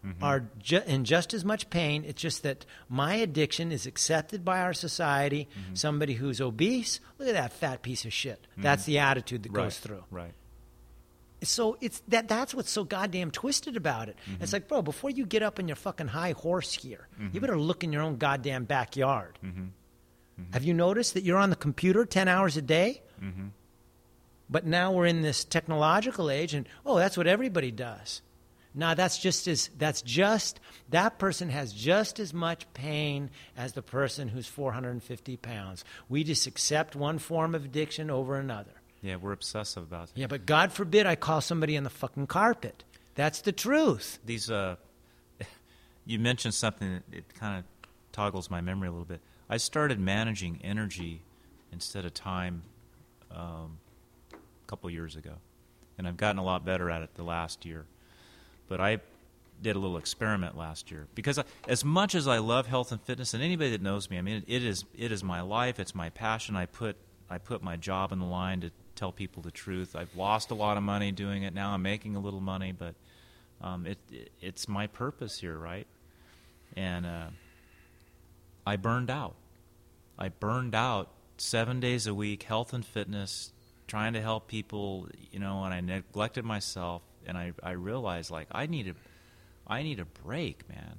Mm-hmm. 0.06 0.22
are 0.22 0.44
ju- 0.58 0.82
in 0.86 1.04
just 1.04 1.34
as 1.34 1.44
much 1.44 1.68
pain. 1.68 2.04
It's 2.06 2.22
just 2.22 2.44
that 2.44 2.64
my 2.88 3.14
addiction 3.14 3.72
is 3.72 3.86
accepted 3.86 4.44
by 4.44 4.60
our 4.60 4.72
society. 4.72 5.48
Mm-hmm. 5.50 5.74
Somebody 5.74 6.14
who's 6.14 6.40
obese, 6.40 7.00
look 7.18 7.28
at 7.28 7.34
that 7.34 7.52
fat 7.52 7.82
piece 7.82 8.04
of 8.04 8.12
shit. 8.12 8.46
Mm-hmm. 8.52 8.62
That's 8.62 8.84
the 8.84 8.98
attitude 8.98 9.42
that 9.42 9.52
right. 9.52 9.64
goes 9.64 9.78
through. 9.78 10.04
Right. 10.10 10.32
So 11.42 11.76
it's 11.80 12.02
that 12.08 12.28
that's 12.28 12.54
what's 12.54 12.70
so 12.70 12.84
goddamn 12.84 13.30
twisted 13.30 13.76
about 13.76 14.08
it. 14.08 14.16
It's 14.40 14.52
like, 14.52 14.68
bro, 14.68 14.80
before 14.80 15.10
you 15.10 15.26
get 15.26 15.42
up 15.42 15.58
on 15.58 15.68
your 15.68 15.76
fucking 15.76 16.08
high 16.08 16.32
horse 16.32 16.72
here, 16.72 17.08
you 17.32 17.40
better 17.40 17.58
look 17.58 17.84
in 17.84 17.92
your 17.92 18.02
own 18.02 18.16
goddamn 18.16 18.64
backyard. 18.64 19.38
Have 20.52 20.64
you 20.64 20.72
noticed 20.72 21.14
that 21.14 21.24
you're 21.24 21.38
on 21.38 21.50
the 21.50 21.56
computer 21.56 22.04
10 22.04 22.28
hours 22.28 22.56
a 22.56 22.62
day? 22.62 23.02
But 24.48 24.64
now 24.64 24.92
we're 24.92 25.06
in 25.06 25.22
this 25.22 25.44
technological 25.44 26.30
age 26.30 26.54
and 26.54 26.68
oh, 26.86 26.96
that's 26.96 27.16
what 27.16 27.26
everybody 27.26 27.70
does. 27.70 28.22
No, 28.78 28.94
that's 28.94 29.16
just 29.16 29.48
as 29.48 29.70
that's 29.78 30.02
just 30.02 30.60
that 30.90 31.18
person 31.18 31.48
has 31.48 31.72
just 31.72 32.20
as 32.20 32.34
much 32.34 32.70
pain 32.74 33.30
as 33.56 33.72
the 33.72 33.80
person 33.80 34.28
who's 34.28 34.46
450 34.46 35.38
pounds. 35.38 35.82
We 36.10 36.22
just 36.24 36.46
accept 36.46 36.94
one 36.94 37.18
form 37.18 37.54
of 37.54 37.64
addiction 37.64 38.10
over 38.10 38.36
another. 38.38 38.72
Yeah, 39.00 39.16
we're 39.16 39.32
obsessive 39.32 39.82
about 39.82 40.10
it. 40.10 40.10
Yeah, 40.16 40.26
but 40.26 40.44
God 40.44 40.72
forbid 40.72 41.06
I 41.06 41.16
call 41.16 41.40
somebody 41.40 41.78
on 41.78 41.84
the 41.84 41.90
fucking 41.90 42.26
carpet. 42.26 42.84
That's 43.14 43.40
the 43.40 43.52
truth. 43.52 44.18
These 44.26 44.50
uh, 44.50 44.76
you 46.04 46.18
mentioned 46.18 46.52
something 46.52 46.92
that 47.08 47.16
it 47.16 47.34
kind 47.34 47.58
of 47.58 47.64
toggles 48.12 48.50
my 48.50 48.60
memory 48.60 48.88
a 48.88 48.90
little 48.90 49.06
bit. 49.06 49.22
I 49.48 49.56
started 49.56 49.98
managing 49.98 50.60
energy 50.62 51.22
instead 51.72 52.04
of 52.04 52.12
time 52.12 52.62
um, 53.30 53.78
a 54.34 54.66
couple 54.66 54.90
years 54.90 55.16
ago, 55.16 55.32
and 55.96 56.06
I've 56.06 56.18
gotten 56.18 56.38
a 56.38 56.44
lot 56.44 56.66
better 56.66 56.90
at 56.90 57.00
it 57.00 57.14
the 57.14 57.22
last 57.22 57.64
year. 57.64 57.86
But 58.68 58.80
I 58.80 59.00
did 59.62 59.76
a 59.76 59.78
little 59.78 59.96
experiment 59.96 60.56
last 60.56 60.90
year 60.90 61.06
because 61.14 61.38
I, 61.38 61.44
as 61.66 61.84
much 61.84 62.14
as 62.14 62.28
I 62.28 62.38
love 62.38 62.66
health 62.66 62.92
and 62.92 63.00
fitness, 63.00 63.34
and 63.34 63.42
anybody 63.42 63.70
that 63.70 63.82
knows 63.82 64.10
me, 64.10 64.18
I 64.18 64.22
mean, 64.22 64.44
it, 64.46 64.56
it 64.56 64.64
is 64.64 64.84
it 64.96 65.12
is 65.12 65.22
my 65.24 65.40
life. 65.40 65.80
It's 65.80 65.94
my 65.94 66.10
passion. 66.10 66.56
I 66.56 66.66
put 66.66 66.96
I 67.30 67.38
put 67.38 67.62
my 67.62 67.76
job 67.76 68.12
in 68.12 68.18
the 68.18 68.26
line 68.26 68.60
to 68.60 68.70
tell 68.94 69.12
people 69.12 69.42
the 69.42 69.50
truth. 69.50 69.94
I've 69.96 70.14
lost 70.16 70.50
a 70.50 70.54
lot 70.54 70.76
of 70.76 70.82
money 70.82 71.12
doing 71.12 71.42
it. 71.42 71.54
Now 71.54 71.70
I'm 71.72 71.82
making 71.82 72.16
a 72.16 72.20
little 72.20 72.40
money, 72.40 72.72
but 72.72 72.94
um, 73.60 73.86
it, 73.86 73.98
it 74.10 74.30
it's 74.40 74.68
my 74.68 74.86
purpose 74.86 75.40
here, 75.40 75.56
right? 75.56 75.86
And 76.76 77.06
uh, 77.06 77.26
I 78.66 78.76
burned 78.76 79.10
out. 79.10 79.34
I 80.18 80.28
burned 80.28 80.74
out 80.74 81.10
seven 81.36 81.80
days 81.80 82.06
a 82.06 82.14
week, 82.14 82.44
health 82.44 82.72
and 82.72 82.84
fitness, 82.84 83.52
trying 83.86 84.14
to 84.14 84.20
help 84.20 84.48
people, 84.48 85.08
you 85.30 85.38
know, 85.38 85.64
and 85.64 85.72
I 85.72 85.80
neglected 85.80 86.44
myself. 86.44 87.02
And 87.26 87.36
I, 87.36 87.52
I 87.62 87.72
realized 87.72 88.30
like 88.30 88.48
I 88.52 88.66
need 88.66 88.88
a, 88.88 88.94
I 89.66 89.82
need 89.82 90.00
a 90.00 90.04
break, 90.04 90.68
man. 90.68 90.98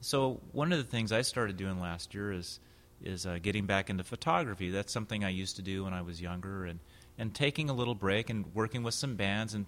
So 0.00 0.40
one 0.52 0.72
of 0.72 0.78
the 0.78 0.84
things 0.84 1.12
I 1.12 1.22
started 1.22 1.56
doing 1.56 1.80
last 1.80 2.14
year 2.14 2.32
is 2.32 2.60
is 3.02 3.26
uh, 3.26 3.38
getting 3.42 3.66
back 3.66 3.90
into 3.90 4.04
photography. 4.04 4.70
That's 4.70 4.92
something 4.92 5.22
I 5.24 5.28
used 5.28 5.56
to 5.56 5.62
do 5.62 5.84
when 5.84 5.92
I 5.92 6.02
was 6.02 6.20
younger, 6.20 6.64
and 6.64 6.80
and 7.18 7.34
taking 7.34 7.70
a 7.70 7.72
little 7.72 7.94
break 7.94 8.30
and 8.30 8.44
working 8.54 8.82
with 8.82 8.94
some 8.94 9.16
bands. 9.16 9.54
And 9.54 9.66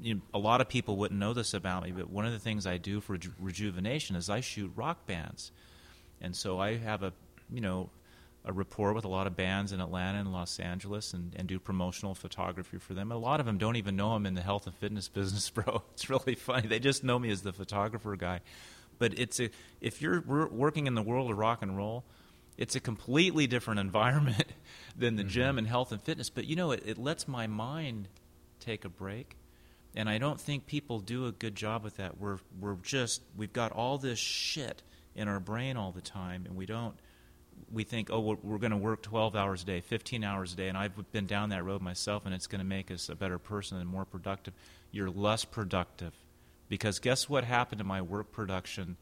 you 0.00 0.14
know, 0.14 0.20
a 0.32 0.38
lot 0.38 0.60
of 0.60 0.68
people 0.68 0.96
wouldn't 0.96 1.18
know 1.18 1.34
this 1.34 1.54
about 1.54 1.84
me, 1.84 1.92
but 1.92 2.10
one 2.10 2.26
of 2.26 2.32
the 2.32 2.38
things 2.38 2.66
I 2.66 2.76
do 2.76 3.00
for 3.00 3.14
reju- 3.14 3.32
rejuvenation 3.38 4.16
is 4.16 4.28
I 4.28 4.40
shoot 4.40 4.70
rock 4.76 5.06
bands, 5.06 5.50
and 6.20 6.34
so 6.34 6.58
I 6.58 6.76
have 6.76 7.02
a 7.02 7.12
you 7.52 7.60
know 7.60 7.90
a 8.44 8.52
rapport 8.52 8.92
with 8.92 9.04
a 9.04 9.08
lot 9.08 9.26
of 9.26 9.36
bands 9.36 9.72
in 9.72 9.80
Atlanta 9.80 10.18
and 10.18 10.32
Los 10.32 10.60
Angeles 10.60 11.14
and, 11.14 11.34
and 11.36 11.48
do 11.48 11.58
promotional 11.58 12.14
photography 12.14 12.78
for 12.78 12.92
them. 12.92 13.10
A 13.10 13.16
lot 13.16 13.40
of 13.40 13.46
them 13.46 13.56
don't 13.56 13.76
even 13.76 13.96
know 13.96 14.12
I'm 14.12 14.26
in 14.26 14.34
the 14.34 14.42
health 14.42 14.66
and 14.66 14.76
fitness 14.76 15.08
business, 15.14 15.48
bro. 15.48 15.82
It's 15.94 16.10
really 16.10 16.34
funny. 16.34 16.68
They 16.68 16.78
just 16.78 17.02
know 17.02 17.18
me 17.18 17.30
as 17.30 17.42
the 17.42 17.52
photographer 17.52 18.14
guy. 18.16 18.40
But 18.98 19.18
it's 19.18 19.40
a, 19.40 19.50
if 19.80 20.02
you're 20.02 20.20
working 20.20 20.86
in 20.86 20.94
the 20.94 21.02
world 21.02 21.30
of 21.30 21.38
rock 21.38 21.62
and 21.62 21.76
roll, 21.76 22.04
it's 22.56 22.76
a 22.76 22.80
completely 22.80 23.46
different 23.46 23.80
environment 23.80 24.44
than 24.96 25.16
the 25.16 25.24
gym 25.24 25.50
mm-hmm. 25.50 25.58
and 25.58 25.66
health 25.66 25.90
and 25.90 26.00
fitness. 26.00 26.30
But 26.30 26.44
you 26.44 26.54
know, 26.54 26.70
it, 26.70 26.82
it 26.84 26.98
lets 26.98 27.26
my 27.26 27.46
mind 27.46 28.08
take 28.60 28.84
a 28.84 28.88
break. 28.88 29.36
And 29.96 30.08
I 30.08 30.18
don't 30.18 30.40
think 30.40 30.66
people 30.66 30.98
do 30.98 31.26
a 31.26 31.32
good 31.32 31.54
job 31.54 31.84
with 31.84 31.98
that. 31.98 32.18
We're 32.18 32.38
we're 32.60 32.74
just 32.76 33.22
we've 33.36 33.52
got 33.52 33.70
all 33.72 33.96
this 33.96 34.18
shit 34.18 34.82
in 35.14 35.28
our 35.28 35.38
brain 35.38 35.76
all 35.76 35.92
the 35.92 36.00
time, 36.00 36.46
and 36.46 36.56
we 36.56 36.66
don't. 36.66 36.96
We 37.72 37.84
think, 37.84 38.10
oh, 38.10 38.20
we're, 38.20 38.36
we're 38.42 38.58
going 38.58 38.70
to 38.70 38.76
work 38.76 39.02
12 39.02 39.34
hours 39.34 39.62
a 39.62 39.66
day, 39.66 39.80
15 39.80 40.22
hours 40.24 40.52
a 40.52 40.56
day, 40.56 40.68
and 40.68 40.78
I've 40.78 41.12
been 41.12 41.26
down 41.26 41.50
that 41.50 41.64
road 41.64 41.82
myself, 41.82 42.24
and 42.26 42.34
it's 42.34 42.46
going 42.46 42.60
to 42.60 42.64
make 42.64 42.90
us 42.90 43.08
a 43.08 43.14
better 43.14 43.38
person 43.38 43.78
and 43.78 43.88
more 43.88 44.04
productive. 44.04 44.54
You're 44.90 45.10
less 45.10 45.44
productive 45.44 46.12
because 46.68 46.98
guess 46.98 47.28
what 47.28 47.44
happened 47.44 47.78
to 47.78 47.84
my 47.84 48.02
work 48.02 48.32
production 48.32 48.96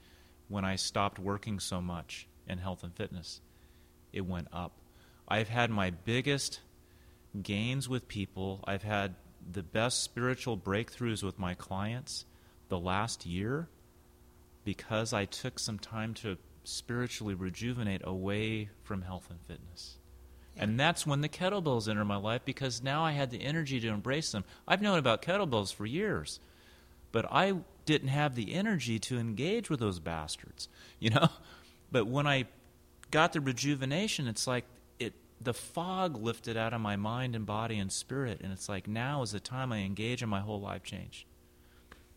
when 0.49 0.65
I 0.65 0.77
stopped 0.77 1.19
working 1.19 1.61
so 1.61 1.81
much 1.81 2.27
in 2.49 2.59
health 2.59 2.83
and 2.83 2.95
fitness? 2.95 3.41
It 4.13 4.23
went 4.23 4.49
up. 4.53 4.73
I've 5.29 5.49
had 5.49 5.71
my 5.71 5.91
biggest 5.91 6.61
gains 7.43 7.89
with 7.89 8.09
people. 8.09 8.63
I've 8.67 8.83
had 8.83 9.15
the 9.51 9.63
best 9.63 10.03
spiritual 10.03 10.57
breakthroughs 10.57 11.23
with 11.23 11.39
my 11.39 11.55
clients. 11.55 12.27
the 12.69 12.79
last 12.79 13.27
year 13.27 13.69
because 14.65 15.13
I 15.13 15.25
took 15.27 15.59
some 15.59 15.79
time 15.79 16.15
to 16.15 16.39
spiritually 16.65 17.35
rejuvenate 17.35 18.03
away 18.05 18.71
from 18.83 19.03
health 19.03 19.29
and 19.31 19.41
fitness. 19.41 19.99
And 20.57 20.79
that's 20.79 21.07
when 21.07 21.23
the 21.23 21.29
kettlebells 21.29 21.89
enter 21.89 22.05
my 22.05 22.17
life 22.17 22.43
because 22.45 22.83
now 22.83 23.05
I 23.05 23.13
had 23.13 23.31
the 23.31 23.43
energy 23.43 23.81
to 23.81 23.89
embrace 23.89 24.33
them. 24.33 24.45
I've 24.69 24.83
known 24.83 24.99
about 24.99 25.23
kettlebells 25.23 25.73
for 25.73 25.87
years, 25.87 26.41
but 27.11 27.27
I 27.31 27.55
didn't 27.87 28.09
have 28.09 28.35
the 28.35 28.53
energy 28.53 28.99
to 28.99 29.19
engage 29.19 29.71
with 29.71 29.81
those 29.81 29.99
bastards, 29.99 30.69
you 30.99 31.11
know? 31.11 31.29
But 31.91 32.07
when 32.07 32.27
I 32.27 32.47
got 33.11 33.33
the 33.33 33.41
rejuvenation, 33.41 34.29
it's 34.29 34.47
like 34.47 34.65
it 34.99 35.15
the 35.41 35.55
fog 35.55 36.17
lifted 36.17 36.57
out 36.57 36.73
of 36.73 36.81
my 36.81 36.97
mind 36.97 37.35
and 37.35 37.45
body 37.45 37.79
and 37.79 37.93
spirit 37.93 38.41
and 38.43 38.53
it's 38.53 38.69
like 38.69 38.89
now 38.89 39.23
is 39.23 39.33
the 39.33 39.41
time 39.41 39.73
I 39.73 39.81
engage 39.81 40.23
and 40.23 40.31
my 40.31 40.41
whole 40.41 40.61
life 40.61 40.83
changed. 40.83 41.27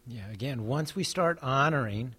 Yeah, 0.07 0.29
again, 0.31 0.67
once 0.67 0.95
we 0.95 1.03
start 1.03 1.39
honoring 1.41 2.15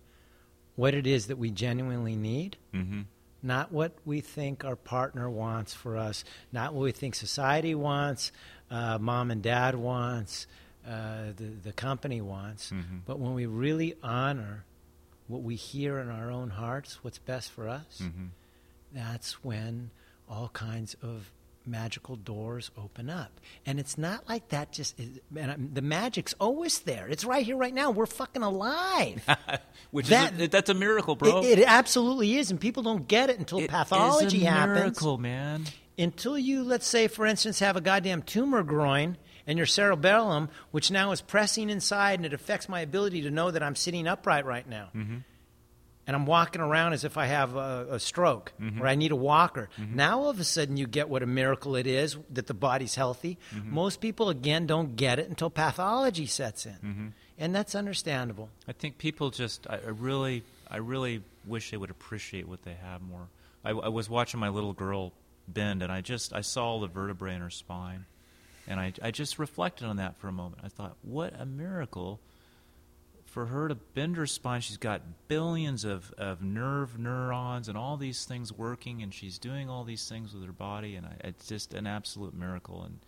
what 0.77 0.95
it 0.95 1.07
is 1.07 1.27
that 1.27 1.39
we 1.39 1.51
genuinely 1.51 2.15
need, 2.17 2.57
Mm-hmm. 2.73 3.03
not 3.43 3.73
what 3.73 3.93
we 4.05 4.21
think 4.21 4.65
our 4.65 4.77
partner 4.77 5.29
wants 5.31 5.75
for 5.75 5.97
us, 5.97 6.25
not 6.53 6.73
what 6.75 6.83
we 6.83 6.93
think 6.93 7.15
society 7.15 7.75
wants, 7.75 8.31
uh, 8.71 8.99
mom 8.99 9.31
and 9.31 9.43
dad 9.43 9.75
wants, 9.75 10.47
uh, 10.87 11.33
the, 11.37 11.45
the 11.65 11.73
company 11.73 12.21
wants, 12.21 12.71
Mhm. 12.71 13.01
but 13.07 13.19
when 13.19 13.35
we 13.35 13.47
really 13.47 13.95
honor 14.03 14.65
what 15.29 15.43
we 15.43 15.57
hear 15.57 15.99
in 15.99 16.09
our 16.09 16.31
own 16.31 16.51
hearts, 16.51 17.03
what's 17.03 17.19
best 17.19 17.51
for 17.51 17.69
us, 17.69 18.01
Mm-hmm. 18.03 18.27
that's 18.93 19.43
when 19.45 19.91
all 20.29 20.49
kinds 20.51 20.95
of 21.03 21.31
magical 21.67 22.17
doors 22.17 22.71
open 22.77 23.11
up. 23.11 23.41
And 23.65 23.79
it's 23.81 23.99
not 23.99 24.29
like 24.29 24.49
that 24.51 24.73
just 24.73 24.99
is, 25.01 25.21
the 25.31 25.83
magic's 25.83 26.35
always 26.41 26.79
there. 26.81 27.09
It's 27.09 27.25
right 27.25 27.45
here 27.45 27.57
right 27.57 27.75
now. 27.75 27.91
We're 27.91 28.07
fucking 28.07 28.43
alive. 28.43 29.25
Which 29.91 30.09
That- 30.09 30.35
is 30.35 30.41
a, 30.43 30.47
that's 30.49 30.71
a 30.71 30.75
miracle, 30.75 31.17
bro. 31.17 31.43
It, 31.43 31.59
it 31.61 31.65
absolutely 31.67 32.37
is, 32.37 32.51
and 32.51 32.61
people 32.61 32.83
don't 32.83 33.07
get 33.09 33.31
it 33.31 33.39
until 33.39 33.59
It 33.59 33.71
pathology 33.71 34.39
is 34.39 34.43
a 34.45 34.47
happens. 34.51 34.75
miracle, 34.79 35.19
man. 35.19 35.65
Until 35.99 36.39
you, 36.39 36.63
let's 36.63 36.87
say, 36.87 37.09
for 37.09 37.25
instance, 37.27 37.59
have 37.61 37.77
a 37.77 37.81
goddamn 37.81 38.23
tumor 38.23 38.63
groin 38.63 39.17
and 39.47 39.57
your 39.57 39.67
cerebellum, 39.67 40.49
which 40.71 40.91
now 40.91 41.13
is 41.13 41.21
pressing 41.21 41.71
inside 41.71 42.19
and 42.19 42.27
it 42.27 42.33
affects 42.35 42.69
my 42.69 42.81
ability 42.81 43.23
to 43.23 43.31
know 43.31 43.51
that 43.51 43.63
I'm 43.63 43.77
sitting 43.77 44.07
upright 44.07 44.45
right 44.45 44.69
now. 44.69 44.89
Mm-hmm. 44.95 45.17
And 46.07 46.15
I'm 46.15 46.25
walking 46.27 46.61
around 46.61 46.93
as 46.93 47.03
if 47.05 47.17
I 47.19 47.27
have 47.27 47.57
a, 47.57 47.87
a 47.91 47.99
stroke 47.99 48.53
Mm-hmm. 48.61 48.81
or 48.81 48.87
I 48.87 48.95
need 48.95 49.11
a 49.11 49.17
walker. 49.17 49.69
Now 49.77 50.21
all 50.21 50.31
of 50.31 50.39
a 50.39 50.45
sudden 50.45 50.77
you 50.77 50.87
get 50.87 51.09
what 51.09 51.23
a 51.23 51.27
miracle 51.27 51.75
it 51.77 51.87
is 51.87 52.17
that 52.31 52.47
the 52.47 52.55
body's 52.55 52.95
healthy. 52.95 53.39
Mm-hmm. 53.55 53.75
Most 53.75 54.01
people, 54.01 54.29
again, 54.29 54.67
don't 54.67 54.95
get 54.97 55.19
it 55.19 55.29
until 55.29 55.51
pathology 55.51 56.27
sets 56.27 56.65
in. 56.65 56.73
Mm-hmm. 56.73 57.07
And 57.39 57.55
that's 57.55 57.75
understandable. 57.75 58.49
I 58.69 58.73
think 58.73 58.99
people 58.99 59.31
just, 59.31 59.67
I, 59.69 59.75
I 59.77 59.89
really, 59.89 60.43
I 60.71 60.77
really 60.79 61.23
wish 61.45 61.71
they 61.71 61.77
would 61.77 61.91
appreciate 61.91 62.49
what 62.49 62.63
they 62.63 62.75
have 62.75 63.03
more. 63.03 63.29
I, 63.65 63.71
I 63.71 63.89
was 63.89 64.09
watching 64.09 64.41
my 64.41 64.49
little 64.49 64.73
girl 64.73 65.13
bend, 65.49 65.83
and 65.83 65.93
I 65.93 66.01
just, 66.01 66.33
I 66.33 66.41
saw 66.41 66.67
all 66.67 66.81
the 66.81 66.87
vertebrae 66.87 67.35
in 67.35 67.41
her 67.41 67.51
spine, 67.51 68.07
and 68.67 68.81
I, 68.81 68.93
I 69.03 69.11
just 69.11 69.39
reflected 69.39 69.87
on 69.87 69.97
that 69.97 70.17
for 70.17 70.29
a 70.29 70.33
moment. 70.33 70.63
I 70.65 70.69
thought, 70.69 70.97
what 71.03 71.35
a 71.39 71.45
miracle 71.45 72.21
for 73.37 73.45
her 73.45 73.69
to 73.69 73.75
bend 73.75 74.17
her 74.17 74.27
spine. 74.27 74.63
She's 74.63 74.79
got 74.79 75.03
billions 75.29 75.85
of, 75.85 76.11
of 76.17 76.41
nerve 76.41 76.99
neurons 76.99 77.69
and 77.69 77.77
all 77.77 77.99
these 77.99 78.25
things 78.25 78.51
working, 78.51 79.03
and 79.03 79.13
she's 79.13 79.39
doing 79.39 79.69
all 79.69 79.85
these 79.85 80.09
things 80.09 80.33
with 80.33 80.43
her 80.47 80.53
body, 80.53 80.97
and 80.97 81.05
I, 81.05 81.17
it's 81.23 81.47
just 81.47 81.75
an 81.75 81.87
absolute 81.87 82.33
miracle. 82.33 82.85
And 82.85 82.99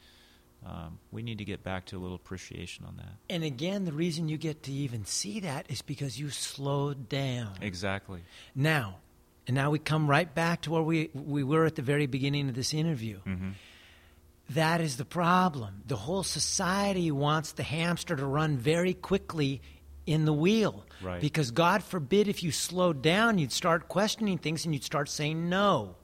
um, 0.66 0.98
we 1.10 1.22
need 1.22 1.38
to 1.38 1.46
get 1.46 1.64
back 1.64 1.86
to 1.86 1.96
a 1.96 2.00
little 2.00 2.14
appreciation 2.14 2.84
on 2.84 2.98
that. 2.98 3.14
And 3.30 3.42
again, 3.42 3.86
the 3.86 3.92
reason 3.92 4.28
you 4.28 4.36
get 4.36 4.64
to 4.64 4.70
even 4.70 5.06
see 5.06 5.40
that 5.40 5.64
is 5.70 5.80
because 5.80 6.20
you 6.20 6.28
slowed 6.28 7.08
down. 7.08 7.52
Exactly. 7.62 8.20
Now, 8.54 8.96
and 9.46 9.54
now 9.54 9.70
we 9.70 9.78
come 9.78 10.10
right 10.10 10.34
back 10.34 10.60
to 10.62 10.70
where 10.70 10.82
we, 10.82 11.08
we 11.14 11.42
were 11.42 11.64
at 11.64 11.74
the 11.74 11.80
very 11.80 12.04
beginning 12.04 12.50
of 12.50 12.54
this 12.54 12.74
interview. 12.74 13.20
Mm-hmm. 13.26 13.52
That 14.50 14.82
is 14.82 14.98
the 14.98 15.06
problem. 15.06 15.84
The 15.86 15.96
whole 15.96 16.22
society 16.22 17.10
wants 17.10 17.52
the 17.52 17.62
hamster 17.62 18.14
to 18.14 18.26
run 18.26 18.58
very 18.58 18.92
quickly 18.92 19.62
in 20.08 20.24
the 20.24 20.32
wheel. 20.32 20.84
Right. 21.02 21.20
Because 21.20 21.50
God 21.50 21.84
forbid 21.84 22.28
if 22.28 22.42
you 22.42 22.50
slowed 22.50 23.02
down, 23.02 23.38
you'd 23.38 23.52
start 23.52 23.88
questioning 23.88 24.38
things 24.38 24.64
and 24.64 24.74
you'd 24.74 24.82
start 24.84 25.08
saying 25.08 25.48
no. 25.48 25.96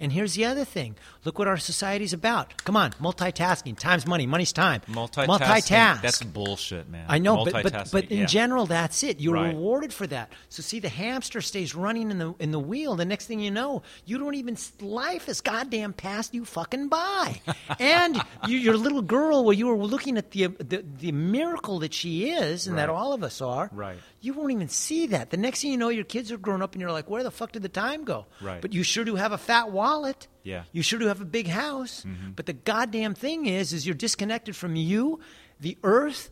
And 0.00 0.12
here's 0.12 0.34
the 0.34 0.44
other 0.44 0.64
thing. 0.64 0.96
Look 1.24 1.38
what 1.38 1.48
our 1.48 1.56
society's 1.56 2.12
about. 2.12 2.62
Come 2.64 2.76
on, 2.76 2.92
multitasking. 2.92 3.78
Time's 3.78 4.06
money. 4.06 4.26
Money's 4.26 4.52
time. 4.52 4.82
Multitasking. 4.88 5.26
Multitask. 5.38 6.02
That's 6.02 6.22
bullshit, 6.22 6.88
man. 6.88 7.06
I 7.08 7.18
know, 7.18 7.44
but 7.44 7.62
but, 7.62 7.88
but 7.92 8.04
in 8.06 8.20
yeah. 8.20 8.26
general, 8.26 8.66
that's 8.66 9.02
it. 9.02 9.20
You're 9.20 9.34
Right. 9.34 9.48
rewarded 9.54 9.92
for 9.92 10.06
that. 10.08 10.30
So 10.48 10.62
see, 10.62 10.78
the 10.80 10.88
hamster 10.88 11.40
stays 11.40 11.74
running 11.74 12.10
in 12.10 12.18
the 12.18 12.34
in 12.38 12.50
the 12.52 12.58
wheel. 12.60 12.96
The 12.96 13.04
next 13.04 13.26
thing 13.26 13.40
you 13.40 13.50
know, 13.50 13.82
you 14.04 14.18
don't 14.18 14.34
even 14.34 14.56
life 14.80 15.28
is 15.28 15.40
goddamn 15.40 15.92
passed 15.92 16.34
you 16.34 16.44
fucking 16.44 16.88
by. 16.88 17.40
and 17.78 18.16
you, 18.46 18.58
your 18.58 18.76
little 18.76 19.02
girl, 19.02 19.44
where 19.44 19.54
you 19.54 19.66
were 19.66 19.76
looking 19.76 20.16
at 20.18 20.30
the 20.30 20.46
the, 20.46 20.84
the 20.98 21.12
miracle 21.12 21.80
that 21.80 21.92
she 21.94 22.30
is, 22.30 22.66
and 22.66 22.78
that 22.78 22.88
all 22.88 23.12
of 23.12 23.22
us 23.22 23.40
are. 23.40 23.70
Right. 23.72 23.96
You 24.20 24.32
won't 24.34 24.50
even 24.50 24.68
see 24.68 25.08
that. 25.08 25.30
The 25.30 25.36
next 25.36 25.62
thing 25.62 25.70
you 25.70 25.76
know, 25.76 25.88
your 25.88 26.04
kids 26.04 26.32
are 26.32 26.38
grown 26.38 26.60
up, 26.60 26.72
and 26.72 26.80
you're 26.80 26.90
like, 26.90 27.08
where 27.08 27.22
the 27.22 27.30
fuck 27.30 27.52
did 27.52 27.62
the 27.62 27.68
time 27.68 28.04
go? 28.04 28.26
Right. 28.40 28.60
But 28.60 28.72
you 28.72 28.82
sure 28.82 29.04
do 29.04 29.14
have 29.14 29.30
a 29.30 29.38
fat 29.38 29.70
wallet. 29.86 30.28
Yeah. 30.42 30.64
You 30.72 30.82
sure 30.82 30.98
do 30.98 31.06
have 31.06 31.20
a 31.20 31.24
big 31.24 31.48
house. 31.48 32.04
Mm-hmm. 32.04 32.30
But 32.34 32.46
the 32.46 32.52
goddamn 32.52 33.14
thing 33.14 33.46
is, 33.46 33.72
is 33.72 33.86
you're 33.86 33.94
disconnected 33.94 34.56
from 34.56 34.76
you, 34.76 35.20
the 35.60 35.78
earth, 35.82 36.30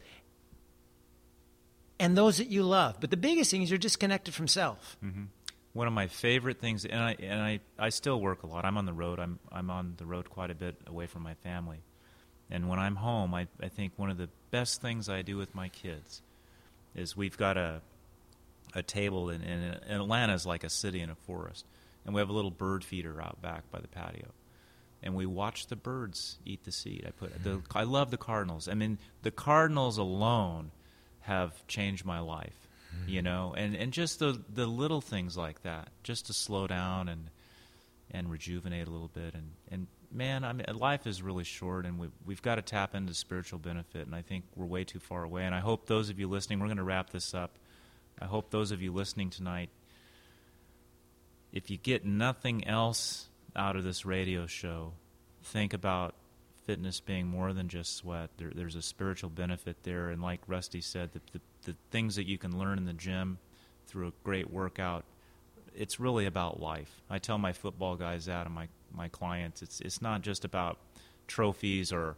and 1.99 2.17
those 2.17 2.39
that 2.39 2.49
you 2.49 2.63
love. 2.65 2.97
But 3.01 3.11
the 3.11 3.17
biggest 3.17 3.51
thing 3.51 3.63
is 3.63 3.71
you're 3.71 3.79
disconnected 3.79 4.35
from 4.35 4.49
self. 4.49 4.97
Mm-hmm. 5.05 5.25
One 5.73 5.87
of 5.87 5.93
my 5.93 6.07
favorite 6.07 6.61
things, 6.61 6.85
and 6.85 7.01
I 7.01 7.17
and 7.19 7.43
I, 7.43 7.61
I 7.79 7.89
still 7.89 8.21
work 8.21 8.45
a 8.45 8.47
lot. 8.47 8.65
I'm 8.65 8.79
on 8.79 8.87
the 8.87 8.93
road. 8.93 9.19
I'm 9.19 9.39
I'm 9.51 9.71
on 9.71 9.95
the 9.97 10.07
road 10.07 10.31
quite 10.31 10.51
a 10.51 10.55
bit 10.55 10.77
away 10.87 11.07
from 11.07 11.23
my 11.23 11.35
family, 11.35 11.81
and 12.49 12.69
when 12.69 12.79
I'm 12.79 12.95
home, 12.95 13.35
I 13.35 13.49
I 13.61 13.69
think 13.69 13.93
one 13.97 14.09
of 14.09 14.17
the 14.17 14.29
best 14.53 14.81
things 14.81 15.09
I 15.09 15.23
do 15.23 15.37
with 15.37 15.53
my 15.53 15.69
kids 15.69 16.23
is 16.95 17.17
we've 17.17 17.37
got 17.37 17.57
a 17.57 17.81
a 18.75 18.83
table 18.83 19.31
in, 19.31 19.43
in, 19.43 19.63
in 19.63 20.01
Atlanta 20.01 20.35
is 20.35 20.47
like 20.47 20.63
a 20.65 20.71
city 20.71 21.01
in 21.01 21.11
a 21.11 21.15
forest, 21.15 21.65
and 22.05 22.15
we 22.15 22.21
have 22.21 22.29
a 22.29 22.33
little 22.33 22.51
bird 22.51 22.85
feeder 22.85 23.21
out 23.21 23.41
back 23.41 23.71
by 23.71 23.81
the 23.81 23.89
patio, 23.89 24.33
and 25.03 25.15
we 25.15 25.27
watch 25.27 25.67
the 25.67 25.77
birds 25.77 26.39
eat 26.45 26.65
the 26.65 26.73
seed. 26.73 27.05
I 27.07 27.11
put 27.11 27.43
the 27.43 27.63
I 27.75 27.85
love 27.85 28.11
the 28.11 28.17
cardinals. 28.17 28.69
I 28.69 28.75
mean, 28.75 28.99
the 29.23 29.31
cardinals 29.31 29.99
alone 29.99 30.71
have 31.21 31.67
changed 31.67 32.05
my 32.05 32.21
life, 32.21 32.69
you 33.07 33.19
mm-hmm. 33.19 33.25
know, 33.25 33.55
and 33.57 33.75
and 33.75 33.93
just 33.93 34.19
the 34.19 34.43
the 34.53 34.67
little 34.67 35.01
things 35.01 35.37
like 35.37 35.63
that, 35.63 35.89
just 36.03 36.27
to 36.27 36.33
slow 36.33 36.67
down 36.67 37.09
and 37.09 37.31
and 38.11 38.31
rejuvenate 38.31 38.87
a 38.87 38.91
little 38.91 39.09
bit, 39.09 39.35
and 39.35 39.53
and 39.71 39.87
man, 40.15 40.45
I 40.45 40.53
mean, 40.53 40.67
life 40.75 41.07
is 41.07 41.23
really 41.23 41.45
short, 41.45 41.85
and 41.85 41.99
we 41.99 42.09
we've 42.25 42.43
got 42.43 42.55
to 42.55 42.63
tap 42.63 42.95
into 42.95 43.13
spiritual 43.13 43.59
benefit, 43.59 44.07
and 44.07 44.15
I 44.15 44.23
think 44.23 44.45
we're 44.55 44.67
way 44.67 44.85
too 44.85 45.01
far 45.01 45.25
away. 45.25 45.45
And 45.45 45.55
I 45.55 45.61
hope 45.61 45.87
those 45.87 46.09
of 46.09 46.19
you 46.19 46.29
listening, 46.29 46.61
we're 46.61 46.67
going 46.67 46.79
to 46.79 46.85
wrap 46.85 47.11
this 47.11 47.35
up. 47.35 47.59
I 48.21 48.27
hope 48.27 48.51
those 48.51 48.71
of 48.71 48.81
you 48.81 48.93
listening 48.93 49.31
tonight, 49.31 49.71
if 51.55 51.71
you 51.71 51.77
get 51.79 52.05
nothing 52.05 52.67
else 52.67 53.29
out 53.55 53.77
of 53.77 53.85
this 53.85 54.05
radio 54.05 54.47
show, 54.47 54.93
think 55.45 55.73
about 55.73 56.15
fitness 56.67 56.99
being 56.99 57.29
more 57.29 57.53
than 57.53 57.69
just 57.69 57.97
sweat. 57.97 58.29
There, 58.39 58.51
there's 58.53 58.75
a 58.75 58.83
spiritual 58.83 59.31
benefit 59.31 59.77
there, 59.85 60.09
and 60.09 60.21
like 60.21 60.41
Rusty 60.49 60.81
said, 60.81 61.13
the, 61.13 61.21
the, 61.33 61.41
the 61.63 61.77
things 61.93 62.17
that 62.17 62.27
you 62.27 62.39
can 62.39 62.59
learn 62.59 62.77
in 62.77 62.87
the 62.87 62.93
gym 62.93 63.39
through 63.87 64.09
a 64.09 64.13
great 64.25 64.51
workout, 64.51 65.05
it's 65.77 66.01
really 66.01 66.27
about 66.27 66.61
life. 66.61 67.03
I 67.09 67.19
tell 67.19 67.39
my 67.39 67.53
football 67.53 67.95
guys 67.95 68.27
that 68.27 68.47
and 68.47 68.55
my 68.55 68.69
my 68.93 69.09
clients, 69.09 69.63
it's 69.63 69.81
it's 69.81 70.03
not 70.03 70.23
just 70.23 70.45
about 70.45 70.79
trophies 71.27 71.93
or 71.93 72.17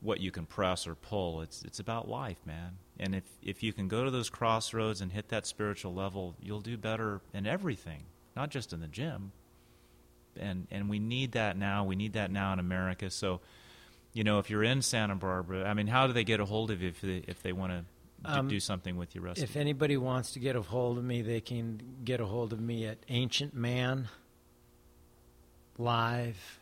what 0.00 0.20
you 0.20 0.30
can 0.30 0.46
press 0.46 0.86
or 0.86 0.96
pull. 0.96 1.42
It's 1.42 1.62
it's 1.62 1.78
about 1.78 2.08
life, 2.08 2.38
man. 2.44 2.78
And 2.98 3.14
if 3.14 3.24
if 3.42 3.62
you 3.62 3.72
can 3.72 3.86
go 3.86 4.04
to 4.04 4.10
those 4.10 4.30
crossroads 4.30 5.00
and 5.00 5.12
hit 5.12 5.28
that 5.28 5.46
spiritual 5.46 5.94
level, 5.94 6.34
you'll 6.40 6.60
do 6.60 6.76
better 6.76 7.20
in 7.32 7.46
everything, 7.46 8.04
not 8.36 8.50
just 8.50 8.72
in 8.72 8.80
the 8.80 8.88
gym. 8.88 9.32
And 10.38 10.66
and 10.70 10.90
we 10.90 10.98
need 10.98 11.32
that 11.32 11.56
now. 11.56 11.84
We 11.84 11.94
need 11.94 12.14
that 12.14 12.30
now 12.30 12.52
in 12.52 12.58
America. 12.58 13.08
So, 13.10 13.40
you 14.12 14.24
know, 14.24 14.40
if 14.40 14.50
you're 14.50 14.64
in 14.64 14.82
Santa 14.82 15.14
Barbara, 15.14 15.64
I 15.64 15.74
mean, 15.74 15.86
how 15.86 16.06
do 16.08 16.12
they 16.12 16.24
get 16.24 16.40
a 16.40 16.44
hold 16.44 16.70
of 16.70 16.82
you 16.82 16.88
if 16.88 17.00
they 17.00 17.22
if 17.28 17.42
they 17.42 17.52
want 17.52 17.72
to 17.72 17.78
do, 17.78 18.38
Um, 18.40 18.48
do 18.48 18.58
something 18.58 18.96
with 18.96 19.14
you, 19.14 19.20
Rusty? 19.20 19.42
If 19.44 19.56
anybody 19.56 19.96
wants 19.96 20.32
to 20.32 20.40
get 20.40 20.56
a 20.56 20.62
hold 20.62 20.98
of 20.98 21.04
me, 21.04 21.22
they 21.22 21.40
can 21.40 21.80
get 22.04 22.20
a 22.20 22.26
hold 22.26 22.52
of 22.52 22.60
me 22.60 22.86
at 22.86 22.98
Ancient 23.08 23.54
Man 23.54 24.08
Live. 25.78 26.58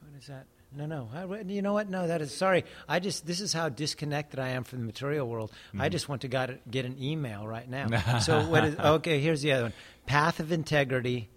What 0.00 0.18
is 0.20 0.26
that? 0.26 0.46
No, 0.74 0.86
no. 0.86 1.08
I, 1.12 1.42
you 1.42 1.62
know 1.62 1.72
what? 1.72 1.88
No, 1.88 2.06
that 2.06 2.22
is 2.22 2.34
sorry. 2.34 2.64
I 2.88 2.98
just 2.98 3.26
this 3.26 3.40
is 3.40 3.52
how 3.52 3.68
disconnected 3.68 4.38
I 4.40 4.50
am 4.50 4.64
from 4.64 4.80
the 4.80 4.86
material 4.86 5.28
world. 5.28 5.52
I 5.78 5.88
just 5.88 6.08
want 6.08 6.22
to 6.22 6.28
got, 6.28 6.70
get 6.70 6.84
an 6.84 6.96
email 7.00 7.46
right 7.46 7.68
now. 7.68 8.18
so 8.20 8.40
what 8.42 8.64
is 8.64 8.78
okay? 8.78 9.20
Here's 9.20 9.42
the 9.42 9.52
other 9.52 9.62
one: 9.64 9.72
Path 10.06 10.40
of 10.40 10.52
Integrity 10.52 11.28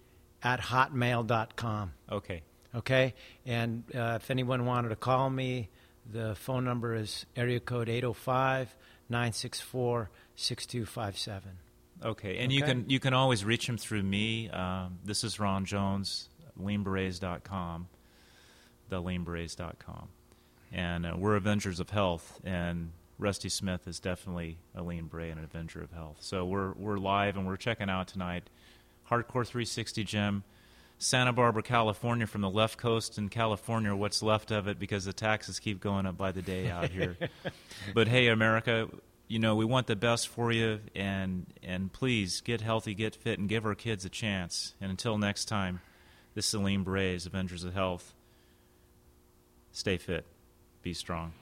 at 0.42 0.60
hotmail.com. 0.60 1.92
okay. 2.10 2.42
Okay, 2.74 3.14
and 3.46 3.84
uh, 3.94 4.18
if 4.20 4.30
anyone 4.30 4.66
wanted 4.66 4.90
to 4.90 4.96
call 4.96 5.30
me, 5.30 5.70
the 6.12 6.34
phone 6.34 6.64
number 6.64 6.94
is 6.94 7.24
area 7.34 7.58
code 7.58 7.88
805 7.88 8.76
964 9.08 10.10
6257. 10.34 11.52
Okay, 12.04 12.38
and 12.38 12.52
you 12.52 12.62
can 12.62 12.84
you 12.88 13.00
can 13.00 13.14
always 13.14 13.44
reach 13.44 13.66
him 13.66 13.78
through 13.78 14.02
me. 14.02 14.50
Um, 14.50 14.98
this 15.04 15.24
is 15.24 15.40
Ron 15.40 15.64
Jones, 15.64 16.28
leanberets.com, 16.60 17.88
theleanberets.com. 18.90 20.08
And 20.72 21.06
uh, 21.06 21.14
we're 21.16 21.36
Avengers 21.36 21.80
of 21.80 21.90
Health, 21.90 22.40
and 22.44 22.92
Rusty 23.18 23.48
Smith 23.48 23.86
is 23.86 24.00
definitely 24.00 24.58
a 24.74 24.82
lean 24.82 25.06
beret 25.06 25.30
and 25.30 25.38
an 25.38 25.44
Avenger 25.44 25.82
of 25.82 25.92
Health. 25.92 26.18
So 26.20 26.44
we're 26.44 26.72
we're 26.72 26.98
live 26.98 27.36
and 27.36 27.46
we're 27.46 27.56
checking 27.56 27.88
out 27.88 28.08
tonight. 28.08 28.50
Hardcore 29.10 29.46
360 29.46 30.04
Gym, 30.04 30.44
Santa 30.98 31.32
Barbara, 31.32 31.62
California, 31.62 32.26
from 32.26 32.40
the 32.40 32.50
left 32.50 32.76
coast 32.78 33.18
in 33.18 33.28
California, 33.28 33.94
what's 33.94 34.22
left 34.22 34.50
of 34.50 34.66
it, 34.66 34.78
because 34.78 35.04
the 35.04 35.12
taxes 35.12 35.60
keep 35.60 35.80
going 35.80 36.06
up 36.06 36.16
by 36.16 36.32
the 36.32 36.42
day 36.42 36.68
out 36.68 36.90
here. 36.90 37.16
but 37.94 38.08
hey, 38.08 38.28
America, 38.28 38.88
you 39.28 39.38
know 39.38 39.54
we 39.54 39.64
want 39.64 39.86
the 39.86 39.96
best 39.96 40.28
for 40.28 40.52
you, 40.52 40.80
and 40.94 41.46
and 41.62 41.92
please 41.92 42.40
get 42.40 42.60
healthy, 42.60 42.94
get 42.94 43.14
fit, 43.14 43.38
and 43.38 43.48
give 43.48 43.64
our 43.64 43.74
kids 43.74 44.04
a 44.04 44.10
chance. 44.10 44.74
And 44.80 44.90
until 44.90 45.16
next 45.16 45.46
time, 45.46 45.80
this 46.34 46.48
is 46.48 46.54
Lean 46.54 46.82
Berets, 46.84 47.26
Avengers 47.26 47.64
of 47.64 47.72
Health. 47.72 48.14
Stay 49.76 49.98
fit, 49.98 50.24
be 50.80 50.94
strong. 50.94 51.34